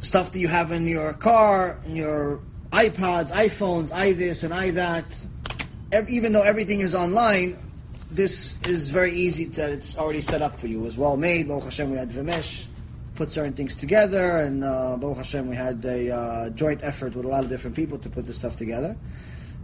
stuff 0.00 0.30
that 0.32 0.38
you 0.38 0.48
have 0.48 0.70
in 0.70 0.86
your 0.86 1.12
car, 1.12 1.78
in 1.86 1.96
your 1.96 2.40
iPods, 2.72 3.30
iPhones, 3.32 3.90
i 3.92 4.12
this 4.12 4.44
and 4.44 4.54
i 4.54 4.70
that. 4.70 5.04
Ev- 5.90 6.08
even 6.08 6.32
though 6.32 6.42
everything 6.42 6.80
is 6.80 6.94
online, 6.94 7.58
this 8.12 8.56
is 8.66 8.88
very 8.88 9.12
easy 9.12 9.46
that 9.46 9.70
it's 9.70 9.98
already 9.98 10.20
set 10.20 10.40
up 10.40 10.58
for 10.58 10.68
you. 10.68 10.78
It 10.80 10.84
was 10.84 10.96
well 10.96 11.16
made. 11.16 11.48
Baruch 11.48 11.64
Hashem, 11.64 11.90
we 11.90 11.96
had 11.96 12.10
Vimesh. 12.10 12.66
put 13.16 13.30
certain 13.30 13.52
things 13.52 13.76
together, 13.76 14.36
and 14.36 14.64
uh, 14.64 14.96
Baruch 14.96 15.18
Hashem, 15.18 15.48
we 15.48 15.56
had 15.56 15.84
a 15.84 16.10
uh, 16.14 16.50
joint 16.50 16.80
effort 16.82 17.14
with 17.16 17.26
a 17.26 17.28
lot 17.28 17.42
of 17.42 17.50
different 17.50 17.76
people 17.76 17.98
to 17.98 18.08
put 18.08 18.24
this 18.24 18.38
stuff 18.38 18.56
together. 18.56 18.96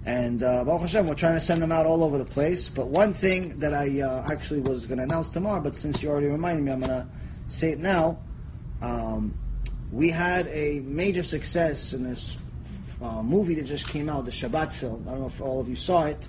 And 0.06 0.44
uh, 0.44 0.62
Baruch 0.64 0.82
Hashem, 0.82 1.08
we're 1.08 1.14
trying 1.16 1.34
to 1.34 1.40
send 1.40 1.60
them 1.60 1.72
out 1.72 1.84
all 1.84 2.04
over 2.04 2.16
the 2.16 2.24
place. 2.24 2.68
But 2.68 2.86
one 2.86 3.12
thing 3.12 3.58
that 3.58 3.74
I 3.74 4.00
uh, 4.00 4.24
actually 4.30 4.60
was 4.60 4.86
going 4.86 4.98
to 4.98 5.04
announce 5.04 5.30
tomorrow, 5.30 5.60
but 5.60 5.74
since 5.74 6.00
you 6.00 6.08
already 6.08 6.28
reminded 6.28 6.64
me, 6.64 6.70
I'm 6.70 6.78
going 6.78 6.90
to 6.90 7.08
say 7.48 7.72
it 7.72 7.80
now. 7.80 8.18
Um, 8.80 9.36
we 9.90 10.10
had 10.10 10.46
a 10.46 10.78
major 10.80 11.24
success 11.24 11.92
in 11.92 12.04
this 12.04 12.38
uh, 13.02 13.20
movie 13.20 13.54
that 13.54 13.64
just 13.64 13.88
came 13.88 14.08
out, 14.08 14.24
the 14.24 14.30
Shabbat 14.30 14.72
film. 14.72 15.04
I 15.08 15.10
don't 15.10 15.20
know 15.22 15.26
if 15.26 15.40
all 15.40 15.60
of 15.60 15.68
you 15.68 15.74
saw 15.74 16.04
it, 16.04 16.28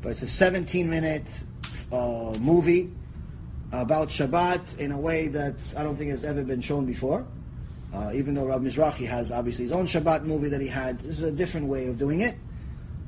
but 0.00 0.12
it's 0.12 0.22
a 0.22 0.26
17 0.26 0.88
minute 0.88 1.26
uh, 1.92 2.34
movie 2.40 2.92
about 3.72 4.08
Shabbat 4.08 4.78
in 4.78 4.90
a 4.90 4.98
way 4.98 5.28
that 5.28 5.54
I 5.76 5.82
don't 5.82 5.96
think 5.96 6.10
has 6.10 6.24
ever 6.24 6.42
been 6.42 6.62
shown 6.62 6.86
before. 6.86 7.26
Uh, 7.92 8.10
even 8.14 8.32
though 8.32 8.46
Rav 8.46 8.62
Mizrahi 8.62 9.06
has 9.06 9.30
obviously 9.30 9.64
his 9.64 9.72
own 9.72 9.84
Shabbat 9.84 10.24
movie 10.24 10.48
that 10.48 10.62
he 10.62 10.68
had, 10.68 10.98
this 11.00 11.18
is 11.18 11.24
a 11.24 11.30
different 11.30 11.66
way 11.66 11.88
of 11.88 11.98
doing 11.98 12.22
it. 12.22 12.36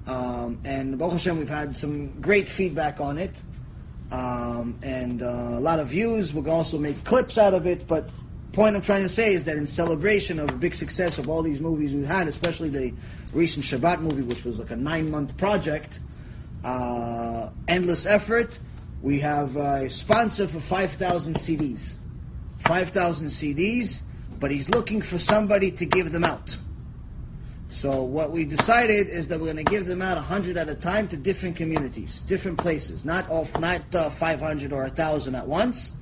Um, 0.06 0.60
and 0.64 0.98
Baruch 0.98 1.14
Hashem, 1.14 1.38
we've 1.38 1.48
had 1.48 1.76
some 1.76 2.20
great 2.20 2.48
feedback 2.48 3.00
on 3.00 3.18
it. 3.18 3.34
Um, 4.12 4.78
and 4.82 5.22
uh, 5.22 5.26
a 5.26 5.60
lot 5.60 5.80
of 5.80 5.88
views. 5.88 6.34
We'll 6.34 6.48
also 6.50 6.78
make 6.78 7.02
clips 7.04 7.38
out 7.38 7.54
of 7.54 7.66
it. 7.66 7.86
But 7.86 8.08
point 8.52 8.76
I'm 8.76 8.82
trying 8.82 9.02
to 9.02 9.08
say 9.08 9.34
is 9.34 9.44
that 9.44 9.56
in 9.56 9.66
celebration 9.66 10.38
of 10.38 10.50
a 10.50 10.56
big 10.56 10.74
success 10.74 11.18
of 11.18 11.28
all 11.28 11.42
these 11.42 11.60
movies 11.60 11.92
we've 11.92 12.06
had, 12.06 12.28
especially 12.28 12.68
the 12.68 12.92
recent 13.32 13.64
Shabbat 13.64 14.00
movie, 14.00 14.22
which 14.22 14.44
was 14.44 14.58
like 14.58 14.70
a 14.70 14.76
nine 14.76 15.10
month 15.10 15.36
project, 15.36 15.98
uh, 16.64 17.50
endless 17.66 18.06
effort, 18.06 18.58
we 19.02 19.20
have 19.20 19.56
a 19.56 19.90
sponsor 19.90 20.46
for 20.46 20.60
5,000 20.60 21.34
CDs. 21.34 21.96
5,000 22.60 23.28
CDs, 23.28 24.00
but 24.40 24.50
he's 24.50 24.70
looking 24.70 25.02
for 25.02 25.18
somebody 25.18 25.70
to 25.72 25.84
give 25.84 26.12
them 26.12 26.24
out. 26.24 26.56
So 27.74 28.02
what 28.02 28.30
we 28.30 28.44
decided 28.44 29.08
is 29.08 29.26
that 29.28 29.40
we're 29.40 29.52
going 29.52 29.64
to 29.64 29.70
give 29.70 29.86
them 29.86 30.00
out 30.00 30.16
100 30.16 30.56
at 30.56 30.68
a 30.68 30.76
time 30.76 31.08
to 31.08 31.16
different 31.16 31.56
communities, 31.56 32.20
different 32.22 32.56
places, 32.56 33.04
not 33.04 33.28
all, 33.28 33.48
not 33.58 33.82
uh, 33.94 34.10
500 34.10 34.72
or 34.72 34.82
1,000 34.82 35.34
at 35.34 35.46
once, 35.46 35.92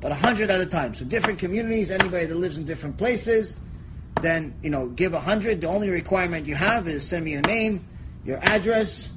but 0.00 0.10
100 0.10 0.50
at 0.50 0.60
a 0.60 0.66
time. 0.66 0.94
So 0.94 1.04
different 1.04 1.38
communities, 1.38 1.90
anybody 1.90 2.24
that 2.24 2.34
lives 2.34 2.56
in 2.56 2.64
different 2.64 2.96
places, 2.96 3.60
then 4.22 4.54
you 4.62 4.70
know 4.70 4.88
give 4.88 5.12
100. 5.12 5.60
The 5.60 5.68
only 5.68 5.90
requirement 5.90 6.46
you 6.46 6.54
have 6.54 6.88
is 6.88 7.06
send 7.06 7.26
me 7.26 7.32
your 7.32 7.42
name, 7.42 7.86
your 8.24 8.38
address. 8.42 9.12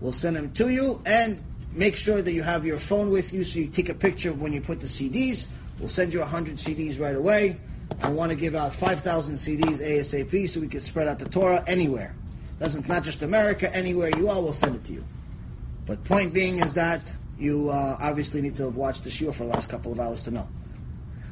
We'll 0.00 0.12
send 0.12 0.36
them 0.36 0.52
to 0.52 0.68
you, 0.68 1.02
and 1.04 1.42
make 1.72 1.96
sure 1.96 2.22
that 2.22 2.32
you 2.32 2.44
have 2.44 2.64
your 2.64 2.78
phone 2.78 3.10
with 3.10 3.32
you 3.32 3.42
so 3.42 3.58
you 3.58 3.66
take 3.66 3.88
a 3.88 3.94
picture 3.94 4.30
of 4.30 4.40
when 4.40 4.52
you 4.52 4.60
put 4.60 4.80
the 4.80 4.86
CDs. 4.86 5.48
We'll 5.80 5.88
send 5.88 6.14
you 6.14 6.20
100 6.20 6.56
CDs 6.56 7.00
right 7.00 7.16
away. 7.16 7.58
I 8.02 8.10
want 8.10 8.30
to 8.30 8.36
give 8.36 8.54
out 8.54 8.74
5,000 8.74 9.34
CDs 9.36 9.78
ASAP 9.78 10.48
so 10.48 10.60
we 10.60 10.68
can 10.68 10.80
spread 10.80 11.08
out 11.08 11.18
the 11.18 11.28
Torah 11.28 11.64
anywhere. 11.66 12.14
Doesn't 12.58 12.88
not 12.88 13.04
just 13.04 13.22
America, 13.22 13.74
anywhere 13.74 14.10
you 14.16 14.28
are, 14.28 14.40
we'll 14.40 14.52
send 14.52 14.76
it 14.76 14.84
to 14.84 14.92
you. 14.92 15.04
But 15.84 16.02
point 16.04 16.32
being 16.32 16.58
is 16.58 16.74
that 16.74 17.14
you 17.38 17.70
uh, 17.70 17.96
obviously 18.00 18.40
need 18.40 18.56
to 18.56 18.64
have 18.64 18.76
watched 18.76 19.04
the 19.04 19.10
shiur 19.10 19.32
for 19.32 19.44
the 19.44 19.50
last 19.50 19.68
couple 19.68 19.92
of 19.92 20.00
hours 20.00 20.22
to 20.22 20.30
know. 20.30 20.48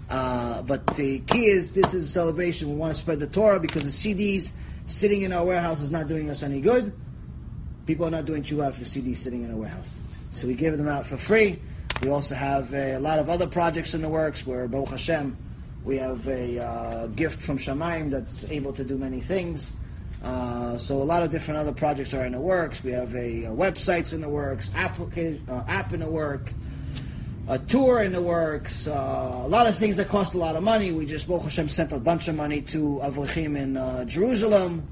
Uh, 0.08 0.62
but 0.62 0.86
the 0.94 1.20
key 1.20 1.47
is 1.47 1.73
this 1.73 1.94
is 1.94 2.05
a 2.05 2.10
celebration. 2.10 2.68
We 2.68 2.76
want 2.76 2.94
to 2.94 2.99
spread 2.99 3.20
the 3.20 3.26
Torah 3.26 3.58
because 3.58 3.83
the 3.83 4.15
CDs 4.15 4.52
sitting 4.86 5.23
in 5.23 5.33
our 5.33 5.44
warehouse 5.44 5.81
is 5.81 5.91
not 5.91 6.08
doing 6.08 6.28
us 6.28 6.42
any 6.42 6.60
good. 6.60 6.92
People 7.86 8.07
are 8.07 8.10
not 8.10 8.26
doing 8.26 8.42
tshuva 8.42 8.73
for 8.73 8.84
CDs 8.84 9.18
sitting 9.18 9.44
in 9.44 9.50
a 9.50 9.57
warehouse. 9.57 10.00
So 10.33 10.47
we 10.47 10.55
give 10.55 10.76
them 10.76 10.89
out 10.89 11.07
for 11.07 11.16
free. 11.16 11.58
We 12.02 12.10
also 12.10 12.34
have 12.34 12.74
a, 12.74 12.99
lot 12.99 13.18
of 13.18 13.31
other 13.31 13.47
projects 13.47 13.94
in 13.94 14.02
the 14.02 14.08
works 14.08 14.47
where 14.47 14.66
Baruch 14.68 14.91
Hashem, 14.91 15.36
we 15.85 15.99
have 15.99 16.27
a 16.29 16.59
uh, 16.59 17.07
gift 17.09 17.43
from 17.43 17.59
Shamayim 17.59 18.11
that's 18.11 18.51
able 18.51 18.73
to 18.73 18.85
do 18.85 18.97
many 18.97 19.21
things. 19.21 19.73
Uh, 20.23 20.79
so 20.79 21.03
a 21.03 21.05
lot 21.05 21.23
of 21.23 21.31
different 21.31 21.61
other 21.61 21.73
projects 21.73 22.15
are 22.15 22.25
in 22.25 22.33
the 22.33 22.41
works. 22.41 22.83
We 22.83 22.93
have 22.93 23.15
a, 23.15 23.45
a 23.45 23.51
websites 23.51 24.15
in 24.15 24.23
the 24.23 24.29
works, 24.29 24.71
application, 24.75 25.47
uh, 25.51 25.65
app 25.69 25.93
in 25.93 26.01
the 26.01 26.09
work, 26.09 26.51
a 27.47 27.59
tour 27.59 28.01
in 28.01 28.13
the 28.13 28.23
works, 28.23 28.87
uh, 28.87 29.43
a 29.45 29.49
lot 29.49 29.67
of 29.67 29.77
things 29.77 29.97
that 29.97 30.09
cost 30.09 30.33
a 30.33 30.39
lot 30.39 30.57
of 30.57 30.63
money. 30.63 30.93
We 30.93 31.05
just, 31.05 31.29
Baruch 31.29 31.45
Hashem, 31.45 31.69
sent 31.69 31.93
a 31.93 31.99
bunch 31.99 32.29
of 32.29 32.37
money 32.37 32.63
to 32.63 33.01
avreichim 33.03 33.59
in 33.59 33.77
uh, 33.77 34.07
Jerusalem, 34.07 34.89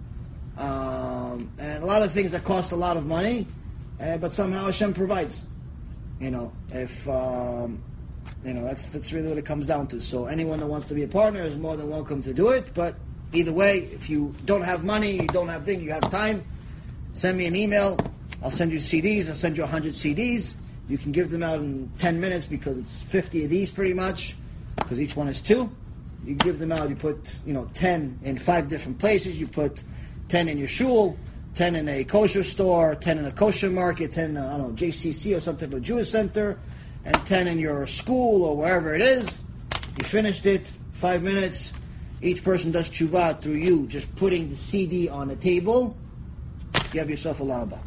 um, 0.58 1.50
and 1.58 1.82
a 1.82 1.86
lot 1.86 2.02
of 2.02 2.12
things 2.12 2.32
that 2.32 2.44
cost 2.44 2.72
a 2.72 2.76
lot 2.76 2.98
of 2.98 3.06
money, 3.06 3.46
uh, 3.98 4.18
but 4.18 4.34
somehow 4.34 4.66
Hashem 4.66 4.92
provides. 4.92 5.42
You 6.20 6.30
know, 6.30 6.52
if 6.70 7.08
um, 7.08 7.82
you 8.44 8.54
know, 8.54 8.64
that's 8.64 8.88
that's 8.88 9.12
really 9.12 9.28
what 9.28 9.38
it 9.38 9.44
comes 9.44 9.66
down 9.66 9.86
to. 9.88 10.00
So 10.00 10.26
anyone 10.26 10.58
that 10.58 10.66
wants 10.66 10.88
to 10.88 10.94
be 10.94 11.02
a 11.02 11.08
partner 11.08 11.42
is 11.42 11.56
more 11.56 11.76
than 11.76 11.88
welcome 11.88 12.22
to 12.24 12.34
do 12.34 12.48
it. 12.48 12.74
But 12.74 12.96
either 13.32 13.52
way, 13.52 13.88
if 13.92 14.10
you 14.10 14.34
don't 14.44 14.62
have 14.62 14.84
money, 14.84 15.12
you 15.12 15.28
don't 15.28 15.48
have 15.48 15.64
things, 15.64 15.82
you 15.82 15.92
have 15.92 16.10
time, 16.10 16.44
send 17.14 17.38
me 17.38 17.46
an 17.46 17.56
email. 17.56 17.98
I'll 18.42 18.50
send 18.50 18.72
you 18.72 18.78
CDs. 18.78 19.28
I'll 19.28 19.36
send 19.36 19.56
you 19.56 19.62
100 19.62 19.92
CDs. 19.92 20.54
You 20.88 20.98
can 20.98 21.12
give 21.12 21.30
them 21.30 21.42
out 21.42 21.60
in 21.60 21.90
10 22.00 22.20
minutes 22.20 22.46
because 22.46 22.76
it's 22.76 23.00
50 23.02 23.44
of 23.44 23.50
these 23.50 23.70
pretty 23.70 23.94
much, 23.94 24.36
because 24.76 25.00
each 25.00 25.16
one 25.16 25.28
is 25.28 25.40
two. 25.40 25.70
You 26.24 26.34
give 26.34 26.58
them 26.58 26.72
out. 26.72 26.88
You 26.88 26.96
put 26.96 27.36
you 27.46 27.52
know 27.52 27.70
10 27.74 28.20
in 28.24 28.38
five 28.38 28.68
different 28.68 28.98
places. 28.98 29.38
You 29.38 29.46
put 29.46 29.82
10 30.28 30.48
in 30.48 30.58
your 30.58 30.68
shul, 30.68 31.16
10 31.54 31.76
in 31.76 31.88
a 31.88 32.04
kosher 32.04 32.42
store, 32.42 32.94
10 32.94 33.18
in 33.18 33.24
a 33.26 33.32
kosher 33.32 33.70
market, 33.70 34.12
10 34.12 34.30
in 34.30 34.36
a, 34.36 34.46
I 34.46 34.58
don't 34.58 34.70
know, 34.70 34.86
JCC 34.86 35.36
or 35.36 35.40
some 35.40 35.56
type 35.56 35.72
of 35.72 35.82
Jewish 35.82 36.08
center, 36.08 36.58
and 37.04 37.16
10 37.26 37.48
in 37.48 37.58
your 37.58 37.86
school 37.86 38.44
or 38.44 38.56
wherever 38.56 38.94
it 38.94 39.00
is. 39.00 39.38
You 39.98 40.04
finished 40.04 40.46
it, 40.46 40.66
five 40.92 41.22
minutes. 41.22 41.72
Each 42.20 42.42
person 42.44 42.70
does 42.70 42.88
tshuva 42.88 43.40
through 43.40 43.54
you, 43.54 43.86
just 43.88 44.14
putting 44.16 44.48
the 44.48 44.56
CD 44.56 45.08
on 45.08 45.28
the 45.28 45.36
table. 45.36 45.96
You 46.92 47.00
have 47.00 47.10
yourself 47.10 47.40
a 47.40 47.44
lamba. 47.44 47.78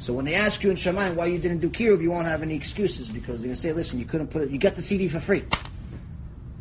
So 0.00 0.12
when 0.12 0.24
they 0.24 0.34
ask 0.34 0.62
you 0.62 0.70
in 0.70 0.76
Shamayim 0.76 1.14
why 1.14 1.26
you 1.26 1.38
didn't 1.38 1.58
do 1.58 1.68
kiruv, 1.68 2.00
you 2.02 2.10
won't 2.10 2.26
have 2.26 2.42
any 2.42 2.54
excuses 2.54 3.08
because 3.08 3.40
they're 3.40 3.48
gonna 3.48 3.56
say, 3.56 3.72
"Listen, 3.72 3.98
you 3.98 4.04
couldn't 4.04 4.28
put 4.28 4.42
it. 4.42 4.50
You 4.50 4.58
got 4.58 4.74
the 4.74 4.82
CD 4.82 5.08
for 5.08 5.20
free." 5.20 5.44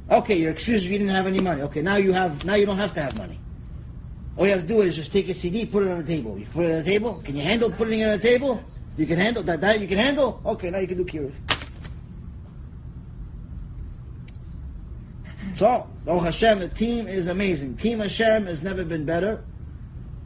Okay, 0.10 0.38
your 0.40 0.52
excuse 0.52 0.82
is 0.82 0.90
you 0.90 0.98
didn't 0.98 1.14
have 1.14 1.28
any 1.28 1.40
money. 1.40 1.62
Okay, 1.64 1.82
now 1.82 1.96
you 1.96 2.14
have. 2.14 2.46
Now 2.46 2.56
you 2.56 2.66
don't 2.66 2.78
have 2.78 2.94
to 2.94 3.02
have 3.02 3.18
money. 3.18 3.40
All 4.36 4.46
you 4.46 4.52
have 4.52 4.62
to 4.62 4.68
do 4.68 4.82
is 4.82 4.96
just 4.96 5.12
take 5.12 5.30
a 5.30 5.34
CD, 5.34 5.66
put 5.66 5.84
it 5.84 5.90
on 5.90 5.98
the 5.98 6.04
table. 6.04 6.38
You 6.38 6.46
put 6.54 6.66
it 6.66 6.72
on 6.72 6.84
the 6.84 6.84
table. 6.84 7.22
Can 7.24 7.36
you 7.36 7.44
handle 7.44 7.72
putting 7.72 8.02
it 8.02 8.06
on 8.06 8.20
the 8.20 8.24
table? 8.24 8.64
You 8.98 9.06
can 9.06 9.20
handle 9.20 9.44
that. 9.44 9.62
That 9.62 9.80
you 9.80 9.88
can 9.88 9.98
handle. 9.98 10.42
Okay, 10.46 10.70
now 10.70 10.80
you 10.80 10.88
can 10.88 10.98
do 10.98 11.06
kiruv. 11.06 11.34
So, 15.56 15.88
oh 16.06 16.20
Hashem, 16.20 16.60
the 16.60 16.70
team 16.70 17.08
is 17.08 17.28
amazing. 17.28 17.78
Team 17.78 18.00
Hashem 18.00 18.46
has 18.46 18.62
never 18.62 18.84
been 18.84 19.06
better. 19.06 19.44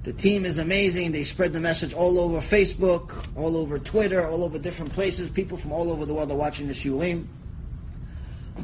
The 0.04 0.14
team 0.14 0.46
is 0.46 0.58
amazing. 0.58 1.12
They 1.12 1.24
spread 1.24 1.54
the 1.54 1.60
message 1.60 1.94
all 1.94 2.20
over 2.20 2.40
Facebook, 2.40 3.26
all 3.38 3.56
over 3.56 3.78
Twitter, 3.78 4.28
all 4.28 4.44
over 4.44 4.58
different 4.58 4.92
places. 4.94 5.30
People 5.30 5.58
from 5.58 5.72
all 5.72 5.92
over 5.92 6.06
the 6.06 6.14
world 6.14 6.32
are 6.32 6.36
watching 6.36 6.68
the 6.68 6.74
shiurim. 6.74 7.28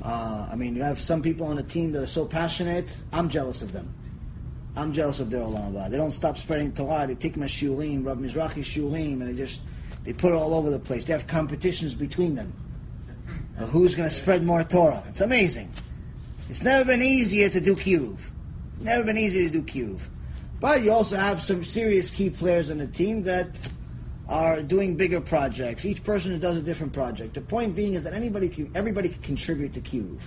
Uh, 0.03 0.47
I 0.51 0.55
mean, 0.55 0.75
you 0.75 0.83
have 0.83 0.99
some 0.99 1.21
people 1.21 1.47
on 1.47 1.57
the 1.57 1.63
team 1.63 1.91
that 1.91 2.01
are 2.01 2.07
so 2.07 2.25
passionate. 2.25 2.87
I'm 3.13 3.29
jealous 3.29 3.61
of 3.61 3.71
them. 3.71 3.93
I'm 4.75 4.93
jealous 4.93 5.19
of 5.19 5.29
their 5.29 5.41
Olam. 5.41 5.89
They 5.89 5.97
don't 5.97 6.11
stop 6.11 6.37
spreading 6.37 6.73
Torah. 6.73 7.07
They 7.07 7.15
take 7.15 7.37
my 7.37 7.45
shiurim, 7.45 8.05
Rav 8.05 8.17
Mizrahi 8.17 8.63
shiurim, 8.63 9.21
and 9.21 9.29
they 9.29 9.33
just 9.33 9.61
they 10.07 10.13
put 10.13 10.31
it 10.31 10.35
all 10.35 10.53
over 10.53 10.69
the 10.69 10.79
place. 10.79 11.03
They 11.03 11.11
have 11.11 11.27
competitions 11.27 11.93
between 11.93 12.33
them. 12.33 12.53
Who's 13.57 13.93
going 13.93 14.07
to 14.07 14.15
spread 14.15 14.41
more 14.41 14.63
Torah? 14.63 15.03
It's 15.09 15.19
amazing. 15.19 15.69
It's 16.49 16.63
never 16.63 16.85
been 16.85 17.01
easier 17.01 17.49
to 17.49 17.59
do 17.59 17.75
kiruv. 17.75 18.17
Never 18.79 19.03
been 19.03 19.17
easier 19.17 19.49
to 19.49 19.61
do 19.61 19.63
kiruv. 19.63 19.99
But 20.61 20.81
you 20.81 20.93
also 20.93 21.17
have 21.17 21.41
some 21.41 21.65
serious 21.65 22.09
key 22.09 22.29
players 22.29 22.71
on 22.71 22.77
the 22.77 22.87
team 22.87 23.23
that 23.23 23.49
are 24.29 24.61
doing 24.61 24.95
bigger 24.95 25.19
projects. 25.19 25.83
Each 25.83 26.01
person 26.01 26.39
does 26.39 26.55
a 26.55 26.61
different 26.61 26.93
project. 26.93 27.33
The 27.33 27.41
point 27.41 27.75
being 27.75 27.95
is 27.95 28.05
that 28.05 28.13
anybody, 28.13 28.47
can, 28.47 28.71
everybody 28.75 29.09
can 29.09 29.21
contribute 29.21 29.73
to 29.73 29.81
kiruv. 29.81 30.21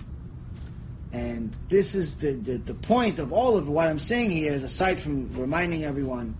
And 1.14 1.56
this 1.70 1.94
is 1.94 2.18
the, 2.18 2.32
the, 2.32 2.58
the, 2.58 2.74
point 2.74 3.18
of 3.18 3.32
all 3.32 3.56
of 3.56 3.66
what 3.66 3.88
I'm 3.88 3.98
saying 3.98 4.30
here 4.30 4.52
is 4.52 4.62
aside 4.62 5.00
from 5.00 5.34
reminding 5.34 5.84
everyone 5.84 6.36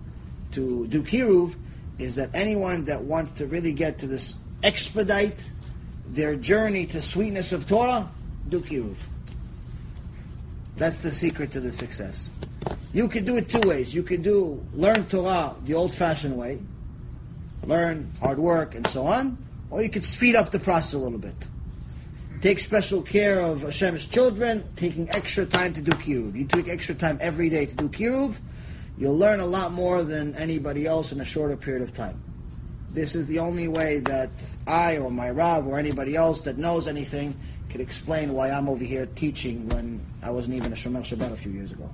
to 0.51 0.85
do 0.85 1.01
kiruv, 1.01 1.55
is 2.01 2.15
that 2.15 2.31
anyone 2.33 2.85
that 2.85 3.03
wants 3.03 3.33
to 3.33 3.45
really 3.45 3.73
get 3.73 3.99
to 3.99 4.07
this 4.07 4.37
expedite 4.63 5.49
their 6.09 6.35
journey 6.35 6.85
to 6.87 7.01
sweetness 7.01 7.51
of 7.51 7.67
Torah, 7.67 8.09
do 8.49 8.59
kiruv. 8.59 8.95
That's 10.77 11.03
the 11.03 11.11
secret 11.11 11.51
to 11.51 11.59
the 11.59 11.71
success. 11.71 12.31
You 12.93 13.07
can 13.07 13.23
do 13.23 13.37
it 13.37 13.49
two 13.49 13.67
ways. 13.67 13.93
You 13.93 14.03
can 14.03 14.21
do 14.21 14.65
learn 14.73 15.05
Torah 15.05 15.55
the 15.63 15.75
old-fashioned 15.75 16.35
way, 16.35 16.59
learn 17.63 18.11
hard 18.19 18.39
work 18.39 18.75
and 18.75 18.85
so 18.87 19.05
on, 19.05 19.37
or 19.69 19.81
you 19.81 19.89
could 19.89 20.03
speed 20.03 20.35
up 20.35 20.51
the 20.51 20.59
process 20.59 20.93
a 20.93 20.97
little 20.97 21.19
bit. 21.19 21.35
Take 22.41 22.59
special 22.59 23.03
care 23.03 23.39
of 23.39 23.61
Hashem's 23.61 24.05
children, 24.05 24.63
taking 24.75 25.07
extra 25.11 25.45
time 25.45 25.73
to 25.75 25.81
do 25.81 25.91
kiruv. 25.91 26.35
You 26.35 26.45
take 26.45 26.67
extra 26.67 26.95
time 26.95 27.19
every 27.21 27.49
day 27.49 27.67
to 27.67 27.75
do 27.75 27.87
kiruv, 27.87 28.35
you'll 29.01 29.17
learn 29.17 29.39
a 29.39 29.45
lot 29.45 29.71
more 29.71 30.03
than 30.03 30.35
anybody 30.35 30.85
else 30.85 31.11
in 31.11 31.19
a 31.19 31.25
shorter 31.25 31.57
period 31.57 31.81
of 31.81 31.91
time. 31.91 32.21
This 32.91 33.15
is 33.15 33.25
the 33.25 33.39
only 33.39 33.67
way 33.67 33.97
that 34.01 34.29
I 34.67 34.97
or 34.97 35.09
my 35.09 35.31
Rav 35.31 35.65
or 35.65 35.79
anybody 35.79 36.15
else 36.15 36.41
that 36.41 36.59
knows 36.59 36.87
anything 36.87 37.35
could 37.71 37.81
explain 37.81 38.33
why 38.33 38.51
I'm 38.51 38.69
over 38.69 38.83
here 38.83 39.07
teaching 39.07 39.67
when 39.69 40.05
I 40.21 40.29
wasn't 40.29 40.55
even 40.55 40.71
a 40.71 40.75
Shomer 40.75 41.01
Shabbat 41.01 41.33
a 41.33 41.35
few 41.35 41.51
years 41.51 41.71
ago. 41.71 41.89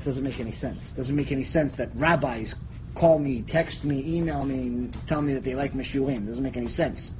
It 0.00 0.04
doesn't 0.04 0.24
make 0.24 0.40
any 0.40 0.50
sense. 0.50 0.92
It 0.92 0.96
doesn't 0.96 1.14
make 1.14 1.30
any 1.30 1.44
sense 1.44 1.74
that 1.74 1.90
rabbis 1.94 2.56
call 2.96 3.20
me, 3.20 3.42
text 3.42 3.84
me, 3.84 4.02
email 4.16 4.44
me, 4.44 4.88
tell 5.06 5.22
me 5.22 5.34
that 5.34 5.44
they 5.44 5.54
like 5.54 5.72
Meshurim. 5.72 6.24
It 6.24 6.26
doesn't 6.26 6.42
make 6.42 6.56
any 6.56 6.68
sense. 6.68 7.12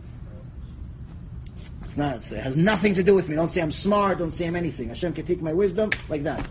It's 1.85 1.97
not. 1.97 2.17
It 2.33 2.41
has 2.41 2.57
nothing 2.57 2.95
to 2.97 3.05
do 3.05 3.15
with 3.15 3.29
me. 3.29 3.37
Don't 3.37 3.49
say 3.49 3.61
I'm 3.61 3.71
smart. 3.71 4.19
Don't 4.19 4.33
say 4.33 4.47
I'm 4.47 4.57
anything. 4.57 4.89
Hashem 4.89 5.13
can 5.13 5.25
take 5.25 5.41
my 5.41 5.53
wisdom 5.53 5.91
like 6.09 6.25
that. 6.25 6.45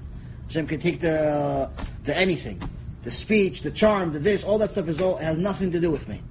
Hashem 0.47 0.67
can 0.67 0.79
take 0.79 0.99
the 0.99 1.69
the 2.03 2.17
anything, 2.17 2.61
the 3.03 3.11
speech, 3.11 3.61
the 3.61 3.71
charm, 3.71 4.13
the 4.13 4.19
this, 4.19 4.43
all 4.43 4.57
that 4.59 4.71
stuff 4.71 4.87
is 4.87 5.01
all 5.01 5.17
has 5.17 5.37
nothing 5.37 5.71
to 5.71 5.79
do 5.79 5.91
with 5.91 6.07
me. 6.07 6.21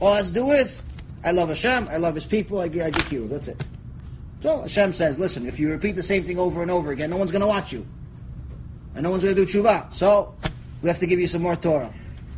All 0.00 0.14
it 0.14 0.18
has 0.18 0.28
to 0.28 0.34
do 0.34 0.46
with 0.46 0.82
I 1.24 1.30
love 1.30 1.48
Hashem. 1.48 1.88
I 1.88 1.96
love 1.96 2.14
His 2.14 2.26
people. 2.26 2.60
I, 2.60 2.64
I 2.64 2.68
do 2.68 2.90
kiruv. 2.90 3.30
That's 3.30 3.48
it. 3.48 3.64
So 4.40 4.60
Hashem 4.60 4.92
says, 4.92 5.18
listen, 5.18 5.46
if 5.46 5.58
you 5.58 5.70
repeat 5.70 5.92
the 5.96 6.02
same 6.02 6.22
thing 6.22 6.38
over 6.38 6.60
and 6.60 6.70
over 6.70 6.92
again, 6.92 7.08
no 7.08 7.16
one's 7.16 7.30
going 7.30 7.40
to 7.40 7.46
watch 7.46 7.72
you, 7.72 7.86
and 8.94 9.02
no 9.02 9.10
one's 9.10 9.22
going 9.22 9.34
to 9.34 9.46
do 9.46 9.50
tshuva. 9.50 9.92
So 9.94 10.34
we 10.82 10.90
have 10.90 10.98
to 10.98 11.06
give 11.06 11.18
you 11.18 11.26
some 11.26 11.40
more 11.40 11.56
Torah. 11.56 11.92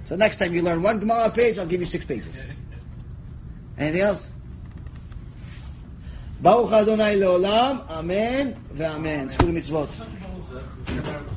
So 0.04 0.14
next 0.14 0.36
time 0.36 0.54
you 0.54 0.62
learn 0.62 0.82
one 0.82 1.00
Gemara 1.00 1.30
page, 1.30 1.58
I'll 1.58 1.66
give 1.66 1.80
you 1.80 1.86
six 1.86 2.04
pages. 2.04 2.46
Anything 3.76 4.02
else? 4.02 4.30
Baruch 6.40 6.70
Adonai 6.70 7.16
Leolam, 7.16 7.88
Amen, 7.90 8.56
ve'Amen. 8.72 9.36
Zku 9.36 9.50
mitzvot. 9.50 10.15
Baruch. 10.86 11.35